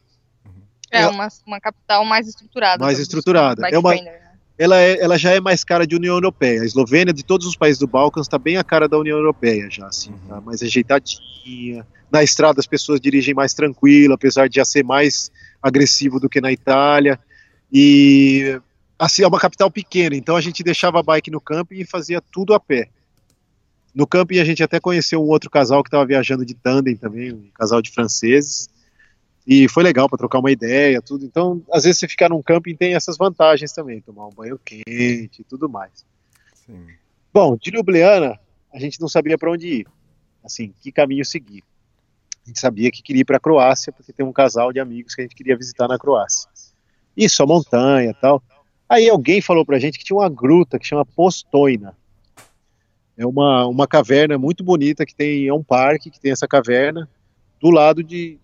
É 0.91 1.07
uma, 1.07 1.27
uma 1.47 1.59
capital 1.59 2.05
mais 2.05 2.27
estruturada. 2.27 2.83
Mais 2.83 2.99
estruturada. 2.99 3.67
É 3.67 3.79
uma- 3.79 3.95
né? 3.95 4.19
Ela, 4.57 4.79
é- 4.79 4.99
ela 5.01 5.17
já 5.17 5.31
é 5.31 5.39
mais 5.39 5.63
cara 5.63 5.85
de 5.87 5.95
União 5.95 6.13
Europeia. 6.15 6.61
A 6.61 6.65
Eslovênia, 6.65 7.13
de 7.13 7.23
todos 7.23 7.47
os 7.47 7.55
países 7.55 7.79
do 7.79 7.87
Balcãs, 7.87 8.25
está 8.27 8.37
bem 8.37 8.57
a 8.57 8.63
cara 8.63 8.87
da 8.87 8.97
União 8.97 9.17
Europeia 9.17 9.67
já, 9.69 9.87
assim, 9.87 10.13
tá 10.27 10.39
mais 10.41 10.61
ajeitadinha. 10.61 11.85
Na 12.11 12.23
estrada 12.23 12.59
as 12.59 12.67
pessoas 12.67 13.01
dirigem 13.01 13.33
mais 13.33 13.53
tranquilo, 13.53 14.13
apesar 14.13 14.47
de 14.47 14.57
já 14.57 14.65
ser 14.65 14.83
mais 14.83 15.31
agressivo 15.61 16.19
do 16.19 16.29
que 16.29 16.39
na 16.39 16.51
Itália. 16.51 17.19
E 17.71 18.59
assim, 18.99 19.23
é 19.23 19.27
uma 19.27 19.39
capital 19.39 19.71
pequena, 19.71 20.15
então 20.15 20.35
a 20.35 20.41
gente 20.41 20.63
deixava 20.63 20.99
a 20.99 21.03
bike 21.03 21.31
no 21.31 21.41
camping 21.41 21.79
e 21.79 21.85
fazia 21.85 22.21
tudo 22.21 22.53
a 22.53 22.59
pé. 22.59 22.89
No 23.95 24.05
camping 24.05 24.39
a 24.39 24.45
gente 24.45 24.63
até 24.63 24.79
conheceu 24.79 25.21
um 25.23 25.27
outro 25.27 25.49
casal 25.49 25.83
que 25.83 25.87
estava 25.87 26.05
viajando 26.05 26.45
de 26.45 26.53
tandem 26.53 26.95
também, 26.95 27.33
um 27.33 27.47
casal 27.55 27.81
de 27.81 27.91
franceses. 27.91 28.69
E 29.45 29.67
foi 29.67 29.83
legal 29.83 30.07
para 30.07 30.17
trocar 30.17 30.39
uma 30.39 30.51
ideia, 30.51 31.01
tudo. 31.01 31.25
Então, 31.25 31.61
às 31.71 31.83
vezes 31.83 31.99
você 31.99 32.07
ficar 32.07 32.29
num 32.29 32.41
camping 32.41 32.75
tem 32.75 32.95
essas 32.95 33.17
vantagens 33.17 33.73
também, 33.73 34.01
tomar 34.01 34.27
um 34.27 34.31
banho 34.31 34.59
quente 34.63 35.41
e 35.41 35.43
tudo 35.43 35.69
mais. 35.69 36.05
Sim. 36.65 36.87
Bom, 37.33 37.57
de 37.57 37.71
Ljubljana, 37.71 38.39
a 38.73 38.79
gente 38.79 39.01
não 39.01 39.09
sabia 39.09 39.37
para 39.37 39.51
onde 39.51 39.67
ir. 39.67 39.87
Assim, 40.43 40.73
que 40.81 40.91
caminho 40.91 41.25
seguir. 41.25 41.63
A 42.45 42.49
gente 42.49 42.59
sabia 42.59 42.91
que 42.91 43.01
queria 43.01 43.21
ir 43.21 43.25
para 43.25 43.37
a 43.37 43.39
Croácia, 43.39 43.91
porque 43.91 44.13
tem 44.13 44.25
um 44.25 44.33
casal 44.33 44.71
de 44.71 44.79
amigos 44.79 45.15
que 45.15 45.21
a 45.21 45.23
gente 45.23 45.35
queria 45.35 45.57
visitar 45.57 45.87
na 45.87 45.97
Croácia. 45.97 46.49
Isso, 47.15 47.41
a 47.43 47.45
montanha 47.45 48.11
e 48.11 48.13
tal. 48.13 48.41
Aí 48.87 49.09
alguém 49.09 49.41
falou 49.41 49.65
pra 49.65 49.79
gente 49.79 49.97
que 49.97 50.05
tinha 50.05 50.17
uma 50.17 50.29
gruta 50.29 50.77
que 50.77 50.85
chama 50.85 51.05
Postojna. 51.05 51.95
É 53.17 53.25
uma, 53.25 53.65
uma 53.67 53.87
caverna 53.87 54.37
muito 54.37 54.63
bonita 54.63 55.05
que 55.05 55.15
tem, 55.15 55.47
é 55.47 55.53
um 55.53 55.63
parque 55.63 56.09
que 56.09 56.19
tem 56.19 56.31
essa 56.31 56.47
caverna 56.47 57.09
do 57.61 57.69
lado 57.69 58.03
de, 58.03 58.39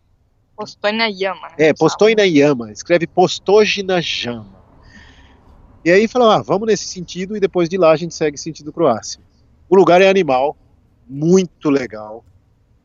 Postojna 0.63 1.07
Yama. 1.09 1.47
né, 1.49 1.55
é? 1.57 1.73
Postojna 1.73 2.23
Yama, 2.25 2.71
escreve 2.71 3.07
Postojna 3.07 4.01
Jama. 4.01 4.59
E 5.85 5.89
aí 5.89 6.07
falou, 6.07 6.29
ah, 6.29 6.41
vamos 6.41 6.67
nesse 6.67 6.85
sentido 6.85 7.37
e 7.37 7.39
depois 7.39 7.69
de 7.69 7.77
lá 7.77 7.91
a 7.91 7.95
gente 7.95 8.13
segue 8.13 8.37
sentido 8.37 8.73
Croácia. 8.73 9.21
O 9.69 9.75
lugar 9.75 10.01
é 10.01 10.09
animal, 10.09 10.57
muito 11.07 11.69
legal, 11.69 12.25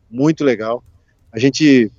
muito 0.08 0.44
legal. 0.44 0.84
A 1.32 1.38
gente, 1.40 1.90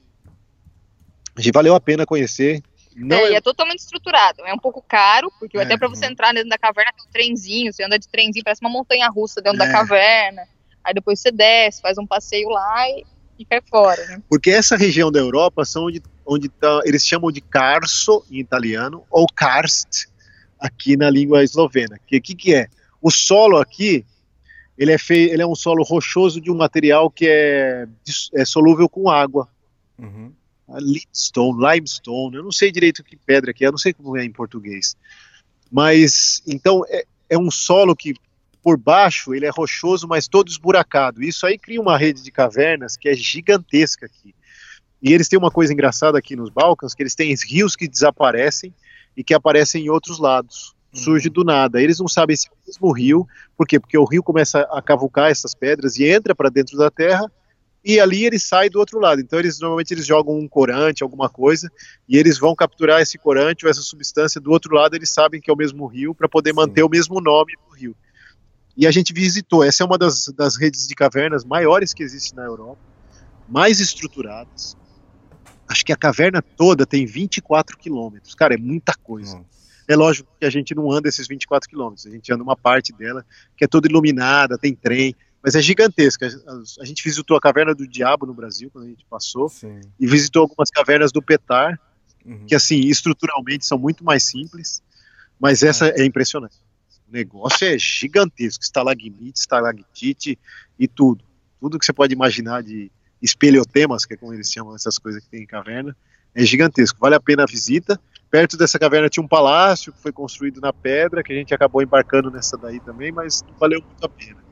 a 1.38 1.42
gente 1.42 1.54
valeu 1.54 1.76
a 1.76 1.82
pena 1.82 2.06
conhecer. 2.06 2.62
Não 2.96 3.18
é, 3.18 3.32
e 3.32 3.34
é- 3.34 3.38
é 3.38 3.42
totalmente 3.42 3.80
estruturado. 3.80 4.46
É 4.46 4.54
um 4.54 4.58
pouco 4.58 4.82
caro, 4.88 5.30
porque 5.38 5.58
É, 5.58 5.64
até 5.64 5.78
pra 5.78 5.90
você 5.90 6.06
entrar 6.06 6.34
dentro 6.34 6.48
da 6.48 6.58
caverna 6.58 6.94
tem 6.96 7.06
um 7.06 7.12
trenzinho, 7.12 7.74
você 7.74 7.84
anda 7.84 8.00
de 8.00 8.08
trenzinho, 8.08 8.46
parece 8.46 8.62
uma 8.62 8.70
montanha 8.70 9.10
russa 9.10 9.42
dentro 9.42 9.60
da 9.60 9.66
É. 9.68 9.72
caverna. 9.74 10.44
Aí 10.82 10.94
depois 10.94 11.20
você 11.20 11.32
desce, 11.32 11.82
faz 11.82 11.98
um 11.98 12.08
passeio 12.08 12.48
lá 12.48 12.88
e, 12.90 13.04
e 13.38 13.46
cai 13.46 13.62
fora, 13.70 14.06
né? 14.08 14.22
porque 14.30 14.50
essa 14.50 14.76
região 14.76 15.12
da 15.12 15.20
Europa 15.20 15.66
são 15.66 15.86
onde, 15.86 16.02
onde 16.26 16.50
tá, 16.50 16.82
eles 16.86 17.06
chamam 17.06 17.32
de 17.32 17.42
Carso 17.42 18.24
em 18.32 18.40
italiano 18.40 19.04
ou 19.10 19.28
Karst 19.28 20.08
aqui 20.60 20.96
na 20.96 21.10
língua 21.10 21.44
eslovena. 21.44 22.00
Que 22.08 22.20
que 22.22 22.36
que 22.36 22.54
é? 22.54 22.68
O 23.02 23.12
solo 23.12 23.58
aqui 23.58 24.06
ele 24.78 24.92
é 24.92 24.98
feio, 24.98 25.32
ele 25.32 25.42
é 25.42 25.48
um 25.48 25.56
solo 25.56 25.84
rochoso 25.84 26.42
de 26.42 26.52
um 26.52 26.56
material 26.56 27.10
que 27.10 27.28
é, 27.28 27.88
é 28.34 28.46
solúvel 28.46 28.90
com 28.90 29.10
água. 29.10 29.48
Uhum. 29.98 30.34
A 30.68 30.80
Limestone, 30.80 31.60
limestone, 31.60 32.36
eu 32.38 32.44
não 32.44 32.52
sei 32.52 32.72
direito 32.72 33.04
que 33.04 33.16
pedra 33.16 33.54
que 33.54 33.64
é, 33.64 33.68
eu 33.68 33.72
não 33.72 33.78
sei 33.78 33.94
como 33.94 34.18
é 34.18 34.26
em 34.26 34.32
português. 34.32 34.96
Mas 35.72 36.42
então 36.48 36.84
é, 36.90 37.06
é 37.30 37.38
um 37.38 37.52
solo 37.52 37.96
que 37.96 38.16
por 38.66 38.80
baixo 38.80 39.36
ele 39.36 39.46
é 39.46 39.50
rochoso, 39.50 40.08
mas 40.08 40.28
todo 40.28 40.50
esburacado. 40.50 41.22
Isso 41.22 41.46
aí 41.46 41.56
cria 41.56 41.80
uma 41.80 41.96
rede 41.96 42.24
de 42.24 42.32
cavernas 42.32 42.98
que 42.98 43.08
é 43.08 43.14
gigantesca 43.14 44.08
aqui. 44.08 44.34
E 45.00 45.14
eles 45.14 45.28
têm 45.28 45.38
uma 45.38 45.52
coisa 45.52 45.72
engraçada 45.72 46.18
aqui 46.18 46.36
nos 46.36 46.50
Balcãs, 46.50 46.96
que 46.96 47.04
eles 47.04 47.14
têm 47.14 47.36
rios 47.48 47.76
que 47.76 47.88
desaparecem 47.88 48.74
e 49.16 49.24
que 49.24 49.36
aparecem 49.36 49.86
em 49.86 49.90
outros 49.92 50.18
lados. 50.18 50.74
Surge 50.92 51.30
do 51.30 51.44
nada. 51.44 51.80
Eles 51.80 52.00
não 52.00 52.08
sabem 52.08 52.36
se 52.36 52.48
é 52.48 52.52
o 52.52 52.56
mesmo 52.66 52.92
rio, 52.92 53.28
por 53.56 53.68
quê? 53.68 53.80
Porque 53.80 54.00
o 54.00 54.04
rio 54.04 54.24
começa 54.24 54.62
a 54.72 54.82
cavucar 54.82 55.30
essas 55.30 55.54
pedras 55.54 55.98
e 55.98 56.06
entra 56.10 56.34
para 56.34 56.50
dentro 56.50 56.76
da 56.76 56.90
terra 56.90 57.32
e 57.84 58.00
ali 58.00 58.26
ele 58.26 58.40
sai 58.40 58.68
do 58.68 58.80
outro 58.80 59.00
lado. 59.00 59.22
Então 59.22 59.38
eles 59.38 59.60
normalmente 59.60 59.94
eles 59.94 60.08
jogam 60.08 60.40
um 60.40 60.48
corante, 60.48 61.04
alguma 61.04 61.30
coisa, 61.30 61.72
e 62.10 62.18
eles 62.18 62.40
vão 62.40 62.56
capturar 62.56 63.00
esse 63.00 63.20
corante 63.20 63.64
ou 63.64 63.70
essa 63.70 63.82
substância 63.82 64.42
do 64.42 64.50
outro 64.50 64.74
lado, 64.74 64.96
eles 64.96 65.12
sabem 65.12 65.40
que 65.40 65.52
é 65.52 65.54
o 65.54 65.58
mesmo 65.58 65.86
rio 65.86 66.16
para 66.16 66.28
poder 66.28 66.50
Sim. 66.50 66.56
manter 66.56 66.82
o 66.82 66.90
mesmo 66.90 67.22
nome 67.22 67.54
do 67.70 67.76
rio. 67.76 67.96
E 68.78 68.86
a 68.86 68.92
gente 68.92 69.14
visitou, 69.14 69.64
essa 69.64 69.84
é 69.84 69.86
uma 69.86 69.98
das, 69.98 70.28
das 70.36 70.58
redes 70.58 70.88
de 70.88 70.96
cavernas 70.96 71.46
maiores 71.46 71.94
que 71.94 72.04
existe 72.04 72.36
na 72.36 72.44
Europa, 72.44 72.82
mais 73.48 73.80
estruturadas. 73.80 74.76
Acho 75.68 75.86
que 75.86 75.94
a 75.94 75.96
caverna 75.96 76.42
toda 76.42 76.86
tem 76.86 77.06
24 77.06 77.78
quilômetros. 77.78 78.36
Cara, 78.36 78.54
é 78.54 78.58
muita 78.58 78.94
coisa. 78.94 79.38
Nossa. 79.38 79.56
É 79.88 79.96
lógico 79.96 80.30
que 80.40 80.46
a 80.46 80.50
gente 80.50 80.74
não 80.74 80.92
anda 80.92 81.08
esses 81.08 81.28
24 81.28 81.70
quilômetros, 81.70 82.08
a 82.08 82.10
gente 82.10 82.34
anda 82.34 82.44
uma 82.44 82.56
parte 82.58 82.92
dela 82.92 83.24
que 83.56 83.64
é 83.64 83.68
toda 83.68 83.88
iluminada, 83.88 84.58
tem 84.58 84.74
trem, 84.74 85.16
mas 85.44 85.54
é 85.54 85.62
gigantesca. 85.62 86.28
A, 86.82 86.86
gente 86.86 87.04
visitou 87.04 87.38
a 87.38 87.40
Caverna 87.40 87.76
do 87.76 87.88
Diabo 87.88 88.26
no 88.26 88.34
Brasil, 88.34 88.70
quando 88.72 88.86
a 88.86 88.90
gente 88.90 89.06
passou, 89.08 89.48
Sim. 89.48 89.80
e 90.00 90.08
visitou 90.08 90.42
algumas 90.42 90.72
cavernas 90.72 91.12
do 91.12 91.22
Petar, 91.22 91.80
Uhum. 92.26 92.46
que 92.48 92.56
assim, 92.56 92.80
estruturalmente 92.80 93.66
são 93.66 93.78
muito 93.78 94.04
mais 94.04 94.24
simples, 94.24 94.82
mas 95.40 95.62
essa 95.62 95.90
é 95.90 96.04
impressionante. 96.04 96.58
O 97.08 97.12
negócio 97.12 97.68
é 97.68 97.78
gigantesco, 97.78 98.64
estalagmite, 98.64 99.40
estalactite 99.40 100.38
e 100.80 100.88
tudo. 100.88 101.24
Tudo 101.60 101.80
que 101.80 101.86
você 101.86 101.94
pode 101.94 102.14
imaginar 102.14 102.64
de 102.64 102.92
espelhotemas, 103.22 104.06
que 104.06 104.14
é 104.14 104.18
como 104.18 104.34
eles 104.34 104.52
chamam 104.52 104.76
essas 104.76 104.98
coisas 104.98 105.24
que 105.24 105.30
tem 105.30 105.44
em 105.44 105.48
caverna, 105.48 105.96
é 106.34 106.44
gigantesco. 106.44 107.00
Vale 107.00 107.16
a 107.16 107.20
pena 107.20 107.44
a 107.44 107.46
visita. 107.46 108.00
Perto 108.30 108.58
dessa 108.58 108.78
caverna 108.78 109.08
tinha 109.08 109.24
um 109.24 109.28
palácio 109.28 109.94
que 109.94 110.02
foi 110.02 110.12
construído 110.12 110.60
na 110.60 110.74
pedra, 110.74 111.24
que 111.24 111.32
a 111.32 111.36
gente 111.36 111.54
acabou 111.54 111.82
embarcando 111.82 112.30
nessa 112.30 112.58
daí 112.58 112.80
também, 112.80 113.12
mas 113.12 113.42
não 113.44 113.54
valeu 113.58 113.82
muito 113.82 114.04
a 114.06 114.10
pena. 114.10 114.44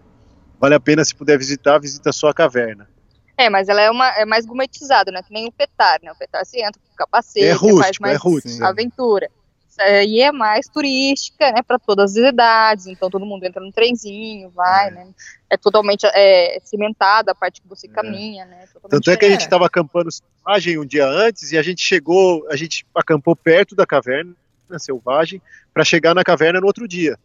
Vale 0.59 0.75
a 0.75 0.79
pena 0.79 1.03
se 1.03 1.13
puder 1.13 1.37
visitar, 1.37 1.77
visita 1.79 2.11
só 2.13 2.29
a 2.29 2.33
caverna. 2.33 2.87
É, 3.35 3.49
mas 3.49 3.67
ela 3.67 3.81
é, 3.81 3.91
uma, 3.91 4.07
é 4.09 4.25
mais 4.25 4.45
gourmetizada, 4.45 5.11
né? 5.11 5.21
Que 5.21 5.33
nem 5.33 5.47
o 5.47 5.51
Petar, 5.51 5.99
né? 6.01 6.11
O 6.11 6.15
Petar 6.15 6.45
você 6.45 6.59
entra 6.59 6.79
com 6.79 6.95
capacete, 6.95 7.45
É 7.45 7.53
você 7.53 7.59
faz 7.59 7.73
rústico, 7.73 8.01
mais 8.01 8.15
é 8.15 8.17
rústico. 8.17 8.49
Sim. 8.49 8.63
aventura. 8.63 9.29
Isso 9.73 9.81
aí 9.81 10.21
é 10.21 10.31
mais 10.31 10.67
turística, 10.67 11.51
né? 11.51 11.63
Para 11.63 11.79
todas 11.79 12.11
as 12.15 12.17
idades, 12.31 12.85
então 12.85 13.09
todo 13.09 13.25
mundo 13.25 13.43
entra 13.43 13.59
no 13.59 13.71
trenzinho, 13.71 14.51
vai, 14.51 14.89
É. 14.89 14.91
né? 14.91 15.07
É 15.49 15.57
totalmente 15.57 16.05
é, 16.13 16.59
cimentada 16.63 17.31
a 17.31 17.35
parte 17.35 17.59
que 17.59 17.67
você 17.67 17.87
caminha, 17.87 18.45
né? 18.45 18.65
Totalmente 18.71 18.91
Tanto 18.91 19.09
é 19.11 19.17
que 19.17 19.25
a 19.25 19.29
gente 19.31 19.41
estava 19.41 19.65
acampando 19.65 20.11
selvagem 20.11 20.77
um 20.79 20.85
dia 20.85 21.07
antes 21.07 21.51
e 21.51 21.57
a 21.57 21.63
gente 21.63 21.81
chegou, 21.83 22.45
a 22.51 22.55
gente 22.55 22.85
acampou 22.93 23.35
perto 23.35 23.75
da 23.75 23.85
caverna 23.85 24.35
selvagem 24.77 25.41
para 25.73 25.83
chegar 25.83 26.13
na 26.13 26.23
caverna 26.23 26.59
no 26.61 26.67
outro 26.67 26.87
dia. 26.87 27.17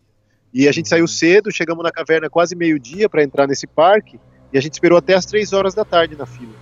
E 0.52 0.66
a 0.66 0.72
gente 0.72 0.86
Uhum. 0.86 0.90
saiu 0.90 1.06
cedo, 1.06 1.52
chegamos 1.52 1.84
na 1.84 1.90
caverna 1.92 2.30
quase 2.30 2.56
meio-dia 2.56 3.10
para 3.10 3.22
entrar 3.22 3.46
nesse 3.46 3.66
parque 3.66 4.18
e 4.52 4.56
a 4.56 4.60
gente 4.62 4.72
esperou 4.72 4.96
até 4.96 5.12
as 5.14 5.26
três 5.26 5.52
horas 5.52 5.74
da 5.74 5.84
tarde 5.84 6.16
na 6.16 6.24
fila. 6.24 6.54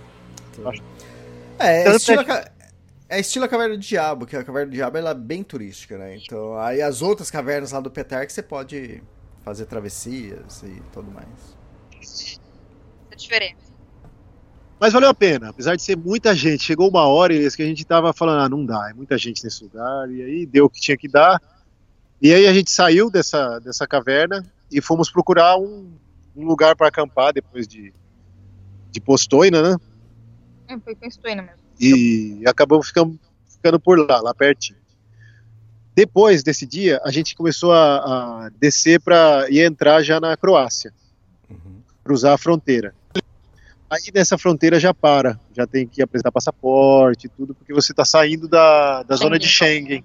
É, 1.59 1.81
é 1.81 1.83
Tanto 1.85 1.97
estilo, 1.97 2.19
é 2.19 2.23
a 2.23 2.25
ca- 2.25 2.51
é 3.09 3.19
estilo 3.19 3.45
a 3.45 3.47
Caverna 3.47 3.75
do 3.75 3.81
Diabo, 3.81 4.25
que 4.25 4.35
a 4.35 4.43
Caverna 4.43 4.71
do 4.71 4.75
Diabo 4.75 4.97
ela 4.97 5.11
é 5.11 5.15
bem 5.15 5.43
turística, 5.43 5.97
né? 5.97 6.17
Então, 6.17 6.57
aí 6.57 6.81
as 6.81 7.01
outras 7.01 7.31
cavernas 7.31 7.71
lá 7.71 7.79
do 7.79 7.89
Petar 7.89 8.25
que 8.25 8.33
você 8.33 8.43
pode 8.43 9.01
fazer 9.43 9.65
travessias 9.65 10.61
e 10.63 10.81
tudo 10.91 11.09
mais. 11.11 11.57
Essa 12.01 12.39
diferença. 13.15 13.67
Mas 14.79 14.93
valeu 14.93 15.09
a 15.09 15.13
pena, 15.13 15.49
apesar 15.49 15.75
de 15.75 15.81
ser 15.81 15.97
muita 15.97 16.35
gente. 16.35 16.63
Chegou 16.63 16.89
uma 16.89 17.07
hora 17.07 17.33
e 17.33 17.49
que 17.49 17.63
a 17.63 17.65
gente 17.65 17.83
tava 17.83 18.13
falando, 18.13 18.41
ah, 18.41 18.49
não 18.49 18.65
dá, 18.65 18.89
é 18.89 18.93
muita 18.93 19.17
gente 19.17 19.43
nesse 19.43 19.63
lugar. 19.63 20.11
E 20.11 20.21
aí 20.21 20.45
deu 20.45 20.65
o 20.65 20.69
que 20.69 20.79
tinha 20.79 20.97
que 20.97 21.07
dar. 21.07 21.41
E 22.21 22.33
aí 22.33 22.45
a 22.45 22.53
gente 22.53 22.69
saiu 22.69 23.09
dessa, 23.09 23.59
dessa 23.59 23.87
caverna 23.87 24.45
e 24.71 24.81
fomos 24.81 25.09
procurar 25.09 25.57
um, 25.57 25.91
um 26.35 26.45
lugar 26.45 26.75
para 26.75 26.89
acampar 26.89 27.33
depois 27.33 27.67
de, 27.67 27.93
de 28.91 29.01
Postoina, 29.01 29.61
né? 29.61 29.77
É, 30.67 30.77
foi 30.79 30.93
com 30.93 31.07
Estuína 31.07 31.41
mesmo. 31.41 31.66
E 31.79 32.41
acabamos 32.45 32.87
ficando, 32.87 33.19
ficando 33.49 33.79
por 33.79 33.99
lá, 33.99 34.21
lá 34.21 34.33
pertinho. 34.33 34.77
Depois 35.95 36.43
desse 36.43 36.65
dia, 36.65 37.01
a 37.03 37.11
gente 37.11 37.35
começou 37.35 37.71
a, 37.73 38.45
a 38.45 38.49
descer 38.59 39.01
para 39.01 39.47
e 39.49 39.59
entrar 39.59 40.03
já 40.03 40.19
na 40.19 40.37
Croácia, 40.37 40.93
Uhum. 41.49 41.81
cruzar 42.03 42.33
a 42.33 42.37
fronteira. 42.37 42.93
Aí 43.89 44.11
nessa 44.13 44.37
fronteira 44.37 44.79
já 44.79 44.93
para, 44.93 45.39
já 45.55 45.65
tem 45.65 45.87
que 45.87 46.01
apresentar 46.01 46.31
passaporte 46.31 47.27
e 47.27 47.29
tudo, 47.29 47.55
porque 47.55 47.73
você 47.73 47.93
está 47.93 48.03
saindo 48.03 48.47
da, 48.47 49.01
da 49.03 49.15
zona 49.15 49.39
de 49.39 49.47
Schengen. 49.47 50.03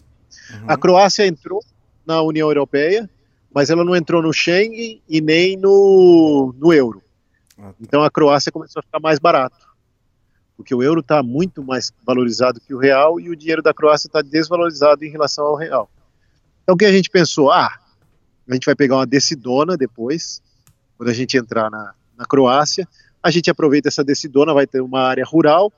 Uhum. 0.52 0.64
A 0.68 0.76
Croácia 0.76 1.26
entrou 1.26 1.62
na 2.06 2.22
União 2.22 2.48
Europeia, 2.48 3.10
mas 3.52 3.70
ela 3.70 3.84
não 3.84 3.96
entrou 3.96 4.22
no 4.22 4.32
Schengen 4.32 5.02
e 5.08 5.20
nem 5.20 5.56
no, 5.56 6.54
no 6.58 6.72
euro. 6.72 7.02
Ah, 7.58 7.70
tá. 7.70 7.74
Então 7.80 8.02
a 8.04 8.10
Croácia 8.10 8.52
começou 8.52 8.80
a 8.80 8.82
ficar 8.82 9.00
mais 9.00 9.18
barato, 9.18 9.56
porque 10.56 10.74
o 10.74 10.82
euro 10.82 11.00
está 11.00 11.22
muito 11.22 11.62
mais 11.62 11.92
valorizado 12.04 12.60
que 12.60 12.74
o 12.74 12.78
real 12.78 13.18
e 13.18 13.30
o 13.30 13.36
dinheiro 13.36 13.62
da 13.62 13.74
Croácia 13.74 14.06
está 14.06 14.22
desvalorizado 14.22 15.04
em 15.04 15.10
relação 15.10 15.44
ao 15.44 15.56
real. 15.56 15.90
Então 16.62 16.74
o 16.74 16.78
que 16.78 16.84
a 16.84 16.92
gente 16.92 17.10
pensou? 17.10 17.50
Ah, 17.50 17.78
a 18.48 18.54
gente 18.54 18.64
vai 18.64 18.74
pegar 18.74 18.96
uma 18.96 19.06
decidona 19.06 19.76
depois, 19.76 20.42
quando 20.96 21.08
a 21.08 21.14
gente 21.14 21.36
entrar 21.36 21.70
na, 21.70 21.94
na 22.16 22.24
Croácia, 22.24 22.86
a 23.22 23.30
gente 23.30 23.50
aproveita 23.50 23.88
essa 23.88 24.04
decidona, 24.04 24.52
vai 24.52 24.66
ter 24.66 24.80
uma 24.80 25.00
área 25.00 25.24
rural, 25.24 25.72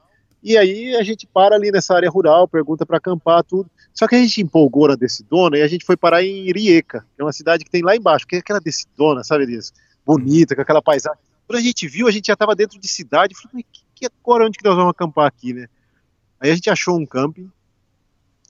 e 0.45 0.59
aí 0.59 0.95
a 0.95 1.03
gente 1.03 1.27
para 1.27 1.57
ali 1.57 1.71
nessa 1.71 1.95
área 1.95 2.11
rural, 2.11 2.47
pergunta 2.47 2.85
para 2.85 2.99
acampar, 2.99 3.43
tudo. 3.43 3.71
Só 3.95 4.07
que 4.07 4.15
a 4.15 4.19
gente 4.19 4.43
empolgou 4.43 4.89
na 4.89 4.95
decidona 4.95 5.57
e 5.57 5.63
a 5.63 5.67
gente 5.67 5.87
foi 5.87 5.97
parar 5.97 6.23
em 6.23 6.53
Rijeka, 6.53 7.01
que 7.01 7.23
é 7.23 7.25
uma 7.25 7.33
cidade 7.33 7.65
que 7.65 7.71
tem 7.71 7.83
lá 7.83 7.97
embaixo, 7.97 8.27
que 8.27 8.37
é 8.37 8.41
aquela 8.41 8.61
decidona, 8.61 9.25
sabe, 9.25 9.45
Elias? 9.45 9.73
Bonita, 10.05 10.55
com 10.55 10.61
aquela 10.61 10.83
paisagem. 10.83 11.19
Quando 11.47 11.59
a 11.59 11.63
gente 11.63 11.89
viu, 11.89 12.07
a 12.07 12.11
gente 12.11 12.27
já 12.27 12.35
estava 12.35 12.55
dentro 12.55 12.79
de 12.79 12.87
cidade, 12.87 13.35
falei, 13.35 13.65
que, 13.73 13.84
que 14.09 14.17
agora 14.23 14.47
onde 14.47 14.59
que 14.59 14.65
nós 14.65 14.77
vamos 14.77 14.91
acampar 14.91 15.27
aqui, 15.27 15.53
né? 15.53 15.67
Aí 16.41 16.51
a 16.51 16.55
gente 16.55 16.71
achou 16.71 16.99
um 16.99 17.07
camping 17.07 17.51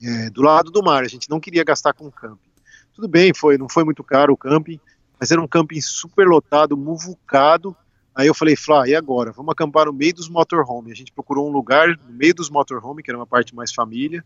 é, 0.02 0.30
do 0.30 0.42
lado 0.42 0.70
do 0.70 0.82
mar, 0.82 1.02
a 1.04 1.08
gente 1.08 1.30
não 1.30 1.40
queria 1.40 1.64
gastar 1.64 1.92
com 1.92 2.10
camping. 2.10 2.50
Tudo 2.92 3.08
bem, 3.08 3.32
foi, 3.34 3.58
não 3.58 3.68
foi 3.68 3.84
muito 3.84 4.02
caro 4.04 4.32
o 4.32 4.36
camping, 4.36 4.80
mas 5.18 5.30
era 5.30 5.40
um 5.40 5.48
camping 5.48 5.80
super 5.80 6.26
lotado, 6.26 6.76
muvucado. 6.76 7.76
Aí 8.14 8.26
eu 8.26 8.34
falei, 8.34 8.54
Flá, 8.54 8.88
e 8.88 8.94
agora? 8.94 9.32
Vamos 9.32 9.52
acampar 9.52 9.86
no 9.86 9.92
meio 9.92 10.14
dos 10.14 10.28
motorhome. 10.28 10.92
A 10.92 10.94
gente 10.94 11.12
procurou 11.12 11.48
um 11.48 11.52
lugar 11.52 11.88
no 11.88 12.12
meio 12.12 12.34
dos 12.34 12.48
motorhome, 12.48 13.02
que 13.02 13.10
era 13.10 13.18
uma 13.18 13.26
parte 13.26 13.54
mais 13.54 13.72
família, 13.72 14.24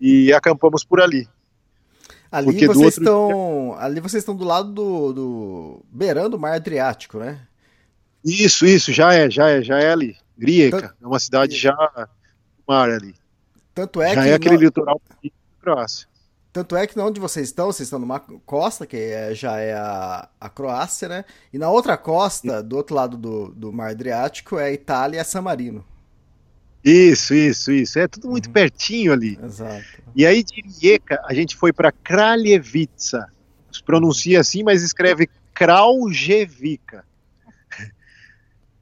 e 0.00 0.32
acampamos 0.32 0.84
por 0.84 1.00
ali. 1.00 1.28
Ali 2.30 2.46
Porque 2.46 2.66
vocês 2.66 2.98
outro- 2.98 3.02
estão. 3.02 3.74
Ali 3.78 4.00
vocês 4.00 4.22
estão 4.22 4.36
do 4.36 4.44
lado 4.44 4.72
do. 4.72 5.12
do 5.12 5.82
beirando 5.90 6.36
o 6.36 6.40
mar 6.40 6.54
Adriático, 6.54 7.18
né? 7.18 7.40
Isso, 8.24 8.66
isso, 8.66 8.92
já 8.92 9.14
é, 9.14 9.30
já 9.30 9.48
é, 9.48 9.62
já 9.62 9.78
é 9.78 9.90
ali. 9.90 10.16
Rijeka, 10.38 10.94
é 11.00 11.06
uma 11.06 11.18
cidade 11.18 11.56
já 11.56 11.72
no 11.74 12.64
mar 12.66 12.90
ali. 12.90 13.14
Tanto 13.74 14.00
é 14.02 14.14
já 14.14 14.22
que. 14.22 14.28
é 14.28 14.34
aquele 14.34 14.56
litoral 14.56 15.00
Croácia. 15.60 16.06
Tanto 16.52 16.74
é 16.76 16.86
que 16.86 16.98
onde 16.98 17.20
vocês 17.20 17.48
estão, 17.48 17.66
vocês 17.66 17.86
estão 17.86 17.98
numa 17.98 18.18
costa, 18.20 18.86
que 18.86 18.96
é- 18.96 19.34
já 19.34 19.58
é 19.58 19.74
a, 19.74 20.28
a 20.40 20.48
Croácia, 20.48 21.08
né? 21.08 21.24
E 21.52 21.58
na 21.58 21.70
outra 21.70 21.96
costa, 21.96 22.62
do 22.62 22.76
outro 22.76 22.96
lado 22.96 23.16
do, 23.16 23.48
do 23.48 23.72
Mar 23.72 23.90
Adriático, 23.90 24.58
é 24.58 24.64
a 24.64 24.72
Itália 24.72 25.18
e 25.18 25.20
a 25.20 25.24
San 25.24 25.42
Marino. 25.42 25.84
Isso, 26.82 27.34
isso, 27.34 27.70
isso. 27.70 27.98
É 27.98 28.08
tudo 28.08 28.28
muito 28.30 28.46
Uhum. 28.46 28.52
pertinho 28.52 29.12
ali. 29.12 29.38
Exato. 29.42 29.84
E 30.16 30.24
aí 30.24 30.42
de 30.42 30.60
Rijeka 30.62 31.20
a 31.24 31.34
gente 31.34 31.54
foi 31.56 31.72
para 31.72 31.92
Kraljevica. 31.92 33.30
Se 33.70 33.82
pronuncia 33.82 34.40
assim, 34.40 34.62
mas 34.62 34.82
escreve 34.82 35.28
Kraljevica. 35.52 37.04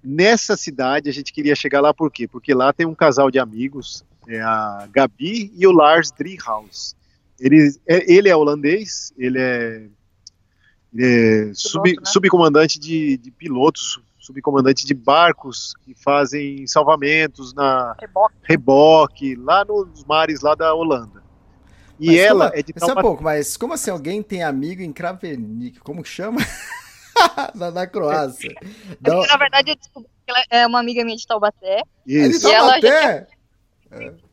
Nessa 0.09 0.57
cidade 0.57 1.11
a 1.11 1.13
gente 1.13 1.33
queria 1.33 1.57
chegar 1.57 1.81
lá 1.81 1.93
por 1.93 2.13
quê? 2.13 2.29
Porque 2.29 2.55
lá 2.55 2.73
tem 2.73 2.87
um 2.87 2.95
casal 2.95 3.29
de 3.29 3.41
amigos, 3.41 4.05
é 4.29 4.41
a 4.41 4.89
Gabi 4.93 5.53
e 5.53 5.67
o 5.67 5.73
Lars 5.73 6.13
Driehaus. 6.13 6.95
Ele, 7.41 7.75
é, 7.89 8.13
ele 8.13 8.29
é 8.29 8.37
holandês, 8.37 9.13
ele 9.19 9.41
é, 9.41 9.89
ele 10.95 11.51
é 11.51 11.55
sub- 11.55 11.91
né? 11.91 12.03
subcomandante 12.05 12.79
de, 12.79 13.17
de 13.17 13.33
pilotos, 13.33 14.01
subcomandante 14.17 14.87
de 14.87 14.95
barcos 14.95 15.75
que 15.85 15.93
fazem 15.93 16.69
salvamentos 16.69 17.53
na, 17.53 17.97
Reboque. 18.01 18.35
reboque, 18.45 19.35
lá 19.35 19.65
nos 19.65 20.05
mares 20.05 20.41
lá 20.41 20.55
da 20.55 20.73
Holanda. 20.73 21.21
E 21.99 22.07
Mas 22.07 22.19
ela 22.19 22.47
como, 22.47 22.61
é 22.61 22.63
de 22.63 22.75
Só 22.79 22.93
um 22.93 23.03
pouco, 23.03 23.25
mas 23.25 23.57
como 23.57 23.73
assim 23.73 23.91
alguém 23.91 24.23
tem 24.23 24.45
amigo 24.45 24.83
em 24.83 24.93
Kravenik? 24.93 25.81
Como 25.81 26.05
chama? 26.05 26.41
na, 27.55 27.71
na 27.71 27.87
Croácia. 27.87 28.53
É 28.61 29.11
Não, 29.11 29.23
na 29.27 29.37
verdade, 29.37 29.71
eu 29.71 29.77
descobri 29.77 30.09
que 30.25 30.31
ela 30.31 30.45
é 30.51 30.67
uma 30.67 30.81
amiga 30.81 31.05
minha 31.05 31.17
de 31.17 31.27
Taubaté. 31.27 31.81
é 31.81 31.83
de 32.07 32.29
Isso, 32.31 32.49
E 32.49 32.53
ela 32.53 32.81
já 32.81 32.81
Taubaté? 32.81 33.27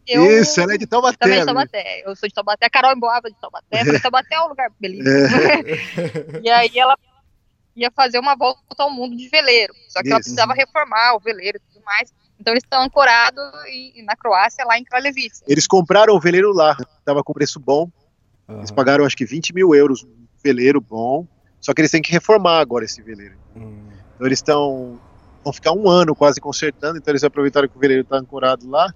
Eu 0.06 0.42
isso, 0.42 0.60
ela 0.60 0.74
é 0.74 0.78
de 0.78 0.86
Taubaté. 0.86 1.18
também 1.18 1.40
de? 1.40 1.46
Taubaté. 1.46 2.02
Eu 2.06 2.16
sou 2.16 2.28
de 2.28 2.36
Taubaté. 2.36 2.66
A 2.66 2.70
Carol 2.70 2.94
Emboava 2.94 3.30
de 3.30 3.40
Taubaté. 3.40 3.84
Porque 3.84 4.00
Taubaté 4.00 4.36
é 4.36 4.42
um 4.42 4.50
lugar 4.50 4.70
belíssimo. 4.80 5.10
É. 5.10 6.42
E 6.44 6.50
aí 6.50 6.78
ela 6.78 6.98
ia 7.76 7.90
fazer 7.92 8.20
uma 8.20 8.36
volta 8.36 8.60
ao 8.80 8.92
mundo 8.92 9.16
de 9.16 9.30
veleiro. 9.30 9.74
Só 9.88 10.02
que 10.02 10.10
ela 10.10 10.20
Isso. 10.20 10.30
precisava 10.30 10.54
reformar 10.54 11.16
o 11.16 11.20
veleiro 11.20 11.58
e 11.58 11.74
tudo 11.74 11.84
mais. 11.86 12.14
Então 12.40 12.52
eles 12.54 12.64
estão 12.64 12.82
ancorados 12.84 13.44
na 14.04 14.16
Croácia, 14.18 14.66
lá 14.66 14.78
em 14.78 14.84
Kraljevica. 14.84 15.38
Eles 15.48 15.66
compraram 15.66 16.14
o 16.16 16.20
veleiro 16.20 16.52
lá, 16.52 16.76
tava 17.06 17.24
com 17.24 17.32
preço 17.32 17.60
bom. 17.60 17.90
Eles 18.50 18.70
Aham. 18.70 18.76
pagaram 18.76 19.06
acho 19.06 19.16
que 19.16 19.26
20 19.26 19.54
mil 19.54 19.74
euros, 19.74 20.04
um 20.04 20.28
veleiro 20.44 20.82
bom. 20.82 21.26
Só 21.64 21.74
que 21.74 21.80
eles 21.80 21.92
têm 21.92 22.02
que 22.02 22.12
reformar 22.12 22.60
agora 22.60 22.84
esse 22.84 23.02
veleiro. 23.02 23.36
Hum. 23.56 23.88
Então 24.16 24.28
eles 24.28 24.40
estão 24.40 25.00
vão 25.44 25.54
ficar 25.54 25.72
um 25.72 25.90
ano 25.90 26.14
quase 26.16 26.40
consertando, 26.40 26.98
então 26.98 27.12
eles 27.12 27.24
aproveitaram 27.24 27.68
que 27.68 27.76
o 27.76 27.80
veleiro 27.80 28.04
está 28.04 28.18
ancorado 28.18 28.70
lá, 28.70 28.94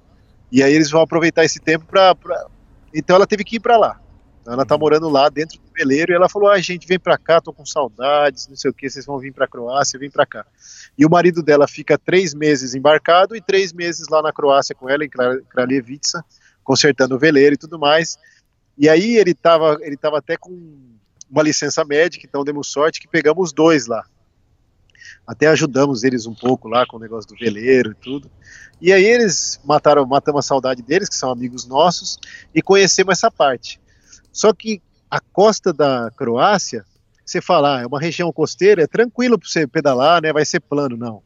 e 0.52 0.62
aí 0.62 0.74
eles 0.74 0.90
vão 0.90 1.02
aproveitar 1.02 1.44
esse 1.44 1.60
tempo 1.60 1.86
para. 1.86 2.14
Pra... 2.14 2.46
Então 2.94 3.16
ela 3.16 3.26
teve 3.26 3.44
que 3.44 3.56
ir 3.56 3.60
para 3.60 3.78
lá. 3.78 4.00
Então 4.42 4.54
ela 4.54 4.66
tá 4.66 4.78
morando 4.78 5.10
lá 5.10 5.28
dentro 5.30 5.58
do 5.58 5.70
veleiro 5.74 6.12
e 6.12 6.16
ela 6.16 6.30
falou: 6.30 6.50
ah, 6.50 6.60
gente, 6.60 6.88
vem 6.88 7.00
para 7.00 7.18
cá, 7.18 7.40
tô 7.40 7.54
com 7.54 7.66
saudades, 7.66 8.48
não 8.48 8.56
sei 8.56 8.72
o 8.72 8.74
que, 8.74 8.90
vocês 8.90 9.06
vão 9.06 9.18
vir 9.18 9.34
para 9.34 9.48
Croácia, 9.48 10.00
vem 10.00 10.10
para 10.10 10.26
cá. 10.26 10.46
E 10.98 11.06
o 11.06 11.10
marido 11.10 11.42
dela 11.42 11.68
fica 11.68 11.98
três 11.98 12.34
meses 12.34 12.76
embarcado 12.76 13.36
e 13.36 13.42
três 13.42 13.72
meses 13.72 14.08
lá 14.10 14.22
na 14.22 14.34
Croácia 14.34 14.76
com 14.76 14.90
ela, 14.90 15.06
em 15.06 15.10
Kraljevica, 15.10 16.24
consertando 16.64 17.16
o 17.16 17.20
veleiro 17.20 17.56
e 17.56 17.58
tudo 17.58 17.80
mais. 17.80 18.18
E 18.78 18.88
aí 18.88 19.18
ele 19.18 19.34
tava, 19.34 19.78
ele 19.82 19.98
tava 19.98 20.18
até 20.20 20.38
com 20.38 20.97
uma 21.30 21.44
licença 21.44 21.84
médica, 21.84 22.26
então 22.28 22.44
demos 22.44 22.68
sorte 22.68 23.00
que 23.00 23.08
pegamos 23.08 23.52
dois 23.52 23.88
lá. 23.88 24.06
Até 25.26 25.48
ajudamos 25.48 26.04
eles 26.04 26.26
um 26.26 26.34
pouco 26.34 26.70
lá 26.70 26.86
com 26.86 26.98
o 26.98 27.00
negócio 27.00 27.30
do 27.30 27.38
veleiro 27.38 27.92
e 27.92 27.96
tudo. 27.96 28.32
E 28.80 28.94
aí 28.94 29.04
eles 29.04 29.60
mataram, 29.66 30.06
matamos 30.06 30.46
a 30.46 30.48
saudade 30.48 30.82
deles, 30.82 31.10
que 31.10 31.16
são 31.16 31.30
amigos 31.30 31.66
nossos, 31.66 32.18
e 32.54 32.62
conhecemos 32.62 33.14
essa 33.14 33.30
parte. 33.30 33.80
Só 34.32 34.54
que 34.54 34.82
a 35.10 35.20
costa 35.20 35.74
da 35.74 36.12
Croácia, 36.16 36.86
você 37.26 37.42
fala, 37.42 37.78
ah, 37.78 37.82
é 37.82 37.86
uma 37.86 38.00
região 38.00 38.32
costeira, 38.32 38.84
é 38.84 38.88
tranquilo 38.88 39.38
para 39.38 39.50
você 39.50 39.68
pedalar, 39.68 40.22
né? 40.22 40.32
Vai 40.32 40.46
ser 40.46 40.62
plano, 40.62 40.96
não. 40.96 41.22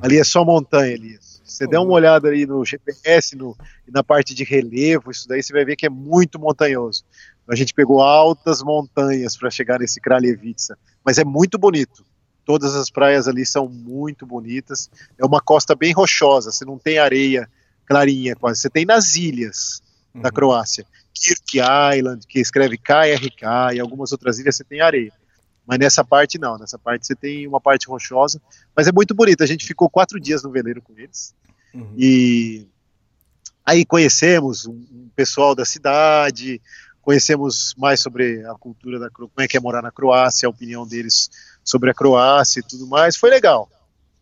Ali 0.00 0.18
é 0.18 0.24
só 0.24 0.44
montanha. 0.44 0.96
Se 1.20 1.40
você 1.44 1.66
der 1.66 1.78
uma 1.78 1.92
olhada 1.92 2.28
aí 2.28 2.46
no 2.46 2.64
GPS, 2.64 3.36
no, 3.36 3.56
na 3.88 4.02
parte 4.02 4.34
de 4.34 4.44
relevo, 4.44 5.10
isso 5.10 5.28
daí 5.28 5.42
você 5.42 5.52
vai 5.52 5.64
ver 5.64 5.76
que 5.76 5.86
é 5.86 5.90
muito 5.90 6.38
montanhoso. 6.38 7.04
A 7.48 7.54
gente 7.54 7.74
pegou 7.74 8.00
altas 8.00 8.62
montanhas 8.62 9.36
para 9.36 9.50
chegar 9.50 9.78
nesse 9.78 10.00
Kraljevica, 10.00 10.78
mas 11.04 11.18
é 11.18 11.24
muito 11.24 11.58
bonito. 11.58 12.04
Todas 12.44 12.74
as 12.74 12.90
praias 12.90 13.26
ali 13.28 13.44
são 13.44 13.68
muito 13.68 14.26
bonitas. 14.26 14.90
É 15.18 15.24
uma 15.24 15.40
costa 15.40 15.74
bem 15.74 15.92
rochosa, 15.92 16.50
você 16.50 16.64
não 16.64 16.78
tem 16.78 16.98
areia 16.98 17.48
clarinha 17.86 18.34
quase. 18.34 18.60
Você 18.60 18.70
tem 18.70 18.84
nas 18.84 19.14
ilhas 19.14 19.82
uhum. 20.14 20.22
da 20.22 20.30
Croácia. 20.30 20.86
Kirk 21.14 21.58
Island, 21.96 22.26
que 22.26 22.40
escreve 22.40 22.76
KRK, 22.76 23.74
e 23.74 23.80
algumas 23.80 24.12
outras 24.12 24.38
ilhas 24.38 24.56
você 24.56 24.64
tem 24.64 24.80
areia. 24.80 25.12
Mas 25.66 25.78
nessa 25.78 26.04
parte 26.04 26.38
não, 26.38 26.58
nessa 26.58 26.78
parte 26.78 27.06
você 27.06 27.14
tem 27.14 27.46
uma 27.46 27.60
parte 27.60 27.86
rochosa, 27.86 28.40
mas 28.76 28.86
é 28.86 28.92
muito 28.92 29.14
bonito. 29.14 29.42
A 29.42 29.46
gente 29.46 29.64
ficou 29.64 29.88
quatro 29.88 30.20
dias 30.20 30.42
no 30.42 30.50
veleiro 30.50 30.82
com 30.82 30.92
eles 30.98 31.34
uhum. 31.72 31.94
e 31.96 32.68
aí 33.64 33.84
conhecemos 33.84 34.66
um, 34.66 35.08
pessoal 35.16 35.54
da 35.54 35.64
cidade, 35.64 36.60
conhecemos 37.04 37.74
mais 37.76 38.00
sobre 38.00 38.44
a 38.46 38.54
cultura 38.54 38.98
da 38.98 39.10
como 39.10 39.30
é 39.38 39.46
que 39.46 39.56
é 39.56 39.60
morar 39.60 39.82
na 39.82 39.90
Croácia, 39.90 40.46
a 40.46 40.50
opinião 40.50 40.86
deles 40.86 41.30
sobre 41.62 41.90
a 41.90 41.94
Croácia 41.94 42.60
e 42.60 42.62
tudo 42.62 42.86
mais. 42.86 43.16
Foi 43.16 43.30
legal. 43.30 43.68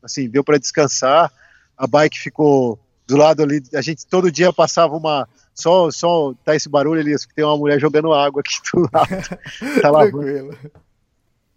Assim, 0.03 0.29
deu 0.29 0.43
para 0.43 0.59
descansar. 0.59 1.33
A 1.79 1.87
bike 1.87 2.19
ficou 2.19 2.79
do 3.07 3.17
lado 3.17 3.43
ali. 3.43 3.63
A 3.75 3.81
gente 3.81 4.07
todo 4.07 4.33
dia 4.33 4.53
passava 4.53 4.97
uma 4.97 5.29
só 5.55 5.91
só 5.91 6.35
tá 6.45 6.57
esse 6.57 6.69
barulho 6.69 7.01
ali, 7.01 7.17
que 7.17 7.35
tem 7.35 7.45
uma 7.45 7.57
mulher 7.57 7.79
jogando 7.79 8.13
água 8.13 8.41
aqui 8.41 8.57
do 8.73 8.89
lado. 8.93 9.39
tá 9.81 9.91
lavando. 9.91 10.59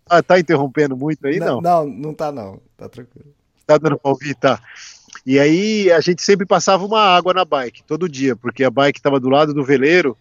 Ah, 0.07 0.22
tá 0.22 0.39
interrompendo 0.39 0.95
muito 0.95 1.26
aí, 1.26 1.39
não? 1.39 1.60
Não, 1.60 1.85
não 1.85 2.14
tá 2.14 2.31
não. 2.31 2.61
Tá 2.77 2.88
tranquilo. 2.88 3.34
Tá 3.65 3.77
dando 3.80 3.97
pra 3.97 4.11
ouvir, 4.11 4.35
tá. 4.35 4.61
E 5.26 5.39
aí 5.39 5.91
a 5.91 5.99
gente 6.02 6.22
sempre 6.22 6.45
passava 6.45 6.85
uma 6.85 7.02
água 7.02 7.34
na 7.34 7.43
bike, 7.43 7.84
todo 7.84 8.07
dia, 8.07 8.35
porque 8.35 8.64
a 8.64 8.69
bike 8.69 8.99
estava 8.99 9.19
do 9.19 9.27
lado 9.27 9.56
do 9.56 9.64
veleiro 9.64 10.15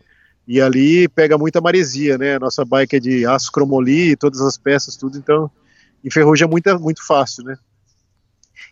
e 0.47 0.61
ali 0.61 1.09
pega 1.09 1.39
muita 1.39 1.61
maresia, 1.61 2.19
né? 2.19 2.39
Nossa 2.39 2.65
bike 2.65 2.97
é 2.97 3.01
de 3.01 3.27
aço 3.27 3.51
cromoli, 3.51 4.17
todas 4.17 4.41
as 4.41 4.59
peças, 4.59 4.97
tudo, 4.97 5.17
então 5.19 5.51
enferruja 6.05 6.47
muito, 6.47 6.79
muito 6.79 7.05
fácil, 7.07 7.45
né? 7.45 7.57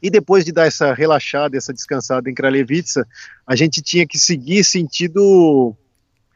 E 0.03 0.11
depois 0.11 0.45
de 0.45 0.53
dar 0.53 0.67
essa 0.67 0.93
relaxada, 0.93 1.57
essa 1.57 1.73
descansada 1.73 2.29
em 2.29 2.35
Kraljevica, 2.35 3.07
a 3.47 3.55
gente 3.55 3.81
tinha 3.81 4.07
que 4.07 4.19
seguir 4.19 4.65
sentido 4.65 5.75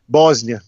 Bósnia. 0.08 0.62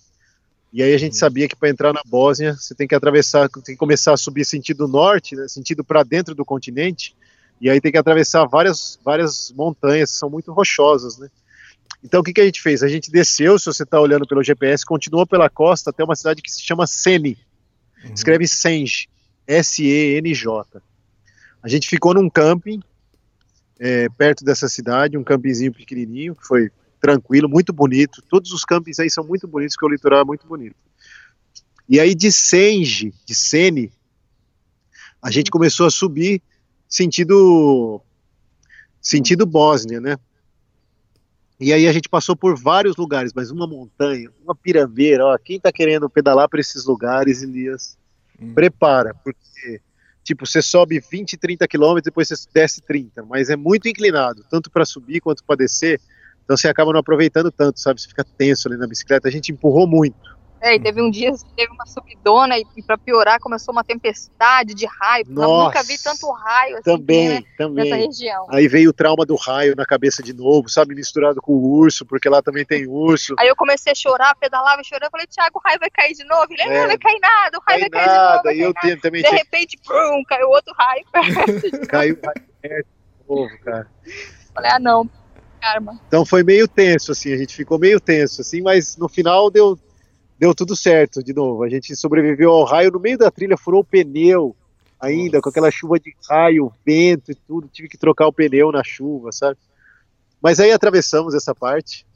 E 0.73 0.83
aí 0.83 0.93
a 0.93 0.99
gente 0.99 1.17
sabia 1.17 1.49
que 1.49 1.57
para 1.57 1.71
entrar 1.71 1.93
na 1.95 2.03
Bósnia, 2.05 2.55
você 2.55 2.75
tem 2.75 2.87
que 2.87 2.95
atravessar, 2.95 3.49
tem 3.49 3.75
que 3.75 3.77
começar 3.77 4.13
a 4.13 4.17
subir 4.17 4.45
sentido 4.45 4.87
norte, 4.87 5.35
né, 5.35 5.49
sentido 5.49 5.83
para 5.83 6.03
dentro 6.03 6.35
do 6.35 6.45
continente, 6.45 7.17
e 7.61 7.71
aí 7.71 7.81
tem 7.81 7.91
que 7.91 7.99
atravessar 7.99 8.45
várias, 8.47 8.99
várias 9.03 9.51
montanhas 9.53 10.13
que 10.13 10.19
são 10.19 10.29
muito 10.29 10.53
rochosas, 10.53 11.19
né? 11.19 11.29
Então 12.03 12.21
o 12.21 12.25
que, 12.25 12.33
que 12.33 12.41
a 12.41 12.45
gente 12.45 12.63
fez? 12.63 12.83
A 12.83 12.89
gente 12.89 13.11
desceu, 13.11 13.59
se 13.59 13.67
você 13.67 13.83
está 13.83 14.01
olhando 14.01 14.27
pelo 14.27 14.43
GPS, 14.43 14.85
continuou 14.85 15.27
pela 15.27 15.51
costa 15.51 15.91
até 15.91 16.05
uma 16.05 16.17
cidade 16.17 16.43
que 16.43 16.51
se 16.51 16.63
chama 16.63 16.87
Seni. 16.87 17.37
Uhum. 18.05 18.15
Escreve 18.15 18.47
Senj, 18.47 19.09
S-E-N-J. 19.47 20.83
A 21.63 21.69
gente 21.69 21.89
ficou 21.89 22.15
num 22.15 22.31
camping 22.31 22.81
é, 23.79 24.09
perto 24.11 24.45
dessa 24.45 24.69
cidade, 24.69 25.17
um 25.17 25.25
campingzinho 25.25 25.73
pequenininho, 25.73 26.35
que 26.35 26.47
foi 26.47 26.71
tranquilo, 27.01 27.49
muito 27.49 27.73
bonito. 27.73 28.23
Todos 28.29 28.53
os 28.53 28.65
campings 28.65 28.99
aí 28.99 29.11
são 29.11 29.25
muito 29.25 29.47
bonitos, 29.47 29.75
porque 29.75 29.87
o 29.87 29.95
litoral 29.95 30.21
é 30.23 30.25
muito 30.25 30.47
bonito. 30.47 30.77
E 31.89 31.99
aí 31.99 32.15
de 32.15 32.31
Senge, 32.31 33.15
de 33.25 33.35
Sene, 33.35 33.93
a 35.23 35.31
gente 35.31 35.51
começou 35.51 35.87
a 35.87 35.91
subir 35.91 36.43
sentido 36.89 38.01
sentido 39.01 39.47
Bósnia, 39.47 40.01
né? 40.01 40.17
E 41.61 41.73
aí 41.73 41.89
a 41.89 41.93
gente 41.93 42.09
passou 42.09 42.37
por 42.37 42.57
vários 42.57 42.97
lugares, 42.97 43.33
mas 43.35 43.51
uma 43.51 43.67
montanha, 43.67 44.31
uma 44.45 44.55
pirameira, 44.55 45.27
ó, 45.27 45.37
quem 45.39 45.59
tá 45.59 45.73
querendo 45.73 46.09
pedalar 46.09 46.49
para 46.49 46.61
esses 46.61 46.85
lugares, 46.85 47.43
Elias, 47.43 47.99
hum. 48.41 48.55
prepara, 48.55 49.13
porque 49.25 49.81
tipo, 50.23 50.47
você 50.47 50.61
sobe 50.61 51.01
20, 51.01 51.37
30 51.37 51.67
quilômetros, 51.67 52.05
depois 52.05 52.29
você 52.29 52.37
desce 52.53 52.83
30, 52.83 53.25
mas 53.25 53.49
é 53.49 53.57
muito 53.57 53.89
inclinado, 53.89 54.45
tanto 54.51 54.71
para 54.71 54.85
subir 54.85 55.21
quanto 55.21 55.43
para 55.43 55.57
descer. 55.57 56.01
Então 56.45 56.57
você 56.57 56.69
acaba 56.69 56.93
não 56.93 57.01
aproveitando 57.01 57.51
tanto, 57.51 57.81
sabe? 57.81 58.01
Você 58.01 58.09
fica 58.09 58.25
tenso 58.25 58.69
ali 58.69 58.77
na 58.77 58.87
bicicleta. 58.87 59.29
A 59.29 59.31
gente 59.31 59.53
empurrou 59.53 59.87
muito. 59.87 60.38
É, 60.61 60.75
e 60.75 60.81
teve 60.81 61.01
um 61.01 61.11
dia, 61.11 61.33
teve 61.57 61.73
uma 61.73 61.87
subidona 61.87 62.59
e, 62.59 62.65
e 62.77 62.83
para 62.83 62.99
piorar 62.99 63.39
começou 63.39 63.73
uma 63.73 63.85
tempestade 63.85 64.75
de 64.75 64.87
raio. 64.87 65.25
Nossa, 65.29 65.65
nunca 65.65 65.83
vi 65.85 66.03
tanto 66.03 66.31
raio 66.33 66.75
assim 66.75 66.83
também, 66.83 67.29
né, 67.29 67.43
também. 67.57 67.91
nessa 67.91 68.07
região. 68.07 68.47
Aí 68.51 68.67
veio 68.67 68.91
o 68.91 68.93
trauma 68.93 69.25
do 69.25 69.37
raio 69.37 69.77
na 69.77 69.87
cabeça 69.87 70.23
de 70.23 70.33
novo, 70.33 70.69
sabe? 70.69 70.95
Misturado 70.95 71.41
com 71.41 71.53
o 71.53 71.79
urso, 71.79 72.05
porque 72.05 72.29
lá 72.29 72.43
também 72.43 72.65
tem 72.65 72.87
urso. 72.87 73.35
Aí 73.39 73.47
eu 73.47 73.55
comecei 73.55 73.93
a 73.93 73.95
chorar, 73.95 74.35
pedalava, 74.35 74.83
chorando. 74.83 75.11
Falei, 75.11 75.27
Thiago, 75.27 75.59
o 75.59 75.63
raio 75.65 75.79
vai 75.79 75.91
cair 75.91 76.15
de 76.15 76.25
novo. 76.25 76.47
Ele, 76.51 76.65
não, 76.65 76.73
é, 76.73 76.87
vai 76.87 76.99
cair 76.99 77.21
nada, 77.21 77.59
o 77.59 77.63
raio 77.67 77.81
vai 77.81 77.91
cair 77.91 78.07
nada. 78.07 78.39
de 78.39 78.49
novo. 78.49 78.51
E 78.51 78.61
eu 78.61 78.75
tenho, 78.75 79.01
também 79.01 79.23
de 79.23 79.31
repente, 79.31 79.79
pum, 79.87 80.23
caiu 80.27 80.49
outro 80.49 80.75
raio 80.77 81.05
perto. 81.13 81.87
caiu 81.87 82.19
raio 82.23 82.47
perto 82.61 82.89
de 82.89 83.29
novo, 83.29 83.59
cara. 83.65 83.89
Falei, 84.53 84.71
ah, 84.73 84.79
não, 84.81 85.09
karma. 85.61 86.01
Então 86.09 86.25
foi 86.25 86.43
meio 86.43 86.67
tenso, 86.67 87.13
assim, 87.13 87.33
a 87.33 87.37
gente 87.37 87.55
ficou 87.55 87.79
meio 87.79 88.01
tenso, 88.01 88.41
assim, 88.41 88.63
mas 88.63 88.97
no 88.97 89.09
final 89.09 89.51
deu, 89.51 89.79
deu 90.39 90.55
tudo 90.55 90.77
certo 90.77 91.23
de 91.23 91.35
novo. 91.35 91.65
A 91.65 91.69
gente 91.69 91.95
sobreviveu 91.97 92.51
ao 92.51 92.65
raio 92.65 92.93
no 92.93 93.01
meio 93.01 93.19
da 93.19 93.31
trilha, 93.31 93.57
furou 93.57 93.81
o 93.81 93.85
pneu 93.85 94.55
ainda, 95.01 95.39
Nossa. 95.39 95.43
com 95.43 95.49
aquela 95.51 95.71
chuva 95.71 95.99
de 95.99 96.15
raio, 96.29 96.73
vento 96.85 97.31
e 97.31 97.35
tudo, 97.35 97.69
tive 97.69 97.89
que 97.89 97.99
trocar 97.99 98.27
o 98.27 98.33
pneu 98.33 98.71
na 98.73 98.83
chuva, 98.85 99.33
sabe? 99.33 99.59
Mas 100.41 100.61
aí 100.61 100.71
atravessamos 100.71 101.35
essa 101.35 101.55
parte 101.55 102.07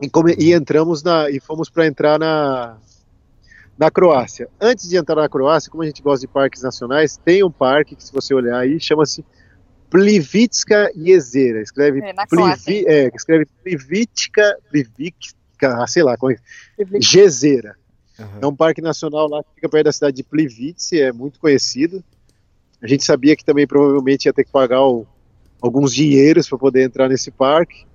e, 0.00 0.10
come, 0.10 0.34
e 0.38 0.52
entramos 0.52 1.02
na 1.02 1.30
e 1.30 1.40
fomos 1.40 1.70
para 1.70 1.86
entrar 1.86 2.18
na 2.18 2.78
na 3.78 3.90
Croácia. 3.90 4.48
Antes 4.60 4.88
de 4.88 4.96
entrar 4.96 5.16
na 5.16 5.28
Croácia, 5.28 5.70
como 5.70 5.82
a 5.82 5.86
gente 5.86 6.00
gosta 6.00 6.26
de 6.26 6.32
parques 6.32 6.62
nacionais, 6.62 7.18
tem 7.18 7.44
um 7.44 7.50
parque 7.50 7.94
que 7.94 8.02
se 8.02 8.12
você 8.12 8.32
olhar 8.34 8.58
aí 8.58 8.80
chama-se 8.80 9.24
Plivitska 9.90 10.90
Jezera. 10.96 11.60
Escreve, 11.60 12.00
é, 12.00 12.14
Plivi, 12.26 12.84
é, 12.86 13.10
escreve 13.14 13.46
Plivitska, 13.62 14.42
ah, 14.42 14.58
sei 15.86 16.02
lá, 16.02 16.16
como 16.16 16.32
é. 16.32 16.36
Jezera. 17.00 17.76
Uhum. 18.18 18.38
É 18.40 18.46
um 18.46 18.56
parque 18.56 18.80
nacional 18.80 19.28
lá 19.28 19.42
que 19.42 19.54
fica 19.56 19.68
perto 19.68 19.84
da 19.84 19.92
cidade 19.92 20.16
de 20.16 20.22
Plivitsk, 20.22 20.94
é 20.94 21.12
muito 21.12 21.38
conhecido. 21.38 22.02
A 22.82 22.86
gente 22.86 23.04
sabia 23.04 23.36
que 23.36 23.44
também 23.44 23.66
provavelmente 23.66 24.26
ia 24.26 24.32
ter 24.32 24.44
que 24.44 24.50
pagar 24.50 24.82
o, 24.82 25.06
alguns 25.60 25.94
dinheiros 25.94 26.48
para 26.48 26.58
poder 26.58 26.84
entrar 26.84 27.08
nesse 27.08 27.30
parque. 27.30 27.86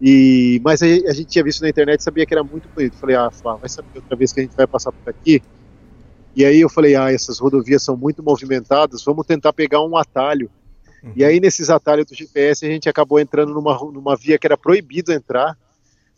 E, 0.00 0.60
mas 0.64 0.82
a, 0.82 0.86
a, 0.86 1.12
gente 1.12 1.26
tinha 1.26 1.44
visto 1.44 1.62
na 1.62 1.68
internet 1.68 2.00
e 2.00 2.02
sabia 2.02 2.26
que 2.26 2.34
era 2.34 2.42
muito 2.42 2.68
bonito. 2.68 2.96
Falei, 2.96 3.16
ah, 3.16 3.30
Flá, 3.30 3.54
vai 3.54 3.68
saber 3.68 3.88
outra 3.94 4.16
vez 4.16 4.32
que 4.32 4.40
a 4.40 4.42
gente 4.42 4.56
vai 4.56 4.66
passar 4.66 4.92
por 4.92 5.08
aqui. 5.08 5.42
E 6.34 6.44
aí 6.44 6.60
eu 6.60 6.68
falei, 6.68 6.96
ah, 6.96 7.12
essas 7.12 7.38
rodovias 7.38 7.82
são 7.82 7.96
muito 7.96 8.22
movimentadas, 8.22 9.04
vamos 9.04 9.26
tentar 9.26 9.52
pegar 9.52 9.84
um 9.84 9.96
atalho 9.96 10.50
Uhum. 11.02 11.12
E 11.16 11.24
aí, 11.24 11.40
nesses 11.40 11.68
atalhos 11.68 12.06
do 12.06 12.14
GPS, 12.14 12.64
a 12.64 12.68
gente 12.68 12.88
acabou 12.88 13.18
entrando 13.18 13.52
numa, 13.52 13.76
numa 13.92 14.16
via 14.16 14.38
que 14.38 14.46
era 14.46 14.56
proibido 14.56 15.12
entrar. 15.12 15.58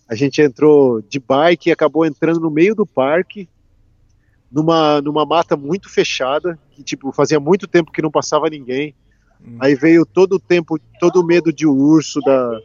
A 0.09 0.15
gente 0.15 0.43
entrou 0.43 1.01
de 1.03 1.19
bike 1.19 1.69
e 1.69 1.73
acabou 1.73 2.05
entrando 2.05 2.41
no 2.41 2.51
meio 2.51 2.75
do 2.75 2.85
parque, 2.85 3.49
numa, 4.51 5.01
numa 5.01 5.25
mata 5.25 5.57
muito 5.57 5.89
fechada, 5.89 6.59
que 6.71 6.83
tipo, 6.83 7.11
fazia 7.13 7.41
muito 7.41 7.67
tempo 7.67 7.91
que 7.91 8.03
não 8.03 8.11
passava 8.11 8.49
ninguém. 8.49 8.95
Uhum. 9.45 9.59
Aí 9.61 9.75
veio 9.75 10.05
todo 10.05 10.35
o 10.35 10.41
tempo, 10.41 10.79
todo 11.01 11.21
o 11.21 11.25
medo 11.25 11.53
de 11.53 11.67
urso, 11.67 12.21
da, 12.21 12.61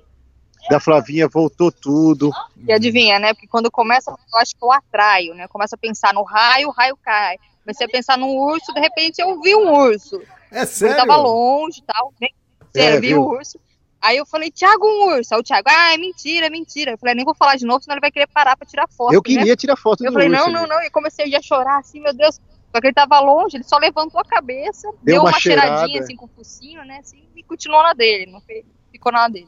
da 0.70 0.80
Flavinha 0.80 1.28
voltou 1.28 1.72
tudo. 1.72 2.30
E 2.68 2.72
adivinha, 2.72 3.20
né? 3.20 3.34
Porque 3.34 3.48
quando 3.48 3.72
começa, 3.72 4.12
eu 4.12 4.40
acho 4.40 4.56
que 4.56 4.64
eu 4.64 4.72
atraio, 4.72 5.34
né? 5.34 5.48
Começa 5.48 5.76
a 5.76 5.80
pensar 5.80 6.14
no 6.14 6.24
raio, 6.24 6.68
o 6.68 6.72
raio 6.72 6.98
cai. 6.98 7.38
Comecei 7.64 7.86
a 7.86 7.90
pensar 7.90 8.18
num 8.18 8.36
urso, 8.36 8.74
de 8.74 8.80
repente 8.80 9.20
eu 9.20 9.40
vi 9.42 9.56
um 9.56 9.72
urso. 9.72 10.22
É 10.52 10.60
Ele 10.60 10.66
sério? 10.66 10.96
tava 10.98 11.16
longe 11.18 11.80
e 11.80 11.84
tal. 11.84 12.14
Né? 12.20 12.28
É, 12.76 13.00
viu? 13.00 13.22
o 13.22 13.30
urso. 13.30 13.60
Aí 14.02 14.18
eu 14.18 14.26
falei, 14.26 14.50
Thiago, 14.50 14.86
um 14.88 15.16
urso. 15.18 15.34
Aí 15.34 15.40
o 15.40 15.44
Thiago, 15.44 15.68
ah, 15.70 15.94
é 15.94 15.98
mentira, 15.98 16.48
é 16.48 16.50
mentira. 16.50 16.92
Eu 16.92 16.98
falei, 16.98 17.16
nem 17.16 17.26
vou 17.26 17.36
falar 17.36 17.56
de 17.58 17.66
novo, 17.66 17.82
senão 17.84 17.96
ele 17.96 18.02
vai 18.02 18.12
querer 18.12 18.28
parar 18.28 18.56
pra 18.56 18.66
tirar 18.68 18.88
foto. 18.88 19.14
Eu 19.14 19.20
né? 19.20 19.24
queria 19.26 19.56
tirar 19.56 19.76
foto 19.76 20.04
Eu 20.04 20.12
do 20.12 20.14
falei, 20.14 20.30
urso. 20.30 20.46
não, 20.46 20.62
não, 20.62 20.68
não. 20.68 20.82
E 20.82 20.90
comecei 20.90 21.34
a 21.36 21.42
chorar 21.42 21.80
assim, 21.80 22.00
meu 22.00 22.14
Deus. 22.14 22.40
Só 22.72 22.80
que 22.80 22.88
ele 22.88 22.94
tava 22.94 23.20
longe, 23.20 23.58
ele 23.58 23.64
só 23.64 23.78
levantou 23.78 24.22
a 24.22 24.24
cabeça, 24.24 24.88
deu, 25.02 25.22
uma 25.22 25.32
uma, 25.32 25.40
cheiradinha 25.40 25.78
cheirada. 25.88 26.04
assim 26.04 26.16
com 26.16 26.26
o 26.26 26.30
focinho, 26.30 26.86
né? 26.86 27.00
Assim, 27.00 27.24
e 27.36 27.42
continuou 27.44 27.82
na 27.82 27.94
dele, 27.94 28.32
não 28.32 28.40
fez- 28.42 28.64
ficou 28.92 29.12
na 29.12 29.28
dele. 29.28 29.48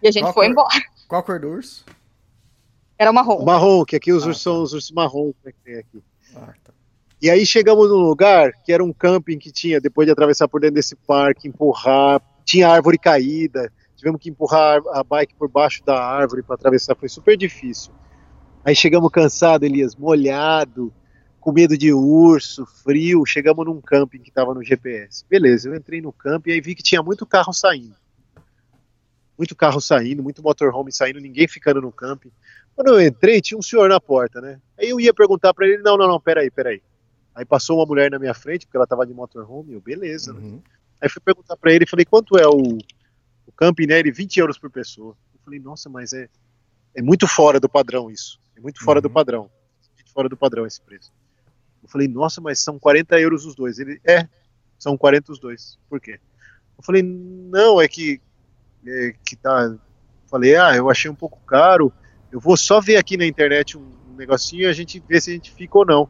E 0.00 0.06
a 0.06 0.10
gente 0.12 0.22
Qual 0.24 0.32
foi 0.32 0.44
cor? 0.46 0.52
embora. 0.52 0.68
Qual 1.08 1.22
cor 1.24 1.40
do 1.40 1.48
urso? 1.48 1.84
Era 2.98 3.12
marrom. 3.12 3.44
Marrom, 3.44 3.84
que 3.84 3.96
aqui 3.96 4.12
os 4.12 4.22
Ah, 4.22 4.28
ursos 4.28 4.44
tá. 4.44 4.50
são 4.50 4.62
os 4.62 4.72
ursos 4.72 4.90
marrom 4.92 5.32
né, 5.44 5.50
que 5.52 5.58
tem 5.64 5.74
aqui. 5.78 6.02
Ah, 6.36 6.54
tá. 6.62 6.72
E 7.20 7.28
aí 7.30 7.44
chegamos 7.44 7.88
num 7.88 7.96
lugar 7.98 8.52
que 8.64 8.72
era 8.72 8.82
um 8.82 8.92
camping 8.92 9.38
que 9.38 9.50
tinha, 9.52 9.80
depois 9.80 10.06
de 10.06 10.12
atravessar 10.12 10.46
por 10.48 10.60
dentro 10.60 10.76
desse 10.76 10.94
parque, 10.96 11.48
empurrar, 11.48 12.20
tinha 12.44 12.68
árvore 12.68 12.98
caída, 12.98 13.72
tivemos 14.02 14.20
que 14.20 14.28
empurrar 14.28 14.82
a 14.92 15.04
bike 15.04 15.36
por 15.36 15.48
baixo 15.48 15.84
da 15.84 15.96
árvore 15.96 16.42
para 16.42 16.56
atravessar, 16.56 16.96
foi 16.96 17.08
super 17.08 17.36
difícil. 17.36 17.92
Aí 18.64 18.74
chegamos 18.74 19.08
cansados, 19.12 19.68
Elias, 19.68 19.94
molhado, 19.94 20.92
com 21.38 21.52
medo 21.52 21.78
de 21.78 21.92
urso, 21.92 22.66
frio, 22.66 23.24
chegamos 23.24 23.64
num 23.64 23.80
camping 23.80 24.18
que 24.18 24.28
estava 24.28 24.52
no 24.52 24.62
GPS. 24.62 25.24
Beleza, 25.28 25.68
eu 25.68 25.76
entrei 25.76 26.00
no 26.00 26.12
camping 26.12 26.50
e 26.50 26.52
aí 26.54 26.60
vi 26.60 26.74
que 26.74 26.82
tinha 26.82 27.00
muito 27.00 27.24
carro 27.24 27.52
saindo. 27.52 27.94
Muito 29.38 29.54
carro 29.54 29.80
saindo, 29.80 30.22
muito 30.22 30.42
motorhome 30.42 30.92
saindo, 30.92 31.20
ninguém 31.20 31.46
ficando 31.46 31.80
no 31.80 31.92
camping. 31.92 32.32
Quando 32.74 32.88
eu 32.88 33.06
entrei, 33.06 33.40
tinha 33.40 33.56
um 33.56 33.62
senhor 33.62 33.88
na 33.88 34.00
porta, 34.00 34.40
né? 34.40 34.60
Aí 34.76 34.90
eu 34.90 34.98
ia 34.98 35.14
perguntar 35.14 35.54
para 35.54 35.66
ele, 35.66 35.78
não, 35.78 35.96
não, 35.96 36.08
não, 36.08 36.20
peraí, 36.20 36.50
peraí. 36.50 36.82
Aí 37.34 37.44
passou 37.44 37.78
uma 37.78 37.86
mulher 37.86 38.10
na 38.10 38.18
minha 38.18 38.34
frente, 38.34 38.66
porque 38.66 38.76
ela 38.76 38.86
tava 38.86 39.06
de 39.06 39.14
motorhome, 39.14 39.74
eu, 39.74 39.80
beleza, 39.80 40.32
né? 40.32 40.40
Uhum. 40.40 40.62
Aí 41.00 41.08
fui 41.08 41.22
perguntar 41.24 41.56
pra 41.56 41.72
ele, 41.72 41.86
falei, 41.86 42.04
quanto 42.04 42.36
é 42.38 42.46
o, 42.46 42.78
o 43.46 43.52
camping, 43.52 43.86
né? 43.86 43.98
Ele, 43.98 44.10
20 44.12 44.36
euros 44.38 44.58
por 44.58 44.70
pessoa. 44.70 45.16
Eu 45.34 45.40
falei, 45.44 45.60
nossa, 45.60 45.88
mas 45.88 46.12
é, 46.12 46.28
é 46.94 47.02
muito 47.02 47.26
fora 47.26 47.58
do 47.58 47.68
padrão 47.68 48.10
isso. 48.10 48.40
É 48.56 48.60
muito 48.60 48.82
fora 48.82 49.00
do 49.00 49.08
Uhum. 49.08 49.14
padrão. 49.14 49.50
Muito 49.96 50.12
fora 50.12 50.28
do 50.28 50.36
padrão 50.36 50.66
esse 50.66 50.80
preço. 50.80 51.12
Eu 51.82 51.88
falei, 51.88 52.06
nossa, 52.06 52.40
mas 52.40 52.60
são 52.60 52.78
40 52.78 53.18
euros 53.20 53.44
os 53.44 53.54
dois. 53.54 53.78
Ele, 53.78 54.00
é, 54.04 54.28
são 54.78 54.96
40 54.96 55.32
os 55.32 55.38
dois. 55.38 55.78
Por 55.88 56.00
quê? 56.00 56.20
Eu 56.78 56.84
falei, 56.84 57.02
não, 57.02 57.80
é 57.80 57.88
que, 57.88 58.20
é 58.86 59.14
que 59.24 59.36
tá. 59.36 59.74
Falei, 60.30 60.56
ah, 60.56 60.74
eu 60.76 60.88
achei 60.88 61.10
um 61.10 61.14
pouco 61.14 61.40
caro. 61.44 61.92
Eu 62.30 62.40
vou 62.40 62.56
só 62.56 62.80
ver 62.80 62.96
aqui 62.96 63.16
na 63.16 63.26
internet 63.26 63.76
um, 63.76 63.82
um 64.10 64.14
negocinho 64.16 64.62
e 64.62 64.66
a 64.66 64.72
gente 64.72 65.02
vê 65.06 65.20
se 65.20 65.30
a 65.30 65.34
gente 65.34 65.52
fica 65.52 65.78
ou 65.78 65.84
não. 65.84 66.08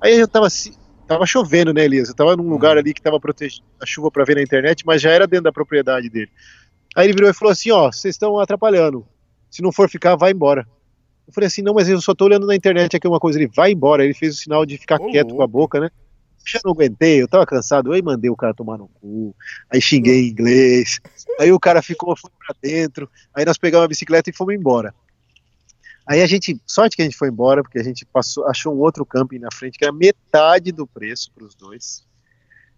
Aí 0.00 0.18
eu 0.18 0.28
tava 0.28 0.46
assim, 0.46 0.74
tava 1.06 1.26
chovendo, 1.26 1.72
né, 1.72 1.84
Elias? 1.84 2.08
Eu 2.08 2.14
tava 2.14 2.36
num 2.36 2.48
lugar 2.48 2.76
ali 2.78 2.94
que 2.94 3.02
tava 3.02 3.18
protegido 3.18 3.66
da 3.78 3.86
chuva 3.86 4.10
para 4.10 4.24
ver 4.24 4.36
na 4.36 4.42
internet, 4.42 4.84
mas 4.86 5.02
já 5.02 5.10
era 5.10 5.26
dentro 5.26 5.44
da 5.44 5.52
propriedade 5.52 6.08
dele. 6.08 6.30
Aí 6.96 7.06
ele 7.06 7.12
virou 7.12 7.28
e 7.28 7.34
falou 7.34 7.52
assim: 7.52 7.70
Ó, 7.70 7.92
vocês 7.92 8.14
estão 8.14 8.38
atrapalhando. 8.38 9.06
Se 9.50 9.60
não 9.60 9.70
for 9.70 9.88
ficar, 9.88 10.16
vai 10.16 10.32
embora. 10.32 10.66
Eu 11.28 11.32
falei 11.32 11.46
assim: 11.46 11.60
Não, 11.60 11.74
mas 11.74 11.90
eu 11.90 12.00
só 12.00 12.14
tô 12.14 12.24
olhando 12.24 12.46
na 12.46 12.56
internet 12.56 12.96
aqui 12.96 13.06
uma 13.06 13.20
coisa. 13.20 13.38
Ele 13.38 13.50
vai 13.54 13.72
embora. 13.72 14.02
Ele 14.02 14.14
fez 14.14 14.34
o 14.34 14.38
sinal 14.38 14.64
de 14.64 14.78
ficar 14.78 14.98
Ô, 14.98 15.10
quieto 15.10 15.34
com 15.34 15.42
a 15.42 15.46
boca, 15.46 15.78
né? 15.78 15.90
Já 16.46 16.58
não 16.64 16.72
aguentei, 16.72 17.20
eu 17.20 17.28
tava 17.28 17.44
cansado. 17.44 17.92
Aí 17.92 18.00
mandei 18.00 18.30
o 18.30 18.36
cara 18.36 18.54
tomar 18.54 18.78
no 18.78 18.88
cu. 18.88 19.36
Aí 19.70 19.80
xinguei 19.80 20.26
em 20.26 20.30
inglês. 20.30 20.98
Aí 21.38 21.52
o 21.52 21.60
cara 21.60 21.82
ficou, 21.82 22.16
foi 22.16 22.30
pra 22.38 22.56
dentro. 22.62 23.10
Aí 23.34 23.44
nós 23.44 23.58
pegamos 23.58 23.84
a 23.84 23.88
bicicleta 23.88 24.30
e 24.30 24.32
fomos 24.32 24.54
embora. 24.54 24.94
Aí 26.06 26.22
a 26.22 26.26
gente, 26.26 26.58
sorte 26.64 26.96
que 26.96 27.02
a 27.02 27.04
gente 27.04 27.16
foi 27.16 27.28
embora, 27.28 27.62
porque 27.64 27.80
a 27.80 27.82
gente 27.82 28.06
passou, 28.06 28.46
achou 28.46 28.72
um 28.72 28.78
outro 28.78 29.04
camping 29.04 29.40
na 29.40 29.48
frente 29.52 29.76
que 29.76 29.84
era 29.84 29.92
metade 29.92 30.70
do 30.70 30.86
preço 30.86 31.32
para 31.34 31.44
os 31.44 31.54
dois. 31.54 32.06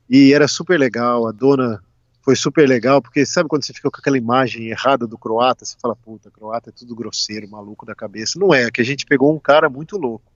E 0.08 0.32
era 0.32 0.48
super 0.48 0.80
legal, 0.80 1.28
a 1.28 1.30
dona 1.30 1.82
foi 2.22 2.36
super 2.36 2.68
legal, 2.68 3.00
porque 3.00 3.24
sabe 3.24 3.48
quando 3.48 3.64
você 3.64 3.72
fica 3.72 3.90
com 3.90 3.98
aquela 3.98 4.18
imagem 4.18 4.68
errada 4.68 5.06
do 5.06 5.16
croata, 5.16 5.64
você 5.64 5.76
fala, 5.80 5.96
puta, 5.96 6.30
croata 6.30 6.70
é 6.70 6.72
tudo 6.72 6.94
grosseiro, 6.94 7.48
maluco 7.48 7.86
da 7.86 7.94
cabeça. 7.94 8.38
Não 8.38 8.52
é, 8.52 8.64
é 8.64 8.70
que 8.70 8.80
a 8.80 8.84
gente 8.84 9.06
pegou 9.06 9.34
um 9.34 9.38
cara 9.38 9.68
muito 9.68 9.96
louco. 9.96 10.30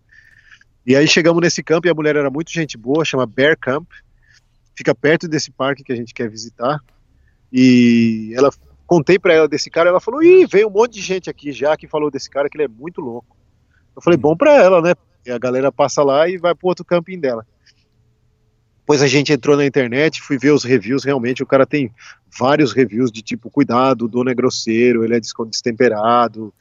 E 0.86 0.96
aí 0.96 1.06
chegamos 1.06 1.40
nesse 1.40 1.62
campo 1.62 1.86
e 1.86 1.90
a 1.90 1.94
mulher 1.94 2.16
era 2.16 2.30
muito 2.30 2.50
gente 2.50 2.76
boa, 2.76 3.04
chama 3.04 3.26
Bear 3.26 3.56
Camp, 3.58 3.88
fica 4.74 4.94
perto 4.94 5.28
desse 5.28 5.50
parque 5.50 5.84
que 5.84 5.92
a 5.92 5.96
gente 5.96 6.12
quer 6.14 6.28
visitar. 6.28 6.80
E 7.52 8.32
ela 8.34 8.50
contei 8.86 9.18
pra 9.18 9.34
ela 9.34 9.48
desse 9.48 9.70
cara, 9.70 9.90
ela 9.90 10.00
falou: 10.00 10.22
"Ih, 10.22 10.46
veio 10.46 10.68
um 10.68 10.72
monte 10.72 10.94
de 10.94 11.02
gente 11.02 11.30
aqui 11.30 11.52
já 11.52 11.76
que 11.76 11.86
falou 11.86 12.10
desse 12.10 12.28
cara 12.28 12.48
que 12.48 12.56
ele 12.56 12.64
é 12.64 12.68
muito 12.68 13.00
louco". 13.00 13.36
Eu 13.94 14.02
falei: 14.02 14.16
"Bom 14.16 14.36
pra 14.36 14.54
ela, 14.54 14.80
né? 14.80 14.94
Porque 14.94 15.30
a 15.30 15.38
galera 15.38 15.70
passa 15.70 16.02
lá 16.02 16.28
e 16.28 16.38
vai 16.38 16.54
pro 16.54 16.68
outro 16.68 16.84
camping 16.84 17.20
dela". 17.20 17.46
Depois 18.92 19.00
a 19.00 19.06
gente 19.06 19.32
entrou 19.32 19.56
na 19.56 19.64
internet, 19.64 20.20
fui 20.20 20.36
ver 20.36 20.50
os 20.50 20.64
reviews, 20.64 21.02
realmente 21.02 21.42
o 21.42 21.46
cara 21.46 21.64
tem 21.64 21.90
vários 22.38 22.74
reviews 22.74 23.10
de 23.10 23.22
tipo, 23.22 23.48
cuidado, 23.48 24.04
o 24.04 24.08
dono 24.08 24.28
é 24.28 24.34
grosseiro, 24.34 25.02
ele 25.02 25.16
é 25.16 25.20
destemperado, 25.20 26.52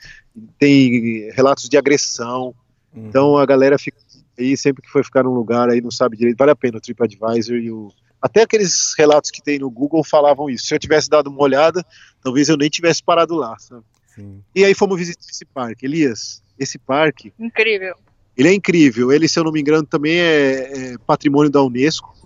tem 0.57 1.29
relatos 1.31 1.67
de 1.67 1.77
agressão. 1.77 2.55
Uhum. 2.95 3.07
Então 3.09 3.37
a 3.37 3.45
galera 3.45 3.77
fica 3.77 3.97
aí 4.39 4.55
sempre 4.55 4.81
que 4.81 4.89
for 4.89 5.03
ficar 5.03 5.23
num 5.23 5.33
lugar 5.33 5.69
aí 5.69 5.81
não 5.81 5.91
sabe 5.91 6.15
direito, 6.15 6.37
vale 6.37 6.51
a 6.51 6.55
pena 6.55 6.77
o 6.77 6.81
TripAdvisor 6.81 7.57
e 7.57 7.69
o 7.69 7.91
até 8.21 8.43
aqueles 8.43 8.93
relatos 8.97 9.29
que 9.29 9.43
tem 9.43 9.59
no 9.59 9.69
Google 9.69 10.01
falavam 10.01 10.49
isso. 10.49 10.67
Se 10.67 10.73
eu 10.73 10.79
tivesse 10.79 11.09
dado 11.09 11.29
uma 11.29 11.41
olhada, 11.41 11.85
talvez 12.23 12.47
eu 12.47 12.55
nem 12.55 12.69
tivesse 12.69 13.03
parado 13.03 13.35
lá. 13.35 13.59
sabe? 13.59 13.83
Sim. 14.15 14.41
E 14.55 14.63
aí 14.63 14.73
fomos 14.73 14.97
visitar 14.97 15.25
esse 15.29 15.43
parque. 15.43 15.85
Elias, 15.85 16.41
esse 16.57 16.77
parque, 16.77 17.33
Incrível. 17.37 17.95
ele 18.37 18.47
é 18.47 18.53
incrível. 18.53 19.11
Ele, 19.11 19.27
se 19.27 19.37
eu 19.37 19.43
não 19.43 19.51
me 19.51 19.59
engano, 19.59 19.85
também 19.85 20.17
é, 20.17 20.93
é 20.93 20.97
patrimônio 21.05 21.51
da 21.51 21.61
Unesco. 21.61 22.20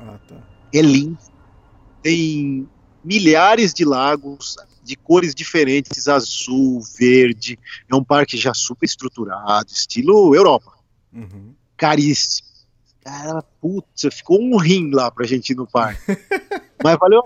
Ah, 0.00 0.18
tá. 0.26 0.36
É 0.72 0.80
lindo. 0.80 1.18
Tem 2.02 2.66
milhares 3.04 3.72
de 3.74 3.84
lagos 3.84 4.56
de 4.82 4.96
cores 4.96 5.34
diferentes, 5.34 6.08
azul, 6.08 6.80
verde. 6.98 7.58
É 7.90 7.94
um 7.94 8.02
parque 8.02 8.36
já 8.36 8.54
super 8.54 8.86
estruturado, 8.86 9.70
estilo 9.70 10.34
Europa. 10.34 10.72
Uhum. 11.12 11.54
caríssimo. 11.76 12.48
Cara, 13.02 13.42
putz, 13.60 14.02
ficou 14.12 14.40
um 14.40 14.56
rim 14.58 14.90
lá 14.92 15.10
pra 15.10 15.26
gente 15.26 15.50
ir 15.50 15.56
no 15.56 15.66
parque. 15.66 16.00
Mas 16.84 16.96
valeu. 16.98 17.22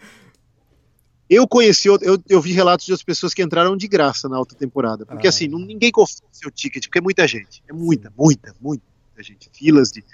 Eu 1.28 1.48
conheci, 1.48 1.88
eu, 1.88 1.98
eu 2.28 2.40
vi 2.40 2.52
relatos 2.52 2.86
das 2.88 3.02
pessoas 3.02 3.32
que 3.34 3.42
entraram 3.42 3.76
de 3.76 3.88
graça 3.88 4.28
na 4.28 4.36
alta 4.36 4.54
temporada. 4.54 5.04
Porque 5.06 5.26
Ah. 5.26 5.30
assim, 5.30 5.48
não, 5.48 5.58
ninguém 5.58 5.90
confia 5.90 6.20
no 6.28 6.34
seu 6.34 6.50
ticket, 6.50 6.84
porque 6.86 6.98
é 6.98 7.02
muita 7.02 7.26
gente. 7.26 7.62
É 7.68 7.72
muita, 7.72 8.12
muita, 8.16 8.54
muita 8.60 8.84
gente. 9.20 9.50
Filas 9.52 9.90
de. 9.90 10.04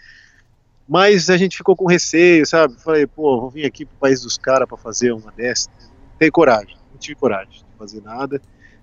Mas 0.91 1.31
a 1.31 1.37
gente 1.37 1.57
ficou 1.57 1.77
com 1.77 1.87
receio, 1.87 2.45
sabe? 2.45 2.75
Falei, 2.81 3.07
pô, 3.07 3.41
vou 3.41 3.49
vir 3.49 3.65
aqui 3.65 3.87
pro 3.87 3.97
país 3.97 4.23
dos 4.23 4.37
caras 4.37 4.67
pra 4.67 4.77
fazer 4.77 5.13
uma 5.13 5.31
dessas. 5.31 5.69
Não 5.79 6.19
tenho 6.19 6.33
coragem, 6.33 6.77
não 6.91 6.99
tive 6.99 7.15
coragem 7.15 7.53
de 7.53 7.79
fazer 7.79 8.03
nada. 8.03 8.43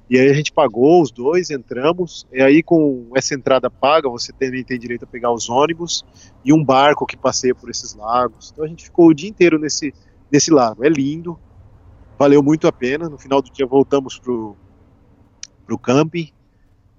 E 0.09 0.17
aí 0.17 0.29
a 0.29 0.33
gente 0.33 0.53
pagou 0.53 1.01
os 1.01 1.11
dois, 1.11 1.49
entramos, 1.49 2.25
e 2.31 2.41
aí 2.41 2.63
com 2.63 3.11
essa 3.13 3.35
entrada 3.35 3.69
paga, 3.69 4.07
você 4.07 4.31
também 4.31 4.63
tem 4.63 4.79
direito 4.79 5.03
a 5.03 5.05
pegar 5.05 5.33
os 5.33 5.49
ônibus 5.49 6.05
e 6.45 6.53
um 6.53 6.63
barco 6.63 7.05
que 7.05 7.17
passeia 7.17 7.53
por 7.53 7.69
esses 7.69 7.93
lagos. 7.93 8.51
Então 8.53 8.63
a 8.63 8.69
gente 8.69 8.85
ficou 8.85 9.07
o 9.07 9.13
dia 9.13 9.29
inteiro 9.29 9.59
nesse, 9.59 9.93
nesse 10.31 10.49
lago. 10.49 10.85
É 10.85 10.87
lindo, 10.87 11.37
valeu 12.17 12.41
muito 12.41 12.69
a 12.69 12.71
pena. 12.71 13.09
No 13.09 13.17
final 13.17 13.41
do 13.41 13.51
dia 13.51 13.67
voltamos 13.67 14.17
pro, 14.17 14.55
pro 15.65 15.77
camping 15.77 16.31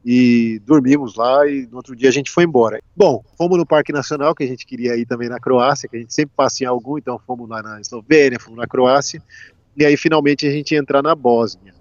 e 0.05 0.61
dormimos 0.65 1.17
lá 1.17 1.47
e 1.47 1.67
no 1.67 1.77
outro 1.77 1.95
dia 1.95 2.09
a 2.09 2.13
gente 2.13 2.31
foi 2.31 2.45
embora. 2.45 2.81
Bom, 2.97 3.23
fomos 3.37 3.59
no 3.59 3.67
Parque 3.67 3.93
Nacional, 3.93 4.35
que 4.35 4.45
a 4.45 4.47
gente 4.47 4.67
queria 4.67 4.97
ir 4.97 5.07
também 5.07 5.29
na 5.29 5.39
Croácia, 5.39 5.89
que 5.89 5.97
a 5.97 6.01
gente 6.01 6.15
sempre 6.15 6.35
passa 6.37 6.65
em 6.65 6.67
algum, 6.67 6.99
então 6.99 7.19
fomos 7.27 7.49
lá 7.49 7.63
na 7.63 7.81
Eslovênia, 7.81 8.41
fomos 8.41 8.59
na 8.59 8.67
Croácia, 8.67 9.23
e 9.77 9.85
aí 9.85 9.97
finalmente 9.97 10.47
a 10.47 10.51
gente 10.51 10.73
ia 10.73 10.79
entrar 10.79 11.03
na 11.03 11.15
Bósnia. 11.15 11.75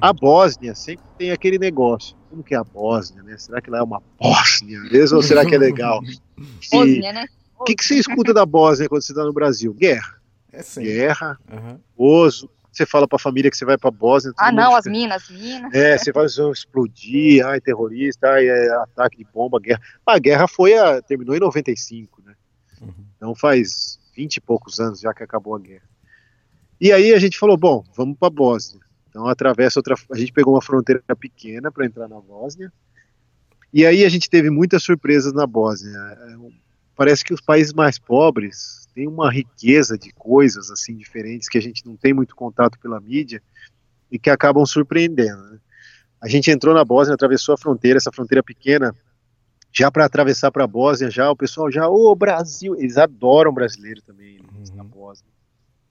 A 0.00 0.12
Bósnia 0.12 0.74
sempre 0.74 1.04
tem 1.18 1.30
aquele 1.30 1.58
negócio. 1.58 2.16
Como 2.28 2.42
que 2.42 2.54
é 2.54 2.58
a 2.58 2.64
Bósnia, 2.64 3.22
né? 3.22 3.36
Será 3.38 3.60
que 3.60 3.70
lá 3.70 3.78
é 3.78 3.82
uma 3.82 4.02
Bósnia 4.18 4.80
mesmo 4.80 5.18
ou 5.18 5.22
será 5.22 5.44
que 5.44 5.54
é 5.54 5.58
legal? 5.58 6.02
E 6.02 6.18
Bósnia, 6.72 7.12
né? 7.12 7.26
o 7.58 7.64
que, 7.64 7.76
que 7.76 7.84
você 7.84 7.96
escuta 7.96 8.34
da 8.34 8.44
Bósnia 8.44 8.88
quando 8.88 9.02
você 9.02 9.12
está 9.12 9.24
no 9.24 9.32
Brasil? 9.32 9.72
Guerra. 9.74 10.16
É 10.52 10.62
sim. 10.62 10.82
Guerra, 10.82 11.38
Aham. 11.50 11.80
oso. 11.96 12.50
Você 12.72 12.86
fala 12.86 13.06
pra 13.06 13.18
família 13.18 13.50
que 13.50 13.56
você 13.56 13.66
vai 13.66 13.76
pra 13.76 13.90
Bósnia. 13.90 14.32
Ah, 14.38 14.50
não, 14.50 14.74
as 14.74 14.84
fica- 14.84 14.90
minas, 14.96 15.28
minas. 15.28 15.74
É, 15.74 15.98
você 15.98 16.10
vai 16.10 16.26
vão 16.26 16.50
explodir, 16.50 17.46
ai, 17.46 17.60
terrorista, 17.60 18.28
ai, 18.30 18.48
é, 18.48 18.70
ataque 18.76 19.18
de 19.18 19.24
bomba, 19.24 19.60
guerra. 19.60 19.80
A 20.06 20.18
guerra 20.18 20.48
foi 20.48 20.72
a, 20.76 21.02
terminou 21.02 21.36
em 21.36 21.40
95, 21.40 22.22
né? 22.24 22.34
Uhum. 22.80 22.92
Então 23.16 23.34
faz 23.34 24.00
20 24.16 24.36
e 24.36 24.40
poucos 24.40 24.80
anos 24.80 25.00
já 25.00 25.12
que 25.12 25.22
acabou 25.22 25.54
a 25.54 25.58
guerra. 25.58 25.84
E 26.80 26.90
aí 26.90 27.12
a 27.12 27.18
gente 27.18 27.38
falou, 27.38 27.56
bom, 27.56 27.84
vamos 27.94 28.16
pra 28.18 28.30
Bósnia. 28.30 28.82
Então 29.08 29.26
atravessa 29.28 29.78
outra, 29.78 29.94
a 30.10 30.16
gente 30.16 30.32
pegou 30.32 30.54
uma 30.54 30.62
fronteira 30.62 31.02
pequena 31.14 31.70
para 31.70 31.84
entrar 31.84 32.08
na 32.08 32.18
Bósnia. 32.18 32.72
E 33.72 33.84
aí 33.84 34.04
a 34.04 34.08
gente 34.08 34.28
teve 34.30 34.48
muitas 34.50 34.82
surpresas 34.82 35.32
na 35.34 35.46
Bósnia. 35.46 35.98
Parece 36.96 37.24
que 37.24 37.32
os 37.32 37.40
países 37.40 37.72
mais 37.72 37.98
pobres 37.98 38.88
têm 38.94 39.08
uma 39.08 39.30
riqueza 39.30 39.96
de 39.96 40.12
coisas 40.12 40.70
assim 40.70 40.96
diferentes 40.96 41.48
que 41.48 41.58
a 41.58 41.62
gente 41.62 41.86
não 41.86 41.96
tem 41.96 42.12
muito 42.12 42.36
contato 42.36 42.78
pela 42.78 43.00
mídia. 43.00 43.42
e 44.10 44.18
que 44.18 44.28
acabam 44.28 44.66
surpreendendo. 44.66 45.42
Né? 45.44 45.58
A 46.20 46.28
gente 46.28 46.50
entrou 46.50 46.74
na 46.74 46.84
Bósnia, 46.84 47.14
atravessou 47.14 47.54
a 47.54 47.58
fronteira, 47.58 47.96
essa 47.96 48.12
fronteira 48.12 48.42
pequena, 48.42 48.94
já 49.72 49.90
para 49.90 50.04
atravessar 50.04 50.52
para 50.52 50.64
a 50.64 50.66
Bósnia, 50.66 51.10
já 51.10 51.30
o 51.30 51.36
pessoal 51.36 51.70
já, 51.70 51.88
ô 51.88 52.10
oh, 52.10 52.14
Brasil, 52.14 52.76
eles 52.76 52.98
adoram 52.98 53.52
brasileiro 53.52 54.02
também 54.02 54.38
uhum. 54.40 54.76
na 54.76 54.84
Bósnia. 54.84 55.32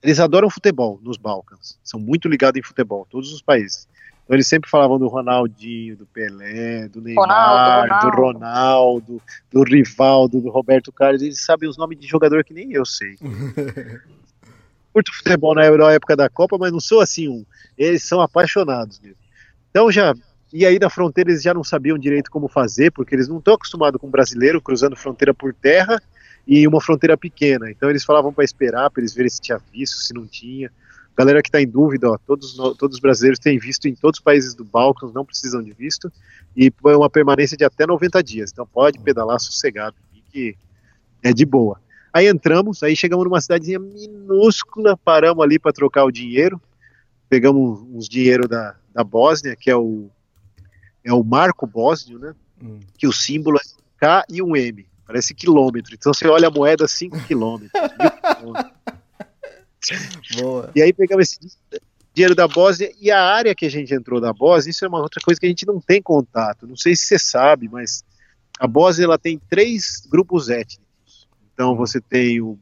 Eles 0.00 0.20
adoram 0.20 0.48
futebol 0.48 1.00
nos 1.02 1.16
Balcãs, 1.16 1.78
são 1.82 1.98
muito 1.98 2.28
ligados 2.28 2.58
em 2.58 2.62
futebol, 2.62 3.06
todos 3.10 3.32
os 3.32 3.42
países. 3.42 3.88
Então 4.24 4.36
eles 4.36 4.46
sempre 4.46 4.70
falavam 4.70 4.98
do 4.98 5.08
Ronaldinho, 5.08 5.96
do 5.96 6.06
Pelé, 6.06 6.88
do 6.88 7.00
Neymar, 7.00 7.26
Ronaldo, 7.26 8.10
do 8.10 8.16
Ronaldo, 8.16 9.22
do 9.50 9.62
Rivaldo, 9.62 10.40
do 10.40 10.50
Roberto 10.50 10.92
Carlos. 10.92 11.22
Eles 11.22 11.44
sabem 11.44 11.68
os 11.68 11.76
nomes 11.76 11.98
de 11.98 12.06
jogador 12.06 12.44
que 12.44 12.54
nem 12.54 12.72
eu 12.72 12.84
sei. 12.84 13.16
Curto 14.92 15.12
futebol 15.14 15.54
na 15.54 15.64
época 15.64 16.14
da 16.14 16.28
Copa, 16.28 16.56
mas 16.58 16.70
não 16.70 16.80
sou 16.80 17.00
assim 17.00 17.28
um. 17.28 17.44
Eles 17.76 18.04
são 18.04 18.20
apaixonados 18.20 19.00
mesmo. 19.00 19.16
Então 19.70 19.90
já 19.90 20.14
e 20.52 20.66
aí 20.66 20.78
na 20.78 20.90
fronteira 20.90 21.30
eles 21.30 21.42
já 21.42 21.54
não 21.54 21.64
sabiam 21.64 21.96
direito 21.96 22.30
como 22.30 22.46
fazer, 22.46 22.92
porque 22.92 23.14
eles 23.14 23.26
não 23.26 23.38
estão 23.38 23.54
acostumados 23.54 23.98
com 23.98 24.06
um 24.06 24.10
brasileiro 24.10 24.60
cruzando 24.60 24.94
fronteira 24.94 25.32
por 25.32 25.54
terra 25.54 26.00
e 26.46 26.68
uma 26.68 26.80
fronteira 26.80 27.16
pequena. 27.16 27.70
Então 27.70 27.88
eles 27.88 28.04
falavam 28.04 28.32
para 28.32 28.44
esperar, 28.44 28.90
para 28.90 29.00
eles 29.00 29.14
verem 29.14 29.30
se 29.30 29.40
tinha 29.40 29.58
visto, 29.72 29.96
se 29.96 30.12
não 30.12 30.26
tinha. 30.26 30.70
Galera 31.16 31.42
que 31.42 31.48
está 31.48 31.60
em 31.60 31.68
dúvida, 31.68 32.10
ó, 32.10 32.18
todos, 32.18 32.54
todos 32.54 32.96
os 32.96 33.00
brasileiros 33.00 33.38
têm 33.38 33.58
visto 33.58 33.86
em 33.86 33.94
todos 33.94 34.18
os 34.18 34.24
países 34.24 34.54
do 34.54 34.64
Balcãs, 34.64 35.12
não 35.12 35.24
precisam 35.24 35.62
de 35.62 35.72
visto, 35.72 36.10
e 36.56 36.72
é 36.86 36.96
uma 36.96 37.10
permanência 37.10 37.56
de 37.56 37.64
até 37.64 37.86
90 37.86 38.22
dias. 38.22 38.50
Então 38.50 38.66
pode 38.66 38.98
pedalar 38.98 39.38
sossegado, 39.38 39.96
que 40.30 40.56
é 41.22 41.32
de 41.32 41.44
boa. 41.44 41.80
Aí 42.12 42.26
entramos, 42.26 42.82
aí 42.82 42.96
chegamos 42.96 43.24
numa 43.24 43.40
cidadezinha 43.40 43.78
minúscula, 43.78 44.96
paramos 44.96 45.42
ali 45.42 45.58
para 45.58 45.72
trocar 45.72 46.04
o 46.04 46.10
dinheiro, 46.10 46.60
pegamos 47.28 47.80
uns 47.90 48.08
dinheiro 48.08 48.48
da, 48.48 48.76
da 48.92 49.04
Bósnia, 49.04 49.56
que 49.56 49.70
é 49.70 49.76
o, 49.76 50.10
é 51.04 51.12
o 51.12 51.22
marco 51.22 51.66
bósnio, 51.66 52.18
né? 52.18 52.34
Hum. 52.62 52.80
Que 52.98 53.06
o 53.06 53.12
símbolo 53.12 53.58
é 53.58 53.62
K 53.98 54.24
e 54.28 54.42
um 54.42 54.54
M, 54.54 54.86
parece 55.06 55.34
quilômetro. 55.34 55.94
Então 55.94 56.12
você 56.12 56.26
olha 56.26 56.48
a 56.48 56.50
moeda 56.50 56.86
5 56.86 57.20
quilômetros. 57.24 57.70
Boa. 60.40 60.70
E 60.74 60.82
aí 60.82 60.92
pegamos 60.92 61.24
esse 61.28 61.38
dinheiro 62.14 62.34
da 62.34 62.46
Bósnia 62.46 62.92
e 63.00 63.10
a 63.10 63.22
área 63.22 63.54
que 63.54 63.66
a 63.66 63.70
gente 63.70 63.92
entrou 63.94 64.20
da 64.20 64.32
Bósnia, 64.32 64.70
isso 64.70 64.84
é 64.84 64.88
uma 64.88 65.00
outra 65.00 65.20
coisa 65.24 65.40
que 65.40 65.46
a 65.46 65.48
gente 65.48 65.66
não 65.66 65.80
tem 65.80 66.00
contato. 66.02 66.66
Não 66.66 66.76
sei 66.76 66.94
se 66.94 67.06
você 67.06 67.18
sabe, 67.18 67.68
mas 67.68 68.04
a 68.58 68.66
Bósnia 68.66 69.04
ela 69.04 69.18
tem 69.18 69.40
três 69.48 70.06
grupos 70.10 70.48
étnicos. 70.48 71.28
Então 71.52 71.74
você 71.76 72.00
tem 72.00 72.40
o 72.40 72.58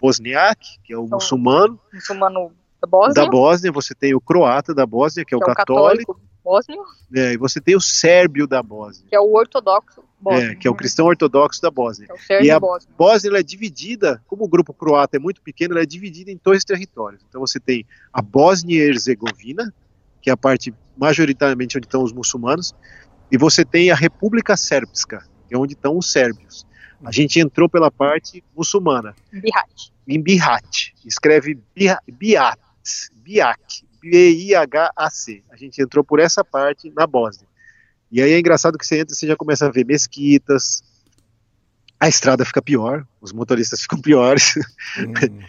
bosniak, 0.00 0.78
que 0.84 0.92
é 0.92 0.98
o 0.98 1.04
então, 1.04 1.18
muçulmano. 1.18 1.80
Muçulmano 1.92 2.52
da 2.80 2.88
Bósnia. 2.88 3.14
Da 3.14 3.30
Bósnia, 3.30 3.72
você 3.72 3.94
tem 3.94 4.14
o 4.14 4.20
croata 4.20 4.74
da 4.74 4.86
Bósnia, 4.86 5.24
que 5.24 5.34
é, 5.34 5.38
que 5.38 5.44
o, 5.44 5.48
é 5.48 5.52
o 5.52 5.54
católico. 5.54 6.14
católico 6.14 6.27
bósnio. 6.48 6.82
É, 7.14 7.32
e 7.34 7.36
você 7.36 7.60
tem 7.60 7.76
o 7.76 7.80
sérbio 7.80 8.46
da 8.46 8.62
Bósnia. 8.62 9.06
Que 9.08 9.16
é 9.16 9.20
o 9.20 9.34
ortodoxo 9.34 10.02
bósnio. 10.18 10.52
É, 10.52 10.54
que 10.54 10.66
é 10.66 10.70
o 10.70 10.74
cristão 10.74 11.06
ortodoxo 11.06 11.60
da 11.60 11.70
Bósnia. 11.70 12.08
É 12.30 12.44
e 12.44 12.50
a 12.50 12.58
bósnio. 12.58 12.92
Bósnia 12.96 13.38
é 13.38 13.42
dividida, 13.42 14.22
como 14.26 14.44
o 14.44 14.48
grupo 14.48 14.72
croata 14.72 15.16
é 15.16 15.20
muito 15.20 15.42
pequeno, 15.42 15.74
ela 15.74 15.82
é 15.82 15.86
dividida 15.86 16.30
em 16.30 16.40
dois 16.42 16.64
territórios. 16.64 17.22
Então 17.28 17.40
você 17.40 17.60
tem 17.60 17.84
a 18.12 18.22
Bósnia 18.22 18.76
e 18.76 18.88
Herzegovina, 18.88 19.72
que 20.20 20.30
é 20.30 20.32
a 20.32 20.36
parte 20.36 20.74
majoritariamente 20.96 21.76
onde 21.76 21.86
estão 21.86 22.02
os 22.02 22.12
muçulmanos, 22.12 22.74
e 23.30 23.36
você 23.36 23.64
tem 23.64 23.90
a 23.90 23.94
República 23.94 24.56
Sérbica, 24.56 25.24
que 25.46 25.54
é 25.54 25.58
onde 25.58 25.74
estão 25.74 25.96
os 25.96 26.10
sérbios. 26.10 26.66
A 27.04 27.12
gente 27.12 27.38
entrou 27.38 27.68
pela 27.68 27.90
parte 27.90 28.42
muçulmana. 28.56 29.14
Bihat. 29.30 29.92
Em 30.06 30.20
Bihat. 30.20 30.94
Escreve 31.06 31.56
Biat, 31.76 32.58
Biak, 33.14 33.84
B-I-H-A-C. 34.00 35.42
A 35.50 35.56
gente 35.56 35.80
entrou 35.82 36.04
por 36.04 36.20
essa 36.20 36.44
parte 36.44 36.90
na 36.90 37.06
Bósnia. 37.06 37.48
E 38.10 38.22
aí 38.22 38.32
é 38.32 38.38
engraçado 38.38 38.78
que 38.78 38.86
você 38.86 39.00
entra 39.00 39.14
e 39.14 39.16
você 39.16 39.26
já 39.26 39.36
começa 39.36 39.66
a 39.66 39.70
ver 39.70 39.84
mesquitas, 39.84 40.82
a 42.00 42.08
estrada 42.08 42.44
fica 42.44 42.62
pior, 42.62 43.06
os 43.20 43.32
motoristas 43.32 43.82
ficam 43.82 44.00
piores. 44.00 44.54
Hum. 44.98 45.42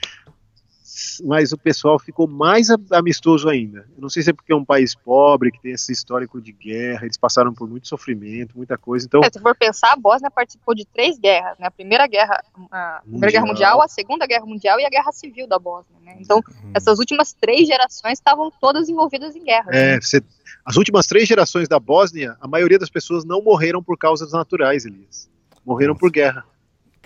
Mas 1.23 1.51
o 1.51 1.57
pessoal 1.57 1.99
ficou 1.99 2.27
mais 2.27 2.69
amistoso 2.91 3.49
ainda. 3.49 3.85
Eu 3.95 4.01
não 4.01 4.09
sei 4.09 4.23
se 4.23 4.29
é 4.29 4.33
porque 4.33 4.51
é 4.51 4.55
um 4.55 4.65
país 4.65 4.95
pobre, 4.95 5.51
que 5.51 5.61
tem 5.61 5.71
esse 5.71 5.91
histórico 5.91 6.41
de 6.41 6.51
guerra, 6.51 7.05
eles 7.05 7.17
passaram 7.17 7.53
por 7.53 7.69
muito 7.69 7.87
sofrimento, 7.87 8.57
muita 8.57 8.77
coisa. 8.77 9.05
Então, 9.05 9.21
é, 9.23 9.29
se 9.31 9.39
for 9.39 9.55
pensar, 9.55 9.93
a 9.93 9.95
Bósnia 9.95 10.31
participou 10.31 10.73
de 10.73 10.85
três 10.85 11.17
guerras, 11.17 11.57
né? 11.59 11.67
A 11.67 11.71
Primeira 11.71 12.07
Guerra, 12.07 12.41
a 12.71 13.01
Primeira 13.03 13.31
Guerra 13.31 13.45
Mundial, 13.45 13.81
a 13.81 13.87
Segunda 13.87 14.25
Guerra 14.25 14.45
Mundial 14.45 14.79
e 14.79 14.85
a 14.85 14.89
Guerra 14.89 15.11
Civil 15.11 15.47
da 15.47 15.59
Bósnia, 15.59 15.99
né? 16.01 16.17
Então, 16.19 16.37
uhum. 16.37 16.71
essas 16.73 16.99
últimas 16.99 17.33
três 17.33 17.67
gerações 17.67 18.13
estavam 18.13 18.51
todas 18.59 18.89
envolvidas 18.89 19.35
em 19.35 19.43
guerra. 19.43 19.69
É, 19.71 19.95
né? 19.95 20.01
você, 20.01 20.21
as 20.65 20.77
últimas 20.77 21.07
três 21.07 21.27
gerações 21.27 21.67
da 21.67 21.79
Bósnia, 21.79 22.35
a 22.39 22.47
maioria 22.47 22.79
das 22.79 22.89
pessoas 22.89 23.23
não 23.25 23.41
morreram 23.41 23.83
por 23.83 23.97
causas 23.97 24.31
naturais, 24.31 24.85
Elias. 24.85 25.29
Morreram 25.65 25.93
Nossa. 25.93 25.99
por 25.99 26.11
guerra. 26.11 26.45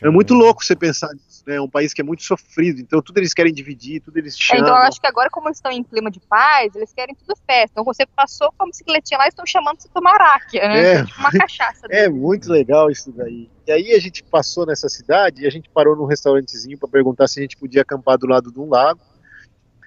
É 0.03 0.09
muito 0.09 0.33
louco 0.33 0.63
você 0.63 0.75
pensar 0.75 1.09
nisso, 1.13 1.43
né? 1.47 1.55
É 1.55 1.61
um 1.61 1.69
país 1.69 1.93
que 1.93 2.01
é 2.01 2.03
muito 2.03 2.23
sofrido, 2.23 2.81
então 2.81 3.01
tudo 3.01 3.17
eles 3.19 3.33
querem 3.33 3.53
dividir, 3.53 4.01
tudo 4.01 4.17
eles 4.17 4.37
chamam. 4.37 4.63
É, 4.63 4.67
então 4.67 4.77
eu 4.77 4.83
acho 4.83 4.99
que 4.99 5.07
agora, 5.07 5.29
como 5.29 5.47
eles 5.47 5.57
estão 5.57 5.71
em 5.71 5.83
clima 5.83 6.11
de 6.11 6.19
paz, 6.19 6.75
eles 6.75 6.93
querem 6.93 7.15
tudo 7.15 7.33
festa. 7.47 7.69
Então 7.71 7.83
você 7.83 8.05
passou 8.05 8.51
com 8.57 8.65
a 8.65 8.67
bicicletinha 8.67 9.17
lá 9.17 9.25
e 9.25 9.29
estão 9.29 9.45
chamando 9.45 9.81
você 9.81 9.87
tomar 9.87 10.15
aráquia, 10.15 10.67
né? 10.67 10.93
É, 10.93 11.05
tipo 11.05 11.19
uma 11.19 11.31
cachaça. 11.31 11.87
É 11.93 12.09
muito 12.09 12.51
legal 12.51 12.89
isso 12.89 13.11
daí. 13.11 13.49
E 13.65 13.71
aí 13.71 13.93
a 13.93 13.99
gente 13.99 14.23
passou 14.23 14.65
nessa 14.65 14.89
cidade 14.89 15.43
e 15.43 15.47
a 15.47 15.49
gente 15.49 15.69
parou 15.69 15.95
num 15.95 16.05
restaurantezinho 16.05 16.77
para 16.77 16.89
perguntar 16.89 17.27
se 17.27 17.39
a 17.39 17.41
gente 17.41 17.55
podia 17.55 17.81
acampar 17.81 18.17
do 18.17 18.27
lado 18.27 18.51
de 18.51 18.59
um 18.59 18.67
lago. 18.67 18.99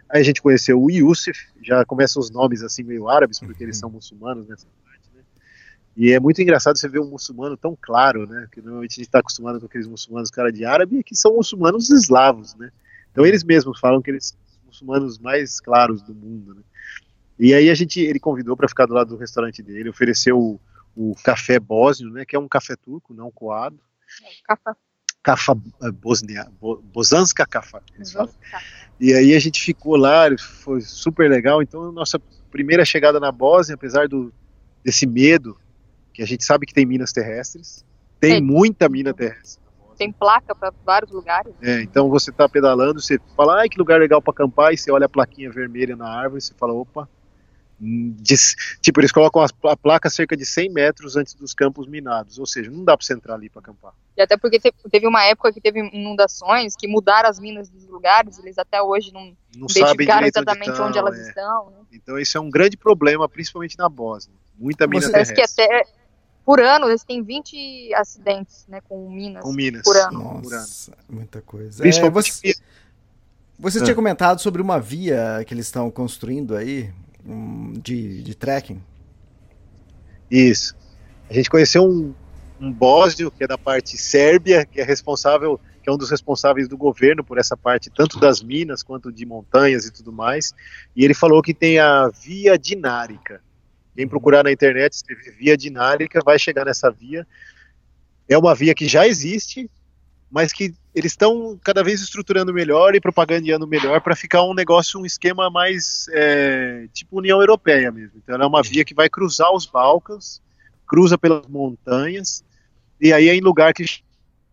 Aí 0.08 0.20
a 0.20 0.24
gente 0.24 0.40
conheceu 0.40 0.80
o 0.80 0.90
Yusuf, 0.90 1.36
já 1.62 1.84
começam 1.84 2.20
os 2.20 2.30
nomes 2.30 2.62
assim 2.62 2.84
meio 2.84 3.08
árabes, 3.08 3.40
porque 3.40 3.62
eles 3.62 3.76
são 3.76 3.90
muçulmanos 3.90 4.46
nessa 4.48 4.66
e 5.96 6.12
é 6.12 6.20
muito 6.20 6.42
engraçado 6.42 6.76
você 6.76 6.88
ver 6.88 7.00
um 7.00 7.08
muçulmano 7.08 7.56
tão 7.56 7.76
claro, 7.80 8.26
né? 8.26 8.46
Que 8.52 8.60
normalmente 8.60 8.92
a 8.92 8.96
gente 8.96 9.06
está 9.06 9.20
acostumado 9.20 9.58
com 9.58 9.64
aqueles 9.64 9.86
muçulmanos 9.86 10.30
cara 10.30 10.52
de 10.52 10.62
árabe, 10.62 11.02
que 11.02 11.16
são 11.16 11.36
muçulmanos 11.36 11.88
eslavos, 11.88 12.54
né? 12.54 12.70
Então 13.10 13.24
eles 13.24 13.42
mesmos 13.42 13.80
falam 13.80 14.02
que 14.02 14.10
eles 14.10 14.26
são 14.26 14.38
os 14.46 14.66
muçulmanos 14.66 15.18
mais 15.18 15.58
claros 15.58 16.02
do 16.02 16.14
mundo, 16.14 16.54
né? 16.54 16.60
E 17.38 17.54
aí 17.54 17.70
a 17.70 17.74
gente, 17.74 17.98
ele 17.98 18.20
convidou 18.20 18.54
para 18.54 18.68
ficar 18.68 18.84
do 18.84 18.92
lado 18.92 19.08
do 19.08 19.16
restaurante 19.16 19.62
dele, 19.62 19.88
ofereceu 19.88 20.38
o, 20.38 20.60
o 20.94 21.14
café 21.24 21.58
bósnio, 21.58 22.10
né? 22.10 22.26
Que 22.26 22.36
é 22.36 22.38
um 22.38 22.48
café 22.48 22.76
turco, 22.76 23.14
não 23.14 23.30
coado. 23.30 23.80
Café. 24.44 24.72
Cafa 25.22 25.58
eh, 25.82 25.90
Bosnia, 25.90 26.46
Bosanska 26.92 27.44
Cafa. 27.46 27.82
E 29.00 29.12
aí 29.12 29.34
a 29.34 29.40
gente 29.40 29.60
ficou 29.60 29.96
lá, 29.96 30.26
foi 30.38 30.80
super 30.82 31.28
legal. 31.28 31.62
Então, 31.62 31.90
nossa 31.90 32.20
primeira 32.50 32.84
chegada 32.84 33.18
na 33.18 33.32
Bósnia, 33.32 33.74
apesar 33.74 34.06
do, 34.06 34.32
desse 34.84 35.04
medo 35.04 35.58
que 36.16 36.22
a 36.22 36.26
gente 36.26 36.44
sabe 36.46 36.64
que 36.64 36.72
tem 36.72 36.86
minas 36.86 37.12
terrestres, 37.12 37.84
tem 38.18 38.40
muita 38.40 38.88
mina 38.88 39.12
terrestre. 39.12 39.62
Tem 39.98 40.10
placa 40.10 40.54
para 40.54 40.72
vários 40.84 41.12
lugares. 41.12 41.54
É, 41.60 41.82
então 41.82 42.08
você 42.08 42.30
está 42.30 42.48
pedalando, 42.48 43.02
você 43.02 43.18
fala, 43.36 43.60
ai 43.60 43.68
que 43.68 43.78
lugar 43.78 44.00
legal 44.00 44.22
para 44.22 44.32
acampar, 44.32 44.72
e 44.72 44.78
você 44.78 44.90
olha 44.90 45.04
a 45.04 45.10
plaquinha 45.10 45.50
vermelha 45.50 45.94
na 45.94 46.08
árvore, 46.08 46.38
e 46.38 46.42
você 46.42 46.54
fala, 46.54 46.72
opa, 46.72 47.06
Diz, 47.78 48.56
tipo, 48.80 49.00
eles 49.00 49.12
colocam 49.12 49.42
a, 49.42 49.48
a, 49.70 49.76
placa 49.76 50.08
cerca 50.08 50.34
de 50.34 50.46
100 50.46 50.72
metros 50.72 51.14
antes 51.14 51.34
dos 51.34 51.52
campos 51.52 51.86
minados, 51.86 52.38
ou 52.38 52.46
seja, 52.46 52.70
não 52.70 52.82
dá 52.82 52.96
para 52.96 53.04
você 53.04 53.12
entrar 53.12 53.34
ali 53.34 53.50
para 53.50 53.60
acampar. 53.60 53.92
E 54.16 54.22
até 54.22 54.34
porque 54.38 54.58
teve 54.58 55.06
uma 55.06 55.22
época 55.24 55.52
que 55.52 55.60
teve 55.60 55.80
inundações 55.92 56.74
que 56.74 56.88
mudaram 56.88 57.28
as 57.28 57.38
minas 57.38 57.68
dos 57.68 57.86
lugares, 57.86 58.38
eles 58.38 58.56
até 58.56 58.80
hoje 58.80 59.12
não, 59.12 59.36
não 59.54 59.66
identificaram 59.68 60.26
exatamente 60.26 60.70
onde, 60.70 60.80
onde 60.80 60.98
elas 60.98 61.18
é. 61.18 61.28
estão. 61.28 61.70
Né? 61.70 61.76
Então 61.92 62.18
isso 62.18 62.38
é 62.38 62.40
um 62.40 62.48
grande 62.48 62.78
problema, 62.78 63.28
principalmente 63.28 63.76
na 63.76 63.90
Bósnia. 63.90 64.38
Muita 64.58 64.86
mina 64.86 65.10
Parece 65.10 65.34
terrestre. 65.34 65.66
que 65.66 65.70
até 65.70 65.86
por 66.46 66.60
ano 66.60 66.88
eles 66.88 67.02
têm 67.02 67.24
20 67.24 67.92
acidentes 67.94 68.64
né, 68.68 68.80
com 68.88 69.10
minas, 69.10 69.42
com 69.42 69.52
minas. 69.52 69.82
por 69.82 69.96
ano. 69.96 70.40
Nossa, 70.42 70.92
muita 71.08 71.42
coisa. 71.42 71.86
É, 71.86 72.10
você 72.10 72.54
você 73.58 73.82
tinha 73.82 73.94
comentado 73.94 74.40
sobre 74.40 74.62
uma 74.62 74.78
via 74.78 75.42
que 75.46 75.52
eles 75.52 75.66
estão 75.66 75.90
construindo 75.90 76.54
aí, 76.54 76.92
de, 77.82 78.22
de 78.22 78.34
trekking. 78.34 78.80
Isso. 80.30 80.76
A 81.28 81.32
gente 81.32 81.50
conheceu 81.50 81.82
um, 81.82 82.14
um 82.60 82.70
bósnio, 82.70 83.30
que 83.30 83.44
é 83.44 83.46
da 83.46 83.58
parte 83.58 83.96
sérbia, 83.96 84.64
que 84.64 84.80
é 84.80 84.84
responsável, 84.84 85.58
que 85.82 85.88
é 85.88 85.92
um 85.92 85.96
dos 85.96 86.10
responsáveis 86.10 86.68
do 86.68 86.76
governo 86.76 87.24
por 87.24 87.38
essa 87.38 87.56
parte, 87.56 87.90
tanto 87.90 88.20
das 88.20 88.42
minas 88.42 88.82
quanto 88.82 89.10
de 89.10 89.24
montanhas 89.24 89.86
e 89.86 89.92
tudo 89.92 90.12
mais. 90.12 90.54
E 90.94 91.04
ele 91.04 91.14
falou 91.14 91.42
que 91.42 91.54
tem 91.54 91.78
a 91.78 92.08
via 92.08 92.58
dinárica. 92.58 93.40
Quem 93.96 94.06
procurar 94.06 94.44
na 94.44 94.52
internet, 94.52 94.92
escrever 94.92 95.32
via 95.32 95.56
dinárica, 95.56 96.20
vai 96.24 96.38
chegar 96.38 96.66
nessa 96.66 96.90
via. 96.90 97.26
É 98.28 98.36
uma 98.36 98.54
via 98.54 98.74
que 98.74 98.86
já 98.86 99.08
existe, 99.08 99.70
mas 100.30 100.52
que 100.52 100.74
eles 100.94 101.12
estão 101.12 101.58
cada 101.64 101.82
vez 101.82 102.00
estruturando 102.00 102.52
melhor 102.52 102.94
e 102.94 103.00
propagandeando 103.00 103.66
melhor 103.66 104.00
para 104.00 104.14
ficar 104.14 104.42
um 104.42 104.54
negócio, 104.54 105.00
um 105.00 105.06
esquema 105.06 105.48
mais 105.50 106.06
é, 106.10 106.86
tipo 106.92 107.18
União 107.18 107.40
Europeia 107.40 107.90
mesmo. 107.90 108.12
Então 108.16 108.34
ela 108.34 108.44
é 108.44 108.46
uma 108.46 108.62
via 108.62 108.84
que 108.84 108.94
vai 108.94 109.08
cruzar 109.08 109.52
os 109.54 109.64
Balcãs, 109.64 110.42
cruza 110.86 111.16
pelas 111.16 111.46
montanhas, 111.46 112.44
e 113.00 113.12
aí 113.12 113.28
é 113.28 113.34
em 113.34 113.40
lugar 113.40 113.72
que 113.72 113.84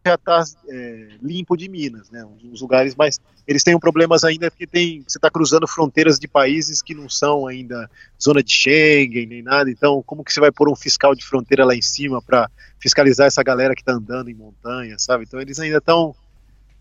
já 0.06 0.16
está 0.16 0.44
é, 0.70 1.08
limpo 1.22 1.56
de 1.56 1.70
minas, 1.70 2.10
né? 2.10 2.26
Os 2.52 2.62
lugares 2.62 2.96
mais 2.96 3.20
eles 3.48 3.64
têm 3.64 3.76
um 3.76 3.80
problemas 3.80 4.24
ainda 4.24 4.50
porque 4.50 4.68
tem 4.68 5.04
você 5.08 5.18
está 5.18 5.30
cruzando 5.30 5.68
fronteiras 5.68 6.20
de 6.20 6.28
países 6.28 6.82
que 6.82 6.94
não 6.94 7.10
são 7.10 7.48
ainda 7.48 7.90
zona 8.22 8.44
de 8.44 8.52
Schengen 8.52 9.26
nem 9.26 9.42
nada. 9.42 9.70
Então, 9.70 10.02
como 10.04 10.24
que 10.24 10.34
você 10.34 10.40
vai 10.40 10.52
pôr 10.52 10.70
um 10.70 10.76
fiscal 10.76 11.16
de 11.16 11.26
fronteira 11.26 11.66
lá 11.66 11.76
em 11.76 11.82
cima 11.82 12.22
para 12.22 12.50
fiscalizar 12.80 13.28
essa 13.28 13.44
galera 13.44 13.76
que 13.76 13.82
está 13.82 13.94
andando 13.94 14.30
em 14.30 14.34
montanha, 14.34 14.98
sabe? 15.00 15.24
Então 15.26 15.40
eles 15.40 15.60
ainda 15.60 15.78
estão 15.78 16.16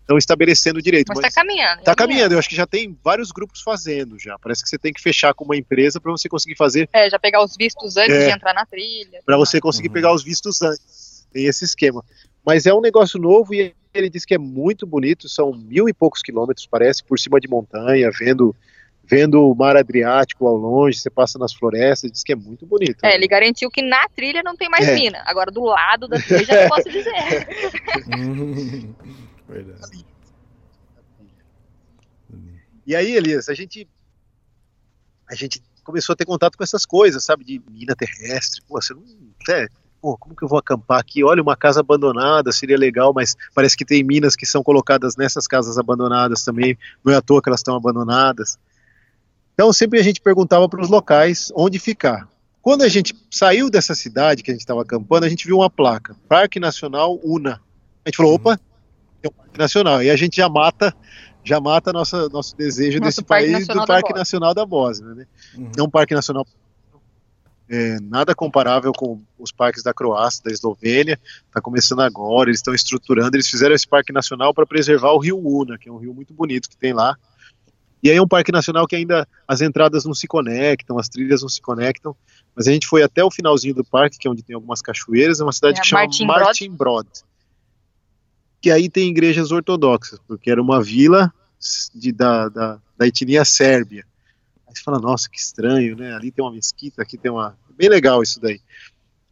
estão 0.03 0.17
estabelecendo 0.17 0.81
direito. 0.81 1.07
Mas 1.09 1.19
está 1.19 1.31
caminhando. 1.31 1.79
Está 1.79 1.95
caminhando. 1.95 2.33
Eu 2.33 2.39
acho 2.39 2.49
que 2.49 2.55
já 2.55 2.67
tem 2.67 2.97
vários 3.03 3.31
grupos 3.31 3.61
fazendo 3.61 4.19
já. 4.19 4.37
Parece 4.37 4.61
que 4.61 4.69
você 4.69 4.77
tem 4.77 4.91
que 4.91 5.01
fechar 5.01 5.33
com 5.33 5.45
uma 5.45 5.55
empresa 5.55 5.99
para 5.99 6.11
você 6.11 6.27
conseguir 6.27 6.55
fazer. 6.55 6.89
É, 6.91 7.09
já 7.09 7.17
pegar 7.17 7.41
os 7.43 7.55
vistos 7.55 7.95
antes 7.95 8.13
é, 8.13 8.27
de 8.27 8.31
entrar 8.31 8.53
na 8.53 8.65
trilha. 8.65 9.21
Para 9.25 9.37
você 9.37 9.61
conseguir 9.61 9.87
uhum. 9.87 9.93
pegar 9.93 10.13
os 10.13 10.23
vistos 10.23 10.61
antes. 10.61 11.25
Tem 11.31 11.45
esse 11.45 11.65
esquema. 11.65 12.03
Mas 12.45 12.65
é 12.65 12.73
um 12.73 12.81
negócio 12.81 13.19
novo 13.19 13.53
e 13.53 13.73
ele 13.93 14.09
diz 14.09 14.25
que 14.25 14.33
é 14.33 14.37
muito 14.37 14.85
bonito. 14.85 15.29
São 15.29 15.53
mil 15.53 15.87
e 15.87 15.93
poucos 15.93 16.21
quilômetros, 16.21 16.67
parece, 16.67 17.03
por 17.03 17.19
cima 17.19 17.39
de 17.39 17.47
montanha, 17.47 18.09
vendo 18.11 18.55
vendo 19.05 19.41
o 19.49 19.53
mar 19.53 19.75
Adriático 19.75 20.47
ao 20.47 20.55
longe, 20.55 20.97
você 20.97 21.09
passa 21.09 21.37
nas 21.37 21.53
florestas, 21.53 22.09
diz 22.09 22.23
que 22.23 22.31
é 22.31 22.37
muito 22.37 22.65
bonito. 22.65 23.03
É, 23.03 23.09
né? 23.09 23.15
ele 23.15 23.27
garantiu 23.27 23.69
que 23.69 23.81
na 23.81 24.07
trilha 24.07 24.41
não 24.41 24.55
tem 24.55 24.69
mais 24.69 24.87
é. 24.87 24.95
mina. 24.95 25.21
Agora 25.25 25.51
do 25.51 25.61
lado 25.61 26.07
da 26.07 26.17
trilha 26.17 26.45
já 26.45 26.61
não 26.61 26.69
posso 26.69 26.89
dizer. 26.89 27.11
Verdade. 29.47 30.05
E 32.85 32.95
aí, 32.95 33.15
Elias, 33.15 33.49
a 33.49 33.53
gente 33.53 33.87
a 35.29 35.35
gente 35.35 35.61
começou 35.83 36.13
a 36.13 36.15
ter 36.15 36.25
contato 36.25 36.57
com 36.57 36.63
essas 36.63 36.85
coisas, 36.85 37.23
sabe, 37.23 37.43
de 37.43 37.61
mina 37.69 37.95
terrestre. 37.95 38.61
Pô, 38.67 38.81
você 38.81 38.93
não, 38.93 39.03
é, 39.49 39.67
pô, 40.03 40.17
como 40.17 40.35
que 40.35 40.43
eu 40.43 40.49
vou 40.49 40.59
acampar 40.59 40.99
aqui? 40.99 41.23
Olha, 41.23 41.41
uma 41.41 41.55
casa 41.55 41.79
abandonada, 41.79 42.51
seria 42.51 42.77
legal, 42.77 43.13
mas 43.15 43.37
parece 43.55 43.77
que 43.77 43.85
tem 43.85 44.03
minas 44.03 44.35
que 44.35 44.45
são 44.45 44.61
colocadas 44.61 45.15
nessas 45.15 45.47
casas 45.47 45.77
abandonadas 45.77 46.43
também. 46.43 46.77
Não 47.01 47.13
é 47.13 47.15
à 47.15 47.21
toa 47.21 47.41
que 47.41 47.47
elas 47.47 47.61
estão 47.61 47.73
abandonadas. 47.73 48.59
Então 49.53 49.71
sempre 49.71 49.97
a 49.97 50.03
gente 50.03 50.19
perguntava 50.19 50.67
para 50.67 50.81
os 50.81 50.89
locais 50.89 51.53
onde 51.55 51.79
ficar. 51.79 52.27
Quando 52.61 52.81
a 52.81 52.89
gente 52.89 53.15
saiu 53.31 53.69
dessa 53.69 53.95
cidade 53.95 54.43
que 54.43 54.51
a 54.51 54.53
gente 54.53 54.61
estava 54.61 54.81
acampando, 54.81 55.25
a 55.25 55.29
gente 55.29 55.45
viu 55.45 55.59
uma 55.59 55.69
placa, 55.69 56.17
Parque 56.27 56.59
Nacional 56.59 57.17
Una. 57.23 57.61
A 58.03 58.09
gente 58.09 58.17
falou, 58.17 58.33
uhum. 58.33 58.35
opa, 58.35 58.59
é 59.23 59.27
um 59.29 59.31
parque 59.31 59.57
nacional. 59.57 60.03
E 60.03 60.09
a 60.09 60.17
gente 60.17 60.35
já 60.35 60.49
mata, 60.49 60.93
já 61.45 61.61
mata 61.61 61.93
nossa, 61.93 62.27
nosso 62.27 62.57
desejo 62.57 62.99
nosso 62.99 63.09
desse 63.09 63.23
país 63.23 63.67
do 63.67 63.85
Parque 63.85 64.13
Nacional 64.13 64.53
da 64.53 64.65
Bósnia. 64.65 65.15
Né? 65.15 65.25
Uhum. 65.57 65.71
É 65.77 65.81
um 65.81 65.89
parque 65.89 66.13
nacional 66.13 66.45
é, 67.69 67.97
nada 68.01 68.35
comparável 68.35 68.91
com 68.91 69.21
os 69.37 69.51
parques 69.51 69.83
da 69.83 69.93
Croácia, 69.93 70.43
da 70.43 70.51
Eslovênia. 70.51 71.19
Está 71.47 71.61
começando 71.61 72.01
agora, 72.01 72.49
eles 72.49 72.59
estão 72.59 72.73
estruturando. 72.73 73.35
Eles 73.35 73.47
fizeram 73.47 73.73
esse 73.73 73.87
parque 73.87 74.11
nacional 74.11 74.53
para 74.53 74.65
preservar 74.65 75.11
o 75.11 75.19
rio 75.19 75.39
Una, 75.39 75.77
que 75.77 75.89
é 75.89 75.91
um 75.91 75.97
rio 75.97 76.13
muito 76.13 76.33
bonito 76.33 76.69
que 76.69 76.77
tem 76.77 76.93
lá. 76.93 77.15
E 78.01 78.09
aí 78.09 78.17
é 78.17 78.21
um 78.21 78.27
parque 78.27 78.51
nacional 78.51 78.85
que 78.85 78.95
ainda 78.95 79.25
as 79.47 79.61
entradas 79.61 80.03
não 80.03 80.13
se 80.13 80.27
conectam, 80.27 80.99
as 80.99 81.07
trilhas 81.07 81.41
não 81.41 81.49
se 81.49 81.61
conectam. 81.61 82.15
Mas 82.55 82.67
a 82.67 82.71
gente 82.71 82.85
foi 82.85 83.01
até 83.01 83.23
o 83.23 83.31
finalzinho 83.31 83.73
do 83.73 83.83
parque, 83.83 84.17
que 84.17 84.27
é 84.27 84.31
onde 84.31 84.43
tem 84.43 84.55
algumas 84.55 84.81
cachoeiras, 84.81 85.39
é 85.39 85.43
uma 85.43 85.53
cidade 85.53 85.79
é, 85.79 85.81
que 85.81 85.87
chama 85.87 86.07
Martin. 86.25 86.71
Brod 86.71 87.07
que 88.63 88.71
aí 88.71 88.89
tem 88.89 89.09
igrejas 89.09 89.51
ortodoxas, 89.51 90.19
porque 90.25 90.49
era 90.49 90.61
uma 90.61 90.81
vila 90.81 91.33
de, 91.93 92.13
da, 92.13 92.47
da, 92.47 92.79
da 92.97 93.05
etnia 93.05 93.43
sérbia. 93.43 94.05
Aí 94.73 94.77
você 94.77 94.83
fala, 94.83 94.99
nossa, 94.99 95.29
que 95.29 95.39
estranho, 95.39 95.95
né? 95.95 96.13
Ali 96.15 96.31
tem 96.31 96.43
uma 96.43 96.51
mesquita, 96.51 97.01
aqui 97.03 97.15
tem 97.15 97.31
uma. 97.31 97.55
Bem 97.77 97.89
legal 97.89 98.23
isso 98.23 98.41
daí. 98.41 98.59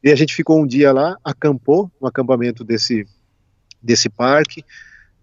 E 0.04 0.12
a 0.12 0.16
gente 0.16 0.36
ficou 0.36 0.62
um 0.62 0.68
dia 0.68 0.92
lá, 0.92 1.18
acampou 1.24 1.92
no 2.00 2.08
acampamento 2.08 2.64
desse, 2.64 3.08
desse 3.82 4.08
parque. 4.08 4.64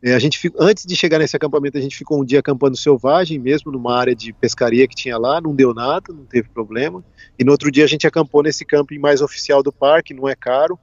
É, 0.02 0.14
a 0.14 0.18
gente 0.18 0.52
antes 0.58 0.84
de 0.84 0.94
chegar 0.94 1.18
nesse 1.18 1.36
acampamento, 1.36 1.78
a 1.78 1.80
gente 1.80 1.96
ficou 1.96 2.20
um 2.20 2.24
dia 2.24 2.40
acampando 2.40 2.76
selvagem, 2.76 3.38
mesmo 3.38 3.72
numa 3.72 3.96
área 3.96 4.14
de 4.14 4.32
pescaria 4.32 4.86
que 4.86 4.94
tinha 4.94 5.18
lá, 5.18 5.40
não 5.40 5.54
deu 5.54 5.72
nada, 5.72 6.12
não 6.12 6.24
teve 6.24 6.48
problema. 6.48 7.04
E 7.38 7.44
no 7.44 7.52
outro 7.52 7.70
dia 7.70 7.84
a 7.84 7.88
gente 7.88 8.06
acampou 8.06 8.42
nesse 8.42 8.64
camping 8.64 8.98
mais 8.98 9.20
oficial 9.20 9.62
do 9.62 9.72
parque, 9.72 10.14
não 10.14 10.28
é 10.28 10.34
caro, 10.34 10.78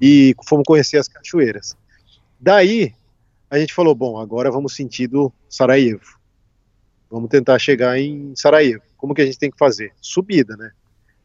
e 0.00 0.34
fomos 0.46 0.64
conhecer 0.66 0.98
as 0.98 1.08
cachoeiras. 1.08 1.76
Daí, 2.40 2.92
a 3.50 3.58
gente 3.58 3.74
falou, 3.74 3.94
bom, 3.94 4.18
agora 4.18 4.50
vamos 4.50 4.74
sentido 4.74 5.32
Sarajevo. 5.48 6.21
Vamos 7.12 7.28
tentar 7.28 7.58
chegar 7.58 7.98
em 7.98 8.34
Sarajevo. 8.34 8.82
Como 8.96 9.14
que 9.14 9.20
a 9.20 9.26
gente 9.26 9.38
tem 9.38 9.50
que 9.50 9.58
fazer? 9.58 9.92
Subida, 10.00 10.56
né? 10.56 10.72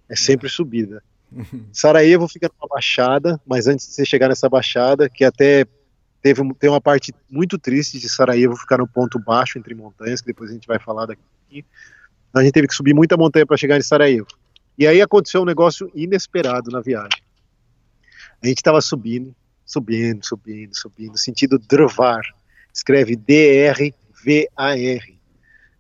É 0.10 0.18
sempre 0.18 0.50
subida. 0.50 1.02
Sarajevo 1.72 2.28
fica 2.28 2.52
numa 2.54 2.68
baixada, 2.68 3.40
mas 3.48 3.68
antes 3.68 3.88
de 3.88 3.94
você 3.94 4.06
chegar 4.06 4.28
nessa 4.28 4.50
baixada, 4.50 5.10
que 5.10 5.24
até 5.24 5.66
teve 6.22 6.42
tem 6.56 6.70
uma 6.70 6.82
parte 6.82 7.16
muito 7.32 7.58
triste 7.58 8.00
de 8.00 8.10
Sarajevo 8.10 8.58
ficar 8.58 8.80
no 8.80 8.88
ponto 8.88 9.18
baixo 9.18 9.58
entre 9.58 9.74
montanhas, 9.74 10.20
que 10.20 10.28
depois 10.28 10.52
a 10.52 10.54
gente 10.54 10.68
vai 10.68 10.78
falar 10.78 11.06
daqui. 11.06 11.64
A 12.34 12.44
gente 12.44 12.52
teve 12.52 12.68
que 12.68 12.76
subir 12.76 12.94
muita 12.94 13.16
montanha 13.16 13.46
para 13.46 13.56
chegar 13.56 13.78
em 13.78 13.82
Sarajevo. 13.82 14.28
E 14.78 14.86
aí 14.86 15.02
aconteceu 15.02 15.42
um 15.42 15.46
negócio 15.46 15.90
inesperado 15.96 16.70
na 16.70 16.82
viagem. 16.82 17.22
A 18.44 18.48
gente 18.48 18.58
estava 18.58 18.82
subindo, 18.82 19.34
subindo, 19.66 20.26
subindo, 20.26 20.76
subindo, 20.76 21.18
sentido 21.18 21.58
Drvar. 21.58 22.24
Escreve 22.74 23.16
D-R-V-A-R, 23.16 25.17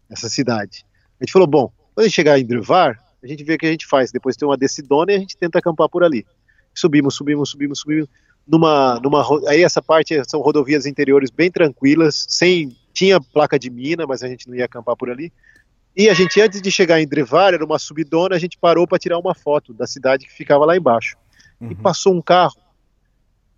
essa 0.09 0.29
cidade. 0.29 0.85
A 1.19 1.23
gente 1.23 1.31
falou, 1.31 1.47
bom, 1.47 1.71
quando 1.93 2.05
a 2.05 2.07
gente 2.07 2.15
chegar 2.15 2.39
em 2.39 2.45
Drvar, 2.45 2.99
a 3.23 3.27
gente 3.27 3.43
vê 3.43 3.55
o 3.55 3.57
que 3.57 3.65
a 3.65 3.71
gente 3.71 3.85
faz. 3.87 4.11
Depois 4.11 4.35
tem 4.35 4.47
uma 4.47 4.57
decidona 4.57 5.11
e 5.11 5.15
a 5.15 5.19
gente 5.19 5.37
tenta 5.37 5.59
acampar 5.59 5.89
por 5.89 6.03
ali. 6.03 6.25
Subimos, 6.73 7.15
subimos, 7.15 7.49
subimos, 7.49 7.79
subimos. 7.79 8.09
Numa, 8.47 8.99
numa, 9.01 9.25
aí 9.49 9.61
essa 9.63 9.81
parte 9.81 10.15
são 10.29 10.39
rodovias 10.39 10.85
interiores 10.85 11.29
bem 11.29 11.51
tranquilas, 11.51 12.25
sem 12.29 12.75
tinha 12.93 13.19
placa 13.19 13.59
de 13.59 13.69
mina, 13.69 14.07
mas 14.07 14.23
a 14.23 14.27
gente 14.27 14.47
não 14.47 14.55
ia 14.55 14.65
acampar 14.65 14.95
por 14.95 15.09
ali. 15.09 15.31
E 15.95 16.09
a 16.09 16.13
gente, 16.13 16.39
antes 16.39 16.61
de 16.61 16.71
chegar 16.71 17.01
em 17.01 17.07
Drevar, 17.07 17.53
era 17.53 17.65
uma 17.65 17.79
subidona, 17.79 18.35
a 18.35 18.39
gente 18.39 18.57
parou 18.57 18.87
para 18.87 18.99
tirar 18.99 19.17
uma 19.17 19.33
foto 19.33 19.73
da 19.73 19.87
cidade 19.87 20.25
que 20.25 20.31
ficava 20.31 20.65
lá 20.65 20.77
embaixo. 20.77 21.17
Uhum. 21.59 21.71
E 21.71 21.75
passou 21.75 22.13
um 22.13 22.21
carro 22.21 22.55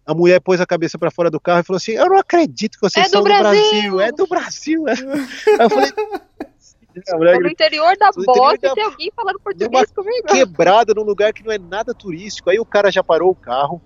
a 0.10 0.14
mulher 0.16 0.42
pôs 0.42 0.60
a 0.60 0.66
cabeça 0.66 0.98
para 0.98 1.12
fora 1.12 1.30
do 1.30 1.40
carro 1.40 1.60
e 1.60 1.64
falou 1.64 1.78
assim: 1.78 1.92
Eu 1.92 2.10
não 2.10 2.18
acredito 2.18 2.80
que 2.80 2.82
vocês 2.82 3.06
é 3.06 3.10
são 3.10 3.22
do 3.22 3.26
Brasil. 3.26 3.62
Brasil. 3.62 4.00
É 4.00 4.12
do 4.12 4.26
Brasil. 4.26 4.88
É. 4.88 4.94
Aí 5.60 5.60
eu 5.60 5.70
falei. 5.70 7.40
no 7.40 7.48
interior 7.48 7.96
da 7.96 8.10
Bósnia 8.12 8.70
da... 8.70 8.74
tem 8.74 8.84
alguém 8.86 9.12
falando 9.16 9.40
português 9.40 9.92
comigo. 9.92 10.28
Quebrada 10.28 10.96
num 10.96 11.04
lugar 11.04 11.32
que 11.32 11.44
não 11.46 11.52
é 11.52 11.60
nada 11.60 11.94
turístico. 11.94 12.50
Aí 12.50 12.60
o 12.60 12.66
cara 12.66 12.92
já 12.92 13.04
parou 13.04 13.30
o 13.30 13.36
carro. 13.36 13.80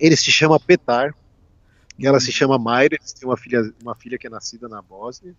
Ele 0.00 0.16
se 0.16 0.32
chama 0.32 0.58
Petar. 0.58 1.14
E 1.98 2.06
ela 2.06 2.18
se 2.18 2.32
chama 2.32 2.58
Mayra. 2.58 2.94
Eles 2.94 3.12
têm 3.12 3.28
uma 3.28 3.36
filha, 3.36 3.70
uma 3.82 3.94
filha 3.94 4.16
que 4.16 4.26
é 4.26 4.30
nascida 4.30 4.68
na 4.68 4.80
Bósnia. 4.80 5.36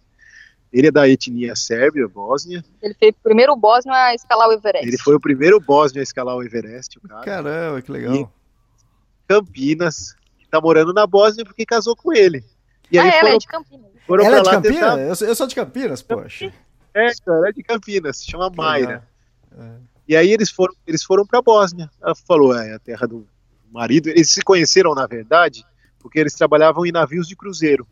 Ele 0.72 0.88
é 0.88 0.92
da 0.92 1.10
etnia 1.10 1.56
sérvia, 1.56 2.08
Bósnia. 2.08 2.64
Ele 2.84 2.94
foi 3.00 3.10
o 3.10 3.14
primeiro 3.24 3.56
bósnio 3.56 3.94
a 3.96 4.14
escalar 4.14 4.48
o 4.48 4.54
Everest. 4.54 4.88
Ele 4.88 4.98
foi 5.00 5.16
o 5.16 5.20
primeiro 5.20 5.60
bósnio 5.60 6.02
a 6.02 6.04
escalar 6.04 6.36
o 6.36 6.44
Everest, 6.44 7.00
o 7.00 7.02
cara. 7.02 7.24
Caramba, 7.24 7.82
que 7.82 7.92
legal. 7.92 8.16
E 8.16 8.28
Campinas, 9.28 10.16
que 10.38 10.48
tá 10.48 10.62
morando 10.62 10.94
na 10.94 11.06
Bósnia 11.06 11.46
porque 11.46 11.66
casou 11.66 11.96
com 11.96 12.14
ele. 12.14 12.44
E 12.92 12.98
ah, 12.98 13.04
aí 13.04 13.10
ela 13.10 13.20
foram, 13.20 13.36
é 13.36 13.38
de 13.38 13.48
Campinas. 13.48 13.92
Foram 14.06 14.26
ela 14.26 14.38
é 14.38 14.42
de 14.42 14.50
Campinas? 14.50 14.80
Tentar... 14.80 15.00
Eu, 15.02 15.16
sou, 15.16 15.28
eu, 15.28 15.36
sou, 15.36 15.48
de 15.48 15.56
Campinas, 15.56 16.02
poxa. 16.02 16.54
É, 16.94 17.12
ela 17.28 17.50
é 17.50 17.52
de 17.52 17.64
Campinas, 17.64 18.18
se 18.18 18.32
chama 18.32 18.50
Mayra. 18.50 19.08
É. 19.58 19.70
E 20.08 20.16
aí 20.16 20.32
eles 20.32 20.50
foram, 20.50 20.74
eles 20.86 21.04
foram 21.04 21.26
pra 21.26 21.42
Bósnia. 21.42 21.90
Ela 22.02 22.16
falou, 22.16 22.56
é 22.56 22.74
a 22.74 22.80
terra 22.80 23.06
do 23.06 23.28
marido. 23.72 24.08
Eles 24.10 24.30
se 24.30 24.42
conheceram, 24.42 24.96
na 24.96 25.06
verdade, 25.06 25.66
porque 26.00 26.20
eles 26.20 26.34
trabalhavam 26.34 26.86
em 26.86 26.92
navios 26.92 27.28
de 27.28 27.36
cruzeiro. 27.36 27.86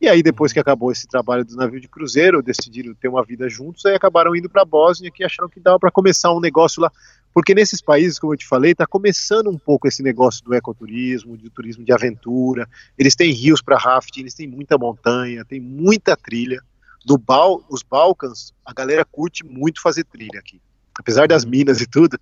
E 0.00 0.08
aí, 0.08 0.22
depois 0.22 0.52
que 0.52 0.58
acabou 0.58 0.92
esse 0.92 1.06
trabalho 1.06 1.44
do 1.44 1.56
navio 1.56 1.80
de 1.80 1.88
cruzeiro, 1.88 2.42
decidiram 2.42 2.94
ter 2.94 3.08
uma 3.08 3.24
vida 3.24 3.48
juntos, 3.48 3.86
aí 3.86 3.94
acabaram 3.94 4.34
indo 4.34 4.50
para 4.50 4.62
a 4.62 4.64
Bósnia, 4.64 5.10
que 5.10 5.24
acharam 5.24 5.48
que 5.48 5.60
dava 5.60 5.78
para 5.78 5.90
começar 5.90 6.32
um 6.32 6.40
negócio 6.40 6.82
lá. 6.82 6.90
Porque 7.32 7.54
nesses 7.54 7.80
países, 7.80 8.18
como 8.18 8.32
eu 8.32 8.36
te 8.36 8.46
falei, 8.46 8.72
está 8.72 8.86
começando 8.86 9.50
um 9.50 9.58
pouco 9.58 9.88
esse 9.88 10.02
negócio 10.02 10.44
do 10.44 10.54
ecoturismo, 10.54 11.36
do 11.36 11.50
turismo 11.50 11.84
de 11.84 11.92
aventura. 11.92 12.68
Eles 12.96 13.16
têm 13.16 13.32
rios 13.32 13.60
para 13.60 13.76
rafting, 13.76 14.20
eles 14.20 14.34
têm 14.34 14.46
muita 14.46 14.78
montanha, 14.78 15.44
tem 15.44 15.60
muita 15.60 16.16
trilha. 16.16 16.62
No 17.06 17.18
Bal 17.18 17.62
os 17.68 17.82
Balcãs, 17.82 18.52
a 18.64 18.72
galera 18.72 19.04
curte 19.04 19.44
muito 19.44 19.82
fazer 19.82 20.04
trilha 20.04 20.38
aqui. 20.38 20.60
Apesar 20.96 21.26
das 21.26 21.44
minas 21.44 21.80
e 21.80 21.86
tudo, 21.86 22.18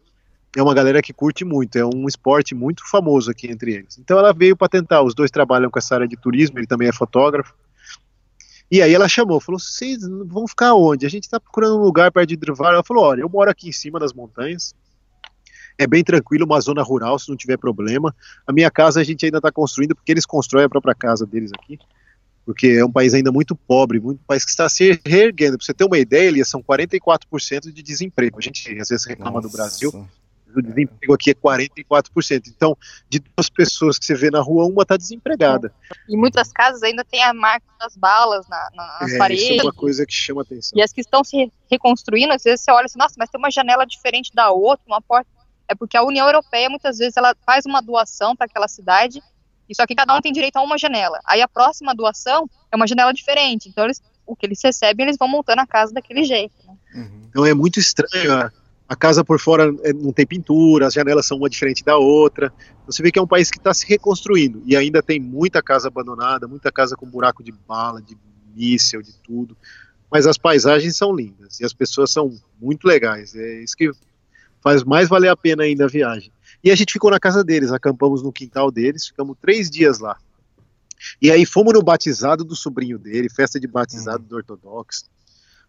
é 0.56 0.62
uma 0.62 0.74
galera 0.74 1.00
que 1.00 1.12
curte 1.12 1.44
muito, 1.44 1.76
é 1.76 1.84
um 1.84 2.06
esporte 2.06 2.54
muito 2.54 2.88
famoso 2.88 3.30
aqui 3.30 3.50
entre 3.50 3.74
eles. 3.74 3.98
Então 3.98 4.18
ela 4.18 4.32
veio 4.32 4.56
para 4.56 4.68
tentar, 4.68 5.02
os 5.02 5.14
dois 5.14 5.30
trabalham 5.30 5.70
com 5.70 5.78
essa 5.78 5.94
área 5.94 6.08
de 6.08 6.16
turismo, 6.16 6.58
ele 6.58 6.66
também 6.66 6.88
é 6.88 6.92
fotógrafo. 6.92 7.54
E 8.70 8.80
aí 8.80 8.94
ela 8.94 9.08
chamou, 9.08 9.40
falou: 9.40 9.58
vocês 9.58 9.98
vão 10.26 10.46
ficar 10.46 10.74
onde? 10.74 11.04
A 11.04 11.08
gente 11.08 11.24
está 11.24 11.38
procurando 11.38 11.76
um 11.76 11.82
lugar 11.82 12.10
perto 12.10 12.28
de 12.28 12.36
Drvar. 12.36 12.72
Ela 12.72 12.84
falou: 12.84 13.04
olha, 13.04 13.20
eu 13.20 13.28
moro 13.28 13.50
aqui 13.50 13.68
em 13.68 13.72
cima 13.72 13.98
das 13.98 14.12
montanhas, 14.12 14.74
é 15.78 15.86
bem 15.86 16.04
tranquilo, 16.04 16.44
uma 16.44 16.60
zona 16.60 16.82
rural, 16.82 17.18
se 17.18 17.28
não 17.28 17.36
tiver 17.36 17.56
problema. 17.56 18.14
A 18.46 18.52
minha 18.52 18.70
casa 18.70 19.00
a 19.00 19.04
gente 19.04 19.24
ainda 19.24 19.38
está 19.38 19.50
construindo, 19.50 19.94
porque 19.94 20.12
eles 20.12 20.26
constroem 20.26 20.64
a 20.64 20.68
própria 20.68 20.94
casa 20.94 21.26
deles 21.26 21.50
aqui, 21.52 21.78
porque 22.44 22.68
é 22.68 22.84
um 22.84 22.92
país 22.92 23.14
ainda 23.14 23.32
muito 23.32 23.54
pobre, 23.54 24.00
muito 24.00 24.20
um 24.20 24.26
país 24.26 24.44
que 24.44 24.50
está 24.50 24.68
se 24.68 25.00
reerguendo. 25.04 25.56
Para 25.58 25.66
você 25.66 25.74
ter 25.74 25.84
uma 25.84 25.98
ideia, 25.98 26.28
Elias, 26.28 26.48
são 26.48 26.62
44% 26.62 27.72
de 27.72 27.82
desemprego. 27.82 28.38
A 28.38 28.42
gente 28.42 28.70
às 28.78 28.88
vezes 28.88 29.06
reclama 29.06 29.40
Nossa. 29.40 29.48
do 29.48 29.52
Brasil, 29.52 30.08
O 30.56 30.62
desemprego 30.62 31.14
aqui 31.14 31.30
é 31.30 31.34
44%. 31.34 32.42
Então, 32.48 32.76
de 33.08 33.18
duas 33.20 33.48
pessoas 33.48 33.98
que 33.98 34.04
você 34.04 34.14
vê 34.14 34.30
na 34.30 34.40
rua, 34.40 34.66
uma 34.66 34.82
está 34.82 34.96
desempregada. 34.96 35.72
E 36.08 36.16
muitas 36.16 36.52
casas 36.52 36.82
ainda 36.82 37.04
tem 37.04 37.22
a 37.22 37.32
marca 37.34 37.66
das 37.80 37.96
balas 37.96 38.46
na, 38.48 38.68
na- 38.74 38.98
nas 39.00 39.12
É, 39.12 39.18
paredes. 39.18 39.44
isso 39.44 39.60
é 39.60 39.62
uma 39.64 39.72
coisa 39.72 40.04
que 40.06 40.12
chama 40.14 40.42
atenção. 40.42 40.78
E 40.78 40.82
as 40.82 40.92
que 40.92 41.00
estão 41.00 41.22
se 41.24 41.50
reconstruindo, 41.70 42.32
às 42.32 42.42
vezes 42.42 42.60
você 42.64 42.70
olha 42.70 42.86
assim, 42.86 42.98
nossa, 42.98 43.14
mas 43.18 43.30
tem 43.30 43.38
uma 43.38 43.50
janela 43.50 43.84
diferente 43.86 44.30
da 44.34 44.50
outra, 44.50 44.84
uma 44.86 45.00
porta. 45.00 45.28
É 45.68 45.74
porque 45.74 45.96
a 45.96 46.02
União 46.02 46.26
Europeia, 46.26 46.68
muitas 46.68 46.98
vezes, 46.98 47.16
ela 47.16 47.34
faz 47.46 47.64
uma 47.64 47.80
doação 47.80 48.36
para 48.36 48.46
aquela 48.46 48.68
cidade, 48.68 49.22
e 49.68 49.74
só 49.74 49.86
que 49.86 49.94
cada 49.94 50.14
um 50.14 50.20
tem 50.20 50.32
direito 50.32 50.56
a 50.56 50.62
uma 50.62 50.76
janela. 50.76 51.18
Aí 51.24 51.40
a 51.40 51.48
próxima 51.48 51.94
doação 51.94 52.48
é 52.70 52.76
uma 52.76 52.86
janela 52.86 53.12
diferente. 53.12 53.68
Então, 53.70 53.84
eles, 53.84 54.02
o 54.26 54.36
que 54.36 54.44
eles 54.44 54.60
recebem, 54.62 55.06
eles 55.06 55.16
vão 55.18 55.28
montando 55.28 55.62
a 55.62 55.66
casa 55.66 55.92
daquele 55.94 56.24
jeito. 56.24 56.52
né? 56.66 56.74
Uhum. 56.94 57.22
Então 57.30 57.46
é 57.46 57.54
muito 57.54 57.78
estranho. 57.80 58.34
A, 58.34 58.52
a 58.93 58.97
casa 58.97 59.24
por 59.24 59.40
fora 59.40 59.74
é, 59.85 59.93
não 59.94 60.12
tem 60.12 60.27
pintura, 60.27 60.86
as 60.86 60.93
janelas 60.93 61.24
são 61.24 61.39
uma 61.39 61.48
diferente 61.48 61.82
da 61.82 61.97
outra. 61.97 62.52
Então, 62.82 62.93
Você 62.93 63.02
vê 63.02 63.10
que 63.10 63.19
é 63.19 63.23
um 63.23 63.27
país 63.27 63.51
que 63.51 63.56
está 63.56 63.73
se 63.73 63.86
reconstruindo. 63.86 64.62
E 64.66 64.77
ainda 64.77 65.02
tem 65.02 65.19
muita 65.19 65.62
casa 65.62 65.89
abandonada, 65.89 66.47
muita 66.47 66.70
casa 66.70 66.94
com 66.94 67.06
buraco 67.06 67.43
de 67.43 67.52
bala, 67.66 68.02
de 68.02 68.14
míssel, 68.55 69.01
de 69.01 69.14
tudo. 69.14 69.56
Mas 70.10 70.27
as 70.27 70.36
paisagens 70.36 70.94
são 70.94 71.16
lindas 71.16 71.59
e 71.59 71.64
as 71.64 71.73
pessoas 71.73 72.10
são 72.10 72.39
muito 72.60 72.86
legais. 72.86 73.35
É 73.35 73.62
isso 73.62 73.74
que 73.74 73.90
faz 74.60 74.85
mais 74.85 75.09
valer 75.09 75.28
a 75.28 75.36
pena 75.36 75.62
ainda 75.62 75.86
a 75.86 75.89
viagem. 75.89 76.31
E 76.62 76.70
a 76.70 76.74
gente 76.74 76.93
ficou 76.93 77.10
na 77.10 77.19
casa 77.19 77.43
deles, 77.43 77.73
acampamos 77.73 78.23
no 78.23 78.31
quintal 78.31 78.70
deles, 78.70 79.06
ficamos 79.06 79.39
três 79.40 79.70
dias 79.70 80.01
lá. 80.01 80.19
E 81.20 81.31
aí 81.31 81.47
fomos 81.47 81.73
no 81.73 81.82
batizado 81.82 82.44
do 82.44 82.55
sobrinho 82.55 82.98
dele, 82.98 83.31
festa 83.31 83.59
de 83.59 83.66
batizado 83.66 84.23
do 84.23 84.36
ortodoxo. 84.36 85.06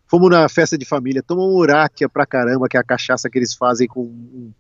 Fomos 0.08 0.30
na 0.30 0.48
festa 0.48 0.78
de 0.78 0.86
família, 0.86 1.24
tomamos 1.24 1.56
uráquia 1.56 2.08
pra 2.08 2.26
caramba, 2.26 2.68
que 2.68 2.78
é 2.78 2.80
a 2.80 2.84
cachaça 2.84 3.30
que 3.30 3.38
eles 3.38 3.56
fazem 3.56 3.88
com 3.88 4.02
um, 4.02 4.52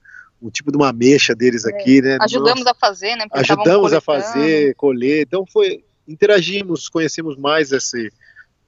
um 0.41 0.49
tipo 0.49 0.71
de 0.71 0.77
uma 0.77 0.89
ameixa 0.89 1.35
deles 1.35 1.65
aqui, 1.65 2.01
né? 2.01 2.17
Ajudamos 2.21 2.65
Nossa, 2.65 2.71
a 2.71 2.75
fazer, 2.75 3.15
né? 3.15 3.25
porque 3.27 3.39
ajudamos 3.39 3.93
a 3.93 4.01
fazer, 4.01 4.75
colher. 4.75 5.21
Então 5.21 5.45
foi, 5.45 5.83
interagimos, 6.07 6.89
conhecemos 6.89 7.37
mais 7.37 7.71
esse, 7.71 8.11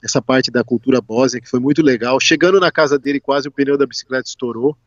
essa 0.03 0.21
parte 0.21 0.51
da 0.51 0.63
cultura 0.63 1.01
bósnia, 1.01 1.41
que 1.41 1.49
foi 1.49 1.59
muito 1.59 1.81
legal. 1.81 2.19
Chegando 2.19 2.59
na 2.59 2.71
casa 2.71 2.99
dele, 2.99 3.19
quase 3.19 3.47
o 3.47 3.51
pneu 3.51 3.77
da 3.77 3.85
bicicleta 3.85 4.27
estourou. 4.27 4.77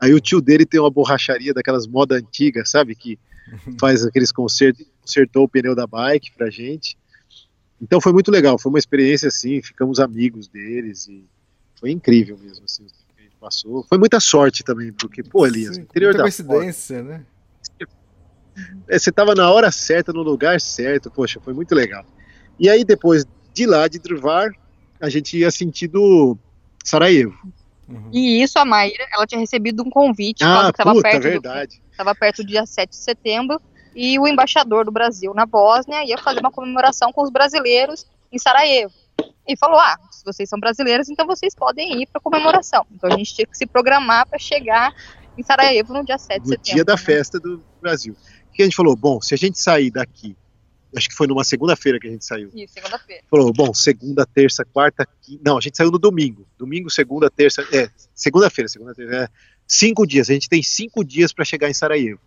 Aí 0.00 0.14
o 0.14 0.20
tio 0.20 0.40
dele 0.40 0.64
tem 0.64 0.80
uma 0.80 0.90
borracharia 0.90 1.52
daquelas 1.52 1.86
moda 1.86 2.14
antigas, 2.14 2.70
sabe? 2.70 2.94
Que 2.94 3.18
faz 3.80 4.04
aqueles 4.04 4.30
consertos, 4.30 4.86
consertou 5.00 5.44
o 5.44 5.48
pneu 5.48 5.74
da 5.74 5.86
bike 5.86 6.32
pra 6.36 6.48
gente. 6.50 6.96
Então 7.80 8.00
foi 8.00 8.12
muito 8.12 8.30
legal, 8.30 8.58
foi 8.58 8.70
uma 8.70 8.78
experiência 8.78 9.28
assim, 9.28 9.62
ficamos 9.62 10.00
amigos 10.00 10.48
deles 10.48 11.06
e 11.08 11.24
foi 11.78 11.90
incrível 11.90 12.36
mesmo, 12.38 12.64
assim, 12.64 12.84
o 12.84 12.86
que 12.86 13.20
a 13.20 13.22
gente 13.22 13.36
passou. 13.40 13.84
Foi 13.88 13.98
muita 13.98 14.18
sorte 14.20 14.62
também, 14.64 14.92
porque, 14.92 15.22
pô, 15.22 15.46
Elias, 15.46 15.76
Sim, 15.76 15.82
interior 15.82 16.08
muita 16.14 16.18
da 16.18 16.24
coincidência, 16.24 17.02
né? 17.02 17.24
é, 18.88 18.98
você 18.98 19.12
tava 19.12 19.34
na 19.34 19.50
hora 19.50 19.70
certa, 19.70 20.12
no 20.12 20.22
lugar 20.22 20.60
certo, 20.60 21.10
poxa, 21.10 21.40
foi 21.40 21.52
muito 21.54 21.74
legal. 21.74 22.04
E 22.58 22.68
aí 22.68 22.84
depois 22.84 23.24
de 23.54 23.66
lá, 23.66 23.86
de 23.88 23.98
Drvar, 23.98 24.50
a 25.00 25.08
gente 25.08 25.36
ia 25.38 25.50
sentido 25.50 26.36
Sarajevo. 26.84 27.36
Uhum. 27.88 28.10
E 28.12 28.42
isso, 28.42 28.58
a 28.58 28.64
Maíra, 28.64 29.06
ela 29.12 29.26
tinha 29.26 29.40
recebido 29.40 29.82
um 29.82 29.90
convite 29.90 30.44
Ah, 30.44 30.68
estava 30.70 30.92
puta, 30.92 31.02
perto, 31.02 31.22
do- 31.22 31.28
verdade. 31.30 31.80
estava 31.90 32.14
perto 32.14 32.42
do 32.42 32.46
dia 32.48 32.66
7 32.66 32.90
de 32.90 32.96
setembro, 32.96 33.60
e 33.94 34.18
o 34.18 34.26
embaixador 34.28 34.84
do 34.84 34.92
Brasil 34.92 35.32
na 35.34 35.46
Bósnia 35.46 36.04
ia 36.04 36.18
fazer 36.18 36.40
uma 36.40 36.50
comemoração 36.50 37.12
com 37.12 37.22
os 37.22 37.30
brasileiros 37.30 38.06
em 38.30 38.38
Sarajevo. 38.38 38.92
E 39.46 39.56
falou: 39.56 39.78
ah, 39.78 39.96
se 40.10 40.24
vocês 40.24 40.48
são 40.48 40.60
brasileiros, 40.60 41.08
então 41.08 41.26
vocês 41.26 41.54
podem 41.54 42.02
ir 42.02 42.06
para 42.06 42.18
a 42.18 42.22
comemoração. 42.22 42.86
Então 42.92 43.10
a 43.10 43.16
gente 43.16 43.34
tinha 43.34 43.46
que 43.46 43.56
se 43.56 43.66
programar 43.66 44.28
para 44.28 44.38
chegar 44.38 44.94
em 45.36 45.42
Sarajevo 45.42 45.94
no 45.94 46.04
dia 46.04 46.18
7 46.18 46.34
de 46.34 46.40
no 46.40 46.48
setembro. 46.48 46.74
dia 46.74 46.84
da 46.84 46.94
né? 46.94 46.98
festa 46.98 47.40
do 47.40 47.62
Brasil. 47.80 48.14
O 48.48 48.52
que 48.52 48.62
a 48.62 48.64
gente 48.64 48.76
falou? 48.76 48.94
Bom, 48.96 49.20
se 49.20 49.34
a 49.34 49.38
gente 49.38 49.58
sair 49.58 49.90
daqui, 49.90 50.36
acho 50.94 51.08
que 51.08 51.14
foi 51.14 51.26
numa 51.26 51.44
segunda-feira 51.44 51.98
que 51.98 52.08
a 52.08 52.10
gente 52.10 52.24
saiu. 52.24 52.50
Isso, 52.54 52.74
segunda-feira. 52.74 53.22
Falou, 53.30 53.52
bom, 53.52 53.72
segunda, 53.72 54.26
terça, 54.26 54.64
quarta, 54.64 55.06
quinta. 55.22 55.42
Não, 55.44 55.56
a 55.56 55.60
gente 55.60 55.76
saiu 55.76 55.90
no 55.90 55.98
domingo. 55.98 56.46
Domingo, 56.58 56.90
segunda, 56.90 57.30
terça. 57.30 57.62
É, 57.72 57.88
segunda-feira, 58.14 58.68
segunda, 58.68 58.94
terça. 58.94 59.14
É, 59.14 59.28
cinco 59.66 60.06
dias. 60.06 60.28
A 60.28 60.32
gente 60.32 60.48
tem 60.48 60.62
cinco 60.62 61.04
dias 61.04 61.32
para 61.32 61.44
chegar 61.44 61.70
em 61.70 61.74
Sarajevo. 61.74 62.20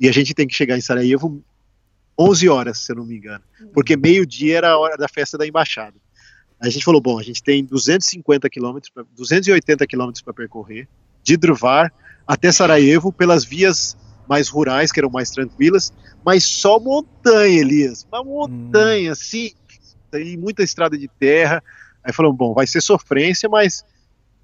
E 0.00 0.08
a 0.08 0.12
gente 0.12 0.32
tem 0.34 0.46
que 0.46 0.54
chegar 0.54 0.76
em 0.76 0.80
Sarajevo 0.80 1.42
11 2.18 2.48
horas, 2.48 2.78
se 2.78 2.92
eu 2.92 2.96
não 2.96 3.04
me 3.04 3.16
engano. 3.16 3.44
Porque 3.72 3.96
meio-dia 3.96 4.58
era 4.58 4.70
a 4.70 4.78
hora 4.78 4.96
da 4.96 5.08
festa 5.08 5.36
da 5.36 5.46
embaixada. 5.46 5.94
Aí 6.60 6.68
a 6.68 6.70
gente 6.70 6.84
falou, 6.84 7.00
bom, 7.00 7.18
a 7.18 7.22
gente 7.22 7.42
tem 7.42 7.64
250 7.64 8.48
quilômetros, 8.50 8.90
pra- 8.90 9.04
280 9.14 9.86
quilômetros 9.86 10.22
para 10.22 10.34
percorrer, 10.34 10.88
de 11.22 11.36
Drvar 11.36 11.92
até 12.26 12.50
Sarajevo, 12.50 13.12
pelas 13.12 13.44
vias 13.44 13.96
mais 14.28 14.48
rurais, 14.48 14.92
que 14.92 15.00
eram 15.00 15.08
mais 15.10 15.30
tranquilas, 15.30 15.92
mas 16.24 16.44
só 16.44 16.78
montanha, 16.78 17.60
Elias. 17.60 18.06
Uma 18.12 18.22
montanha, 18.22 19.12
assim, 19.12 19.52
e 20.12 20.36
muita 20.36 20.62
estrada 20.62 20.98
de 20.98 21.08
terra. 21.08 21.62
Aí 22.04 22.12
falamos, 22.12 22.36
bom, 22.36 22.52
vai 22.52 22.66
ser 22.66 22.82
sofrência, 22.82 23.48
mas 23.48 23.84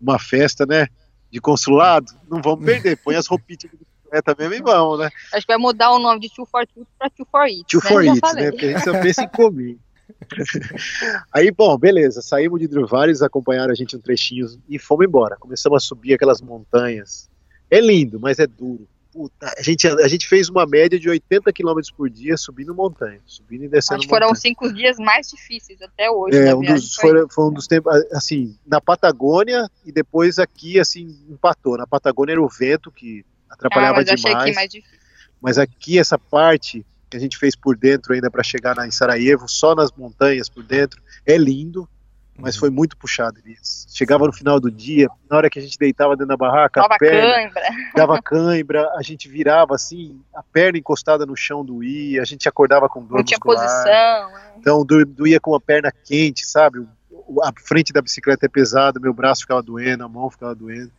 uma 0.00 0.18
festa, 0.18 0.64
né, 0.64 0.88
de 1.30 1.40
consulado, 1.40 2.12
não 2.30 2.40
vamos 2.40 2.64
perder. 2.66 2.96
Põe 2.96 3.16
as 3.16 3.26
roupinhas 3.26 3.58
de 3.58 3.68
bicicleta 3.68 4.34
mesmo 4.38 4.54
e 4.54 4.62
vamos, 4.62 5.00
né? 5.00 5.10
Acho 5.32 5.46
que 5.46 5.52
vai 5.52 5.58
mudar 5.58 5.90
o 5.92 5.98
nome 5.98 6.20
de 6.20 6.30
Two 6.34 6.46
for 6.46 6.66
Two 6.66 6.86
para 6.98 7.10
Two 7.10 7.26
for 7.30 7.42
It. 7.42 7.64
Two 7.68 7.80
né? 7.82 7.90
for 7.90 8.00
it, 8.00 8.34
né? 8.34 8.50
Porque 8.50 8.66
a 8.66 8.72
gente 8.72 8.84
só 8.84 8.92
pensa 8.92 9.22
em 9.22 9.28
comer. 9.28 9.78
Aí, 11.32 11.50
bom, 11.50 11.76
beleza, 11.76 12.22
saímos 12.22 12.60
de 12.60 12.68
Druvar, 12.68 13.04
eles 13.04 13.22
acompanharam 13.22 13.72
a 13.72 13.74
gente 13.74 13.96
um 13.96 14.00
trechinho 14.00 14.46
e 14.68 14.78
fomos 14.78 15.06
embora. 15.06 15.36
Começamos 15.36 15.76
a 15.82 15.86
subir 15.86 16.14
aquelas 16.14 16.40
montanhas. 16.40 17.28
É 17.70 17.80
lindo, 17.80 18.18
mas 18.20 18.38
é 18.38 18.46
duro. 18.46 18.86
Puta, 19.12 19.54
a 19.56 19.62
gente, 19.62 19.86
a 19.86 20.08
gente 20.08 20.26
fez 20.26 20.48
uma 20.48 20.66
média 20.66 20.98
de 20.98 21.08
80 21.08 21.52
km 21.52 21.78
por 21.96 22.10
dia 22.10 22.36
subindo 22.36 22.74
montanha, 22.74 23.20
subindo 23.24 23.64
e 23.64 23.68
descendo 23.68 24.00
Acho 24.00 24.08
foram 24.08 24.26
montanha. 24.26 24.32
os 24.32 24.40
cinco 24.40 24.72
dias 24.72 24.96
mais 24.98 25.30
difíceis 25.30 25.80
até 25.80 26.10
hoje. 26.10 26.36
É, 26.36 26.52
um 26.52 26.60
dos, 26.60 26.96
foi 26.96 27.24
foi, 27.30 27.44
um 27.44 27.52
dos 27.52 27.68
tempos, 27.68 27.94
assim, 28.12 28.58
na 28.66 28.80
Patagônia 28.80 29.70
e 29.86 29.92
depois 29.92 30.40
aqui, 30.40 30.80
assim, 30.80 31.16
empatou. 31.30 31.76
Na 31.78 31.86
Patagônia 31.86 32.32
era 32.32 32.42
o 32.42 32.48
vento 32.48 32.90
que 32.90 33.24
Ah, 33.48 33.54
atrapalhava 33.54 33.98
mas 33.98 34.08
eu 34.08 34.14
achei 34.14 34.30
demais. 34.30 34.46
aqui 34.46 34.54
mais 34.56 34.70
difícil. 34.70 34.98
Mas 35.40 35.58
aqui 35.58 35.98
essa 35.98 36.18
parte 36.18 36.84
que 37.14 37.18
a 37.18 37.20
gente 37.20 37.38
fez 37.38 37.54
por 37.54 37.76
dentro 37.76 38.12
ainda 38.12 38.28
para 38.28 38.42
chegar 38.42 38.74
na, 38.74 38.86
em 38.88 38.90
Sarajevo, 38.90 39.48
só 39.48 39.72
nas 39.72 39.92
montanhas 39.92 40.48
por 40.48 40.64
dentro, 40.64 41.00
é 41.24 41.36
lindo, 41.38 41.88
mas 42.36 42.56
foi 42.56 42.68
muito 42.70 42.96
puxado. 42.96 43.38
Elias. 43.44 43.86
Chegava 43.90 44.26
no 44.26 44.32
final 44.32 44.58
do 44.58 44.68
dia, 44.68 45.06
na 45.30 45.36
hora 45.36 45.48
que 45.48 45.56
a 45.60 45.62
gente 45.62 45.78
deitava 45.78 46.14
dentro 46.16 46.26
da 46.26 46.36
barraca, 46.36 46.80
Nova 46.80 46.96
a 46.96 46.98
perna 46.98 47.32
cãibra. 47.34 47.62
dava 47.94 48.20
cãibra, 48.20 48.90
a 48.96 49.02
gente 49.02 49.28
virava 49.28 49.76
assim, 49.76 50.20
a 50.34 50.42
perna 50.42 50.76
encostada 50.76 51.24
no 51.24 51.36
chão 51.36 51.64
doía, 51.64 52.20
a 52.20 52.24
gente 52.24 52.48
acordava 52.48 52.88
com 52.88 53.04
dor 53.04 53.18
Não 53.18 53.24
tinha 53.24 53.38
muscular. 53.38 53.64
posição. 53.64 54.36
é. 54.38 54.54
Então 54.58 54.84
do- 54.84 55.06
doía 55.06 55.38
com 55.38 55.54
a 55.54 55.60
perna 55.60 55.92
quente, 55.92 56.44
sabe? 56.44 56.80
O- 56.80 57.40
A 57.44 57.52
frente 57.56 57.92
da 57.92 58.02
bicicleta 58.02 58.44
é 58.46 58.48
pesada, 58.48 58.98
meu 58.98 59.14
braço 59.14 59.42
ficava 59.42 59.62
doendo, 59.62 60.02
a 60.04 60.08
mão 60.08 60.28
ficava 60.28 60.52
doendo. 60.56 60.90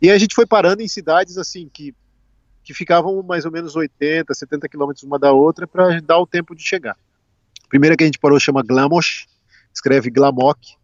E 0.00 0.08
aí 0.08 0.14
a 0.14 0.18
gente 0.18 0.34
foi 0.36 0.46
parando 0.46 0.80
em 0.82 0.88
cidades 0.88 1.36
assim 1.36 1.68
que, 1.72 1.92
que 2.70 2.74
ficavam 2.74 3.20
mais 3.24 3.44
ou 3.44 3.50
menos 3.50 3.74
80, 3.74 4.32
70 4.32 4.68
quilômetros 4.68 5.02
uma 5.02 5.18
da 5.18 5.32
outra 5.32 5.66
para 5.66 6.00
dar 6.00 6.18
o 6.18 6.26
tempo 6.26 6.54
de 6.54 6.62
chegar. 6.62 6.96
A 7.64 7.68
primeira 7.68 7.96
que 7.96 8.04
a 8.04 8.06
gente 8.06 8.18
parou 8.18 8.38
chama 8.38 8.62
Glamos, 8.62 9.26
escreve 9.74 10.08
Glamok. 10.08 10.76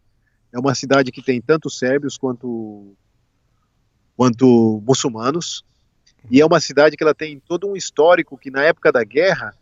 É 0.51 0.59
uma 0.59 0.75
cidade 0.75 1.13
que 1.13 1.21
tem 1.21 1.39
tanto 1.39 1.69
sérbios 1.69 2.17
quanto 2.17 2.93
quanto 4.17 4.83
muçulmanos. 4.85 5.63
E 6.29 6.41
é 6.41 6.45
uma 6.45 6.59
cidade 6.59 6.97
que 6.97 7.03
ela 7.03 7.15
tem 7.15 7.39
todo 7.39 7.69
um 7.69 7.75
histórico 7.77 8.37
que 8.37 8.51
na 8.51 8.63
época 8.63 8.91
da 8.91 9.05
guerra 9.05 9.55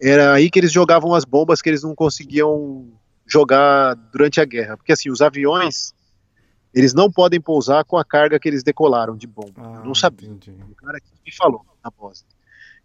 era 0.00 0.32
aí 0.32 0.48
que 0.48 0.58
eles 0.58 0.72
jogavam 0.72 1.12
as 1.12 1.26
bombas 1.26 1.60
que 1.60 1.68
eles 1.68 1.82
não 1.82 1.94
conseguiam 1.94 2.88
jogar 3.26 3.92
durante 3.94 4.40
a 4.40 4.46
guerra. 4.46 4.78
Porque 4.78 4.92
assim, 4.92 5.10
os 5.10 5.20
aviões, 5.20 5.92
eles 6.74 6.92
não 6.92 7.10
podem 7.10 7.40
pousar 7.40 7.84
com 7.84 7.96
a 7.96 8.04
carga 8.04 8.38
que 8.38 8.48
eles 8.48 8.62
decolaram 8.62 9.16
de 9.16 9.26
bomba. 9.26 9.52
Ah, 9.56 9.74
Eu 9.80 9.84
não 9.84 9.94
sabia. 9.94 10.28
entendi. 10.28 10.60
O 10.70 10.74
cara 10.74 10.98
me 11.24 11.32
falou 11.32 11.64
na 11.82 11.90
Bósnia. 11.90 12.28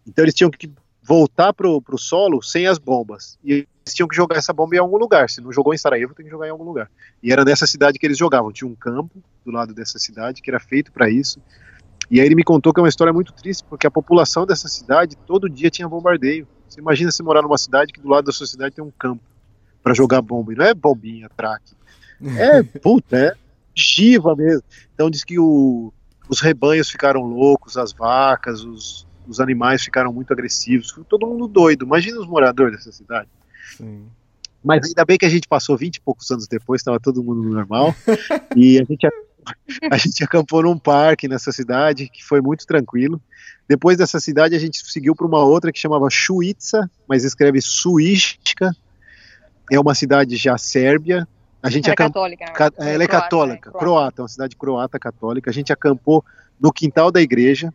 Então 0.06 0.24
eles 0.24 0.34
tinham 0.34 0.50
que 0.50 0.70
voltar 1.02 1.52
pro, 1.52 1.82
pro 1.82 1.98
solo 1.98 2.40
sem 2.42 2.66
as 2.66 2.78
bombas. 2.78 3.38
E 3.42 3.52
eles 3.52 3.94
tinham 3.94 4.06
que 4.08 4.14
jogar 4.14 4.36
essa 4.36 4.52
bomba 4.52 4.76
em 4.76 4.78
algum 4.78 4.96
lugar. 4.96 5.28
Se 5.28 5.40
não 5.40 5.52
jogou 5.52 5.74
em 5.74 5.78
Sarajevo, 5.78 6.14
tem 6.14 6.24
que 6.24 6.30
jogar 6.30 6.46
em 6.46 6.50
algum 6.50 6.64
lugar. 6.64 6.88
E 7.22 7.32
era 7.32 7.44
nessa 7.44 7.66
cidade 7.66 7.98
que 7.98 8.06
eles 8.06 8.16
jogavam. 8.16 8.52
Tinha 8.52 8.68
um 8.70 8.76
campo 8.76 9.20
do 9.44 9.50
lado 9.50 9.74
dessa 9.74 9.98
cidade 9.98 10.40
que 10.40 10.50
era 10.50 10.60
feito 10.60 10.92
para 10.92 11.10
isso. 11.10 11.40
E 12.10 12.20
aí 12.20 12.26
ele 12.26 12.34
me 12.34 12.44
contou 12.44 12.72
que 12.72 12.80
é 12.80 12.82
uma 12.82 12.88
história 12.88 13.12
muito 13.12 13.32
triste, 13.32 13.64
porque 13.68 13.86
a 13.86 13.90
população 13.90 14.44
dessa 14.46 14.68
cidade 14.68 15.16
todo 15.26 15.48
dia 15.48 15.70
tinha 15.70 15.88
bombardeio. 15.88 16.46
Você 16.68 16.80
imagina 16.80 17.10
você 17.10 17.22
morar 17.22 17.42
numa 17.42 17.58
cidade 17.58 17.92
que 17.92 18.00
do 18.00 18.08
lado 18.08 18.24
da 18.26 18.32
sua 18.32 18.46
cidade 18.46 18.74
tem 18.74 18.84
um 18.84 18.90
campo 18.90 19.22
para 19.82 19.94
jogar 19.94 20.20
bomba. 20.22 20.52
E 20.52 20.56
não 20.56 20.64
é 20.64 20.74
bombinha, 20.74 21.28
traque. 21.36 21.72
É, 22.36 22.62
puta, 22.80 23.16
é 23.16 23.34
giva 23.80 24.34
mesmo. 24.36 24.62
Então 24.94 25.10
diz 25.10 25.24
que 25.24 25.38
o, 25.38 25.92
os 26.28 26.40
rebanhos 26.40 26.90
ficaram 26.90 27.22
loucos, 27.22 27.76
as 27.76 27.92
vacas, 27.92 28.62
os, 28.62 29.06
os 29.26 29.40
animais 29.40 29.82
ficaram 29.82 30.12
muito 30.12 30.32
agressivos. 30.32 30.94
Todo 31.08 31.26
mundo 31.26 31.48
doido. 31.48 31.84
Imagina 31.84 32.20
os 32.20 32.26
moradores 32.26 32.76
dessa 32.76 32.92
cidade. 32.92 33.28
Sim. 33.76 34.06
Mas 34.62 34.84
ainda 34.84 35.04
bem 35.04 35.16
que 35.16 35.24
a 35.24 35.30
gente 35.30 35.48
passou 35.48 35.76
20 35.76 35.96
e 35.96 36.00
poucos 36.00 36.30
anos 36.30 36.46
depois, 36.46 36.80
estava 36.80 37.00
todo 37.00 37.24
mundo 37.24 37.42
normal. 37.42 37.94
e 38.54 38.78
a 38.78 38.84
gente 38.84 39.06
a 39.90 39.96
gente 39.96 40.22
acampou 40.22 40.62
num 40.62 40.78
parque 40.78 41.26
nessa 41.26 41.50
cidade, 41.52 42.08
que 42.08 42.22
foi 42.24 42.40
muito 42.40 42.66
tranquilo. 42.66 43.20
Depois 43.68 43.96
dessa 43.96 44.20
cidade, 44.20 44.54
a 44.54 44.58
gente 44.58 44.78
seguiu 44.90 45.14
para 45.14 45.26
uma 45.26 45.42
outra 45.44 45.72
que 45.72 45.78
chamava 45.78 46.08
Suíça, 46.10 46.90
mas 47.08 47.24
escreve 47.24 47.60
Suística. 47.60 48.70
É 49.70 49.78
uma 49.78 49.94
cidade 49.94 50.36
já 50.36 50.58
sérbia. 50.58 51.26
A 51.62 51.68
gente 51.70 51.84
Ela 51.86 51.92
é 51.92 51.94
acamp- 51.94 52.12
católica. 52.14 52.44
né? 52.46 52.52
Ca- 52.52 52.72
Ela 52.78 53.04
é 53.04 53.06
Croata, 53.06 53.08
católica, 53.24 53.70
é, 53.70 53.78
croata, 53.78 54.22
uma 54.22 54.28
cidade 54.28 54.56
croata 54.56 54.98
católica. 54.98 55.50
A 55.50 55.52
gente 55.52 55.72
acampou 55.72 56.24
no 56.58 56.72
quintal 56.72 57.10
da 57.10 57.20
igreja. 57.20 57.72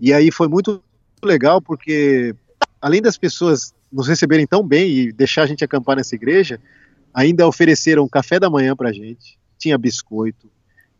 E 0.00 0.12
aí 0.12 0.30
foi 0.32 0.48
muito 0.48 0.82
legal 1.22 1.60
porque, 1.62 2.34
além 2.80 3.00
das 3.00 3.16
pessoas 3.16 3.74
nos 3.92 4.08
receberem 4.08 4.46
tão 4.46 4.66
bem 4.66 4.90
e 4.90 5.12
deixar 5.12 5.42
a 5.42 5.46
gente 5.46 5.64
acampar 5.64 5.96
nessa 5.96 6.14
igreja, 6.14 6.60
ainda 7.14 7.46
ofereceram 7.46 8.08
café 8.08 8.38
da 8.38 8.50
manhã 8.50 8.74
pra 8.76 8.92
gente. 8.92 9.38
Tinha 9.58 9.76
biscoito, 9.78 10.50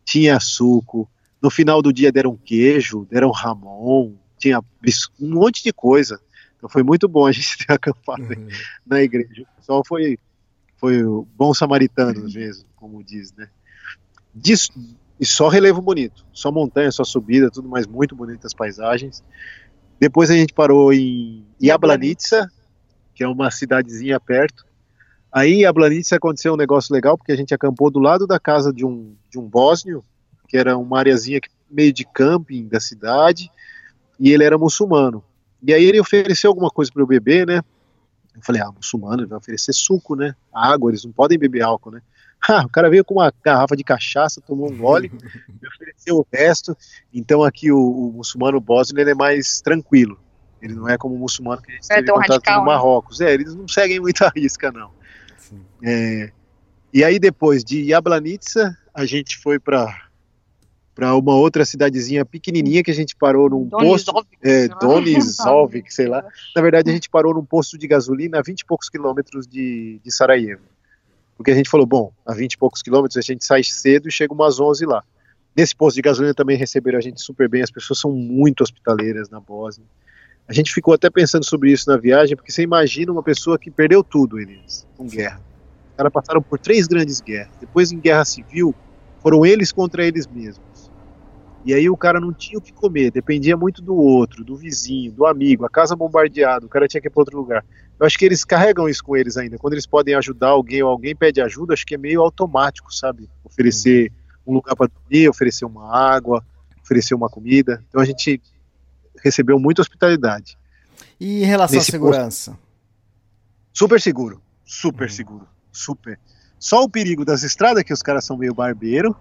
tinha 0.05 0.39
suco. 0.39 1.09
No 1.41 1.49
final 1.49 1.81
do 1.81 1.91
dia 1.91 2.11
deram 2.11 2.35
queijo, 2.37 3.07
deram 3.09 3.31
ramon, 3.31 4.13
tinha 4.37 4.61
bis- 4.81 5.09
um 5.19 5.29
monte 5.33 5.63
de 5.63 5.71
coisa. 5.73 6.19
Então 6.57 6.69
foi 6.69 6.83
muito 6.83 7.07
bom 7.07 7.25
a 7.25 7.31
gente 7.31 7.57
ter 7.65 7.73
acampado 7.73 8.21
Uhum. 8.23 8.47
na 8.85 9.01
igreja. 9.01 9.43
O 9.43 9.55
pessoal 9.59 9.83
foi, 9.85 10.17
foi 10.81 11.03
o 11.03 11.27
bom 11.37 11.53
samaritano 11.53 12.23
mesmo, 12.23 12.65
como 12.75 13.03
diz, 13.03 13.31
né? 13.33 13.47
E 15.19 15.25
só 15.25 15.47
relevo 15.47 15.79
bonito, 15.79 16.25
só 16.33 16.51
montanha, 16.51 16.91
só 16.91 17.03
subida, 17.03 17.51
tudo 17.51 17.69
mais 17.69 17.85
muito 17.85 18.15
bonitas 18.15 18.51
paisagens. 18.51 19.23
Depois 19.99 20.31
a 20.31 20.33
gente 20.33 20.51
parou 20.51 20.91
em 20.91 21.45
Jablanica, 21.61 22.51
que 23.13 23.23
é 23.23 23.27
uma 23.27 23.51
cidadezinha 23.51 24.19
perto. 24.19 24.65
Aí 25.31 25.59
em 25.59 25.61
Jablanica 25.61 26.15
aconteceu 26.15 26.55
um 26.55 26.57
negócio 26.57 26.91
legal, 26.91 27.15
porque 27.15 27.31
a 27.31 27.37
gente 27.37 27.53
acampou 27.53 27.91
do 27.91 27.99
lado 27.99 28.25
da 28.25 28.39
casa 28.39 28.73
de 28.73 28.83
um, 28.83 29.15
de 29.29 29.37
um 29.37 29.47
bósnio, 29.47 30.03
que 30.47 30.57
era 30.57 30.75
uma 30.75 30.97
areazinha 30.97 31.39
meio 31.69 31.93
de 31.93 32.03
camping 32.03 32.67
da 32.67 32.79
cidade, 32.79 33.51
e 34.19 34.31
ele 34.31 34.43
era 34.43 34.57
muçulmano. 34.57 35.23
E 35.61 35.71
aí 35.75 35.83
ele 35.83 35.99
ofereceu 35.99 36.49
alguma 36.49 36.71
coisa 36.71 36.91
para 36.91 37.03
eu 37.03 37.07
beber, 37.07 37.45
né? 37.45 37.61
Eu 38.35 38.41
falei, 38.41 38.61
ah, 38.61 38.71
muçulmano, 38.71 39.21
ele 39.21 39.27
vai 39.27 39.37
oferecer 39.37 39.73
suco, 39.73 40.15
né? 40.15 40.35
Água, 40.53 40.91
eles 40.91 41.03
não 41.03 41.11
podem 41.11 41.37
beber 41.37 41.61
álcool, 41.61 41.91
né? 41.91 42.01
Ah, 42.49 42.65
o 42.65 42.69
cara 42.69 42.89
veio 42.89 43.05
com 43.05 43.13
uma 43.13 43.31
garrafa 43.43 43.75
de 43.75 43.83
cachaça, 43.83 44.41
tomou 44.41 44.71
um 44.71 44.75
gole, 44.75 45.11
me 45.61 45.67
ofereceu 45.67 46.17
o 46.17 46.25
resto. 46.33 46.75
Então 47.13 47.43
aqui 47.43 47.71
o, 47.71 47.77
o 47.77 48.13
muçulmano 48.13 48.59
bósnio, 48.59 48.99
ele 48.99 49.11
é 49.11 49.13
mais 49.13 49.61
tranquilo. 49.61 50.19
Ele 50.59 50.73
não 50.73 50.89
é 50.89 50.97
como 50.97 51.13
o 51.13 51.19
muçulmano 51.19 51.61
que 51.61 51.71
a 51.71 51.75
gente 51.75 51.85
É 51.91 51.95
teve 51.97 52.11
contato 52.11 52.31
radical, 52.31 52.61
no 52.61 52.65
né? 52.65 52.73
Marrocos. 52.73 53.21
É, 53.21 53.31
eles 53.31 53.53
não 53.53 53.67
seguem 53.67 53.99
muita 53.99 54.27
risca, 54.35 54.71
não. 54.71 54.89
Sim. 55.37 55.61
É, 55.83 56.31
e 56.91 57.03
aí 57.03 57.19
depois 57.19 57.63
de 57.63 57.87
Jablanica, 57.87 58.75
a 58.91 59.05
gente 59.05 59.37
foi 59.37 59.59
para 59.59 60.09
para 61.01 61.15
uma 61.15 61.33
outra 61.33 61.65
cidadezinha 61.65 62.23
pequenininha 62.23 62.83
que 62.83 62.91
a 62.91 62.93
gente 62.93 63.15
parou 63.15 63.49
num 63.49 63.67
posto, 63.67 64.13
Donizov. 64.13 64.27
é, 64.43 64.67
Donizovik, 64.67 65.89
sei 65.91 66.07
lá. 66.07 66.23
Na 66.55 66.61
verdade, 66.61 66.91
a 66.91 66.93
gente 66.93 67.09
parou 67.09 67.33
num 67.33 67.43
posto 67.43 67.75
de 67.75 67.87
gasolina 67.87 68.37
a 68.37 68.41
20 68.43 68.59
e 68.59 68.65
poucos 68.65 68.87
quilômetros 68.87 69.47
de, 69.47 69.99
de 70.03 70.11
Sarajevo. 70.11 70.61
Porque 71.35 71.49
a 71.49 71.55
gente 71.55 71.71
falou, 71.71 71.87
bom, 71.87 72.13
a 72.23 72.35
20 72.35 72.53
e 72.53 72.57
poucos 72.59 72.83
quilômetros 72.83 73.17
a 73.17 73.21
gente 73.21 73.43
sai 73.43 73.63
cedo 73.63 74.09
e 74.09 74.11
chega 74.11 74.31
umas 74.31 74.59
11 74.59 74.85
lá. 74.85 75.03
Nesse 75.57 75.75
posto 75.75 75.95
de 75.95 76.03
gasolina 76.03 76.35
também 76.35 76.55
receberam 76.55 76.99
a 76.99 77.01
gente 77.01 77.19
super 77.19 77.49
bem, 77.49 77.63
as 77.63 77.71
pessoas 77.71 77.97
são 77.97 78.11
muito 78.11 78.61
hospitaleiras 78.61 79.27
na 79.27 79.39
Bósnia. 79.39 79.87
A 80.47 80.53
gente 80.53 80.71
ficou 80.71 80.93
até 80.93 81.09
pensando 81.09 81.43
sobre 81.43 81.71
isso 81.71 81.89
na 81.89 81.97
viagem, 81.97 82.35
porque 82.35 82.51
você 82.51 82.61
imagina 82.61 83.11
uma 83.11 83.23
pessoa 83.23 83.57
que 83.57 83.71
perdeu 83.71 84.03
tudo, 84.03 84.39
eles, 84.39 84.85
com 84.95 85.07
guerra. 85.07 85.41
Os 85.89 85.97
caras 85.97 86.13
passaram 86.13 86.43
por 86.43 86.59
três 86.59 86.85
grandes 86.85 87.19
guerras. 87.19 87.55
Depois, 87.59 87.91
em 87.91 87.99
guerra 87.99 88.23
civil, 88.23 88.75
foram 89.19 89.43
eles 89.43 89.71
contra 89.71 90.05
eles 90.05 90.27
mesmos. 90.27 90.70
E 91.63 91.73
aí 91.73 91.89
o 91.89 91.97
cara 91.97 92.19
não 92.19 92.33
tinha 92.33 92.57
o 92.57 92.61
que 92.61 92.73
comer, 92.73 93.11
dependia 93.11 93.55
muito 93.55 93.81
do 93.81 93.95
outro, 93.95 94.43
do 94.43 94.55
vizinho, 94.55 95.11
do 95.11 95.25
amigo, 95.25 95.65
a 95.65 95.69
casa 95.69 95.95
bombardeada, 95.95 96.65
o 96.65 96.69
cara 96.69 96.87
tinha 96.87 96.99
que 96.99 97.07
ir 97.07 97.11
para 97.11 97.21
outro 97.21 97.37
lugar. 97.37 97.63
Eu 97.99 98.07
acho 98.07 98.17
que 98.17 98.25
eles 98.25 98.43
carregam 98.43 98.89
isso 98.89 99.03
com 99.03 99.15
eles 99.15 99.37
ainda. 99.37 99.59
Quando 99.59 99.73
eles 99.73 99.85
podem 99.85 100.15
ajudar 100.15 100.49
alguém 100.49 100.81
ou 100.81 100.89
alguém 100.89 101.15
pede 101.15 101.39
ajuda, 101.39 101.73
acho 101.73 101.85
que 101.85 101.93
é 101.93 101.97
meio 101.99 102.21
automático, 102.21 102.91
sabe? 102.91 103.29
Oferecer 103.43 104.11
um 104.45 104.53
lugar 104.53 104.75
para 104.75 104.87
dormir, 104.87 105.29
oferecer 105.29 105.65
uma 105.65 105.95
água, 105.95 106.43
oferecer 106.83 107.13
uma 107.13 107.29
comida. 107.29 107.83
Então 107.87 108.01
a 108.01 108.05
gente 108.05 108.41
recebeu 109.23 109.59
muita 109.59 109.83
hospitalidade. 109.83 110.57
E 111.19 111.43
em 111.43 111.45
relação 111.45 111.77
à 111.77 111.79
Nesse 111.79 111.91
segurança? 111.91 112.57
Super 113.71 114.01
seguro, 114.01 114.41
super 114.65 115.09
seguro, 115.11 115.47
super. 115.71 116.19
Só 116.57 116.83
o 116.83 116.89
perigo 116.89 117.23
das 117.23 117.43
estradas, 117.43 117.83
que 117.83 117.93
os 117.93 118.01
caras 118.01 118.25
são 118.25 118.35
meio 118.35 118.53
barbeiro, 118.53 119.15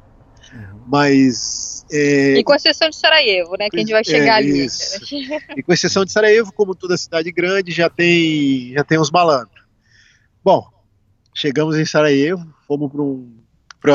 mas. 0.87 1.85
é, 1.91 2.35
E 2.39 2.45
com 2.45 2.55
exceção 2.55 2.89
de 2.89 2.97
Sarajevo, 2.97 3.57
né? 3.59 3.69
Que 3.71 3.77
a 3.77 3.81
gente 3.81 3.93
vai 3.93 4.05
chegar 4.05 4.27
É, 4.27 4.37
ali. 4.39 4.65
isso. 4.65 5.01
E 5.57 5.62
com 5.62 5.73
exceção 5.73 6.05
de 6.05 6.12
Sarajevo, 6.12 6.53
como 6.53 6.75
toda 6.75 6.97
cidade 6.97 7.31
grande, 7.33 7.73
já 7.73 7.89
tem, 7.89 8.73
já 8.73 8.85
tem 8.85 8.99
uns 8.99 9.11
malandros. 9.11 9.61
Bom, 10.45 10.67
chegamos 11.35 11.77
em 11.79 11.85
Sarajevo, 11.85 12.47
fomos 12.67 12.91
para 12.91 13.03
um, 13.03 13.37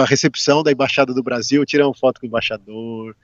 a 0.02 0.06
recepção 0.06 0.64
da 0.64 0.72
Embaixada 0.72 1.14
do 1.14 1.24
Brasil, 1.24 1.66
tiramos 1.66 2.00
foto 2.00 2.20
com 2.20 2.26
o 2.26 2.30
embaixador, 2.30 3.16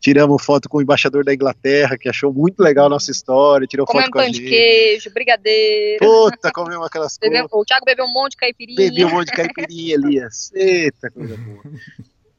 tiramos 0.00 0.44
foto 0.44 0.68
com 0.68 0.78
o 0.78 0.82
embaixador 0.82 1.24
da 1.24 1.32
Inglaterra, 1.32 1.96
que 1.96 2.08
achou 2.08 2.32
muito 2.32 2.60
legal 2.60 2.86
a 2.86 2.88
nossa 2.90 3.10
história, 3.10 3.66
tirou 3.66 3.86
Comendo 3.86 4.06
foto 4.06 4.12
com 4.12 4.18
a 4.18 4.22
pão 4.24 4.30
de 4.30 4.38
gente. 4.38 4.48
queijo, 4.50 5.10
brigadeiro. 5.12 6.04
Puta, 6.04 6.50
comemos 6.52 6.86
aquelas 6.86 7.16
Bebeu- 7.16 7.48
coisas. 7.48 7.62
o 7.62 7.64
Thiago 7.64 7.84
bebeu 7.86 8.04
um 8.04 8.12
monte 8.12 8.32
de 8.32 8.36
caipirinha. 8.38 8.76
Bebi 8.76 9.04
um 9.04 9.10
monte 9.10 9.26
de 9.28 9.32
caipirinha, 9.32 9.94
Elias. 9.94 10.50
Eita, 10.54 11.10
coisa 11.10 11.36
boa. 11.36 11.62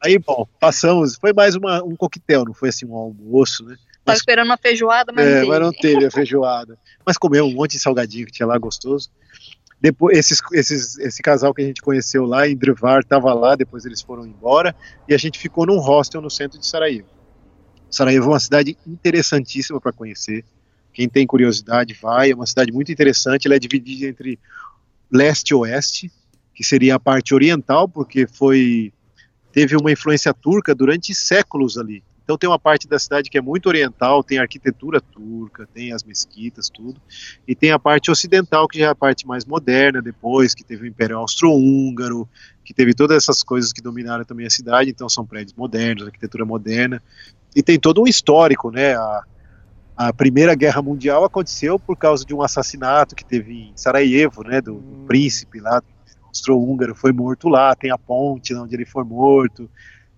Aí, 0.04 0.20
bom, 0.20 0.48
passamos. 0.60 1.16
Foi 1.16 1.34
mais 1.34 1.56
uma, 1.56 1.84
um 1.84 1.96
coquetel, 1.96 2.46
não 2.46 2.54
foi 2.54 2.70
assim 2.70 2.86
um 2.86 2.96
almoço, 2.96 3.64
né? 3.66 3.76
Tava 4.04 4.18
esperando 4.18 4.46
uma 4.46 4.58
feijoada, 4.58 5.12
mas 5.12 5.26
é, 5.26 5.42
não 5.42 5.48
mas 5.48 5.60
não 5.60 5.72
teve. 5.72 6.06
a 6.06 6.12
feijoada. 6.12 6.78
Mas 7.04 7.18
comeu 7.18 7.46
um 7.46 7.54
monte 7.54 7.72
de 7.72 7.80
salgadinho 7.80 8.28
que 8.28 8.32
tinha 8.32 8.46
lá, 8.46 8.56
gostoso. 8.58 9.10
Depois, 9.82 10.18
esses, 10.18 10.40
esses, 10.54 10.98
esse 11.00 11.22
casal 11.22 11.54
que 11.54 11.62
a 11.62 11.66
gente 11.66 11.82
conheceu 11.82 12.26
lá 12.26 12.48
em 12.48 12.56
Drevar 12.56 13.00
estava 13.00 13.34
lá, 13.34 13.56
depois 13.56 13.84
eles 13.86 14.02
foram 14.02 14.26
embora, 14.26 14.76
e 15.08 15.14
a 15.14 15.18
gente 15.18 15.40
ficou 15.40 15.66
num 15.66 15.80
hostel 15.80 16.22
no 16.22 16.30
centro 16.30 16.60
de 16.60 16.68
Sarajevo. 16.68 17.08
Sarajevo 17.90 18.26
é 18.26 18.30
uma 18.30 18.40
cidade 18.40 18.78
interessantíssima 18.86 19.82
para 19.82 19.92
conhecer. 19.92 20.46
Quem 20.94 21.10
tem 21.10 21.26
curiosidade 21.28 21.94
vai, 22.00 22.32
é 22.32 22.36
uma 22.36 22.46
cidade 22.46 22.72
muito 22.72 22.92
interessante. 22.92 23.48
Ela 23.48 23.56
é 23.56 23.60
dividida 23.60 24.08
entre 24.08 24.40
leste 25.12 25.50
e 25.50 25.56
oeste, 25.56 26.12
que 26.54 26.64
seria 26.64 26.96
a 26.96 27.00
parte 27.00 27.34
oriental, 27.34 27.88
porque 27.88 28.28
foi 28.28 28.94
teve 29.56 29.74
uma 29.78 29.90
influência 29.90 30.34
turca 30.34 30.76
durante 30.76 31.16
séculos 31.16 31.78
ali. 31.78 32.04
Então 32.26 32.38
tem 32.38 32.50
uma 32.50 32.60
parte 32.60 32.90
da 32.90 33.00
cidade 33.00 33.30
que 33.30 33.38
é 33.38 33.42
muito 33.42 33.68
oriental, 33.68 34.22
tem 34.22 34.38
arquitetura 34.38 35.00
turca, 35.00 35.66
tem 35.74 35.94
as 35.94 36.04
mesquitas, 36.04 36.70
tudo. 36.70 37.00
E 37.48 37.56
tem 37.56 37.72
a 37.72 37.80
parte 37.80 38.12
ocidental, 38.12 38.68
que 38.68 38.80
já 38.80 38.88
é 38.88 38.90
a 38.90 38.96
parte 38.96 39.26
mais 39.26 39.46
moderna, 39.46 40.02
depois, 40.02 40.54
que 40.54 40.62
teve 40.62 40.84
o 40.84 40.86
Império 40.86 41.18
Austro-Húngaro, 41.20 42.28
que 42.66 42.74
teve 42.74 42.94
todas 42.94 43.16
essas 43.16 43.44
coisas 43.44 43.72
que 43.72 43.82
dominaram 43.82 44.26
também 44.26 44.46
a 44.46 44.50
cidade, 44.50 44.90
então 44.90 45.08
são 45.08 45.26
prédios 45.26 45.54
modernos, 45.56 46.04
arquitetura 46.04 46.44
moderna. 46.44 47.02
E 47.56 47.64
tem 47.64 47.80
todo 47.80 48.02
um 48.02 48.08
histórico, 48.08 48.72
né? 48.72 48.96
A, 48.96 49.24
a 49.96 50.12
Primeira 50.12 50.54
Guerra 50.54 50.82
Mundial 50.82 51.24
aconteceu 51.24 51.80
por 51.80 51.96
causa 51.96 52.26
de 52.26 52.34
um 52.34 52.42
assassinato 52.42 53.16
que 53.16 53.24
teve 53.24 53.54
em 53.54 53.72
Sarajevo, 53.74 54.44
né? 54.44 54.60
Do, 54.60 54.74
do 54.74 55.06
príncipe 55.08 55.62
lá, 55.62 55.80
do 55.80 55.95
austro-húngaro, 56.36 56.94
foi 56.94 57.12
morto 57.12 57.48
lá, 57.48 57.76
tem 57.76 57.92
a 57.92 57.98
ponte 57.98 58.54
onde 58.54 58.76
ele 58.76 58.86
foi 58.86 59.04
morto. 59.04 59.70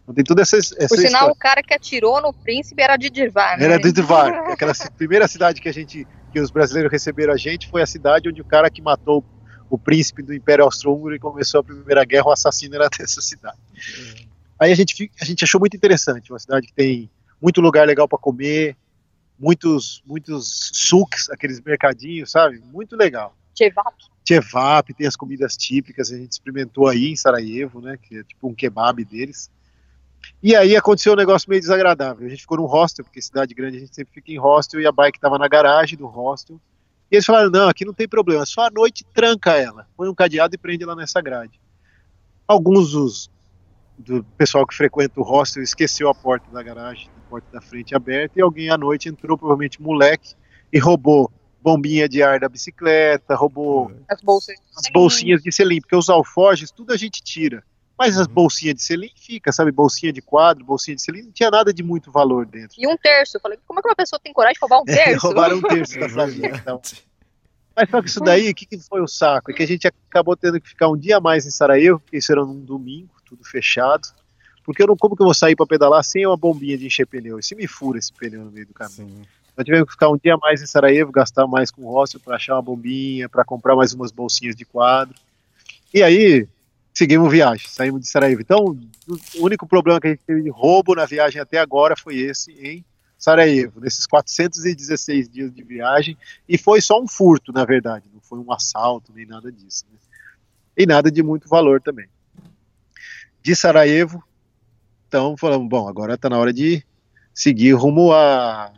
Então 0.04 0.16
tem 0.16 0.24
toda 0.24 0.42
essa, 0.42 0.58
essa 0.58 0.88
Por 0.88 0.98
sinal, 0.98 1.06
história. 1.06 1.34
o 1.34 1.36
cara 1.36 1.62
que 1.62 1.74
atirou 1.74 2.22
no 2.22 2.34
príncipe 2.34 2.82
era 2.82 2.98
de 2.98 3.10
Dirvar, 3.10 3.58
né? 3.58 3.66
Era 3.66 3.78
de 3.78 3.92
Dvar, 3.92 4.34
aquela 4.52 4.74
primeira 4.98 5.28
cidade 5.28 5.62
que 5.62 5.70
a 5.70 5.74
gente, 5.74 6.08
que 6.32 6.40
os 6.40 6.50
brasileiros 6.50 6.92
receberam 6.92 7.34
a 7.34 7.38
gente, 7.38 7.70
foi 7.70 7.82
a 7.82 7.86
cidade 7.86 8.30
onde 8.30 8.42
o 8.42 8.46
cara 8.46 8.70
que 8.70 8.82
matou 8.82 9.24
o 9.70 9.78
príncipe 9.78 10.24
do 10.24 10.34
Império 10.34 10.64
Austro-Húngaro 10.64 11.16
e 11.16 11.20
começou 11.20 11.60
a 11.60 11.64
Primeira 11.64 12.06
Guerra, 12.06 12.28
o 12.28 12.32
assassino 12.32 12.76
era 12.76 12.88
dessa 12.98 13.22
cidade. 13.22 13.58
Aí 14.60 14.72
a 14.72 14.76
gente, 14.76 15.12
a 15.22 15.26
gente 15.26 15.44
achou 15.44 15.60
muito 15.60 15.76
interessante, 15.76 16.32
uma 16.32 16.40
cidade 16.40 16.68
que 16.68 16.74
tem 16.74 17.10
muito 17.42 17.60
lugar 17.62 17.86
legal 17.86 18.08
para 18.08 18.18
comer, 18.18 18.76
muitos, 19.38 20.02
muitos 20.06 20.72
sucs, 20.74 21.30
aqueles 21.30 21.62
mercadinhos, 21.62 22.32
sabe? 22.32 22.60
Muito 22.60 22.96
legal. 22.96 23.36
Chevap. 23.56 23.94
Chevap, 24.28 24.94
tem 24.94 25.08
as 25.08 25.16
comidas 25.16 25.56
típicas, 25.56 26.12
a 26.12 26.18
gente 26.18 26.34
experimentou 26.34 26.88
aí 26.88 27.12
em 27.12 27.16
Sarajevo, 27.16 27.80
né, 27.80 27.98
que 27.98 28.18
é 28.18 28.24
tipo 28.24 28.50
um 28.50 28.54
kebab 28.54 29.04
deles. 29.06 29.50
E 30.44 30.54
aí 30.54 30.76
aconteceu 30.76 31.14
um 31.14 31.16
negócio 31.16 31.50
meio 31.50 31.62
desagradável. 31.62 32.28
A 32.28 32.30
gente 32.30 32.42
ficou 32.42 32.58
num 32.58 32.66
hostel, 32.66 33.06
porque 33.06 33.22
cidade 33.22 33.54
grande 33.54 33.78
a 33.78 33.80
gente 33.80 33.96
sempre 33.96 34.14
fica 34.14 34.32
em 34.32 34.38
hostel, 34.38 34.82
e 34.82 34.86
a 34.86 34.92
bike 34.92 35.18
estava 35.18 35.38
na 35.38 35.48
garagem 35.48 35.98
do 35.98 36.08
hostel. 36.08 36.60
E 37.10 37.16
eles 37.16 37.26
falaram: 37.26 37.50
não, 37.50 37.70
aqui 37.70 37.86
não 37.86 37.94
tem 37.94 38.08
problema, 38.08 38.46
só 38.46 38.68
à 38.68 38.70
noite 38.70 39.06
tranca 39.14 39.54
ela, 39.54 39.88
põe 39.96 40.10
um 40.10 40.16
cadeado 40.16 40.54
e 40.54 40.58
prende 40.58 40.84
ela 40.84 40.96
nessa 40.96 41.22
grade. 41.22 41.58
Alguns 42.46 42.92
dos, 42.92 43.32
do 43.98 44.26
pessoal 44.38 44.68
que 44.68 44.76
frequenta 44.76 45.22
o 45.22 45.24
hostel 45.24 45.64
esqueceu 45.64 46.10
a 46.10 46.16
porta 46.16 46.52
da 46.52 46.62
garagem, 46.62 47.10
a 47.26 47.30
porta 47.30 47.48
da 47.50 47.62
frente 47.62 47.96
aberta, 47.96 48.38
e 48.38 48.42
alguém 48.42 48.70
à 48.70 48.78
noite 48.78 49.08
entrou, 49.08 49.38
provavelmente 49.38 49.82
moleque, 49.82 50.36
e 50.74 50.80
roubou 50.80 51.32
bombinha 51.68 52.08
de 52.08 52.24
ar 52.24 52.40
da 52.40 52.48
bicicleta, 52.48 53.36
roubou 53.36 53.92
As 54.10 54.22
bolsas. 54.22 54.56
as 54.78 54.90
bolsinhas 54.92 55.42
de 55.42 55.52
selim, 55.52 55.82
porque 55.82 55.96
os 55.98 56.10
alforjes, 56.10 56.72
tudo 56.72 56.94
a 56.94 56.98
gente 56.98 57.22
tira. 57.22 57.62
Mas 58.00 58.18
as 58.18 58.26
bolsinhas 58.28 58.76
de 58.76 58.84
selim 58.84 59.10
fica, 59.18 59.52
sabe? 59.52 59.72
Bolsinha 59.72 60.14
de 60.14 60.22
quadro, 60.22 60.64
bolsinha 60.64 60.96
de 60.96 61.02
selim, 61.02 61.24
não 61.24 61.32
tinha 61.32 61.52
nada 61.52 61.74
de 61.74 61.84
muito 61.84 62.10
valor 62.12 62.46
dentro. 62.46 62.76
E 62.80 62.88
um 62.88 62.96
terço. 62.96 63.36
Eu 63.38 63.42
falei, 63.42 63.58
como 63.68 63.80
é 63.80 63.82
que 63.82 63.90
uma 63.90 63.96
pessoa 63.96 64.20
tem 64.24 64.32
coragem 64.32 64.54
de 64.54 64.60
roubar 64.62 64.80
um 64.82 64.86
É, 64.88 65.04
terço? 65.06 65.26
roubaram 65.28 65.58
um 65.58 65.62
terço 65.62 66.00
da 66.00 66.08
Flavinha. 66.10 66.52
Então. 66.56 66.82
Mas 67.76 67.90
só 67.90 68.02
que 68.02 68.08
isso 68.10 68.20
daí, 68.22 68.50
o 68.50 68.56
que, 68.56 68.66
que 68.66 68.78
foi 68.80 69.02
o 69.02 69.08
saco? 69.08 69.52
É 69.52 69.54
que 69.54 69.64
a 69.64 69.68
gente 69.68 69.88
acabou 69.88 70.38
tendo 70.38 70.62
que 70.62 70.70
ficar 70.70 70.88
um 70.90 70.98
dia 70.98 71.18
a 71.18 71.22
mais 71.22 71.46
em 71.46 71.52
Sarajevo, 71.52 72.00
porque 72.00 72.18
isso 72.18 72.32
era 72.32 72.46
num 72.46 72.64
domingo, 72.64 73.10
tudo 73.26 73.44
fechado. 73.44 74.08
Porque 74.64 74.82
eu 74.84 74.88
não, 74.88 74.96
como 74.96 75.16
que 75.16 75.22
eu 75.22 75.26
vou 75.26 75.34
sair 75.34 75.56
para 75.56 75.66
pedalar 75.66 76.04
sem 76.04 76.26
uma 76.26 76.38
bombinha 76.38 76.78
de 76.78 76.86
encher 76.86 77.06
pneu? 77.08 77.40
E 77.40 77.44
se 77.44 77.56
me 77.56 77.68
fura 77.68 77.98
esse 78.00 78.14
pneu 78.14 78.44
no 78.46 78.52
meio 78.52 78.68
do 78.68 78.74
caminho? 78.74 79.26
Nós 79.58 79.66
tivemos 79.66 79.88
que 79.88 79.94
ficar 79.94 80.10
um 80.10 80.18
dia 80.18 80.38
mais 80.38 80.62
em 80.62 80.68
Sarajevo, 80.68 81.12
gastar 81.12 81.48
mais 81.48 81.72
com 81.72 81.84
hostel 81.84 82.22
para 82.24 82.36
achar 82.36 82.54
uma 82.54 82.62
bombinha, 82.62 83.28
para 83.28 83.44
comprar 83.44 83.76
mais 83.76 83.92
umas 83.92 84.12
bolsinhas 84.12 84.56
de 84.56 84.64
quadro. 84.64 85.16
E 85.92 86.04
aí, 86.04 86.48
seguimos 86.94 87.32
viagem, 87.32 87.68
saímos 87.68 88.02
de 88.02 88.08
Sarajevo. 88.08 88.42
Então, 88.42 88.78
o 89.36 89.44
único 89.44 89.66
problema 89.66 90.00
que 90.00 90.08
a 90.08 90.10
gente 90.12 90.22
teve 90.28 90.44
de 90.44 90.50
roubo 90.52 90.94
na 90.94 91.08
viagem 91.08 91.42
até 91.42 91.58
agora 91.58 91.96
foi 91.98 92.18
esse 92.18 92.52
em 92.52 92.86
Sarajevo, 93.18 93.80
nesses 93.80 94.06
416 94.06 95.28
dias 95.28 95.52
de 95.52 95.64
viagem. 95.64 96.16
E 96.48 96.56
foi 96.56 96.80
só 96.80 97.02
um 97.02 97.08
furto, 97.08 97.52
na 97.52 97.66
verdade, 97.66 98.06
não 98.14 98.22
foi 98.22 98.38
um 98.38 98.52
assalto 98.52 99.12
nem 99.12 99.26
nada 99.26 99.52
disso. 99.52 99.86
Né? 99.92 99.98
E 100.78 100.86
nada 100.86 101.10
de 101.10 101.24
muito 101.24 101.50
valor 101.50 101.82
também. 101.82 102.08
De 103.42 103.56
Sarajevo, 103.56 104.24
então 105.08 105.36
falamos, 105.36 105.68
bom, 105.68 105.88
agora 105.88 106.14
está 106.14 106.30
na 106.30 106.38
hora 106.38 106.54
de 106.54 106.84
seguir 107.34 107.72
rumo 107.72 108.14
a, 108.14 108.72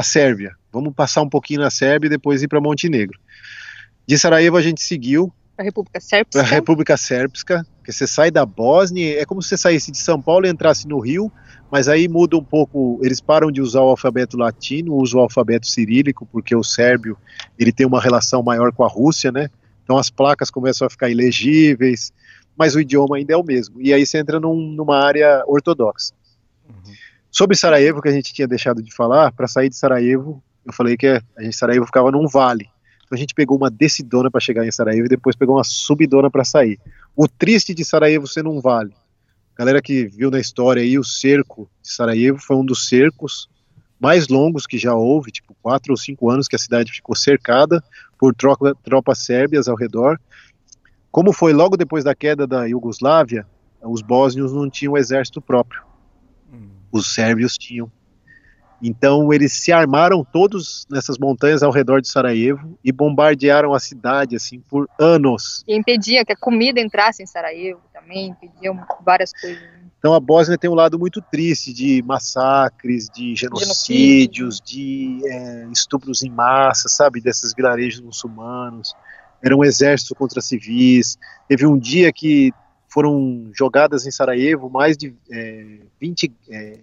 a 0.00 0.02
Sérvia. 0.02 0.54
Vamos 0.72 0.94
passar 0.94 1.22
um 1.22 1.28
pouquinho 1.28 1.60
na 1.60 1.70
Sérvia 1.70 2.06
e 2.06 2.10
depois 2.10 2.42
ir 2.42 2.48
para 2.48 2.60
Montenegro. 2.60 3.18
De 4.06 4.18
Sarajevo 4.18 4.56
a 4.56 4.62
gente 4.62 4.82
seguiu 4.82 5.32
Pra 5.56 5.64
República 5.64 6.00
Sérvia. 6.00 6.26
para 6.32 6.40
a 6.40 6.44
República 6.44 6.96
Sérpska, 6.96 7.66
que 7.84 7.92
você 7.92 8.06
sai 8.06 8.30
da 8.30 8.46
Bósnia, 8.46 9.20
é 9.20 9.24
como 9.26 9.42
se 9.42 9.50
você 9.50 9.56
saísse 9.58 9.90
de 9.92 9.98
São 9.98 10.20
Paulo 10.20 10.46
e 10.46 10.48
entrasse 10.50 10.88
no 10.88 10.98
Rio, 10.98 11.30
mas 11.70 11.86
aí 11.86 12.08
muda 12.08 12.36
um 12.36 12.42
pouco, 12.42 12.98
eles 13.02 13.20
param 13.20 13.50
de 13.52 13.60
usar 13.60 13.80
o 13.82 13.88
alfabeto 13.90 14.36
latino, 14.38 14.94
usam 14.94 15.20
o 15.20 15.22
alfabeto 15.22 15.66
cirílico, 15.66 16.26
porque 16.32 16.56
o 16.56 16.64
sérbio 16.64 17.16
ele 17.58 17.72
tem 17.72 17.86
uma 17.86 18.00
relação 18.00 18.42
maior 18.42 18.72
com 18.72 18.82
a 18.84 18.88
Rússia, 18.88 19.30
né? 19.30 19.48
Então 19.84 19.98
as 19.98 20.08
placas 20.08 20.50
começam 20.50 20.86
a 20.86 20.90
ficar 20.90 21.10
ilegíveis, 21.10 22.10
mas 22.56 22.74
o 22.74 22.80
idioma 22.80 23.16
ainda 23.18 23.34
é 23.34 23.36
o 23.36 23.44
mesmo. 23.44 23.80
E 23.82 23.92
aí 23.92 24.04
você 24.06 24.18
entra 24.18 24.40
num- 24.40 24.72
numa 24.72 24.96
área 25.04 25.44
ortodoxa. 25.46 26.12
Sobre 27.30 27.56
Sarajevo, 27.56 28.02
que 28.02 28.08
a 28.08 28.12
gente 28.12 28.32
tinha 28.32 28.48
deixado 28.48 28.82
de 28.82 28.92
falar, 28.92 29.32
para 29.32 29.46
sair 29.46 29.68
de 29.68 29.76
Sarajevo, 29.76 30.42
eu 30.64 30.72
falei 30.72 30.96
que 30.96 31.06
a 31.06 31.42
gente 31.42 31.56
Sarajevo 31.56 31.86
ficava 31.86 32.10
num 32.10 32.26
vale. 32.26 32.68
Então 33.04 33.16
a 33.16 33.16
gente 33.16 33.34
pegou 33.34 33.56
uma 33.56 33.70
descidona 33.70 34.30
para 34.30 34.40
chegar 34.40 34.66
em 34.66 34.70
Sarajevo 34.70 35.06
e 35.06 35.08
depois 35.08 35.36
pegou 35.36 35.56
uma 35.56 35.64
subidona 35.64 36.30
para 36.30 36.44
sair. 36.44 36.78
O 37.16 37.28
triste 37.28 37.74
de 37.74 37.84
Sarajevo 37.84 38.26
ser 38.26 38.44
num 38.44 38.60
vale. 38.60 38.92
Galera 39.56 39.80
que 39.80 40.06
viu 40.06 40.30
na 40.30 40.40
história 40.40 40.82
aí, 40.82 40.98
o 40.98 41.04
cerco 41.04 41.70
de 41.82 41.92
Sarajevo 41.92 42.38
foi 42.38 42.56
um 42.56 42.64
dos 42.64 42.88
cercos 42.88 43.48
mais 44.00 44.28
longos 44.28 44.66
que 44.66 44.78
já 44.78 44.94
houve, 44.94 45.30
tipo 45.30 45.54
quatro 45.60 45.92
ou 45.92 45.96
cinco 45.96 46.30
anos 46.30 46.48
que 46.48 46.56
a 46.56 46.58
cidade 46.58 46.90
ficou 46.90 47.14
cercada 47.14 47.84
por 48.18 48.34
troca, 48.34 48.74
tropas 48.82 49.18
sérbias 49.18 49.68
ao 49.68 49.76
redor. 49.76 50.18
Como 51.12 51.32
foi 51.32 51.52
logo 51.52 51.76
depois 51.76 52.02
da 52.02 52.14
queda 52.14 52.46
da 52.46 52.64
Iugoslávia, 52.64 53.46
os 53.82 54.02
bósnios 54.02 54.52
não 54.52 54.70
tinham 54.70 54.96
exército 54.96 55.40
próprio. 55.40 55.89
Os 56.92 57.14
sérvios 57.14 57.56
tinham. 57.56 57.90
Então 58.82 59.32
eles 59.32 59.52
se 59.52 59.72
armaram 59.72 60.24
todos 60.24 60.86
nessas 60.90 61.18
montanhas 61.18 61.62
ao 61.62 61.70
redor 61.70 62.00
de 62.00 62.08
Sarajevo 62.08 62.78
e 62.82 62.90
bombardearam 62.90 63.74
a 63.74 63.80
cidade 63.80 64.34
assim 64.34 64.60
por 64.60 64.88
anos. 64.98 65.62
E 65.68 65.76
impedia 65.76 66.24
que 66.24 66.32
a 66.32 66.36
comida 66.36 66.80
entrasse 66.80 67.22
em 67.22 67.26
Sarajevo 67.26 67.80
também, 67.92 68.28
impediam 68.28 68.82
várias 69.04 69.32
coisas. 69.38 69.62
Então 69.98 70.14
a 70.14 70.20
Bósnia 70.20 70.56
tem 70.56 70.70
um 70.70 70.74
lado 70.74 70.98
muito 70.98 71.20
triste 71.20 71.74
de 71.74 72.02
massacres, 72.02 73.10
de 73.10 73.36
genocídios, 73.36 74.58
de 74.58 75.20
é, 75.26 75.68
estupros 75.70 76.22
em 76.22 76.30
massa, 76.30 76.88
sabe, 76.88 77.20
desses 77.20 77.52
vilarejos 77.52 78.00
muçulmanos. 78.00 78.94
Era 79.42 79.54
um 79.54 79.62
exército 79.62 80.14
contra 80.14 80.40
civis. 80.40 81.18
Teve 81.46 81.66
um 81.66 81.78
dia 81.78 82.10
que 82.10 82.50
foram 82.90 83.50
jogadas 83.54 84.06
em 84.06 84.10
Sarajevo 84.10 84.68
mais 84.68 84.96
de 84.96 85.14
é, 85.30 85.78
20, 86.00 86.32
é, 86.50 86.80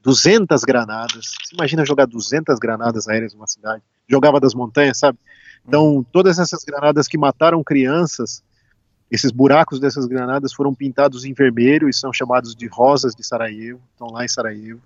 200 0.00 0.62
granadas. 0.64 1.32
Você 1.42 1.54
imagina 1.54 1.84
jogar 1.84 2.06
200 2.06 2.58
granadas 2.58 3.08
aéreas 3.08 3.34
numa 3.34 3.46
cidade? 3.46 3.82
Jogava 4.08 4.38
das 4.40 4.54
montanhas, 4.54 4.98
sabe? 4.98 5.18
Então, 5.66 6.04
todas 6.12 6.38
essas 6.38 6.64
granadas 6.64 7.06
que 7.06 7.16
mataram 7.16 7.62
crianças, 7.62 8.42
esses 9.10 9.30
buracos 9.30 9.78
dessas 9.78 10.06
granadas 10.06 10.52
foram 10.52 10.74
pintados 10.74 11.24
em 11.24 11.32
vermelho 11.34 11.88
e 11.88 11.92
são 11.92 12.12
chamados 12.12 12.54
de 12.54 12.66
rosas 12.66 13.14
de 13.14 13.24
Sarajevo, 13.24 13.80
estão 13.92 14.08
lá 14.08 14.24
em 14.24 14.28
Sarajevo. 14.28 14.80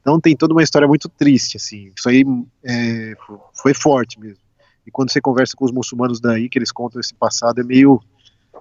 Então 0.00 0.20
tem 0.20 0.36
toda 0.36 0.54
uma 0.54 0.62
história 0.62 0.86
muito 0.86 1.08
triste, 1.08 1.56
assim. 1.56 1.90
Isso 1.96 2.08
aí 2.08 2.24
é, 2.62 3.14
foi 3.52 3.74
forte 3.74 4.20
mesmo. 4.20 4.38
E 4.86 4.90
quando 4.90 5.10
você 5.10 5.20
conversa 5.20 5.56
com 5.56 5.64
os 5.64 5.72
muçulmanos 5.72 6.20
daí, 6.20 6.48
que 6.48 6.56
eles 6.56 6.70
contam 6.70 7.00
esse 7.00 7.12
passado, 7.12 7.60
é 7.60 7.64
meio, 7.64 8.00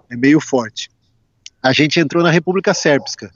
é 0.09 0.17
meio 0.17 0.41
forte. 0.41 0.89
A 1.65 1.73
gente 1.73 1.99
entrou 1.99 2.21
na 2.21 2.29
República 2.29 2.75
Sérpska, 2.75 3.31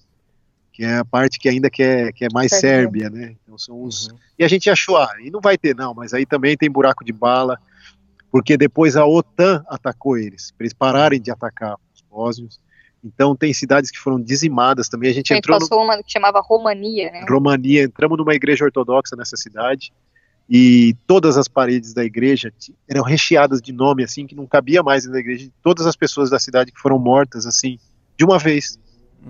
que 0.72 0.84
é 0.84 0.98
a 0.98 1.04
parte 1.04 1.40
que 1.40 1.50
ainda 1.50 1.68
que 1.68 1.82
é, 1.82 2.12
que 2.12 2.24
é 2.24 2.28
mais 2.32 2.52
Sérbia. 2.52 3.06
Sérbia, 3.06 3.10
né? 3.10 3.36
Então 3.42 3.58
são 3.58 3.82
os... 3.82 4.14
E 4.38 4.44
a 4.44 4.48
gente 4.48 4.70
achou, 4.70 4.98
ah, 4.98 5.12
e 5.20 5.32
não 5.32 5.42
vai 5.42 5.58
ter 5.58 5.76
não, 5.76 5.96
mas 5.96 6.14
aí 6.14 6.28
também 6.28 6.56
tem 6.56 6.70
buraco 6.70 7.04
de 7.04 7.12
bala, 7.12 7.58
porque 8.32 8.56
depois 8.56 8.96
a 8.96 9.04
OTAN 9.04 9.66
atacou 9.68 10.16
eles, 10.16 10.52
para 10.52 10.64
eles 10.64 10.74
pararem 10.76 11.20
de 11.20 11.32
atacar 11.32 11.74
os 11.92 12.04
bósnios. 12.08 12.60
Então 13.04 13.36
tem 13.36 13.52
cidades 13.52 13.90
que 13.90 13.98
foram 13.98 14.22
dizimadas 14.22 14.88
também. 14.88 15.10
A 15.10 15.14
gente 15.14 15.34
A 15.34 15.36
gente 15.36 15.40
entrou 15.40 15.60
no 15.60 15.68
passou 15.68 15.84
uma 15.84 15.98
que 16.04 16.12
chamava 16.12 16.40
Romania, 16.40 17.12
né? 17.12 17.26
Romania, 17.28 17.82
entramos 17.82 18.16
numa 18.16 18.36
igreja 18.36 18.64
ortodoxa 18.64 19.16
nessa 19.16 19.38
cidade 19.38 19.92
e 20.48 20.96
todas 21.08 21.36
as 21.36 21.48
paredes 21.48 21.96
da 21.96 22.06
igreja 22.06 22.54
eram 22.88 23.02
recheadas 23.02 23.60
de 23.60 23.74
nome 23.74 24.04
assim 24.04 24.28
que 24.28 24.36
não 24.36 24.46
cabia 24.46 24.84
mais 24.84 25.04
na 25.06 25.18
igreja. 25.18 25.50
Todas 25.64 25.88
as 25.88 25.96
pessoas 25.96 26.30
da 26.30 26.38
cidade 26.38 26.72
que 26.72 26.80
foram 26.80 27.00
mortas 27.00 27.48
assim 27.48 27.80
de 28.20 28.26
uma 28.26 28.38
vez. 28.38 28.78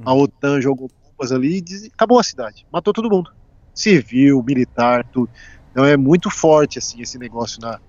A 0.04 0.14
OTAN 0.14 0.60
jogou 0.60 0.90
bombas 0.90 1.32
ali 1.32 1.60
e 1.60 1.92
acabou 1.94 2.20
a 2.20 2.24
cidade, 2.24 2.66
matou 2.74 2.92
todo 2.92 3.10
mundo, 3.10 3.32
civil, 3.74 4.44
militar, 4.44 5.06
tudo. 5.06 5.30
Então 5.72 5.86
é 5.86 5.96
muito 5.96 6.30
forte 6.30 6.80
assim 6.80 7.02
esse 7.02 7.18
negócio 7.18 7.62
na 7.62 7.80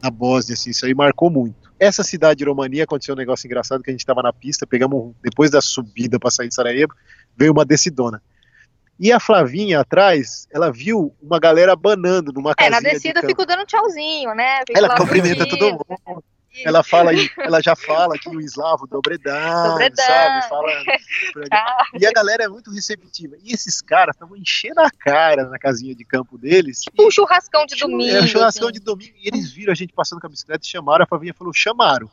na 0.00 0.12
Bósnia, 0.12 0.54
assim, 0.54 0.70
isso 0.70 0.86
aí 0.86 0.94
marcou 0.94 1.28
muito. 1.28 1.72
Essa 1.76 2.04
cidade 2.04 2.38
de 2.38 2.44
Romania 2.44 2.84
aconteceu 2.84 3.16
um 3.16 3.18
negócio 3.18 3.48
engraçado 3.48 3.82
que 3.82 3.90
a 3.90 3.92
gente 3.92 3.98
estava 3.98 4.22
na 4.22 4.32
pista, 4.32 4.64
pegamos 4.64 4.96
um- 4.96 5.14
depois 5.20 5.50
da 5.50 5.60
subida 5.60 6.20
para 6.20 6.30
sair 6.30 6.46
de 6.46 6.54
Sarajevo, 6.54 6.94
veio 7.36 7.50
uma 7.50 7.64
decidona. 7.64 8.22
E 8.96 9.10
a 9.10 9.18
Flavinha 9.18 9.80
atrás, 9.80 10.46
ela 10.52 10.70
viu 10.70 11.12
uma 11.20 11.40
galera 11.40 11.74
banando 11.74 12.32
numa 12.32 12.52
É, 12.52 12.54
casinha 12.54 12.80
na 12.80 12.88
de 12.88 12.94
descida 12.94 13.20
eu 13.20 13.28
fico 13.28 13.44
dando 13.44 13.66
tchauzinho, 13.66 14.32
né? 14.36 14.58
Fico 14.60 14.78
Ela 14.78 14.96
cumprimenta 14.96 15.48
todo 15.48 15.72
mundo. 15.72 15.84
Ela 16.64 16.82
fala, 16.82 17.10
ela 17.38 17.60
já 17.62 17.74
fala 17.76 18.14
aqui 18.14 18.28
no 18.30 18.40
eslavo, 18.40 18.86
dobredan, 18.86 19.68
Dobredan. 19.70 20.02
sabe? 20.02 20.48
Fala, 20.48 20.68
Tá. 21.50 21.84
e 22.00 22.06
a 22.06 22.12
galera 22.12 22.44
é 22.44 22.48
muito 22.48 22.70
receptiva. 22.70 23.36
E 23.42 23.52
esses 23.52 23.80
caras 23.80 24.14
estavam 24.14 24.36
enchendo 24.36 24.80
a 24.80 24.90
cara 24.90 25.44
na 25.48 25.58
casinha 25.58 25.94
de 25.94 26.04
campo 26.04 26.36
deles. 26.38 26.80
Tipo 26.80 27.06
um 27.06 27.10
churrascão 27.10 27.64
de 27.66 27.76
domingo. 27.76 28.10
Era 28.10 28.24
um 28.24 28.26
churrascão 28.28 28.68
assim. 28.68 28.78
de 28.78 28.84
domingo. 28.84 29.14
E 29.16 29.28
eles 29.28 29.50
viram 29.52 29.72
a 29.72 29.76
gente 29.76 29.92
passando 29.92 30.20
com 30.20 30.26
a 30.26 30.30
bicicleta 30.30 30.64
e 30.64 30.68
chamaram. 30.68 31.04
A 31.04 31.06
Flavinha 31.06 31.34
falou: 31.34 31.52
chamaram. 31.52 32.10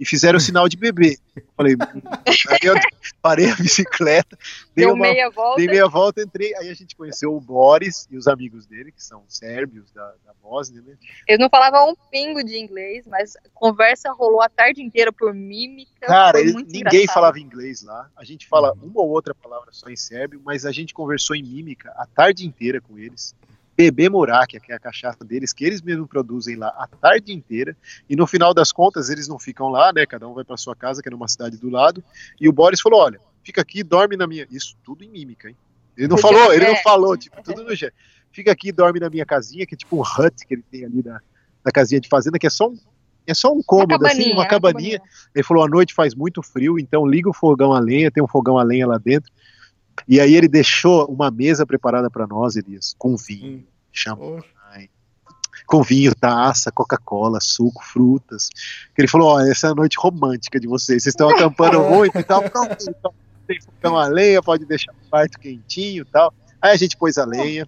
E 0.00 0.06
fizeram 0.06 0.38
o 0.38 0.40
sinal 0.40 0.66
de 0.66 0.78
bebê. 0.78 1.18
Eu 1.36 1.42
Falei, 1.54 1.74
hum. 1.74 2.00
aí 2.48 2.58
eu 2.62 2.74
parei 3.20 3.50
a 3.50 3.54
bicicleta, 3.54 4.34
dei 4.74 4.86
Deu 4.86 4.94
uma, 4.94 5.02
meia 5.02 5.28
volta. 5.28 5.56
dei 5.58 5.66
meia 5.66 5.86
volta, 5.86 6.22
entrei. 6.22 6.56
Aí 6.56 6.70
a 6.70 6.74
gente 6.74 6.96
conheceu 6.96 7.36
o 7.36 7.40
Boris 7.40 8.08
e 8.10 8.16
os 8.16 8.26
amigos 8.26 8.64
dele, 8.64 8.90
que 8.92 9.04
são 9.04 9.22
sérbios 9.28 9.92
da, 9.92 10.06
da 10.24 10.32
Bósnia, 10.42 10.80
né? 10.80 10.94
Eles 11.28 11.38
não 11.38 11.50
falavam 11.50 11.90
um 11.90 11.94
pingo 12.10 12.42
de 12.42 12.58
inglês, 12.58 13.06
mas 13.06 13.36
a 13.36 13.40
conversa 13.52 14.10
rolou 14.12 14.40
a 14.40 14.48
tarde 14.48 14.82
inteira 14.82 15.12
por 15.12 15.34
mímica. 15.34 16.06
Cara, 16.06 16.32
foi 16.32 16.40
eles- 16.40 16.54
muito 16.54 16.68
ninguém 16.72 16.80
engraçado. 17.02 17.14
falava 17.14 17.38
inglês 17.38 17.82
lá. 17.82 18.08
A 18.16 18.24
gente 18.24 18.48
fala 18.48 18.72
uma 18.82 19.02
ou 19.02 19.10
outra 19.10 19.34
palavra 19.34 19.68
só 19.70 19.90
em 19.90 19.96
sérbio, 19.96 20.40
mas 20.42 20.64
a 20.64 20.72
gente 20.72 20.94
conversou 20.94 21.36
em 21.36 21.42
mímica 21.42 21.92
a 21.96 22.06
tarde 22.06 22.46
inteira 22.46 22.80
com 22.80 22.98
eles. 22.98 23.34
Bebê 23.80 24.10
Moráquia, 24.10 24.60
que 24.60 24.70
é 24.72 24.74
a 24.74 24.78
cachaça 24.78 25.24
deles, 25.24 25.54
que 25.54 25.64
eles 25.64 25.80
mesmos 25.80 26.06
produzem 26.06 26.54
lá 26.54 26.68
a 26.68 26.86
tarde 26.86 27.32
inteira. 27.32 27.74
E 28.10 28.14
no 28.14 28.26
final 28.26 28.52
das 28.52 28.70
contas, 28.70 29.08
eles 29.08 29.26
não 29.26 29.38
ficam 29.38 29.68
lá, 29.68 29.90
né? 29.90 30.04
Cada 30.04 30.28
um 30.28 30.34
vai 30.34 30.44
para 30.44 30.58
sua 30.58 30.76
casa, 30.76 31.00
que 31.00 31.08
é 31.08 31.10
numa 31.10 31.26
cidade 31.26 31.56
do 31.56 31.70
lado. 31.70 32.04
E 32.38 32.46
o 32.46 32.52
Boris 32.52 32.78
falou: 32.78 33.00
olha, 33.00 33.18
fica 33.42 33.62
aqui, 33.62 33.82
dorme 33.82 34.18
na 34.18 34.26
minha. 34.26 34.46
Isso 34.50 34.76
tudo 34.84 35.02
em 35.02 35.08
mímica, 35.08 35.48
hein? 35.48 35.56
Ele 35.96 36.08
não 36.08 36.18
falou, 36.18 36.52
ele 36.52 36.66
não 36.66 36.76
falou, 36.76 37.16
tipo, 37.16 37.42
tudo 37.42 37.64
no 37.64 37.74
jeito. 37.74 37.94
Fica 38.30 38.52
aqui, 38.52 38.70
dorme 38.70 39.00
na 39.00 39.08
minha 39.08 39.24
casinha, 39.24 39.64
que 39.64 39.74
é 39.74 39.78
tipo 39.78 39.96
um 39.96 40.02
hut 40.02 40.46
que 40.46 40.54
ele 40.54 40.64
tem 40.70 40.84
ali 40.84 41.02
na, 41.02 41.18
na 41.64 41.72
casinha 41.72 42.00
de 42.00 42.08
fazenda, 42.08 42.38
que 42.38 42.46
é 42.46 42.50
só 42.50 42.68
um, 42.68 42.78
é 43.26 43.32
só 43.32 43.50
um 43.50 43.56
Uma 43.56 43.64
cômodo, 43.64 44.06
assim, 44.06 44.16
cabaninha, 44.16 44.34
uma 44.34 44.42
né? 44.42 44.48
cabaninha. 44.48 45.02
Ele 45.34 45.44
falou: 45.44 45.64
à 45.64 45.68
noite 45.68 45.94
faz 45.94 46.14
muito 46.14 46.42
frio, 46.42 46.78
então 46.78 47.06
liga 47.06 47.30
o 47.30 47.34
fogão 47.34 47.72
a 47.72 47.80
lenha, 47.80 48.10
tem 48.10 48.22
um 48.22 48.28
fogão 48.28 48.58
a 48.58 48.62
lenha 48.62 48.86
lá 48.86 48.98
dentro. 48.98 49.32
E 50.08 50.20
aí 50.20 50.34
ele 50.34 50.48
deixou 50.48 51.06
uma 51.06 51.30
mesa 51.30 51.66
preparada 51.66 52.10
para 52.10 52.26
nós, 52.26 52.56
Elias, 52.56 52.94
com 52.98 53.16
vinho, 53.16 53.64
champanhe, 53.92 54.90
com 55.66 55.82
vinho, 55.82 56.14
taça, 56.14 56.72
Coca-Cola, 56.72 57.38
suco, 57.40 57.84
frutas. 57.84 58.48
Que 58.94 59.02
ele 59.02 59.08
falou: 59.08 59.28
Ó, 59.28 59.40
essa 59.40 59.68
é 59.68 59.70
a 59.70 59.74
noite 59.74 59.96
romântica 59.98 60.58
de 60.58 60.66
vocês. 60.66 61.02
Vocês 61.02 61.12
estão 61.12 61.28
acampando 61.28 61.80
muito 61.88 62.18
e 62.18 62.24
tal. 62.24 62.42
Pronto, 62.50 62.76
então, 62.88 63.14
tem 63.46 63.60
fogão 63.60 63.96
a 63.96 64.06
lenha, 64.06 64.42
pode 64.42 64.64
deixar 64.64 64.92
o 64.92 65.10
quarto 65.10 65.38
quentinho 65.38 66.02
e 66.02 66.04
tal. 66.06 66.32
Aí 66.60 66.72
a 66.72 66.76
gente 66.76 66.96
pôs 66.96 67.18
a 67.18 67.24
lenha, 67.24 67.66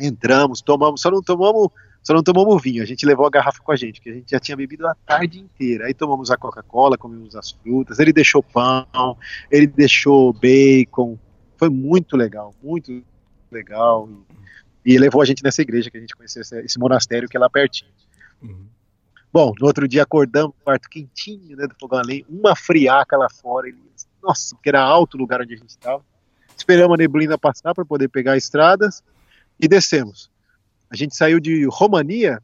entramos, 0.00 0.60
tomamos, 0.62 1.00
só 1.00 1.10
não 1.10 1.22
tomamos, 1.22 1.68
só 2.02 2.14
não 2.14 2.22
tomamos 2.22 2.62
vinho. 2.62 2.82
A 2.82 2.86
gente 2.86 3.04
levou 3.04 3.26
a 3.26 3.30
garrafa 3.30 3.60
com 3.62 3.72
a 3.72 3.76
gente, 3.76 4.00
que 4.00 4.10
a 4.10 4.12
gente 4.12 4.30
já 4.30 4.38
tinha 4.38 4.56
bebido 4.56 4.86
a 4.86 4.94
tarde 4.94 5.40
inteira. 5.40 5.86
Aí 5.86 5.94
tomamos 5.94 6.30
a 6.30 6.36
Coca-Cola, 6.36 6.96
comemos 6.96 7.34
as 7.34 7.50
frutas. 7.50 7.98
Ele 7.98 8.12
deixou 8.12 8.42
pão, 8.42 9.16
ele 9.50 9.66
deixou 9.66 10.32
bacon. 10.32 11.18
Foi 11.64 11.70
muito 11.70 12.14
legal, 12.14 12.54
muito 12.62 13.02
legal. 13.50 14.06
E, 14.84 14.92
e 14.92 14.98
levou 14.98 15.22
a 15.22 15.24
gente 15.24 15.42
nessa 15.42 15.62
igreja 15.62 15.90
que 15.90 15.96
a 15.96 16.00
gente 16.00 16.14
conheceu, 16.14 16.42
esse, 16.42 16.60
esse 16.60 16.78
monastério 16.78 17.26
que 17.26 17.38
é 17.38 17.40
lá 17.40 17.48
pertinho. 17.48 17.90
Uhum. 18.42 18.66
Bom, 19.32 19.54
no 19.58 19.66
outro 19.66 19.88
dia 19.88 20.02
acordamos, 20.02 20.54
quarto 20.62 20.90
quentinho, 20.90 21.56
né, 21.56 21.66
do 21.66 21.74
fogão 21.80 22.00
a 22.00 22.02
lenha, 22.02 22.22
uma 22.28 22.54
friaca 22.54 23.16
lá 23.16 23.28
fora. 23.30 23.66
Ele, 23.66 23.78
nossa, 24.22 24.54
porque 24.54 24.68
era 24.68 24.82
alto 24.82 25.14
o 25.14 25.18
lugar 25.18 25.40
onde 25.40 25.54
a 25.54 25.56
gente 25.56 25.70
estava. 25.70 26.04
Esperamos 26.54 26.94
a 26.94 26.98
neblina 26.98 27.38
passar 27.38 27.74
para 27.74 27.84
poder 27.84 28.08
pegar 28.08 28.36
estradas 28.36 29.02
e 29.58 29.66
descemos. 29.66 30.30
A 30.90 30.96
gente 30.96 31.16
saiu 31.16 31.40
de 31.40 31.64
Romania 31.64 32.42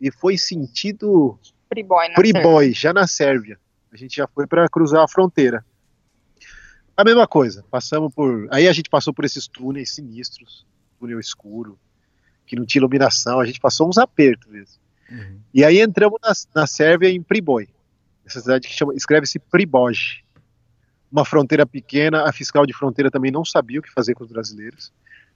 e 0.00 0.08
foi 0.12 0.38
sentido 0.38 1.36
Priboy, 1.68 2.08
né? 2.08 2.14
Priboy, 2.14 2.72
já 2.72 2.92
na 2.92 3.08
Sérvia. 3.08 3.58
A 3.92 3.96
gente 3.96 4.14
já 4.14 4.28
foi 4.28 4.46
para 4.46 4.68
cruzar 4.68 5.02
a 5.02 5.08
fronteira. 5.08 5.64
A 6.96 7.04
mesma 7.04 7.26
coisa, 7.26 7.64
passamos 7.70 8.12
por. 8.14 8.48
Aí 8.50 8.68
a 8.68 8.72
gente 8.72 8.90
passou 8.90 9.14
por 9.14 9.24
esses 9.24 9.48
túneis 9.48 9.94
sinistros, 9.94 10.66
túnel 10.98 11.18
escuro, 11.18 11.78
que 12.46 12.56
não 12.56 12.66
tinha 12.66 12.80
iluminação, 12.80 13.40
a 13.40 13.46
gente 13.46 13.60
passou 13.60 13.88
uns 13.88 13.98
apertos 13.98 14.50
mesmo. 14.50 14.76
Uhum. 15.10 15.38
E 15.54 15.64
aí 15.64 15.80
entramos 15.80 16.18
na, 16.22 16.32
na 16.54 16.66
Sérvia 16.66 17.08
em 17.08 17.22
Priboj, 17.22 17.68
essa 18.24 18.40
cidade 18.40 18.68
que 18.68 18.74
chama, 18.74 18.94
escreve-se 18.94 19.38
Priboj. 19.38 20.22
Uma 21.10 21.24
fronteira 21.24 21.66
pequena, 21.66 22.26
a 22.26 22.32
fiscal 22.32 22.64
de 22.64 22.72
fronteira 22.72 23.10
também 23.10 23.30
não 23.30 23.44
sabia 23.44 23.80
o 23.80 23.82
que 23.82 23.92
fazer 23.92 24.14
com 24.14 24.24
os 24.24 24.30
brasileiros. 24.30 24.90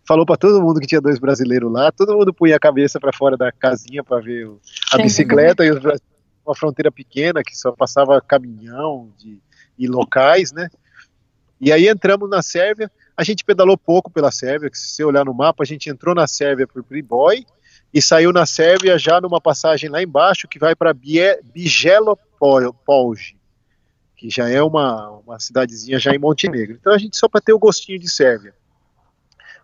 Falou 0.06 0.24
para 0.24 0.36
todo 0.36 0.62
mundo 0.62 0.80
que 0.80 0.86
tinha 0.86 1.00
dois 1.00 1.18
brasileiros 1.18 1.70
lá, 1.70 1.90
todo 1.90 2.16
mundo 2.16 2.32
punha 2.32 2.56
a 2.56 2.60
cabeça 2.60 2.98
para 3.00 3.12
fora 3.12 3.36
da 3.36 3.50
casinha 3.52 4.02
para 4.02 4.20
ver 4.20 4.46
o, 4.46 4.60
a 4.92 4.98
bicicleta 4.98 5.64
e 5.64 5.70
os 5.70 5.78
brasileiros, 5.78 6.16
uma 6.46 6.54
fronteira 6.54 6.92
pequena 6.92 7.42
que 7.42 7.56
só 7.56 7.72
passava 7.72 8.20
caminhão 8.20 9.12
de, 9.18 9.38
e 9.76 9.86
locais, 9.86 10.52
né? 10.52 10.70
E 11.60 11.72
aí 11.72 11.88
entramos 11.88 12.28
na 12.28 12.42
Sérvia, 12.42 12.90
a 13.16 13.24
gente 13.24 13.42
pedalou 13.44 13.78
pouco 13.78 14.10
pela 14.10 14.30
Sérvia, 14.30 14.68
que 14.70 14.78
se 14.78 14.88
você 14.88 15.02
olhar 15.04 15.24
no 15.24 15.32
mapa, 15.32 15.62
a 15.62 15.66
gente 15.66 15.88
entrou 15.88 16.14
na 16.14 16.26
Sérvia 16.26 16.66
por 16.66 16.84
Priboj 16.84 17.46
e 17.92 18.02
saiu 18.02 18.32
na 18.32 18.44
Sérvia 18.44 18.98
já 18.98 19.20
numa 19.20 19.40
passagem 19.40 19.88
lá 19.88 20.02
embaixo 20.02 20.48
que 20.48 20.58
vai 20.58 20.74
para 20.74 20.92
Bijelopolje, 20.92 23.36
que 24.16 24.28
já 24.28 24.50
é 24.50 24.60
uma, 24.62 25.08
uma 25.26 25.38
cidadezinha 25.38 25.98
já 25.98 26.14
em 26.14 26.18
Montenegro. 26.18 26.76
Então 26.78 26.92
a 26.92 26.98
gente 26.98 27.16
só 27.16 27.26
para 27.28 27.40
ter 27.40 27.54
o 27.54 27.58
gostinho 27.58 27.98
de 27.98 28.10
Sérvia. 28.10 28.54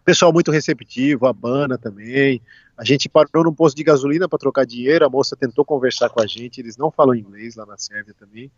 Pessoal 0.05 0.33
muito 0.33 0.51
receptivo, 0.51 1.27
a 1.27 1.33
Bana 1.33 1.79
também. 1.79 2.43
A 2.77 2.85
gente 2.85 3.09
parou 3.09 3.45
num 3.45 3.55
posto 3.55 3.77
de 3.77 3.85
gasolina 3.85 4.29
para 4.29 4.39
trocar 4.39 4.67
dinheiro, 4.67 5.07
a 5.07 5.09
moça 5.09 5.37
tentou 5.37 5.65
conversar 5.65 6.09
com 6.09 6.21
a 6.21 6.27
gente, 6.27 6.59
eles 6.61 6.77
não 6.77 6.91
falam 6.91 7.15
inglês 7.15 7.55
lá 7.55 7.65
na 7.65 7.79
Sérvia 7.79 8.13
também. 8.19 8.51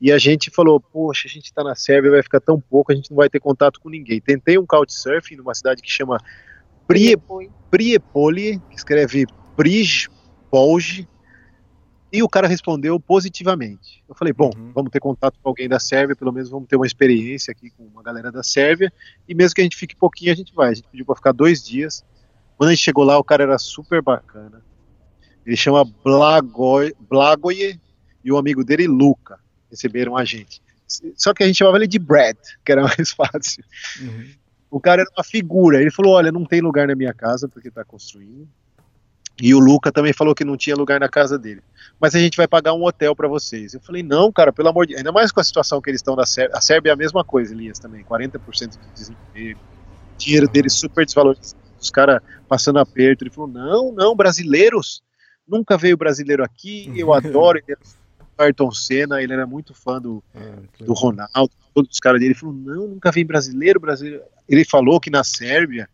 E 0.00 0.10
a 0.10 0.18
gente 0.18 0.50
falou, 0.50 0.80
poxa, 0.80 1.26
a 1.26 1.30
gente 1.30 1.44
está 1.44 1.62
na 1.62 1.74
Sérvia, 1.74 2.10
vai 2.10 2.22
ficar 2.22 2.40
tão 2.40 2.60
pouco, 2.60 2.92
a 2.92 2.94
gente 2.94 3.10
não 3.10 3.16
vai 3.16 3.28
ter 3.28 3.40
contato 3.40 3.80
com 3.80 3.90
ninguém. 3.90 4.20
Tentei 4.20 4.56
um 4.56 4.64
couchsurfing 4.64 5.36
numa 5.36 5.54
cidade 5.54 5.82
que 5.82 5.90
chama. 5.90 6.18
Priepoli, 6.86 8.58
que 8.70 8.76
escreve 8.76 9.26
Prispolje, 9.56 11.08
e 12.16 12.22
o 12.22 12.28
cara 12.28 12.46
respondeu 12.48 12.98
positivamente. 12.98 14.02
Eu 14.08 14.14
falei, 14.14 14.32
bom, 14.32 14.50
Uhum. 14.56 14.72
vamos 14.74 14.90
ter 14.90 15.00
contato 15.00 15.38
com 15.42 15.48
alguém 15.48 15.68
da 15.68 15.78
Sérvia, 15.78 16.16
pelo 16.16 16.32
menos 16.32 16.48
vamos 16.48 16.68
ter 16.68 16.76
uma 16.76 16.86
experiência 16.86 17.52
aqui 17.52 17.70
com 17.70 17.84
uma 17.84 18.02
galera 18.02 18.32
da 18.32 18.42
Sérvia, 18.42 18.92
e 19.28 19.34
mesmo 19.34 19.54
que 19.54 19.60
a 19.60 19.64
gente 19.64 19.76
fique 19.76 19.94
pouquinho, 19.96 20.32
a 20.32 20.36
gente 20.36 20.54
vai. 20.54 20.70
A 20.70 20.74
gente 20.74 20.88
pediu 20.88 21.04
para 21.06 21.16
ficar 21.16 21.32
dois 21.32 21.62
dias. 21.62 22.04
Quando 22.56 22.70
a 22.70 22.74
gente 22.74 22.82
chegou 22.84 23.04
lá, 23.04 23.18
o 23.18 23.24
cara 23.24 23.42
era 23.42 23.58
super 23.58 24.00
bacana. 24.02 24.62
Ele 25.44 25.56
chama 25.56 25.84
Blagoy, 25.84 26.94
Blagoje 27.08 27.80
e 28.24 28.32
o 28.32 28.38
amigo 28.38 28.64
dele, 28.64 28.86
Luca, 28.88 29.38
receberam 29.70 30.16
a 30.16 30.24
gente. 30.24 30.60
Só 31.16 31.34
que 31.34 31.42
a 31.42 31.46
gente 31.46 31.56
chamava 31.56 31.76
ele 31.76 31.86
de 31.86 31.98
Brad, 31.98 32.36
que 32.64 32.72
era 32.72 32.82
mais 32.82 33.10
fácil. 33.14 33.62
Uhum. 34.00 34.30
O 34.70 34.80
cara 34.80 35.02
era 35.02 35.10
uma 35.16 35.22
figura. 35.24 35.80
Ele 35.80 35.90
falou: 35.90 36.14
Olha, 36.14 36.32
não 36.32 36.44
tem 36.44 36.60
lugar 36.60 36.88
na 36.88 36.94
minha 36.94 37.12
casa 37.14 37.48
porque 37.48 37.68
está 37.68 37.84
construindo. 37.84 38.48
E 39.40 39.54
o 39.54 39.58
Luca 39.58 39.92
também 39.92 40.12
falou 40.12 40.34
que 40.34 40.44
não 40.44 40.56
tinha 40.56 40.74
lugar 40.74 40.98
na 40.98 41.08
casa 41.08 41.38
dele. 41.38 41.62
Mas 42.00 42.14
a 42.14 42.18
gente 42.18 42.36
vai 42.36 42.48
pagar 42.48 42.72
um 42.72 42.84
hotel 42.84 43.14
para 43.14 43.28
vocês. 43.28 43.74
Eu 43.74 43.80
falei: 43.80 44.02
Não, 44.02 44.32
cara, 44.32 44.52
pelo 44.52 44.68
amor 44.68 44.86
de 44.86 44.92
Deus. 44.92 45.00
Ainda 45.00 45.12
mais 45.12 45.30
com 45.30 45.40
a 45.40 45.44
situação 45.44 45.80
que 45.80 45.90
eles 45.90 46.00
estão 46.00 46.16
na 46.16 46.24
Sérvia. 46.24 46.56
A 46.56 46.60
Sérvia 46.60 46.90
é 46.90 46.92
a 46.92 46.96
mesma 46.96 47.22
coisa, 47.22 47.52
Elias, 47.52 47.78
também. 47.78 48.02
40% 48.04 48.70
de 48.70 48.78
desemprego. 48.94 49.60
Dinheiro 50.16 50.48
deles 50.48 50.72
super 50.72 51.04
desvalorizado. 51.04 51.60
Os 51.78 51.90
caras 51.90 52.20
passando 52.48 52.78
aperto. 52.78 53.24
Ele 53.24 53.30
falou: 53.30 53.50
Não, 53.50 53.92
não, 53.92 54.16
brasileiros. 54.16 55.02
Nunca 55.46 55.76
veio 55.76 55.96
brasileiro 55.96 56.42
aqui. 56.42 56.90
Eu 56.96 57.12
adoro. 57.12 57.58
Ele 57.58 57.76
o 58.38 58.42
Ayrton 58.42 58.70
Senna. 58.70 59.22
Ele 59.22 59.32
era 59.32 59.46
muito 59.46 59.74
fã 59.74 60.00
do, 60.00 60.22
que 60.74 60.84
do. 60.84 60.92
Ronaldo, 60.92 61.50
todos 61.74 61.90
os 61.90 62.00
caras 62.00 62.20
dele. 62.20 62.32
Ele 62.32 62.38
falou: 62.38 62.54
não, 62.54 62.88
nunca 62.88 63.10
vi 63.10 63.24
brasileiro, 63.24 63.80
brasileiro. 63.80 64.22
Ele 64.48 64.64
falou 64.64 65.00
que 65.00 65.10
na 65.10 65.24
Sérvia, 65.24 65.88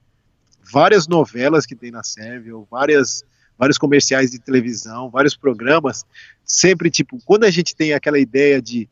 várias 0.62 1.06
novelas 1.06 1.66
que 1.66 1.74
tem 1.74 1.90
na 1.90 2.02
Sérvia, 2.02 2.56
ou 2.56 2.66
várias, 2.70 3.24
vários 3.58 3.78
comerciais 3.78 4.30
de 4.30 4.38
televisão, 4.38 5.08
vários 5.10 5.36
programas, 5.36 6.04
sempre 6.44 6.90
tipo, 6.90 7.18
quando 7.24 7.44
a 7.44 7.50
gente 7.50 7.74
tem 7.76 7.92
aquela 7.92 8.18
ideia 8.18 8.60
de, 8.60 8.88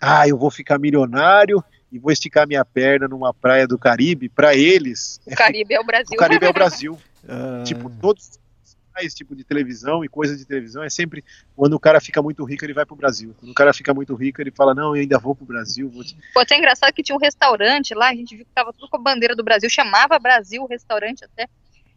ah, 0.00 0.26
eu 0.28 0.38
vou 0.38 0.50
ficar 0.50 0.78
milionário 0.78 1.62
e 1.92 1.98
vou 1.98 2.10
esticar 2.10 2.46
minha 2.46 2.64
perna 2.64 3.06
numa 3.06 3.32
praia 3.32 3.66
do 3.66 3.78
Caribe, 3.78 4.28
para 4.28 4.54
eles, 4.54 5.20
O 5.26 5.34
Caribe 5.36 5.74
é 5.74 5.80
o 5.80 5.84
Brasil. 5.86 6.14
o 6.14 6.16
Caribe 6.16 6.46
é 6.46 6.48
o 6.48 6.52
Brasil. 6.52 6.98
Ah, 7.26 7.62
Tipo, 7.64 7.88
todos 7.88 8.38
esse 9.02 9.16
tipo 9.16 9.34
de 9.34 9.42
televisão 9.42 10.04
e 10.04 10.08
coisa 10.08 10.36
de 10.36 10.44
televisão 10.44 10.82
é 10.82 10.90
sempre 10.90 11.24
quando 11.56 11.72
o 11.74 11.80
cara 11.80 12.00
fica 12.00 12.22
muito 12.22 12.44
rico, 12.44 12.64
ele 12.64 12.74
vai 12.74 12.86
pro 12.86 12.94
Brasil. 12.94 13.34
Quando 13.40 13.50
o 13.50 13.54
cara 13.54 13.72
fica 13.72 13.92
muito 13.92 14.14
rico, 14.14 14.40
ele 14.40 14.50
fala: 14.50 14.74
Não, 14.74 14.94
eu 14.94 15.02
ainda 15.02 15.18
vou 15.18 15.34
pro 15.34 15.44
Brasil. 15.46 15.88
Vou 15.88 16.04
te... 16.04 16.16
Pô, 16.32 16.40
até 16.40 16.56
engraçado 16.56 16.92
que 16.92 17.02
tinha 17.02 17.16
um 17.16 17.20
restaurante 17.20 17.94
lá, 17.94 18.10
a 18.10 18.14
gente 18.14 18.36
viu 18.36 18.44
que 18.44 18.52
tava 18.54 18.72
tudo 18.72 18.88
com 18.88 18.96
a 18.96 19.00
bandeira 19.00 19.34
do 19.34 19.42
Brasil, 19.42 19.68
chamava 19.68 20.18
Brasil 20.18 20.62
o 20.62 20.66
restaurante 20.66 21.24
até. 21.24 21.48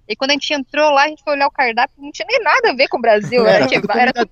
E 0.08 0.16
quando 0.16 0.32
a 0.32 0.34
gente 0.34 0.54
entrou 0.54 0.92
lá, 0.92 1.04
a 1.04 1.08
gente 1.08 1.24
foi 1.24 1.34
olhar 1.34 1.48
o 1.48 1.52
cardápio, 1.52 1.96
não 2.02 2.12
tinha 2.12 2.28
nem 2.30 2.42
nada 2.42 2.72
a 2.72 2.74
ver 2.74 2.88
com 2.88 2.98
o 2.98 3.02
Brasil. 3.02 3.42
Era, 3.46 3.58
Era 3.58 3.68
tipo, 3.68 3.82
tudo 3.88 3.98
era 4.00 4.14
comida- 4.14 4.32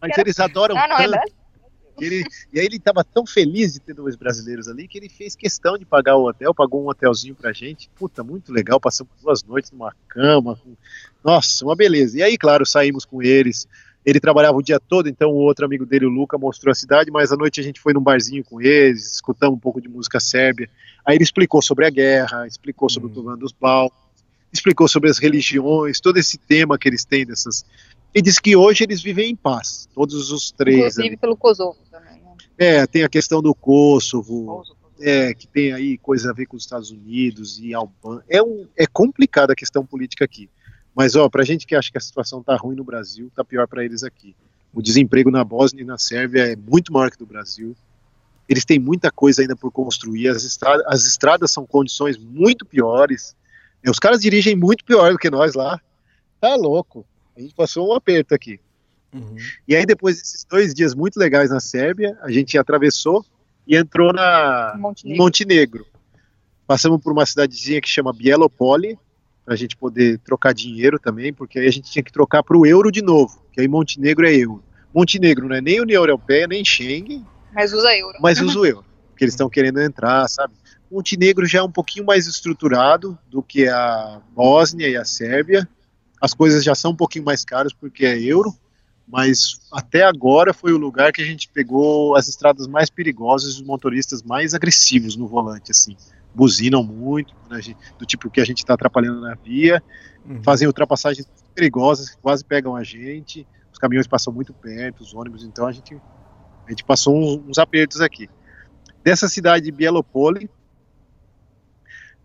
Mas 0.00 0.18
eles 0.18 0.40
adoram 0.40 0.76
Ah, 0.76 0.88
não, 0.88 0.96
é 0.98 1.08
tanto. 1.08 1.40
Que 1.98 2.04
ele- 2.06 2.24
e 2.52 2.58
aí 2.58 2.64
ele 2.64 2.78
tava 2.78 3.04
tão 3.04 3.26
feliz 3.26 3.74
de 3.74 3.80
ter 3.80 3.92
dois 3.92 4.16
brasileiros 4.16 4.68
ali 4.68 4.88
que 4.88 4.96
ele 4.96 5.08
fez 5.10 5.36
questão 5.36 5.76
de 5.76 5.84
pagar 5.84 6.16
o 6.16 6.26
hotel, 6.26 6.54
pagou 6.54 6.82
um 6.82 6.88
hotelzinho 6.88 7.34
pra 7.34 7.52
gente. 7.52 7.90
Puta, 7.98 8.24
muito 8.24 8.50
legal. 8.52 8.80
Passamos 8.80 9.12
duas 9.22 9.42
noites 9.42 9.70
numa 9.70 9.94
cama. 10.08 10.56
com- 10.56 10.74
Nossa, 11.22 11.62
uma 11.64 11.76
beleza. 11.76 12.16
E 12.18 12.22
aí, 12.22 12.38
claro, 12.38 12.64
saímos 12.64 13.04
com 13.04 13.22
eles. 13.22 13.66
Ele 14.06 14.18
trabalhava 14.18 14.56
o 14.56 14.62
dia 14.62 14.80
todo, 14.80 15.10
então 15.10 15.28
o 15.30 15.34
outro 15.36 15.66
amigo 15.66 15.84
dele, 15.84 16.06
o 16.06 16.08
Luca, 16.08 16.38
mostrou 16.38 16.72
a 16.72 16.74
cidade, 16.74 17.10
mas 17.10 17.32
à 17.32 17.36
noite 17.36 17.60
a 17.60 17.62
gente 17.62 17.78
foi 17.78 17.92
num 17.92 18.00
barzinho 18.00 18.42
com 18.42 18.58
eles, 18.62 19.12
escutamos 19.12 19.58
um 19.58 19.60
pouco 19.60 19.78
de 19.78 19.90
música 19.90 20.18
sérvia. 20.18 20.70
Aí 21.04 21.16
ele 21.16 21.24
explicou 21.24 21.60
sobre 21.60 21.84
a 21.84 21.90
guerra, 21.90 22.46
explicou 22.46 22.88
sobre 22.88 23.10
o 23.10 23.12
Tuvan 23.12 23.36
dos 23.36 23.52
Balcãs, 23.52 24.00
explicou 24.52 24.88
sobre 24.88 25.10
as 25.10 25.18
religiões, 25.18 26.00
todo 26.00 26.16
esse 26.16 26.38
tema 26.38 26.78
que 26.78 26.88
eles 26.88 27.04
têm 27.04 27.24
dessas. 27.24 27.64
E 28.14 28.20
disse 28.20 28.40
que 28.42 28.56
hoje 28.56 28.84
eles 28.84 29.00
vivem 29.00 29.30
em 29.30 29.36
paz, 29.36 29.88
todos 29.94 30.32
os 30.32 30.50
três. 30.50 30.78
Inclusive 30.78 31.08
ali. 31.08 31.16
pelo 31.16 31.36
Kosovo 31.36 31.78
também. 31.90 32.20
Né? 32.20 32.36
É, 32.58 32.86
tem 32.86 33.04
a 33.04 33.08
questão 33.08 33.40
do 33.40 33.54
Kosovo, 33.54 34.46
Kosovo. 34.46 34.78
é, 35.00 35.32
que 35.32 35.46
tem 35.46 35.72
aí 35.72 35.96
coisa 35.98 36.30
a 36.30 36.34
ver 36.34 36.46
com 36.46 36.56
os 36.56 36.64
Estados 36.64 36.90
Unidos 36.90 37.58
e 37.60 37.72
Albânia. 37.72 38.24
É, 38.28 38.42
um, 38.42 38.66
é 38.76 38.86
complicada 38.86 39.52
a 39.52 39.56
questão 39.56 39.86
política 39.86 40.24
aqui. 40.24 40.50
Mas, 40.94 41.14
ó, 41.14 41.28
pra 41.28 41.44
gente 41.44 41.66
que 41.66 41.74
acha 41.74 41.90
que 41.90 41.98
a 41.98 42.00
situação 42.00 42.42
tá 42.42 42.56
ruim 42.56 42.74
no 42.74 42.84
Brasil, 42.84 43.30
tá 43.34 43.44
pior 43.44 43.66
para 43.68 43.84
eles 43.84 44.02
aqui. 44.02 44.34
O 44.74 44.82
desemprego 44.82 45.30
na 45.30 45.44
Bósnia 45.44 45.82
e 45.82 45.86
na 45.86 45.98
Sérvia 45.98 46.52
é 46.52 46.56
muito 46.56 46.92
maior 46.92 47.10
que 47.10 47.18
do 47.18 47.26
Brasil. 47.26 47.76
Eles 48.48 48.64
têm 48.64 48.78
muita 48.78 49.10
coisa 49.10 49.42
ainda 49.42 49.54
por 49.54 49.70
construir. 49.70 50.28
As, 50.28 50.58
as 50.86 51.06
estradas 51.06 51.52
são 51.52 51.64
condições 51.64 52.18
muito 52.18 52.66
piores. 52.66 53.36
Os 53.88 53.98
caras 53.98 54.20
dirigem 54.20 54.54
muito 54.56 54.84
pior 54.84 55.12
do 55.12 55.18
que 55.18 55.30
nós 55.30 55.54
lá. 55.54 55.80
Tá 56.40 56.54
louco. 56.54 57.06
A 57.36 57.40
gente 57.40 57.54
passou 57.54 57.88
um 57.90 57.94
aperto 57.94 58.34
aqui. 58.34 58.60
uhum. 59.12 59.36
E 59.66 59.74
aí, 59.76 59.86
depois 59.86 60.18
desses 60.18 60.44
dois 60.44 60.74
dias 60.74 60.94
muito 60.94 61.18
legais 61.18 61.50
na 61.50 61.60
Sérvia, 61.60 62.16
a 62.22 62.30
gente 62.30 62.56
atravessou 62.58 63.24
e 63.66 63.76
entrou 63.76 64.12
na 64.12 64.74
Montenegro. 64.78 65.22
Montenegro. 65.22 65.86
Passamos 66.66 67.02
por 67.02 67.12
uma 67.12 67.26
cidadezinha 67.26 67.80
que 67.80 67.88
chama 67.88 68.12
Bielopoli, 68.12 68.98
para 69.44 69.54
a 69.54 69.56
gente 69.56 69.76
poder 69.76 70.18
trocar 70.20 70.52
dinheiro 70.54 70.98
também, 70.98 71.32
porque 71.32 71.58
aí 71.58 71.66
a 71.66 71.70
gente 71.72 71.90
tinha 71.90 72.02
que 72.02 72.12
trocar 72.12 72.42
para 72.42 72.56
o 72.56 72.64
euro 72.66 72.92
de 72.92 73.02
novo, 73.02 73.42
que 73.52 73.60
aí 73.60 73.66
Montenegro 73.66 74.26
é 74.26 74.34
euro. 74.34 74.62
Montenegro 74.94 75.48
não 75.48 75.56
é 75.56 75.60
nem 75.60 75.80
União 75.80 76.02
Europeia, 76.02 76.46
nem 76.46 76.64
Schengen, 76.64 77.24
Mas 77.52 77.72
usa 77.72 77.92
euro. 77.96 78.18
mas 78.20 78.40
usa 78.40 78.58
o 78.58 78.64
euro, 78.66 78.84
porque 79.08 79.24
eles 79.24 79.34
estão 79.34 79.48
querendo 79.48 79.80
entrar, 79.80 80.28
sabe? 80.28 80.54
Montenegro 80.90 81.46
já 81.46 81.60
é 81.60 81.62
um 81.62 81.70
pouquinho 81.70 82.04
mais 82.04 82.26
estruturado 82.26 83.18
do 83.30 83.42
que 83.42 83.68
a 83.68 84.20
Bósnia 84.34 84.88
e 84.88 84.96
a 84.96 85.04
Sérvia. 85.04 85.68
As 86.20 86.34
coisas 86.34 86.64
já 86.64 86.74
são 86.74 86.90
um 86.90 86.96
pouquinho 86.96 87.24
mais 87.24 87.44
caras 87.44 87.72
porque 87.72 88.04
é 88.04 88.20
euro, 88.20 88.52
mas 89.06 89.60
até 89.72 90.02
agora 90.02 90.52
foi 90.52 90.72
o 90.72 90.78
lugar 90.78 91.12
que 91.12 91.22
a 91.22 91.24
gente 91.24 91.48
pegou 91.48 92.16
as 92.16 92.28
estradas 92.28 92.66
mais 92.66 92.90
perigosas 92.90 93.54
e 93.54 93.56
os 93.56 93.62
motoristas 93.62 94.22
mais 94.22 94.52
agressivos 94.52 95.16
no 95.16 95.26
volante, 95.26 95.70
assim. 95.70 95.96
Buzinam 96.34 96.82
muito, 96.82 97.34
né, 97.48 97.60
do 97.98 98.06
tipo 98.06 98.30
que 98.30 98.40
a 98.40 98.44
gente 98.44 98.58
está 98.58 98.74
atrapalhando 98.74 99.20
na 99.20 99.34
via, 99.34 99.82
Uhum. 100.24 100.42
fazem 100.42 100.66
ultrapassagens 100.68 101.26
perigosas 101.54 102.14
quase 102.20 102.44
pegam 102.44 102.76
a 102.76 102.84
gente, 102.84 103.46
os 103.72 103.78
caminhões 103.78 104.06
passam 104.06 104.32
muito 104.32 104.52
perto, 104.52 105.00
os 105.00 105.14
ônibus, 105.14 105.42
então 105.42 105.66
a 105.66 105.72
gente, 105.72 105.94
a 106.66 106.70
gente 106.70 106.84
passou 106.84 107.16
uns, 107.16 107.42
uns 107.48 107.58
apertos 107.58 108.00
aqui. 108.00 108.28
Dessa 109.02 109.28
cidade 109.28 109.64
de 109.64 109.72
Bielopoli, 109.72 110.50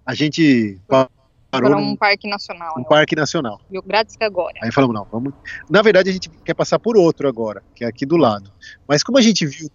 a 0.06 0.14
gente 0.14 0.80
pa- 0.88 1.10
parou 1.50 1.70
Para 1.72 1.80
um 1.80 1.96
parque 1.96 2.28
nacional. 2.30 2.74
um 2.78 2.82
né? 2.82 2.86
parque 2.88 3.16
nacional. 3.16 3.60
Biogradska 3.70 4.26
agora. 4.26 4.54
Aí 4.62 4.72
falamos, 4.72 4.96
não, 4.96 5.06
vamos. 5.12 5.34
Na 5.70 5.82
verdade, 5.82 6.10
a 6.10 6.14
gente 6.14 6.30
quer 6.30 6.54
passar 6.54 6.78
por 6.80 6.98
outro 6.98 7.28
agora, 7.28 7.64
que 7.74 7.84
é 7.84 7.88
aqui 7.88 8.06
do 8.06 8.18
lado. 8.18 8.52
Mas 8.88 9.04
como 9.04 9.18
a 9.18 9.22
gente 9.22 9.46
viu 9.46 9.70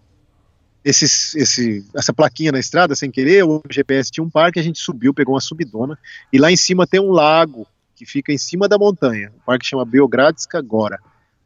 esses, 0.83 1.35
esse, 1.35 1.85
essa 1.95 2.11
plaquinha 2.13 2.51
na 2.51 2.59
estrada, 2.59 2.95
sem 2.95 3.11
querer, 3.11 3.43
o 3.43 3.61
GPS 3.69 4.09
tinha 4.11 4.23
um 4.23 4.29
parque, 4.29 4.59
a 4.59 4.63
gente 4.63 4.79
subiu, 4.79 5.13
pegou 5.13 5.35
uma 5.35 5.41
subidona, 5.41 5.97
e 6.31 6.37
lá 6.39 6.51
em 6.51 6.57
cima 6.57 6.87
tem 6.87 6.99
um 6.99 7.11
lago 7.11 7.67
que 7.95 8.05
fica 8.05 8.31
em 8.33 8.37
cima 8.37 8.67
da 8.67 8.77
montanha. 8.79 9.31
O 9.41 9.45
parque 9.45 9.65
chama 9.65 9.85
Biogradska 9.85 10.59
Gora. 10.61 10.99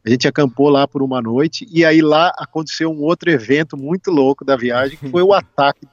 A 0.05 0.09
gente 0.09 0.27
acampou 0.27 0.69
lá 0.69 0.87
por 0.87 1.01
uma 1.01 1.21
noite, 1.21 1.67
e 1.69 1.83
aí 1.83 2.01
lá 2.01 2.31
aconteceu 2.37 2.91
um 2.91 3.01
outro 3.01 3.29
evento 3.29 3.75
muito 3.75 4.11
louco 4.11 4.45
da 4.45 4.55
viagem, 4.55 4.97
que 4.97 5.09
foi 5.09 5.23
o 5.23 5.33
ataque. 5.33 5.85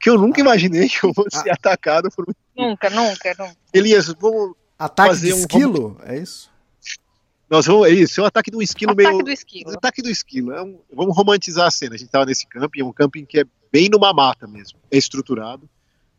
Que 0.00 0.10
eu 0.10 0.18
nunca 0.18 0.40
imaginei 0.40 0.88
que 0.88 1.04
eu 1.04 1.12
fosse 1.14 1.40
ser 1.42 1.50
atacado 1.50 2.08
por 2.14 2.24
um 2.28 2.32
Nunca, 2.56 2.88
nunca, 2.90 3.34
nunca. 3.38 3.56
Elias, 3.72 4.06
vamos. 4.20 4.54
Ataque 4.78 5.08
Fazer 5.10 5.26
de 5.28 5.32
um- 5.34 5.38
esquilo? 5.38 6.00
É 6.04 6.18
isso? 6.18 6.50
Nós 7.50 7.66
vamos. 7.66 7.86
É 7.88 7.90
isso, 7.90 8.20
é 8.20 8.24
um 8.24 8.26
ataque 8.26 8.50
de 8.50 8.56
um 8.56 8.62
esquilo 8.62 8.92
Ataque 8.92 9.08
meio. 9.10 9.24
do 9.24 9.30
esquilo. 9.30 9.70
Ataque 9.72 10.02
do 10.02 10.10
esquilo. 10.10 10.52
é 10.52 10.62
um- 10.62 10.78
vamos 10.92 11.16
romantizar 11.16 11.66
a 11.66 11.70
cena. 11.70 11.94
A 11.94 11.98
gente 11.98 12.08
estava 12.08 12.26
nesse 12.26 12.46
camping, 12.46 12.80
é 12.80 12.84
um 12.84 12.92
camping 12.92 13.24
que 13.24 13.40
é 13.40 13.44
bem 13.72 13.88
numa 13.88 14.12
mata 14.12 14.46
mesmo. 14.46 14.78
É 14.90 14.96
estruturado, 14.98 15.68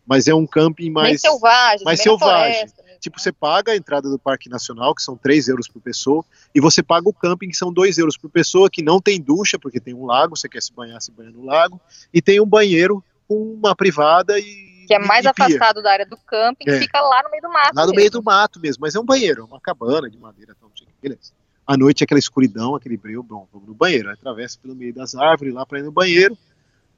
mas 0.06 0.28
é 0.28 0.34
um 0.34 0.46
camping 0.48 0.86
Bem 0.86 0.92
mais. 0.92 1.22
selvagem, 1.22 1.86
mais 1.86 2.00
bem 2.00 2.04
selvagem. 2.04 2.54
floresta, 2.54 2.84
né? 2.84 2.89
Tipo, 3.00 3.20
você 3.20 3.32
paga 3.32 3.72
a 3.72 3.76
entrada 3.76 4.10
do 4.10 4.20
Parque 4.20 4.50
Nacional, 4.50 4.94
que 4.94 5.02
são 5.02 5.16
3 5.16 5.48
euros 5.48 5.68
por 5.68 5.82
pessoa, 5.82 6.24
e 6.54 6.60
você 6.60 6.84
paga 6.84 7.08
o 7.08 7.14
camping, 7.14 7.50
que 7.50 7.56
são 7.56 7.72
2 7.72 7.98
euros 7.98 8.18
por 8.18 8.30
pessoa, 8.30 8.70
que 8.70 8.82
não 8.82 9.00
tem 9.00 9.22
ducha, 9.22 9.58
porque 9.58 9.80
tem 9.80 9.94
um 9.94 10.06
lago, 10.06 10.36
você 10.36 10.50
quer 10.50 10.62
se 10.62 10.74
banhar, 10.74 11.02
se 11.02 11.12
banha 11.12 11.32
no 11.32 11.46
lago, 11.46 11.80
e 12.14 12.22
tem 12.22 12.42
um 12.42 12.46
banheiro 12.46 13.04
com 13.28 13.54
uma 13.54 13.76
privada 13.76 14.38
e. 14.40 14.86
Que 14.88 14.96
é 14.96 15.00
mais 15.00 15.26
afastado 15.26 15.84
da 15.84 15.92
área 15.92 16.06
do 16.06 16.18
camping, 16.18 16.68
É. 16.68 16.80
fica 16.80 17.00
lá 17.00 17.22
no 17.24 17.30
meio 17.30 17.44
do 17.44 17.50
mato. 17.50 17.76
Lá 17.76 17.82
no 17.84 17.92
mesmo. 17.92 17.96
meio 17.96 18.12
do 18.12 18.24
mato 18.24 18.60
mesmo, 18.60 18.82
mas 18.82 18.96
é 18.96 19.00
um 19.00 19.06
banheiro, 19.06 19.44
é 19.44 19.46
uma 19.46 19.62
cabana 19.62 20.10
de 20.10 20.18
madeira, 20.18 20.56
tal, 20.60 20.68
não 20.68 20.76
sei 20.76 20.88
o 20.88 20.90
que, 20.90 20.96
beleza. 21.00 21.32
À 21.68 21.78
noite 21.78 22.02
é 22.02 22.06
aquela 22.06 22.18
escuridão, 22.18 22.76
aquele 22.76 22.98
breu, 22.98 23.22
bom, 23.22 23.48
vamos 23.54 23.68
no 23.68 23.76
banheiro, 23.76 24.10
atravessa 24.10 24.58
pelo 24.60 24.76
meio 24.76 24.92
das 24.92 25.14
árvores 25.14 25.54
lá 25.54 25.64
pra 25.64 25.78
ir 25.78 25.84
no 25.84 25.92
banheiro. 25.92 26.36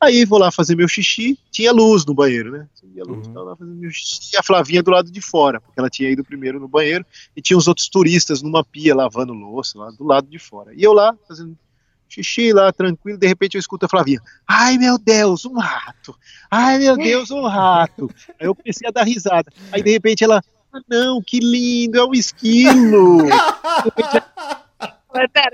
Aí 0.04 0.26
vou 0.26 0.40
lá 0.40 0.52
fazer 0.52 0.76
meu 0.76 0.88
xixi, 0.88 1.38
tinha 1.52 1.72
luz 1.72 2.06
no 2.06 2.14
banheiro, 2.16 2.52
né? 2.52 2.68
Tinha 2.76 3.04
luz, 3.04 3.28
Uhum. 3.28 3.34
tava 3.34 3.46
lá 3.52 3.56
fazendo 3.56 3.76
meu 3.78 3.92
xixi, 3.92 4.32
e 4.34 4.38
a 4.38 4.42
Flavinha 4.42 4.82
do 4.82 4.90
lado 4.90 5.12
de 5.12 5.22
fora, 5.22 5.62
porque 5.62 5.80
ela 5.80 5.92
tinha 5.92 6.10
ido 6.10 6.24
primeiro 6.24 6.60
no 6.60 6.68
banheiro, 6.68 7.06
e 7.36 7.42
tinha 7.42 7.56
os 7.56 7.68
outros 7.68 7.88
turistas 7.88 8.42
numa 8.42 8.64
pia 8.64 8.96
lavando 8.96 9.32
louça 9.34 9.78
lá 9.78 9.92
do 9.92 10.04
lado 10.04 10.28
de 10.28 10.40
fora. 10.40 10.74
E 10.76 10.82
eu 10.82 10.92
lá 10.92 11.16
fazendo 11.28 11.56
xixi 12.10 12.52
lá, 12.52 12.74
tranquilo, 12.74 13.18
de 13.18 13.28
repente 13.28 13.56
eu 13.56 13.60
escuto 13.60 13.86
a 13.86 13.90
Flavinha, 13.90 14.20
ai 14.48 14.76
meu 14.78 14.98
Deus, 14.98 15.46
um 15.46 15.58
rato, 15.60 16.16
ai 16.50 16.80
meu 16.80 16.98
Deus, 16.98 17.30
um 17.30 17.46
rato. 17.46 18.10
Aí 18.40 18.48
eu 18.48 18.56
comecei 18.56 18.88
a 18.88 18.92
dar 18.92 19.04
risada. 19.04 19.52
Aí 19.72 19.84
de 19.84 19.92
repente 19.92 20.24
ela, 20.24 20.44
ah, 20.74 20.82
não, 20.90 21.22
que 21.22 21.40
lindo, 21.40 21.98
é 22.00 22.04
um 22.04 22.14
esquilo. 22.14 23.20
Mas, 25.14 25.30
pera, 25.32 25.52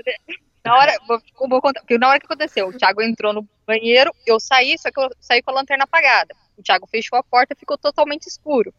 na 0.68 0.76
hora, 0.76 0.92
vou, 1.06 1.20
vou 1.48 1.60
contar, 1.60 1.80
porque 1.80 1.98
na 1.98 2.08
hora 2.08 2.18
que 2.20 2.26
aconteceu, 2.26 2.68
o 2.68 2.72
Thiago 2.76 3.02
entrou 3.02 3.32
no 3.32 3.48
banheiro, 3.66 4.12
eu 4.26 4.38
saí, 4.40 4.76
só 4.78 4.90
que 4.90 5.00
eu 5.00 5.08
saí 5.20 5.42
com 5.42 5.50
a 5.50 5.54
lanterna 5.54 5.84
apagada. 5.84 6.34
O 6.56 6.62
Thiago 6.62 6.86
fechou 6.86 7.18
a 7.18 7.22
porta, 7.22 7.54
ficou 7.56 7.76
totalmente 7.78 8.26
escuro. 8.26 8.72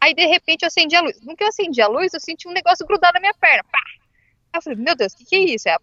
Aí, 0.00 0.14
de 0.14 0.26
repente, 0.26 0.62
eu 0.62 0.66
acendi 0.68 0.96
a 0.96 1.00
luz. 1.00 1.20
No 1.22 1.36
que 1.36 1.44
eu 1.44 1.48
acendi 1.48 1.80
a 1.80 1.86
luz, 1.86 2.12
eu 2.12 2.20
senti 2.20 2.48
um 2.48 2.52
negócio 2.52 2.84
grudado 2.86 3.14
na 3.14 3.20
minha 3.20 3.34
perna. 3.34 3.64
Pá! 3.70 3.78
Aí 4.52 4.58
eu 4.58 4.62
falei, 4.62 4.78
meu 4.78 4.96
Deus, 4.96 5.12
o 5.12 5.16
que, 5.16 5.24
que 5.24 5.36
é 5.36 5.38
isso? 5.38 5.68
É, 5.68 5.76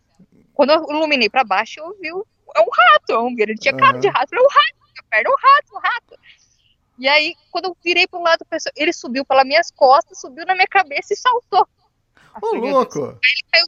quando 0.54 0.72
eu 0.72 0.84
iluminei 0.90 1.30
pra 1.30 1.44
baixo, 1.44 1.80
eu 1.80 1.98
vi, 2.00 2.12
o- 2.12 2.26
é 2.56 2.60
um 2.60 2.68
rato. 2.70 3.12
é 3.12 3.20
um- 3.20 3.36
Ele 3.38 3.56
tinha 3.56 3.76
cara 3.76 3.94
Aham. 3.94 4.00
de 4.00 4.08
rato. 4.10 4.34
Eu 4.34 4.38
falei, 4.38 4.46
um 4.46 4.50
rato 4.50 4.76
na 4.80 4.88
minha 4.92 5.04
perna, 5.10 5.30
um 5.30 5.36
rato, 5.40 5.76
um 5.76 5.80
rato. 5.80 6.20
E 7.00 7.08
aí, 7.08 7.34
quando 7.50 7.66
eu 7.66 7.78
virei 7.82 8.06
pro 8.08 8.22
lado, 8.22 8.46
ele 8.76 8.92
subiu 8.92 9.24
pelas 9.26 9.46
minhas 9.46 9.72
costas, 9.72 10.20
subiu 10.20 10.46
na 10.46 10.54
minha 10.54 10.68
cabeça 10.68 11.14
e 11.14 11.16
saltou. 11.18 11.66
Ô, 12.36 12.40
falei, 12.42 12.62
meu 12.62 12.86
Deus, 12.86 12.96
louco! 12.96 13.20
É. 13.56 13.60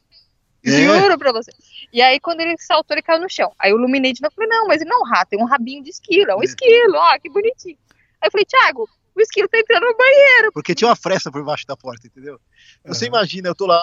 Juro 0.64 1.18
pra 1.18 1.32
você. 1.32 1.50
E 1.92 2.00
aí, 2.00 2.20
quando 2.20 2.40
ele 2.40 2.54
saltou, 2.58 2.94
ele 2.94 3.02
caiu 3.02 3.20
no 3.20 3.28
chão. 3.28 3.52
Aí 3.58 3.70
eu 3.72 3.78
iluminei 3.78 4.12
de 4.12 4.22
novo. 4.22 4.34
Falei, 4.34 4.48
não, 4.48 4.66
mas 4.66 4.80
ele 4.80 4.90
não 4.90 4.98
é 4.98 5.00
um 5.00 5.08
rato, 5.10 5.32
é 5.32 5.36
um 5.36 5.44
rabinho 5.44 5.82
de 5.82 5.90
esquilo. 5.90 6.30
É 6.30 6.36
um 6.36 6.42
É. 6.42 6.44
esquilo, 6.44 6.94
ó, 6.96 7.18
que 7.18 7.28
bonitinho. 7.28 7.76
Aí 8.20 8.28
eu 8.28 8.30
falei, 8.30 8.44
Thiago, 8.44 8.88
o 9.14 9.20
esquilo 9.20 9.48
tá 9.48 9.58
entrando 9.58 9.84
no 9.86 9.96
banheiro. 9.96 10.52
Porque 10.52 10.74
tinha 10.74 10.88
uma 10.88 10.96
fresta 10.96 11.30
por 11.30 11.44
baixo 11.44 11.66
da 11.66 11.76
porta, 11.76 12.06
entendeu? 12.06 12.40
Você 12.86 13.06
Aham. 13.06 13.08
imagina, 13.16 13.48
eu 13.48 13.54
tô 13.54 13.66
lá, 13.66 13.80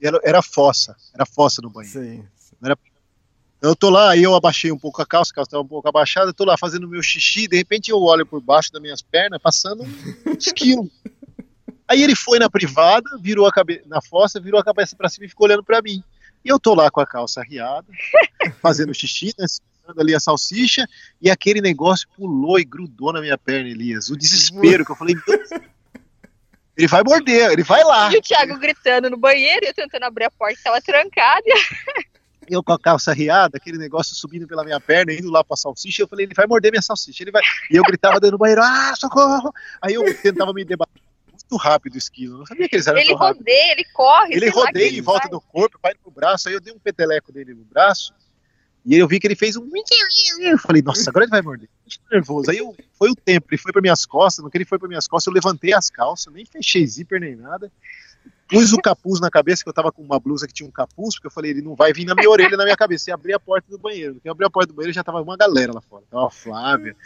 era, 0.00 0.20
era 0.22 0.42
fossa, 0.42 0.94
era 1.14 1.24
fossa 1.24 1.62
no 1.62 1.70
banheiro. 1.70 1.98
Sim. 2.00 2.28
Eu 3.62 3.76
tô 3.76 3.90
lá, 3.90 4.12
aí 4.12 4.22
eu 4.22 4.34
abaixei 4.34 4.72
um 4.72 4.78
pouco 4.78 5.02
a 5.02 5.06
calça, 5.06 5.32
a 5.32 5.34
calça 5.34 5.50
tava 5.50 5.62
um 5.62 5.68
pouco 5.68 5.86
abaixada, 5.86 6.30
eu 6.30 6.34
tô 6.34 6.46
lá 6.46 6.56
fazendo 6.56 6.88
meu 6.88 7.02
xixi, 7.02 7.46
de 7.46 7.58
repente 7.58 7.90
eu 7.90 8.00
olho 8.00 8.24
por 8.24 8.40
baixo 8.40 8.72
das 8.72 8.80
minhas 8.80 9.02
pernas, 9.02 9.38
passando 9.42 9.82
um 9.82 10.32
esquilo. 10.38 10.90
Aí 11.90 12.04
ele 12.04 12.14
foi 12.14 12.38
na 12.38 12.48
privada, 12.48 13.18
virou 13.20 13.48
a 13.48 13.52
cabeça 13.52 13.82
na 13.86 14.00
fossa, 14.00 14.38
virou 14.38 14.60
a 14.60 14.64
cabeça 14.64 14.94
pra 14.94 15.08
cima 15.08 15.26
e 15.26 15.28
ficou 15.28 15.48
olhando 15.48 15.64
pra 15.64 15.82
mim. 15.82 16.00
E 16.44 16.48
eu 16.48 16.56
tô 16.56 16.72
lá 16.72 16.88
com 16.88 17.00
a 17.00 17.06
calça 17.06 17.40
arriada, 17.40 17.84
fazendo 18.62 18.94
xixi, 18.94 19.34
né, 19.36 19.44
ali 19.98 20.14
a 20.14 20.20
salsicha, 20.20 20.86
e 21.20 21.28
aquele 21.28 21.60
negócio 21.60 22.06
pulou 22.16 22.60
e 22.60 22.64
grudou 22.64 23.12
na 23.12 23.20
minha 23.20 23.36
perna, 23.36 23.68
Elias. 23.68 24.08
O 24.08 24.16
desespero 24.16 24.84
que 24.84 24.92
eu 24.92 24.94
falei, 24.94 25.16
ele 26.76 26.86
vai 26.86 27.02
morder, 27.02 27.50
ele 27.50 27.64
vai 27.64 27.82
lá. 27.82 28.08
E 28.12 28.18
o 28.18 28.22
Thiago 28.22 28.56
gritando 28.60 29.10
no 29.10 29.16
banheiro, 29.16 29.66
eu 29.66 29.74
tentando 29.74 30.04
abrir 30.04 30.26
a 30.26 30.30
porta 30.30 30.54
que 30.54 30.62
tava 30.62 30.80
trancada. 30.80 31.42
Eu 32.48 32.62
com 32.62 32.72
a 32.72 32.78
calça 32.78 33.12
riada, 33.12 33.56
aquele 33.56 33.78
negócio 33.78 34.14
subindo 34.14 34.46
pela 34.46 34.62
minha 34.62 34.78
perna, 34.78 35.12
indo 35.12 35.28
lá 35.28 35.42
pra 35.42 35.56
salsicha, 35.56 36.02
eu 36.02 36.08
falei, 36.08 36.26
ele 36.26 36.34
vai 36.34 36.46
morder 36.46 36.70
minha 36.70 36.82
salsicha, 36.82 37.24
ele 37.24 37.32
vai. 37.32 37.42
E 37.68 37.74
eu 37.74 37.82
gritava 37.82 38.20
dentro 38.20 38.36
do 38.36 38.38
banheiro, 38.38 38.62
ah, 38.62 38.94
socorro! 38.96 39.52
Aí 39.82 39.94
eu 39.94 40.04
tentava 40.22 40.52
me 40.52 40.64
debater 40.64 41.09
muito 41.50 41.56
rápido 41.56 41.94
o 41.94 41.98
esquilo, 41.98 42.38
não 42.38 42.46
sabia 42.46 42.68
que 42.68 42.76
eles 42.76 42.86
eram 42.86 42.98
ele 42.98 43.08
tão 43.08 43.16
rápidos. 43.16 43.38
rodeia, 43.38 43.72
ele 43.72 43.84
corre. 43.92 44.34
Ele 44.34 44.48
rodeia 44.48 44.98
em 44.98 45.00
volta 45.00 45.22
faz. 45.22 45.30
do 45.30 45.40
corpo, 45.40 45.78
vai 45.82 45.94
pro 45.94 46.10
braço, 46.10 46.48
aí 46.48 46.54
eu 46.54 46.60
dei 46.60 46.72
um 46.72 46.78
peteleco 46.78 47.32
dele 47.32 47.54
no 47.54 47.64
braço, 47.64 48.14
e 48.84 48.96
eu 48.96 49.06
vi 49.06 49.18
que 49.20 49.26
ele 49.26 49.36
fez 49.36 49.56
um. 49.56 49.68
Eu 50.40 50.58
falei, 50.58 50.80
nossa, 50.80 51.10
agora 51.10 51.24
ele 51.24 51.30
vai 51.30 51.42
morder. 51.42 51.68
Eu 51.84 52.16
nervoso. 52.16 52.50
Aí 52.50 52.58
eu, 52.58 52.74
foi 52.94 53.10
o 53.10 53.14
tempo, 53.14 53.48
ele 53.50 53.60
foi 53.60 53.72
para 53.72 53.82
minhas 53.82 54.06
costas, 54.06 54.42
no 54.42 54.50
que 54.50 54.56
ele 54.56 54.64
foi 54.64 54.78
para 54.78 54.88
minhas 54.88 55.06
costas, 55.06 55.26
eu 55.26 55.34
levantei 55.34 55.74
as 55.74 55.90
calças, 55.90 56.32
nem 56.32 56.46
fechei 56.46 56.86
zíper 56.86 57.20
nem 57.20 57.36
nada. 57.36 57.70
Pus 58.48 58.72
o 58.72 58.78
capuz 58.78 59.20
na 59.20 59.30
cabeça, 59.30 59.62
que 59.62 59.68
eu 59.68 59.72
tava 59.72 59.92
com 59.92 60.02
uma 60.02 60.18
blusa 60.18 60.46
que 60.46 60.52
tinha 60.52 60.68
um 60.68 60.72
capuz, 60.72 61.14
porque 61.14 61.28
eu 61.28 61.30
falei, 61.30 61.52
ele 61.52 61.62
não 61.62 61.76
vai 61.76 61.92
vir 61.92 62.04
na 62.04 62.16
minha 62.16 62.28
orelha, 62.28 62.56
na 62.56 62.64
minha 62.64 62.76
cabeça. 62.76 63.08
E 63.08 63.12
abri 63.12 63.32
a 63.32 63.38
porta 63.38 63.70
do 63.70 63.78
banheiro. 63.78 64.18
Que 64.20 64.28
eu 64.28 64.32
abri 64.32 64.44
a 64.44 64.50
porta 64.50 64.66
do 64.66 64.74
banheiro, 64.74 64.92
já 64.92 65.04
tava 65.04 65.22
uma 65.22 65.36
galera 65.36 65.72
lá 65.72 65.80
fora. 65.80 66.02
Tava 66.10 66.26
a 66.26 66.30
Flávia, 66.30 66.96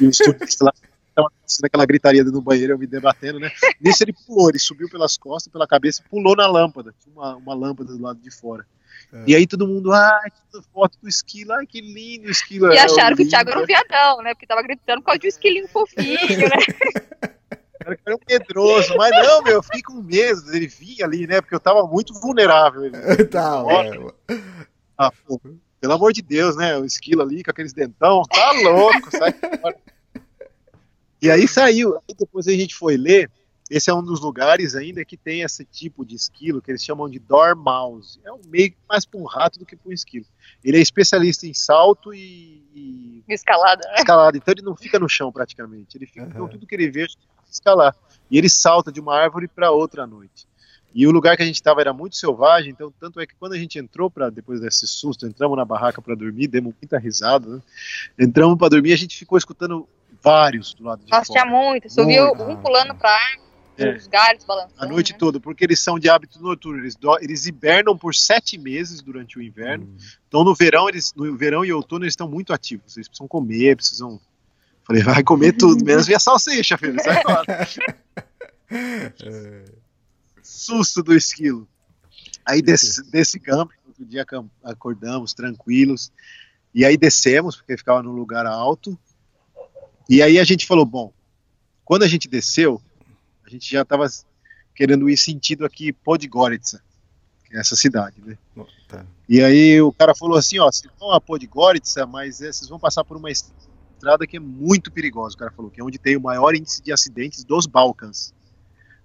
e 0.00 0.06
os 0.06 0.16
turistas 0.16 0.60
lá. 0.60 0.72
Tava 1.14 1.28
acontecendo 1.28 1.66
aquela 1.66 1.86
gritaria 1.86 2.24
dentro 2.24 2.38
do 2.38 2.44
banheiro, 2.44 2.72
eu 2.72 2.78
me 2.78 2.86
debatendo, 2.86 3.38
né? 3.38 3.50
Nisso 3.80 4.02
ele 4.02 4.12
pulou, 4.12 4.48
ele 4.48 4.58
subiu 4.58 4.88
pelas 4.88 5.16
costas, 5.16 5.52
pela 5.52 5.66
cabeça 5.66 6.02
e 6.04 6.08
pulou 6.08 6.34
na 6.34 6.46
lâmpada. 6.46 6.94
Tinha 7.02 7.14
uma, 7.14 7.36
uma 7.36 7.54
lâmpada 7.54 7.92
do 7.92 8.02
lado 8.02 8.18
de 8.20 8.30
fora. 8.30 8.66
É. 9.12 9.24
E 9.28 9.36
aí 9.36 9.46
todo 9.46 9.66
mundo, 9.66 9.92
ai, 9.92 10.30
que 10.30 10.62
foto 10.72 10.98
do 11.00 11.08
esquilo, 11.08 11.52
ai, 11.52 11.66
que 11.66 11.80
lindo 11.80 12.28
o 12.28 12.30
esquilo. 12.30 12.72
E 12.72 12.76
é, 12.76 12.82
acharam 12.82 13.16
que 13.16 13.22
o 13.22 13.28
Thiago 13.28 13.50
era 13.50 13.60
um 13.60 13.66
viadão, 13.66 14.22
né? 14.22 14.34
Porque 14.34 14.46
tava 14.46 14.62
gritando 14.62 15.00
por 15.00 15.06
causa 15.06 15.18
de 15.20 15.26
um 15.26 15.28
esquilinho 15.28 15.68
fofinho, 15.68 16.18
né? 16.38 17.34
Era 17.86 17.98
era 18.06 18.16
um 18.16 18.18
medroso, 18.26 18.96
mas 18.96 19.10
não, 19.10 19.42
meu, 19.42 19.54
eu 19.54 19.62
fiquei 19.62 19.82
com 19.82 20.00
medo 20.00 20.40
dele 20.46 20.66
vir 20.66 21.04
ali, 21.04 21.26
né? 21.26 21.42
Porque 21.42 21.54
eu 21.54 21.60
tava 21.60 21.86
muito 21.86 22.14
vulnerável. 22.14 22.86
Ele, 22.86 22.96
tá, 23.28 23.62
Ótimo. 23.62 24.10
ah, 24.96 25.12
pô, 25.26 25.38
pelo 25.80 25.92
amor 25.92 26.12
de 26.14 26.22
Deus, 26.22 26.56
né? 26.56 26.78
O 26.78 26.84
esquilo 26.86 27.20
ali 27.20 27.44
com 27.44 27.50
aqueles 27.50 27.74
dentão, 27.74 28.22
tá 28.22 28.52
louco, 28.52 29.10
sai 29.10 29.32
fora. 29.32 29.76
E 31.24 31.30
aí 31.30 31.48
saiu. 31.48 31.96
Aí 31.96 32.14
depois 32.18 32.46
a 32.46 32.52
gente 32.52 32.74
foi 32.74 32.98
ler. 32.98 33.30
Esse 33.70 33.88
é 33.88 33.94
um 33.94 34.04
dos 34.04 34.20
lugares 34.20 34.74
ainda 34.74 35.02
que 35.06 35.16
tem 35.16 35.40
esse 35.40 35.64
tipo 35.64 36.04
de 36.04 36.14
esquilo 36.14 36.60
que 36.60 36.70
eles 36.70 36.84
chamam 36.84 37.08
de 37.08 37.18
dormouse. 37.18 38.20
É 38.22 38.30
um 38.30 38.42
meio 38.46 38.74
mais 38.86 39.06
para 39.06 39.18
um 39.18 39.24
rato 39.24 39.58
do 39.58 39.64
que 39.64 39.74
para 39.74 39.88
um 39.88 39.92
esquilo. 39.92 40.26
Ele 40.62 40.76
é 40.76 40.80
especialista 40.82 41.46
em 41.46 41.54
salto 41.54 42.12
e, 42.12 42.62
e 42.74 43.24
Escalada, 43.26 43.88
né? 43.88 43.94
escalada, 43.96 44.36
então 44.36 44.52
ele 44.52 44.60
não 44.60 44.76
fica 44.76 44.98
no 44.98 45.08
chão 45.08 45.32
praticamente. 45.32 45.96
Ele 45.96 46.04
fica, 46.04 46.26
então 46.26 46.42
Aham. 46.42 46.50
tudo 46.50 46.66
que 46.66 46.74
ele 46.74 46.90
vê, 46.90 47.00
ele 47.00 47.08
tem 47.08 47.26
que 47.42 47.50
escalar. 47.54 47.96
E 48.30 48.36
ele 48.36 48.50
salta 48.50 48.92
de 48.92 49.00
uma 49.00 49.16
árvore 49.16 49.48
para 49.48 49.70
outra 49.70 50.02
à 50.02 50.06
noite. 50.06 50.46
E 50.94 51.06
o 51.06 51.10
lugar 51.10 51.36
que 51.36 51.42
a 51.42 51.46
gente 51.46 51.56
estava 51.56 51.80
era 51.80 51.92
muito 51.92 52.16
selvagem, 52.16 52.70
então 52.70 52.92
tanto 53.00 53.18
é 53.18 53.26
que 53.26 53.34
quando 53.34 53.54
a 53.54 53.58
gente 53.58 53.78
entrou 53.78 54.10
para 54.10 54.28
depois 54.28 54.60
desse 54.60 54.86
susto, 54.86 55.26
entramos 55.26 55.56
na 55.56 55.64
barraca 55.64 56.02
para 56.02 56.14
dormir, 56.14 56.48
demos 56.48 56.74
muita 56.80 56.98
risada, 56.98 57.48
né? 57.48 57.62
Entramos 58.18 58.58
para 58.58 58.68
dormir, 58.68 58.92
a 58.92 58.96
gente 58.96 59.16
ficou 59.16 59.36
escutando 59.38 59.88
vários 60.24 60.72
do 60.74 60.82
lado 60.84 61.04
de 61.04 61.10
Nossa, 61.10 61.26
fora. 61.26 61.40
tinha 61.42 61.52
muito. 61.54 61.90
Subiu 61.92 62.34
Muito. 62.34 62.42
um 62.44 62.56
pulando 62.56 62.94
pra 62.94 63.10
árvore, 63.10 63.44
É. 63.76 63.94
os 63.96 64.06
galhos 64.06 64.44
balançando. 64.44 64.74
A 64.82 64.86
noite 64.86 65.12
né? 65.12 65.18
toda, 65.18 65.38
porque 65.38 65.62
eles 65.64 65.78
são 65.80 65.98
de 65.98 66.08
hábito 66.08 66.40
noturno. 66.42 66.80
Eles, 66.80 66.96
do- 66.96 67.18
eles 67.20 67.46
hibernam 67.46 67.96
por 67.98 68.14
sete 68.14 68.56
meses 68.56 69.02
durante 69.02 69.38
o 69.38 69.42
inverno. 69.42 69.94
Então 70.26 70.42
no 70.42 70.54
verão, 70.54 70.88
eles, 70.88 71.12
no 71.14 71.36
verão 71.36 71.64
e 71.64 71.72
outono 71.72 72.04
eles 72.04 72.12
estão 72.12 72.28
muito 72.28 72.52
ativos. 72.52 72.96
Eles 72.96 73.06
precisam 73.08 73.28
comer, 73.28 73.76
precisam. 73.76 74.18
Falei, 74.86 75.02
vai 75.02 75.22
comer 75.22 75.52
tudo, 75.52 75.82
menos 75.84 76.06
minha 76.06 76.18
salsicha, 76.20 76.76
filho. 76.78 77.00
Sai 77.02 77.22
fora. 77.22 77.44
Susto 80.42 81.02
do 81.02 81.14
esquilo. 81.14 81.66
Aí 82.46 82.60
desse, 82.60 83.02
desse 83.10 83.40
campo, 83.40 83.72
outro 83.86 84.04
dia 84.04 84.24
acordamos 84.62 85.32
tranquilos. 85.32 86.12
E 86.74 86.84
aí 86.84 86.96
descemos, 86.96 87.56
porque 87.56 87.76
ficava 87.76 88.02
num 88.02 88.12
lugar 88.12 88.46
alto. 88.46 88.98
E 90.08 90.22
aí 90.22 90.38
a 90.38 90.44
gente 90.44 90.66
falou, 90.66 90.84
bom, 90.84 91.12
quando 91.84 92.02
a 92.02 92.08
gente 92.08 92.28
desceu, 92.28 92.80
a 93.44 93.48
gente 93.48 93.70
já 93.70 93.82
estava 93.82 94.06
querendo 94.74 95.08
ir 95.08 95.16
sentido 95.16 95.64
aqui 95.64 95.92
Podgorica, 95.92 96.82
que 97.44 97.56
é 97.56 97.60
essa 97.60 97.76
cidade, 97.76 98.16
né? 98.24 98.36
Tá. 98.88 99.04
E 99.28 99.42
aí 99.42 99.80
o 99.80 99.92
cara 99.92 100.14
falou 100.14 100.36
assim, 100.36 100.58
ó, 100.58 100.70
vocês 100.70 100.92
vão 100.98 101.10
a 101.10 101.20
Podgorica, 101.20 102.06
mas 102.06 102.40
é, 102.40 102.52
vocês 102.52 102.68
vão 102.68 102.78
passar 102.78 103.04
por 103.04 103.16
uma 103.16 103.30
estrada 103.30 104.26
que 104.26 104.36
é 104.36 104.40
muito 104.40 104.92
perigosa, 104.92 105.34
o 105.34 105.38
cara 105.38 105.52
falou, 105.52 105.70
que 105.70 105.80
é 105.80 105.84
onde 105.84 105.98
tem 105.98 106.16
o 106.16 106.20
maior 106.20 106.54
índice 106.54 106.82
de 106.82 106.92
acidentes 106.92 107.44
dos 107.44 107.66
Balcãs. 107.66 108.34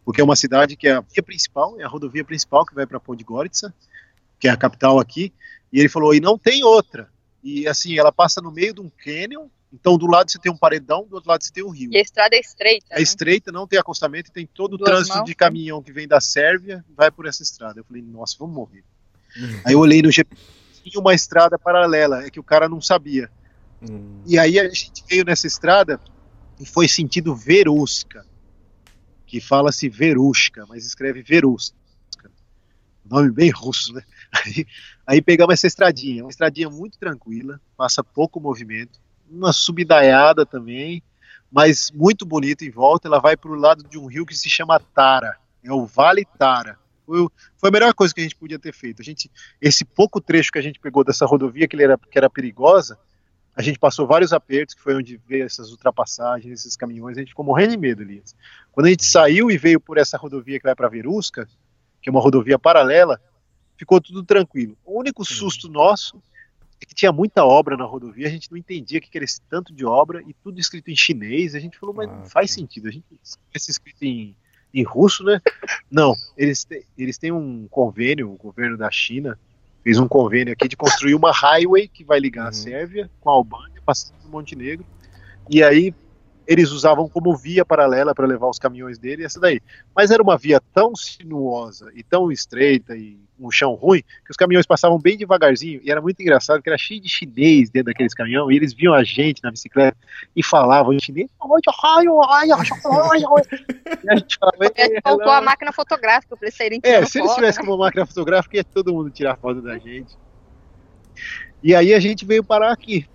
Porque 0.04 0.20
é 0.20 0.24
uma 0.24 0.36
cidade 0.36 0.76
que 0.76 0.88
é 0.88 0.94
a 0.94 1.02
via 1.02 1.24
principal, 1.24 1.80
é 1.80 1.84
a 1.84 1.88
rodovia 1.88 2.26
principal 2.26 2.66
que 2.66 2.74
vai 2.74 2.86
para 2.86 3.00
Podgorica, 3.00 3.74
que 4.40 4.48
é 4.48 4.52
a 4.52 4.58
capital 4.58 5.00
aqui, 5.00 5.32
e 5.72 5.80
ele 5.80 5.90
falou, 5.90 6.14
e 6.14 6.20
não 6.20 6.38
tem 6.38 6.64
outra. 6.64 7.10
E 7.44 7.68
assim, 7.68 7.98
ela 7.98 8.12
passa 8.12 8.42
no 8.42 8.52
meio 8.52 8.74
de 8.74 8.82
um 8.82 8.90
cânion, 8.90 9.48
então 9.72 9.98
do 9.98 10.08
lado 10.08 10.32
você 10.32 10.40
tem 10.40 10.52
um 10.52 10.58
paredão, 10.58 11.06
do 11.08 11.16
outro 11.16 11.30
lado 11.30 11.44
você 11.44 11.52
tem 11.52 11.64
um 11.64 11.70
rio. 11.70 11.92
E 11.92 11.98
a 11.98 12.02
estrada 12.02 12.36
é 12.36 12.40
estreita. 12.40 12.88
É 12.90 12.96
né? 12.98 13.02
estreita, 13.02 13.52
não 13.52 13.68
tem 13.68 13.80
acostamento 13.80 14.30
e 14.30 14.34
tem 14.34 14.48
todo 14.48 14.74
o 14.74 14.78
Duas 14.78 14.90
trânsito 14.90 15.18
mãos. 15.18 15.26
de 15.26 15.36
caminhão 15.36 15.82
que 15.82 15.92
vem 15.92 16.08
da 16.08 16.20
Sérvia, 16.20 16.84
vai 16.96 17.12
por 17.12 17.28
essa 17.28 17.44
estrada. 17.44 17.80
Eu 17.80 17.84
falei, 17.84 18.02
nossa, 18.02 18.36
vamos 18.40 18.56
morrer. 18.56 18.84
Aí 19.64 19.74
eu 19.74 19.80
olhei 19.80 20.02
no 20.02 20.12
GPS, 20.12 20.42
tinha 20.84 21.00
uma 21.00 21.14
estrada 21.14 21.58
paralela, 21.60 22.24
é 22.26 22.30
que 22.30 22.40
o 22.40 22.44
cara 22.44 22.68
não 22.68 22.82
sabia. 22.82 23.30
Hum. 23.82 24.22
E 24.26 24.38
aí 24.40 24.60
a 24.60 24.68
gente 24.70 25.04
veio 25.08 25.24
nessa 25.24 25.46
estrada 25.46 26.00
e 26.60 26.66
foi 26.66 26.88
sentido 26.88 27.36
Verusca, 27.36 28.26
que 29.26 29.40
fala-se 29.40 29.88
Verushka, 29.88 30.66
mas 30.68 30.86
escreve 30.86 31.22
Veruska. 31.22 31.78
Nome 33.06 33.32
bem 33.32 33.50
russo, 33.50 33.94
né? 33.94 34.04
Aí, 34.32 34.68
aí 35.08 35.22
pegamos 35.24 35.54
essa 35.54 35.66
estradinha, 35.66 36.24
uma 36.24 36.30
estradinha 36.30 36.70
muito 36.70 37.00
tranquila, 37.00 37.60
passa 37.76 38.04
pouco 38.04 38.40
movimento, 38.40 39.00
uma 39.30 39.54
subidaiada 39.54 40.46
também, 40.46 41.04
mas 41.52 41.92
muito 41.92 42.26
bonita 42.26 42.66
em 42.66 42.70
volta. 42.70 43.08
Ela 43.08 43.20
vai 43.20 43.36
para 43.36 43.52
o 43.52 43.56
lado 43.56 43.84
de 43.84 43.98
um 43.98 44.06
rio 44.06 44.26
que 44.26 44.36
se 44.36 44.50
chama 44.50 44.80
Tara, 44.80 45.38
é 45.64 45.72
o 45.72 45.86
Vale 45.86 46.26
Tara. 46.38 46.78
Foi, 47.06 47.28
foi 47.58 47.70
a 47.70 47.72
melhor 47.72 47.94
coisa 47.94 48.14
que 48.14 48.20
a 48.20 48.24
gente 48.24 48.36
podia 48.36 48.60
ter 48.60 48.74
feito. 48.74 49.02
A 49.02 49.06
gente, 49.06 49.32
esse 49.62 49.84
pouco 49.84 50.22
trecho 50.22 50.52
que 50.52 50.60
a 50.60 50.62
gente 50.62 50.80
pegou 50.80 51.04
dessa 51.04 51.26
rodovia 51.26 51.68
que, 51.68 51.82
era, 51.82 51.98
que 51.98 52.18
era 52.18 52.30
perigosa, 52.30 52.98
a 53.56 53.62
gente 53.62 53.80
passou 53.80 54.08
vários 54.08 54.32
apertos, 54.32 54.76
que 54.76 54.82
foi 54.82 54.96
onde 54.96 55.20
veio 55.28 55.44
essas 55.44 55.72
ultrapassagens, 55.72 56.60
esses 56.60 56.78
caminhões, 56.78 57.18
a 57.18 57.20
gente 57.20 57.30
ficou 57.30 57.44
morrendo 57.44 57.72
de 57.72 57.78
medo, 57.78 58.02
Elias. 58.02 58.36
Quando 58.72 58.86
a 58.86 58.90
gente 58.90 59.04
saiu 59.04 59.52
e 59.52 59.58
veio 59.58 59.82
por 59.82 59.98
essa 59.98 60.18
rodovia 60.18 60.60
que 60.60 60.64
vai 60.64 60.76
para 60.76 60.88
Verusca, 60.88 61.48
que 62.02 62.10
é 62.10 62.12
uma 62.12 62.22
rodovia 62.22 62.58
paralela, 62.58 63.20
ficou 63.76 64.00
tudo 64.00 64.24
tranquilo. 64.24 64.78
O 64.86 65.00
único 65.00 65.26
susto 65.26 65.68
nosso 65.68 66.22
é 66.82 66.86
que 66.86 66.96
tinha 66.96 67.12
muita 67.12 67.44
obra 67.46 67.76
na 67.76 67.84
rodovia, 67.86 68.28
a 68.28 68.30
gente 68.30 68.50
não 68.50 68.58
entendia 68.58 69.00
que 69.02 69.10
era 69.18 69.26
esse 69.26 69.42
tanto 69.50 69.74
de 69.74 69.86
obra 69.86 70.22
e 70.28 70.34
tudo 70.34 70.60
escrito 70.60 70.90
em 70.90 70.96
chinês. 70.96 71.56
A 71.56 71.60
gente 71.60 71.78
falou, 71.78 71.94
mas 71.96 72.08
não 72.08 72.22
Ah, 72.22 72.30
faz 72.30 72.50
tá. 72.52 72.56
sentido, 72.56 72.88
a 72.88 72.92
gente 72.92 73.06
esse 73.54 73.72
escrito 73.72 74.04
em, 74.04 74.36
em 74.74 74.84
russo, 74.84 75.24
né? 75.24 75.42
Não, 75.92 76.14
eles, 76.38 76.64
te- 76.64 76.86
eles 76.98 77.18
têm 77.18 77.32
um 77.32 77.68
convênio, 77.70 78.32
o 78.32 78.38
governo 78.38 78.78
da 78.78 78.90
China 78.92 79.38
fez 79.84 79.98
um 80.00 80.08
convênio 80.08 80.54
aqui 80.54 80.68
de 80.68 80.76
construir 80.78 81.16
uma 81.16 81.32
highway 81.32 81.88
que 81.88 82.04
vai 82.04 82.20
ligar 82.20 82.44
a 82.44 82.48
Uhum. 82.48 82.54
Sérvia 82.54 83.10
com 83.20 83.30
a 83.30 83.34
Albânia, 83.34 83.82
passando 83.86 84.16
por 84.22 84.30
Montenegro. 84.32 84.86
E 85.50 85.64
aí 85.64 85.94
eles 86.50 86.72
usavam 86.72 87.08
como 87.08 87.38
via 87.38 87.64
paralela 87.64 88.16
para 88.16 88.26
levar 88.26 88.50
os 88.50 88.58
caminhões 88.58 88.98
dele, 88.98 89.24
essa 89.24 89.40
daí. 89.40 89.62
Mas 89.96 90.10
era 90.10 90.22
uma 90.22 90.36
via 90.36 90.60
tão 90.74 90.96
sinuosa 90.96 91.92
e 91.94 92.02
tão 92.02 92.32
estreita 92.32 92.98
e 92.98 93.20
um 93.40 93.52
chão 93.52 93.76
ruim 93.76 94.02
que 94.26 94.32
os 94.32 94.36
caminhões 94.36 94.66
passavam 94.66 94.98
bem 94.98 95.16
devagarzinho 95.16 95.80
e 95.84 95.92
era 95.92 96.02
muito 96.02 96.20
engraçado 96.20 96.60
que 96.64 96.68
era 96.68 96.78
cheio 96.78 97.00
de 97.00 97.08
chinês 97.08 97.70
dentro 97.70 97.94
daqueles 97.94 98.16
caminhões 98.16 98.52
e 98.52 98.58
eles 98.58 98.74
viam 98.74 98.96
a 98.96 99.04
gente 99.04 99.44
na 99.44 99.52
bicicleta 99.52 99.96
e 100.36 100.44
falavam 100.44 100.92
em 100.92 101.00
chinês. 101.00 101.30
E 104.04 104.10
a 104.10 104.16
gente 104.16 104.36
falava, 104.40 104.66
É, 104.76 104.88
"Ei, 104.88 105.02
faltou 105.04 105.28
hello." 105.28 105.32
a 105.38 105.42
máquina 105.42 105.72
fotográfica 105.72 106.36
pra 106.36 106.48
eles 106.48 106.58
saírem 106.58 106.80
É, 106.82 106.94
tirando 106.94 107.08
se 107.10 107.20
eles 107.20 107.36
tivessem 107.36 107.64
uma 107.64 107.78
máquina 107.78 108.08
fotográfica, 108.08 108.58
ia 108.58 108.64
todo 108.64 108.92
mundo 108.92 109.12
tirar 109.12 109.38
foto 109.38 109.62
da 109.62 109.78
gente. 109.78 110.18
E 111.62 111.76
aí 111.76 111.94
a 111.94 112.00
gente 112.00 112.26
veio 112.26 112.44
parar 112.44 112.72
aqui, 112.72 113.06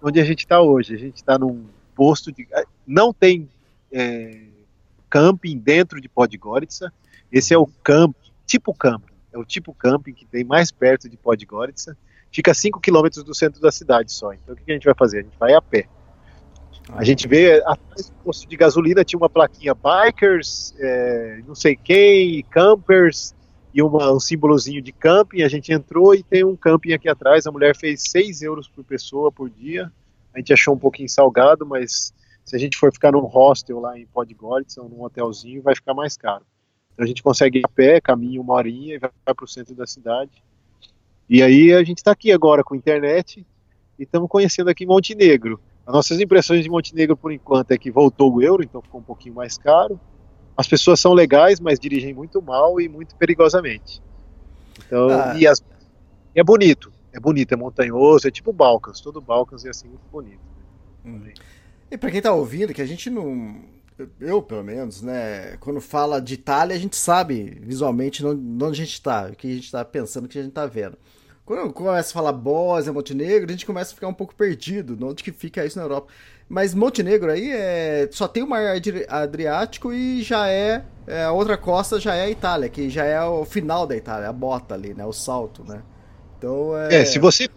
onde 0.00 0.20
a 0.20 0.24
gente 0.24 0.40
está 0.40 0.60
hoje. 0.60 0.94
A 0.94 0.98
gente 0.98 1.16
está 1.16 1.36
num 1.36 1.73
posto 1.94 2.32
de. 2.32 2.46
Não 2.86 3.12
tem 3.12 3.48
é, 3.92 4.46
camping 5.08 5.58
dentro 5.58 6.00
de 6.00 6.08
Podgorica. 6.08 6.92
Esse 7.30 7.54
é 7.54 7.58
o 7.58 7.68
tipo 8.46 8.74
camping. 8.74 9.12
É 9.32 9.38
o 9.38 9.44
tipo 9.44 9.74
camping 9.74 10.12
que 10.12 10.26
tem 10.26 10.44
mais 10.44 10.70
perto 10.70 11.08
de 11.08 11.16
Podgorica. 11.16 11.96
Fica 12.30 12.50
a 12.50 12.54
5 12.54 12.80
quilômetros 12.80 13.22
do 13.22 13.34
centro 13.34 13.60
da 13.60 13.70
cidade 13.70 14.12
só. 14.12 14.32
Então 14.32 14.54
o 14.54 14.56
que 14.56 14.70
a 14.70 14.74
gente 14.74 14.84
vai 14.84 14.94
fazer? 14.94 15.20
A 15.20 15.22
gente 15.22 15.38
vai 15.38 15.54
a 15.54 15.62
pé. 15.62 15.86
A 16.90 17.02
gente 17.02 17.26
vê 17.26 17.62
atrás 17.64 18.10
do 18.10 18.16
posto 18.24 18.46
de 18.46 18.56
gasolina 18.56 19.04
tinha 19.04 19.18
uma 19.18 19.30
plaquinha 19.30 19.74
bikers, 19.74 20.74
é, 20.78 21.40
não 21.46 21.54
sei 21.54 21.76
quem, 21.76 22.42
campers 22.50 23.34
e 23.72 23.80
uma- 23.82 24.12
um 24.12 24.20
símbolozinho 24.20 24.82
de 24.82 24.92
camping. 24.92 25.42
A 25.42 25.48
gente 25.48 25.72
entrou 25.72 26.14
e 26.14 26.22
tem 26.22 26.44
um 26.44 26.54
camping 26.54 26.92
aqui 26.92 27.08
atrás. 27.08 27.46
A 27.46 27.50
mulher 27.52 27.74
fez 27.74 28.02
6 28.10 28.42
euros 28.42 28.68
por 28.68 28.84
pessoa 28.84 29.32
por 29.32 29.48
dia. 29.48 29.90
A 30.34 30.38
gente 30.38 30.52
achou 30.52 30.74
um 30.74 30.78
pouquinho 30.78 31.08
salgado, 31.08 31.64
mas 31.64 32.12
se 32.44 32.56
a 32.56 32.58
gente 32.58 32.76
for 32.76 32.92
ficar 32.92 33.12
num 33.12 33.20
hostel 33.20 33.80
lá 33.80 33.98
em 33.98 34.06
Podgorica 34.06 34.82
ou 34.82 34.88
num 34.88 35.02
hotelzinho, 35.02 35.62
vai 35.62 35.74
ficar 35.74 35.94
mais 35.94 36.16
caro. 36.16 36.44
Então 36.92 37.04
a 37.04 37.06
gente 37.06 37.22
consegue 37.22 37.58
ir 37.60 37.62
a 37.64 37.68
pé, 37.68 38.00
caminha 38.00 38.40
uma 38.40 38.54
horinha 38.54 38.94
e 38.96 38.98
vai 38.98 39.10
para 39.24 39.44
o 39.44 39.48
centro 39.48 39.74
da 39.74 39.86
cidade. 39.86 40.42
E 41.28 41.42
aí 41.42 41.72
a 41.72 41.82
gente 41.82 41.98
está 41.98 42.10
aqui 42.12 42.30
agora 42.32 42.62
com 42.62 42.74
internet 42.74 43.46
e 43.98 44.02
estamos 44.02 44.28
conhecendo 44.28 44.68
aqui 44.70 44.84
Montenegro. 44.84 45.60
As 45.86 45.92
nossas 45.94 46.20
impressões 46.20 46.62
de 46.62 46.70
Montenegro, 46.70 47.16
por 47.16 47.32
enquanto, 47.32 47.70
é 47.70 47.78
que 47.78 47.90
voltou 47.90 48.32
o 48.34 48.42
euro, 48.42 48.62
então 48.62 48.80
ficou 48.82 49.00
um 49.00 49.04
pouquinho 49.04 49.34
mais 49.34 49.56
caro. 49.56 49.98
As 50.56 50.66
pessoas 50.68 51.00
são 51.00 51.12
legais, 51.12 51.60
mas 51.60 51.78
dirigem 51.80 52.14
muito 52.14 52.40
mal 52.40 52.80
e 52.80 52.88
muito 52.88 53.14
perigosamente. 53.16 54.02
Então, 54.86 55.08
Ah. 55.10 55.34
e, 55.38 55.46
as- 55.46 55.64
e 56.34 56.40
é 56.40 56.44
bonito, 56.44 56.92
é 57.14 57.20
bonito, 57.20 57.52
é 57.52 57.56
montanhoso, 57.56 58.26
é 58.26 58.30
tipo 58.30 58.52
Balcãs, 58.52 59.00
todo 59.00 59.20
Balcãs 59.20 59.64
é 59.64 59.70
assim 59.70 59.88
muito 59.88 60.06
bonito. 60.10 60.40
Hum. 61.04 61.20
E 61.90 61.96
pra 61.96 62.10
quem 62.10 62.20
tá 62.20 62.32
ouvindo, 62.32 62.74
que 62.74 62.82
a 62.82 62.86
gente 62.86 63.08
não. 63.08 63.62
Eu, 64.20 64.42
pelo 64.42 64.64
menos, 64.64 65.00
né? 65.00 65.56
Quando 65.58 65.80
fala 65.80 66.20
de 66.20 66.34
Itália, 66.34 66.74
a 66.74 66.78
gente 66.78 66.96
sabe 66.96 67.56
visualmente 67.62 68.20
de 68.20 68.26
onde 68.26 68.82
a 68.82 68.84
gente 68.84 69.00
tá, 69.00 69.28
o 69.32 69.36
que 69.36 69.46
a 69.46 69.54
gente 69.54 69.70
tá 69.70 69.84
pensando, 69.84 70.24
o 70.24 70.28
que 70.28 70.38
a 70.38 70.42
gente 70.42 70.52
tá 70.52 70.66
vendo. 70.66 70.98
Quando 71.44 71.72
começa 71.72 72.10
a 72.10 72.12
falar 72.12 72.32
Bósnia, 72.32 72.92
Montenegro, 72.92 73.48
a 73.48 73.52
gente 73.52 73.66
começa 73.66 73.92
a 73.92 73.94
ficar 73.94 74.08
um 74.08 74.14
pouco 74.14 74.34
perdido, 74.34 74.96
de 74.96 75.04
onde 75.04 75.22
que 75.22 75.30
fica 75.30 75.64
isso 75.64 75.78
na 75.78 75.84
Europa. 75.84 76.08
Mas 76.48 76.74
Montenegro 76.74 77.30
aí 77.30 77.50
é 77.50 78.08
só 78.10 78.26
tem 78.26 78.42
o 78.42 78.48
Mar 78.48 78.66
Adri- 78.66 79.06
Adriático 79.08 79.92
e 79.92 80.22
já 80.22 80.48
é, 80.48 80.84
é, 81.06 81.24
a 81.24 81.32
outra 81.32 81.56
costa 81.56 82.00
já 82.00 82.14
é 82.16 82.24
a 82.24 82.30
Itália, 82.30 82.68
que 82.68 82.90
já 82.90 83.04
é 83.04 83.22
o 83.22 83.44
final 83.44 83.86
da 83.86 83.94
Itália, 83.94 84.28
a 84.28 84.32
bota 84.32 84.74
ali, 84.74 84.94
né? 84.94 85.04
O 85.06 85.12
salto, 85.12 85.62
né? 85.62 85.82
Então 86.44 86.76
é. 86.76 86.96
É, 86.96 87.04
se 87.06 87.18
você 87.18 87.48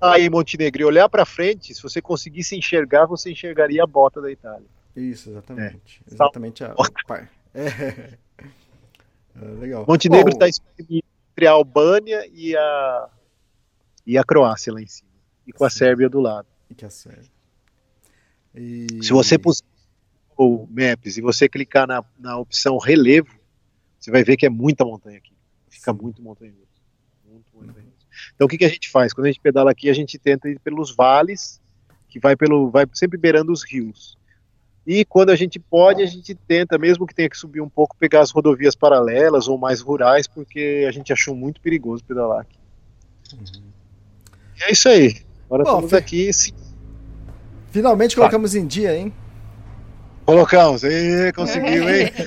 aí 0.00 0.24
em 0.24 0.30
Montenegro 0.30 0.80
e 0.80 0.84
olhar 0.84 1.08
para 1.08 1.26
frente, 1.26 1.74
se 1.74 1.82
você 1.82 2.00
conseguisse 2.00 2.56
enxergar, 2.56 3.04
você 3.04 3.30
enxergaria 3.30 3.84
a 3.84 3.86
bota 3.86 4.20
da 4.22 4.32
Itália. 4.32 4.66
Isso, 4.96 5.30
exatamente. 5.30 6.02
É. 6.08 6.14
Exatamente 6.14 6.64
a, 6.64 6.74
par. 7.06 7.30
É. 7.54 8.18
É, 9.34 9.44
legal. 9.60 9.84
Montenegro 9.86 10.30
está 10.30 10.46
entre 10.48 11.46
a 11.46 11.50
Albânia 11.50 12.26
e 12.32 12.56
a 12.56 13.10
e 14.06 14.18
a 14.18 14.24
Croácia 14.24 14.72
lá 14.72 14.80
em 14.80 14.86
cima, 14.86 15.10
e 15.46 15.52
com 15.52 15.64
a 15.64 15.70
Sim. 15.70 15.78
Sérvia 15.78 16.08
do 16.08 16.18
lado. 16.18 16.48
que 16.74 16.84
é 16.84 16.90
sério. 16.90 17.30
E... 18.54 18.86
Se 19.02 19.12
você 19.12 19.38
puser 19.38 19.64
o 20.36 20.66
Maps 20.66 21.18
e 21.18 21.20
você 21.20 21.48
clicar 21.48 21.86
na, 21.86 22.02
na 22.18 22.38
opção 22.38 22.78
relevo, 22.78 23.34
você 23.98 24.10
vai 24.10 24.24
ver 24.24 24.36
que 24.36 24.46
é 24.46 24.50
muita 24.50 24.84
montanha 24.84 25.18
aqui. 25.18 25.32
Fica 25.68 25.92
Sim. 25.92 25.98
muito 26.00 26.22
montanhoso. 26.22 26.68
Muito 27.24 27.46
montanhoso. 27.54 27.91
Então 28.34 28.46
o 28.46 28.48
que, 28.48 28.58
que 28.58 28.64
a 28.64 28.68
gente 28.68 28.90
faz? 28.90 29.12
Quando 29.12 29.26
a 29.26 29.30
gente 29.30 29.40
pedala 29.40 29.70
aqui, 29.70 29.88
a 29.90 29.94
gente 29.94 30.18
tenta 30.18 30.48
ir 30.48 30.58
pelos 30.60 30.94
vales, 30.94 31.60
que 32.08 32.18
vai 32.20 32.36
pelo 32.36 32.70
vai 32.70 32.86
sempre 32.92 33.18
beirando 33.18 33.52
os 33.52 33.62
rios. 33.64 34.16
E 34.86 35.04
quando 35.04 35.30
a 35.30 35.36
gente 35.36 35.60
pode, 35.60 36.02
a 36.02 36.06
gente 36.06 36.34
tenta, 36.34 36.76
mesmo 36.76 37.06
que 37.06 37.14
tenha 37.14 37.30
que 37.30 37.36
subir 37.38 37.60
um 37.60 37.68
pouco, 37.68 37.96
pegar 37.96 38.20
as 38.20 38.32
rodovias 38.32 38.74
paralelas 38.74 39.46
ou 39.46 39.56
mais 39.56 39.80
rurais, 39.80 40.26
porque 40.26 40.84
a 40.88 40.90
gente 40.90 41.12
achou 41.12 41.36
muito 41.36 41.60
perigoso 41.60 42.02
pedalar 42.04 42.40
aqui. 42.40 42.58
E 44.58 44.64
é 44.64 44.72
isso 44.72 44.88
aí. 44.88 45.22
Agora 45.46 45.62
Bom, 45.64 45.70
estamos 45.70 45.90
Fê- 45.90 45.96
aqui. 45.96 46.32
Sim. 46.32 46.52
Finalmente 47.70 48.16
colocamos 48.16 48.54
em 48.54 48.66
dia, 48.66 48.96
hein? 48.96 49.12
Colocamos, 50.26 50.84
Ê, 50.84 51.32
conseguiu, 51.32 51.88
hein? 51.88 52.10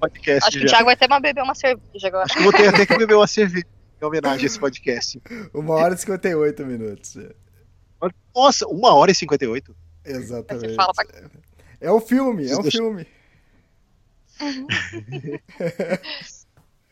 Acho 0.00 0.20
que 0.20 0.32
o 0.32 0.60
já. 0.62 0.66
Thiago 0.68 0.84
vai 0.86 0.94
até 0.94 1.06
uma 1.06 1.20
beber 1.20 1.42
uma 1.42 1.54
cerveja 1.54 2.08
agora. 2.08 2.24
Acho 2.24 2.34
que 2.36 2.42
vou 2.42 2.52
ter 2.52 2.68
até 2.68 2.86
que 2.86 2.96
beber 2.96 3.14
uma 3.14 3.26
cerveja 3.26 3.66
em 4.00 4.04
homenagem 4.04 4.44
a 4.44 4.46
esse 4.46 4.58
podcast. 4.58 5.20
Uma 5.54 5.74
hora 5.74 5.94
e 5.94 5.98
58 5.98 6.66
minutos. 6.66 7.16
Nossa, 8.34 8.66
uma 8.68 8.94
hora 8.94 9.10
e 9.10 9.14
58. 9.14 9.74
Exatamente. 10.04 10.74
Fala. 10.74 10.92
É 11.80 11.90
um 11.90 12.00
filme, 12.00 12.46
é 12.48 12.56
um 12.56 12.62
Deixa- 12.62 12.78
filme. 12.78 13.06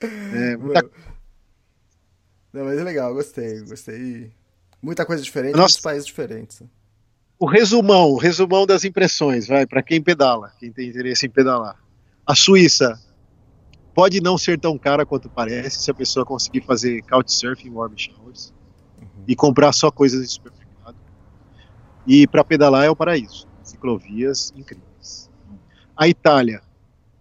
É, 0.01 0.57
muita... 0.57 0.83
Não, 2.53 2.65
mas 2.67 2.79
é 2.79 2.85
legal, 2.85 3.13
gostei, 3.15 3.61
gostei. 3.63 4.31
Muita 4.83 5.07
coisa 5.07 5.23
diferente, 5.23 5.53
Nossa. 5.53 5.63
muitos 5.63 5.81
países 5.81 6.07
diferentes. 6.07 6.63
O 7.39 7.47
resumão, 7.47 8.11
o 8.11 8.17
resumão 8.17 8.67
das 8.67 8.85
impressões, 8.85 9.47
vai, 9.47 9.67
para 9.67 9.83
quem 9.83 10.03
pedala, 10.03 10.53
quem 10.59 10.71
tem 10.71 10.89
interesse 10.89 11.27
em 11.27 11.31
pedalar. 11.31 11.77
A 12.27 12.35
Suíça 12.35 13.01
pode 13.95 14.21
não 14.21 14.37
ser 14.37 14.59
tão 14.59 14.77
cara 14.77 15.07
quanto 15.07 15.31
parece, 15.31 15.83
se 15.83 15.91
a 15.91 15.95
pessoa 15.95 16.27
conseguir 16.27 16.63
fazer 16.63 17.03
couchsurfing, 17.03 17.71
warm 17.71 17.95
showers, 17.97 18.53
e 19.27 19.37
comprar 19.37 19.73
só 19.73 19.91
coisas 19.91 20.23
em 20.23 20.27
supermercado. 20.27 20.97
E 22.07 22.27
para 22.27 22.45
pedalar 22.45 22.85
é 22.85 22.91
o 22.91 22.97
paraíso. 22.97 23.47
Ciclovias 23.63 24.53
incríveis. 24.57 25.31
A 25.97 26.09
Itália, 26.09 26.61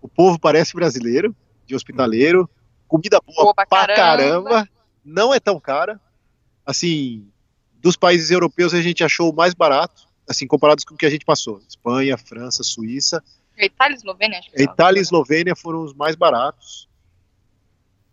o 0.02 0.08
povo 0.08 0.40
parece 0.40 0.74
brasileiro, 0.74 1.36
de 1.66 1.76
hospitaleiro, 1.76 2.50
comida 2.88 3.20
boa 3.26 3.44
Boa 3.44 3.54
pra 3.54 3.66
pra 3.66 3.96
caramba. 3.96 4.50
caramba, 4.50 4.70
não 5.06 5.34
é 5.34 5.40
tão 5.40 5.60
cara. 5.60 6.02
Assim, 6.66 7.28
dos 7.82 7.96
países 7.96 8.32
europeus 8.32 8.74
a 8.74 8.82
gente 8.82 9.04
achou 9.04 9.32
o 9.32 9.36
mais 9.36 9.54
barato, 9.54 10.08
assim, 10.28 10.48
comparados 10.48 10.84
com 10.84 10.96
o 10.96 10.98
que 10.98 11.06
a 11.06 11.10
gente 11.10 11.26
passou. 11.26 11.62
Espanha, 11.68 12.18
França, 12.18 12.64
Suíça. 12.64 13.24
É 13.58 13.66
Itália 13.66 13.96
e 13.96 13.98
Eslovênia, 13.98 14.40
acho 14.40 14.52
que. 14.52 14.62
Itália 14.62 15.00
e 15.00 15.02
Eslovênia 15.02 15.56
foram 15.56 15.84
os 15.84 15.94
mais 15.94 16.16
baratos. 16.16 16.90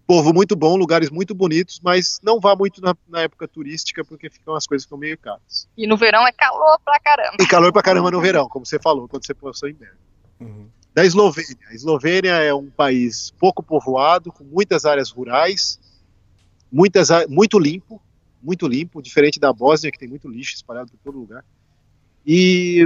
Povo 0.06 0.34
muito 0.34 0.56
bom, 0.56 0.76
lugares 0.76 1.08
muito 1.08 1.34
bonitos, 1.34 1.80
mas 1.82 2.18
não 2.22 2.40
vá 2.40 2.56
muito 2.56 2.80
na, 2.80 2.96
na 3.08 3.20
época 3.20 3.46
turística, 3.46 4.04
porque 4.04 4.28
ficam 4.28 4.54
as 4.54 4.66
coisas 4.66 4.84
ficam 4.84 4.98
meio 4.98 5.16
caras. 5.16 5.68
E 5.76 5.86
no 5.86 5.96
verão 5.96 6.26
é 6.26 6.32
calor 6.32 6.80
pra 6.84 6.98
caramba. 6.98 7.36
E 7.40 7.46
calor 7.46 7.72
pra 7.72 7.82
caramba 7.82 8.10
no 8.10 8.20
verão, 8.20 8.48
como 8.48 8.66
você 8.66 8.78
falou, 8.78 9.08
quando 9.08 9.24
você 9.24 9.32
passou 9.32 9.68
inverno. 9.68 9.98
Uhum. 10.40 10.68
Da 10.92 11.04
Eslovênia. 11.04 11.68
A 11.68 11.74
Eslovênia 11.74 12.32
é 12.32 12.52
um 12.52 12.68
país 12.68 13.30
pouco 13.38 13.62
povoado, 13.62 14.32
com 14.32 14.42
muitas 14.42 14.84
áreas 14.84 15.10
rurais, 15.10 15.78
muitas, 16.72 17.08
muito 17.28 17.56
limpo, 17.56 18.02
muito 18.42 18.66
limpo, 18.66 19.00
diferente 19.00 19.38
da 19.38 19.52
Bósnia, 19.52 19.92
que 19.92 19.98
tem 19.98 20.08
muito 20.08 20.28
lixo 20.28 20.54
espalhado 20.54 20.90
por 20.90 20.98
todo 21.04 21.20
lugar. 21.20 21.44
E 22.26 22.84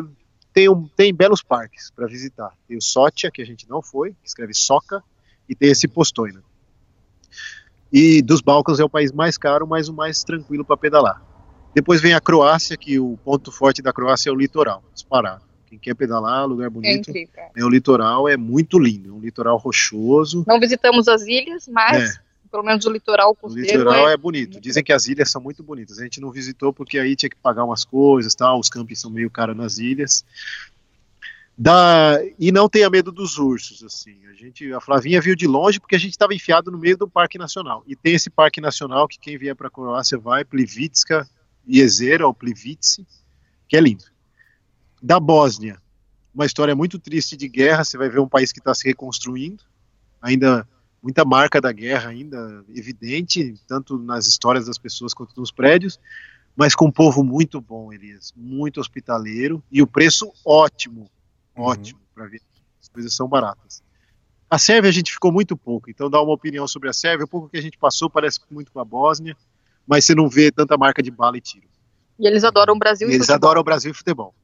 tem, 0.54 0.68
um, 0.68 0.86
tem 0.96 1.12
belos 1.12 1.42
parques 1.42 1.90
para 1.90 2.06
visitar. 2.06 2.52
Tem 2.68 2.78
o 2.78 2.80
Sotia, 2.80 3.30
que 3.30 3.42
a 3.42 3.44
gente 3.44 3.68
não 3.68 3.82
foi, 3.82 4.12
que 4.12 4.28
escreve 4.28 4.54
Soca, 4.54 5.02
e 5.48 5.54
tem 5.54 5.70
esse 5.70 5.88
Postojna. 5.88 6.42
E 7.92 8.22
dos 8.22 8.40
Balcãs 8.40 8.78
é 8.78 8.84
o 8.84 8.88
país 8.88 9.12
mais 9.12 9.36
caro, 9.36 9.66
mas 9.66 9.88
o 9.88 9.92
mais 9.92 10.22
tranquilo 10.22 10.64
para 10.64 10.76
pedalar. 10.76 11.20
Depois 11.74 12.00
vem 12.00 12.14
a 12.14 12.20
Croácia, 12.20 12.76
que 12.76 13.00
o 13.00 13.18
ponto 13.24 13.50
forte 13.50 13.82
da 13.82 13.92
Croácia 13.92 14.30
é 14.30 14.32
o 14.32 14.36
litoral, 14.36 14.82
disparado. 14.94 15.42
Quem 15.66 15.78
quer 15.78 15.94
pedalar, 15.94 16.46
lugar 16.46 16.66
É 16.66 16.70
bonito. 16.70 17.10
é. 17.10 17.50
É, 17.56 17.64
o 17.64 17.68
litoral 17.68 18.28
é 18.28 18.36
muito 18.36 18.78
lindo, 18.78 19.10
é 19.10 19.12
um 19.12 19.20
litoral 19.20 19.56
rochoso. 19.56 20.44
Não 20.46 20.60
visitamos 20.60 21.08
as 21.08 21.22
ilhas, 21.22 21.66
mas 21.66 22.20
pelo 22.54 22.62
menos 22.62 22.86
o 22.86 22.90
litoral 22.90 23.36
O 23.42 23.48
litoral 23.48 24.08
é... 24.08 24.12
é 24.12 24.16
bonito. 24.16 24.60
Dizem 24.60 24.84
que 24.84 24.92
as 24.92 25.08
ilhas 25.08 25.28
são 25.28 25.40
muito 25.40 25.60
bonitas. 25.60 25.98
A 25.98 26.04
gente 26.04 26.20
não 26.20 26.30
visitou 26.30 26.72
porque 26.72 27.00
aí 27.00 27.16
tinha 27.16 27.28
que 27.28 27.34
pagar 27.34 27.64
umas 27.64 27.84
coisas, 27.84 28.32
tal. 28.32 28.60
Os 28.60 28.68
campings 28.68 29.00
são 29.00 29.10
meio 29.10 29.28
caros 29.28 29.56
nas 29.56 29.78
ilhas. 29.78 30.24
Da... 31.58 32.16
E 32.38 32.52
não 32.52 32.68
tenha 32.68 32.88
medo 32.88 33.10
dos 33.10 33.38
ursos, 33.38 33.82
assim. 33.82 34.24
A 34.30 34.34
gente, 34.34 34.72
a 34.72 34.80
Flavinha 34.80 35.20
viu 35.20 35.34
de 35.34 35.48
longe 35.48 35.80
porque 35.80 35.96
a 35.96 35.98
gente 35.98 36.12
estava 36.12 36.32
enfiado 36.32 36.70
no 36.70 36.78
meio 36.78 36.96
do 36.96 37.08
Parque 37.08 37.38
Nacional. 37.38 37.82
E 37.88 37.96
tem 37.96 38.14
esse 38.14 38.30
Parque 38.30 38.60
Nacional 38.60 39.08
que 39.08 39.18
quem 39.18 39.36
vier 39.36 39.56
para 39.56 39.66
a 39.66 39.70
Croácia 39.70 40.16
vai, 40.16 40.44
Plivitska, 40.44 41.28
Jezera, 41.68 42.24
ou 42.24 42.32
Plivice, 42.32 43.04
que 43.66 43.76
é 43.76 43.80
lindo. 43.80 44.04
Da 45.02 45.18
Bósnia, 45.18 45.82
uma 46.32 46.46
história 46.46 46.76
muito 46.76 47.00
triste 47.00 47.36
de 47.36 47.48
guerra. 47.48 47.82
Você 47.82 47.98
vai 47.98 48.08
ver 48.08 48.20
um 48.20 48.28
país 48.28 48.52
que 48.52 48.60
está 48.60 48.72
se 48.72 48.86
reconstruindo, 48.86 49.64
ainda 50.22 50.64
muita 51.04 51.22
marca 51.22 51.60
da 51.60 51.70
guerra 51.70 52.08
ainda 52.08 52.64
evidente, 52.74 53.54
tanto 53.68 53.98
nas 53.98 54.26
histórias 54.26 54.64
das 54.64 54.78
pessoas 54.78 55.12
quanto 55.12 55.38
nos 55.38 55.52
prédios, 55.52 56.00
mas 56.56 56.74
com 56.74 56.86
um 56.86 56.90
povo 56.90 57.22
muito 57.22 57.60
bom, 57.60 57.92
Elias, 57.92 58.32
muito 58.34 58.80
hospitaleiro 58.80 59.62
e 59.70 59.82
o 59.82 59.86
preço 59.86 60.32
ótimo, 60.42 61.10
ótimo 61.54 62.00
para 62.14 62.26
ver. 62.26 62.40
As 62.80 62.88
coisas 62.88 63.14
são 63.14 63.28
baratas. 63.28 63.82
A 64.48 64.58
Sérvia 64.58 64.88
a 64.88 64.92
gente 64.92 65.12
ficou 65.12 65.30
muito 65.30 65.54
pouco, 65.58 65.90
então 65.90 66.08
dá 66.08 66.22
uma 66.22 66.32
opinião 66.32 66.66
sobre 66.66 66.88
a 66.88 66.92
Sérvia, 66.94 67.26
o 67.26 67.28
pouco 67.28 67.50
que 67.50 67.58
a 67.58 67.62
gente 67.62 67.76
passou 67.76 68.08
parece 68.08 68.40
muito 68.50 68.72
com 68.72 68.80
a 68.80 68.84
Bósnia, 68.84 69.36
mas 69.86 70.06
você 70.06 70.14
não 70.14 70.26
vê 70.26 70.50
tanta 70.50 70.78
marca 70.78 71.02
de 71.02 71.10
bala 71.10 71.36
e 71.36 71.40
tiro. 71.42 71.68
E 72.18 72.26
eles 72.26 72.44
adoram 72.44 72.74
o 72.74 72.78
Brasil 72.78 73.08
E 73.08 73.10
e 73.10 73.14
eles 73.16 73.26
futebol. 73.26 73.50
adoram 73.50 73.60
o 73.60 73.64
Brasil 73.64 73.90
e 73.90 73.94
futebol. 73.94 74.34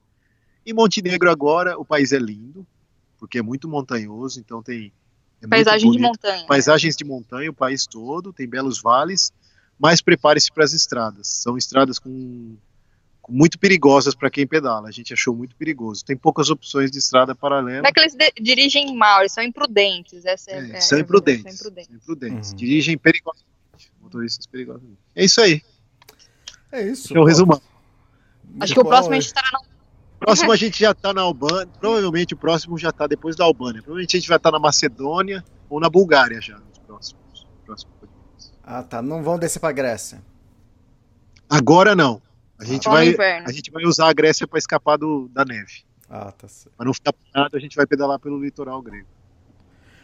E 0.63 0.73
Montenegro 0.73 1.31
agora, 1.31 1.75
o 1.79 1.83
país 1.83 2.11
é 2.11 2.19
lindo, 2.19 2.67
porque 3.17 3.39
é 3.39 3.41
muito 3.41 3.67
montanhoso, 3.67 4.39
então 4.39 4.61
tem 4.61 4.93
é 5.41 5.47
Paisagem 5.47 5.91
de 5.91 5.99
montanha. 5.99 6.45
Paisagens 6.45 6.95
de 6.95 7.03
montanha, 7.03 7.49
o 7.49 7.53
país 7.53 7.85
todo, 7.85 8.31
tem 8.31 8.47
belos 8.47 8.81
vales, 8.81 9.31
mas 9.79 10.01
prepare-se 10.01 10.51
para 10.51 10.63
as 10.63 10.73
estradas. 10.73 11.27
São 11.27 11.57
estradas 11.57 11.97
com, 11.97 12.55
com 13.21 13.31
muito 13.31 13.57
perigosas 13.57 14.13
para 14.13 14.29
quem 14.29 14.45
pedala. 14.45 14.87
A 14.87 14.91
gente 14.91 15.13
achou 15.13 15.35
muito 15.35 15.55
perigoso. 15.55 16.05
Tem 16.05 16.15
poucas 16.15 16.49
opções 16.49 16.91
de 16.91 16.99
estrada 16.99 17.33
paralela. 17.33 17.81
Não 17.81 17.89
é 17.89 17.91
que 17.91 17.99
eles 17.99 18.15
dirigem 18.39 18.95
mal, 18.95 19.21
eles 19.21 19.31
são 19.31 19.43
imprudentes. 19.43 20.25
Essa 20.25 20.51
é, 20.51 20.59
É, 20.59 20.71
é, 20.77 20.81
são 20.81 20.97
é, 20.97 21.01
imprudentes. 21.01 21.43
são 21.43 21.51
imprudentes. 21.53 21.87
São 21.87 21.95
imprudentes. 21.95 22.49
Uhum. 22.51 22.55
Dirigem 22.55 22.97
perigosamente. 22.97 23.51
Motoristas 23.99 24.45
perigosamente. 24.45 24.99
É 25.15 25.25
isso 25.25 25.41
aí. 25.41 25.61
É 26.71 26.83
isso. 26.83 27.07
Esse 27.07 27.17
é 27.17 27.19
o 27.19 27.25
resumão. 27.25 27.61
Acho 28.59 28.73
que 28.73 28.79
o 28.79 28.85
próximo 28.85 29.13
a 29.13 29.19
gente 29.19 29.27
estará 29.27 29.49
na 29.51 29.70
Próximo 30.21 30.51
a 30.51 30.55
gente 30.55 30.79
já 30.79 30.93
tá 30.93 31.11
na 31.11 31.21
Albânia. 31.21 31.67
Provavelmente 31.79 32.35
o 32.35 32.37
próximo 32.37 32.77
já 32.77 32.91
tá 32.91 33.07
depois 33.07 33.35
da 33.35 33.43
Albânia. 33.43 33.81
Provavelmente 33.81 34.15
a 34.15 34.19
gente 34.19 34.29
vai 34.29 34.37
estar 34.37 34.51
na 34.51 34.59
Macedônia 34.59 35.43
ou 35.67 35.79
na 35.79 35.89
Bulgária 35.89 36.39
já 36.39 36.59
nos 36.59 36.77
próximos. 36.77 37.47
próximos. 37.65 37.93
Ah, 38.63 38.83
tá. 38.83 39.01
Não 39.01 39.23
vão 39.23 39.39
descer 39.39 39.59
pra 39.59 39.71
Grécia. 39.71 40.21
Agora 41.49 41.95
não. 41.95 42.21
A 42.59 42.63
gente, 42.63 42.87
vai, 42.87 43.15
a 43.43 43.51
gente 43.51 43.71
vai 43.71 43.83
usar 43.83 44.09
a 44.09 44.13
Grécia 44.13 44.47
para 44.47 44.59
escapar 44.59 44.95
do, 44.95 45.27
da 45.29 45.43
neve. 45.43 45.83
Ah, 46.07 46.31
tá 46.31 46.47
certo. 46.47 46.75
Para 46.77 46.85
não 46.85 46.93
ficar 46.93 47.13
parado, 47.13 47.57
a 47.57 47.59
gente 47.59 47.75
vai 47.75 47.87
pedalar 47.87 48.19
pelo 48.19 48.39
litoral 48.39 48.79
grego. 48.79 49.07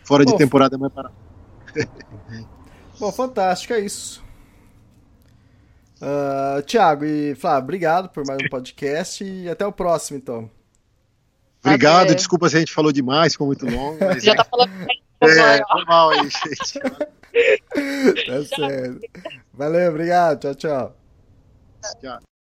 Fora 0.04 0.26
de 0.26 0.32
Bom, 0.32 0.38
temporada 0.38 0.76
é 0.76 0.80
mais 0.80 0.92
parado. 0.92 1.14
Bom, 3.00 3.12
fantástico, 3.12 3.74
é 3.74 3.82
isso. 3.82 4.26
Ah, 6.02 6.62
Tiago 6.66 7.06
e 7.06 7.36
Flávio, 7.36 7.64
obrigado 7.64 8.10
por 8.10 8.26
mais 8.26 8.40
um 8.44 8.50
podcast 8.50 9.24
e 9.24 9.50
até 9.50 9.66
o 9.66 9.72
próximo, 9.72 10.18
então. 10.18 10.50
Obrigado, 11.64 12.06
Até. 12.06 12.16
desculpa 12.16 12.50
se 12.50 12.56
a 12.56 12.60
gente 12.60 12.74
falou 12.74 12.92
demais, 12.92 13.34
ficou 13.34 13.48
muito 13.48 13.66
longo. 13.66 13.98
Mas 14.00 14.24
Já 14.24 14.36
tá 14.36 14.44
falando. 14.44 14.72
é, 15.22 15.64
foi 15.66 15.86
mal 15.86 16.10
aí, 16.12 16.30
gente. 16.30 16.80
Tá 18.26 18.44
certo. 18.56 19.00
Valeu, 19.54 19.92
obrigado. 19.92 20.40
Tchau, 20.40 20.56
tchau. 20.56 20.98
Tchau. 22.02 22.37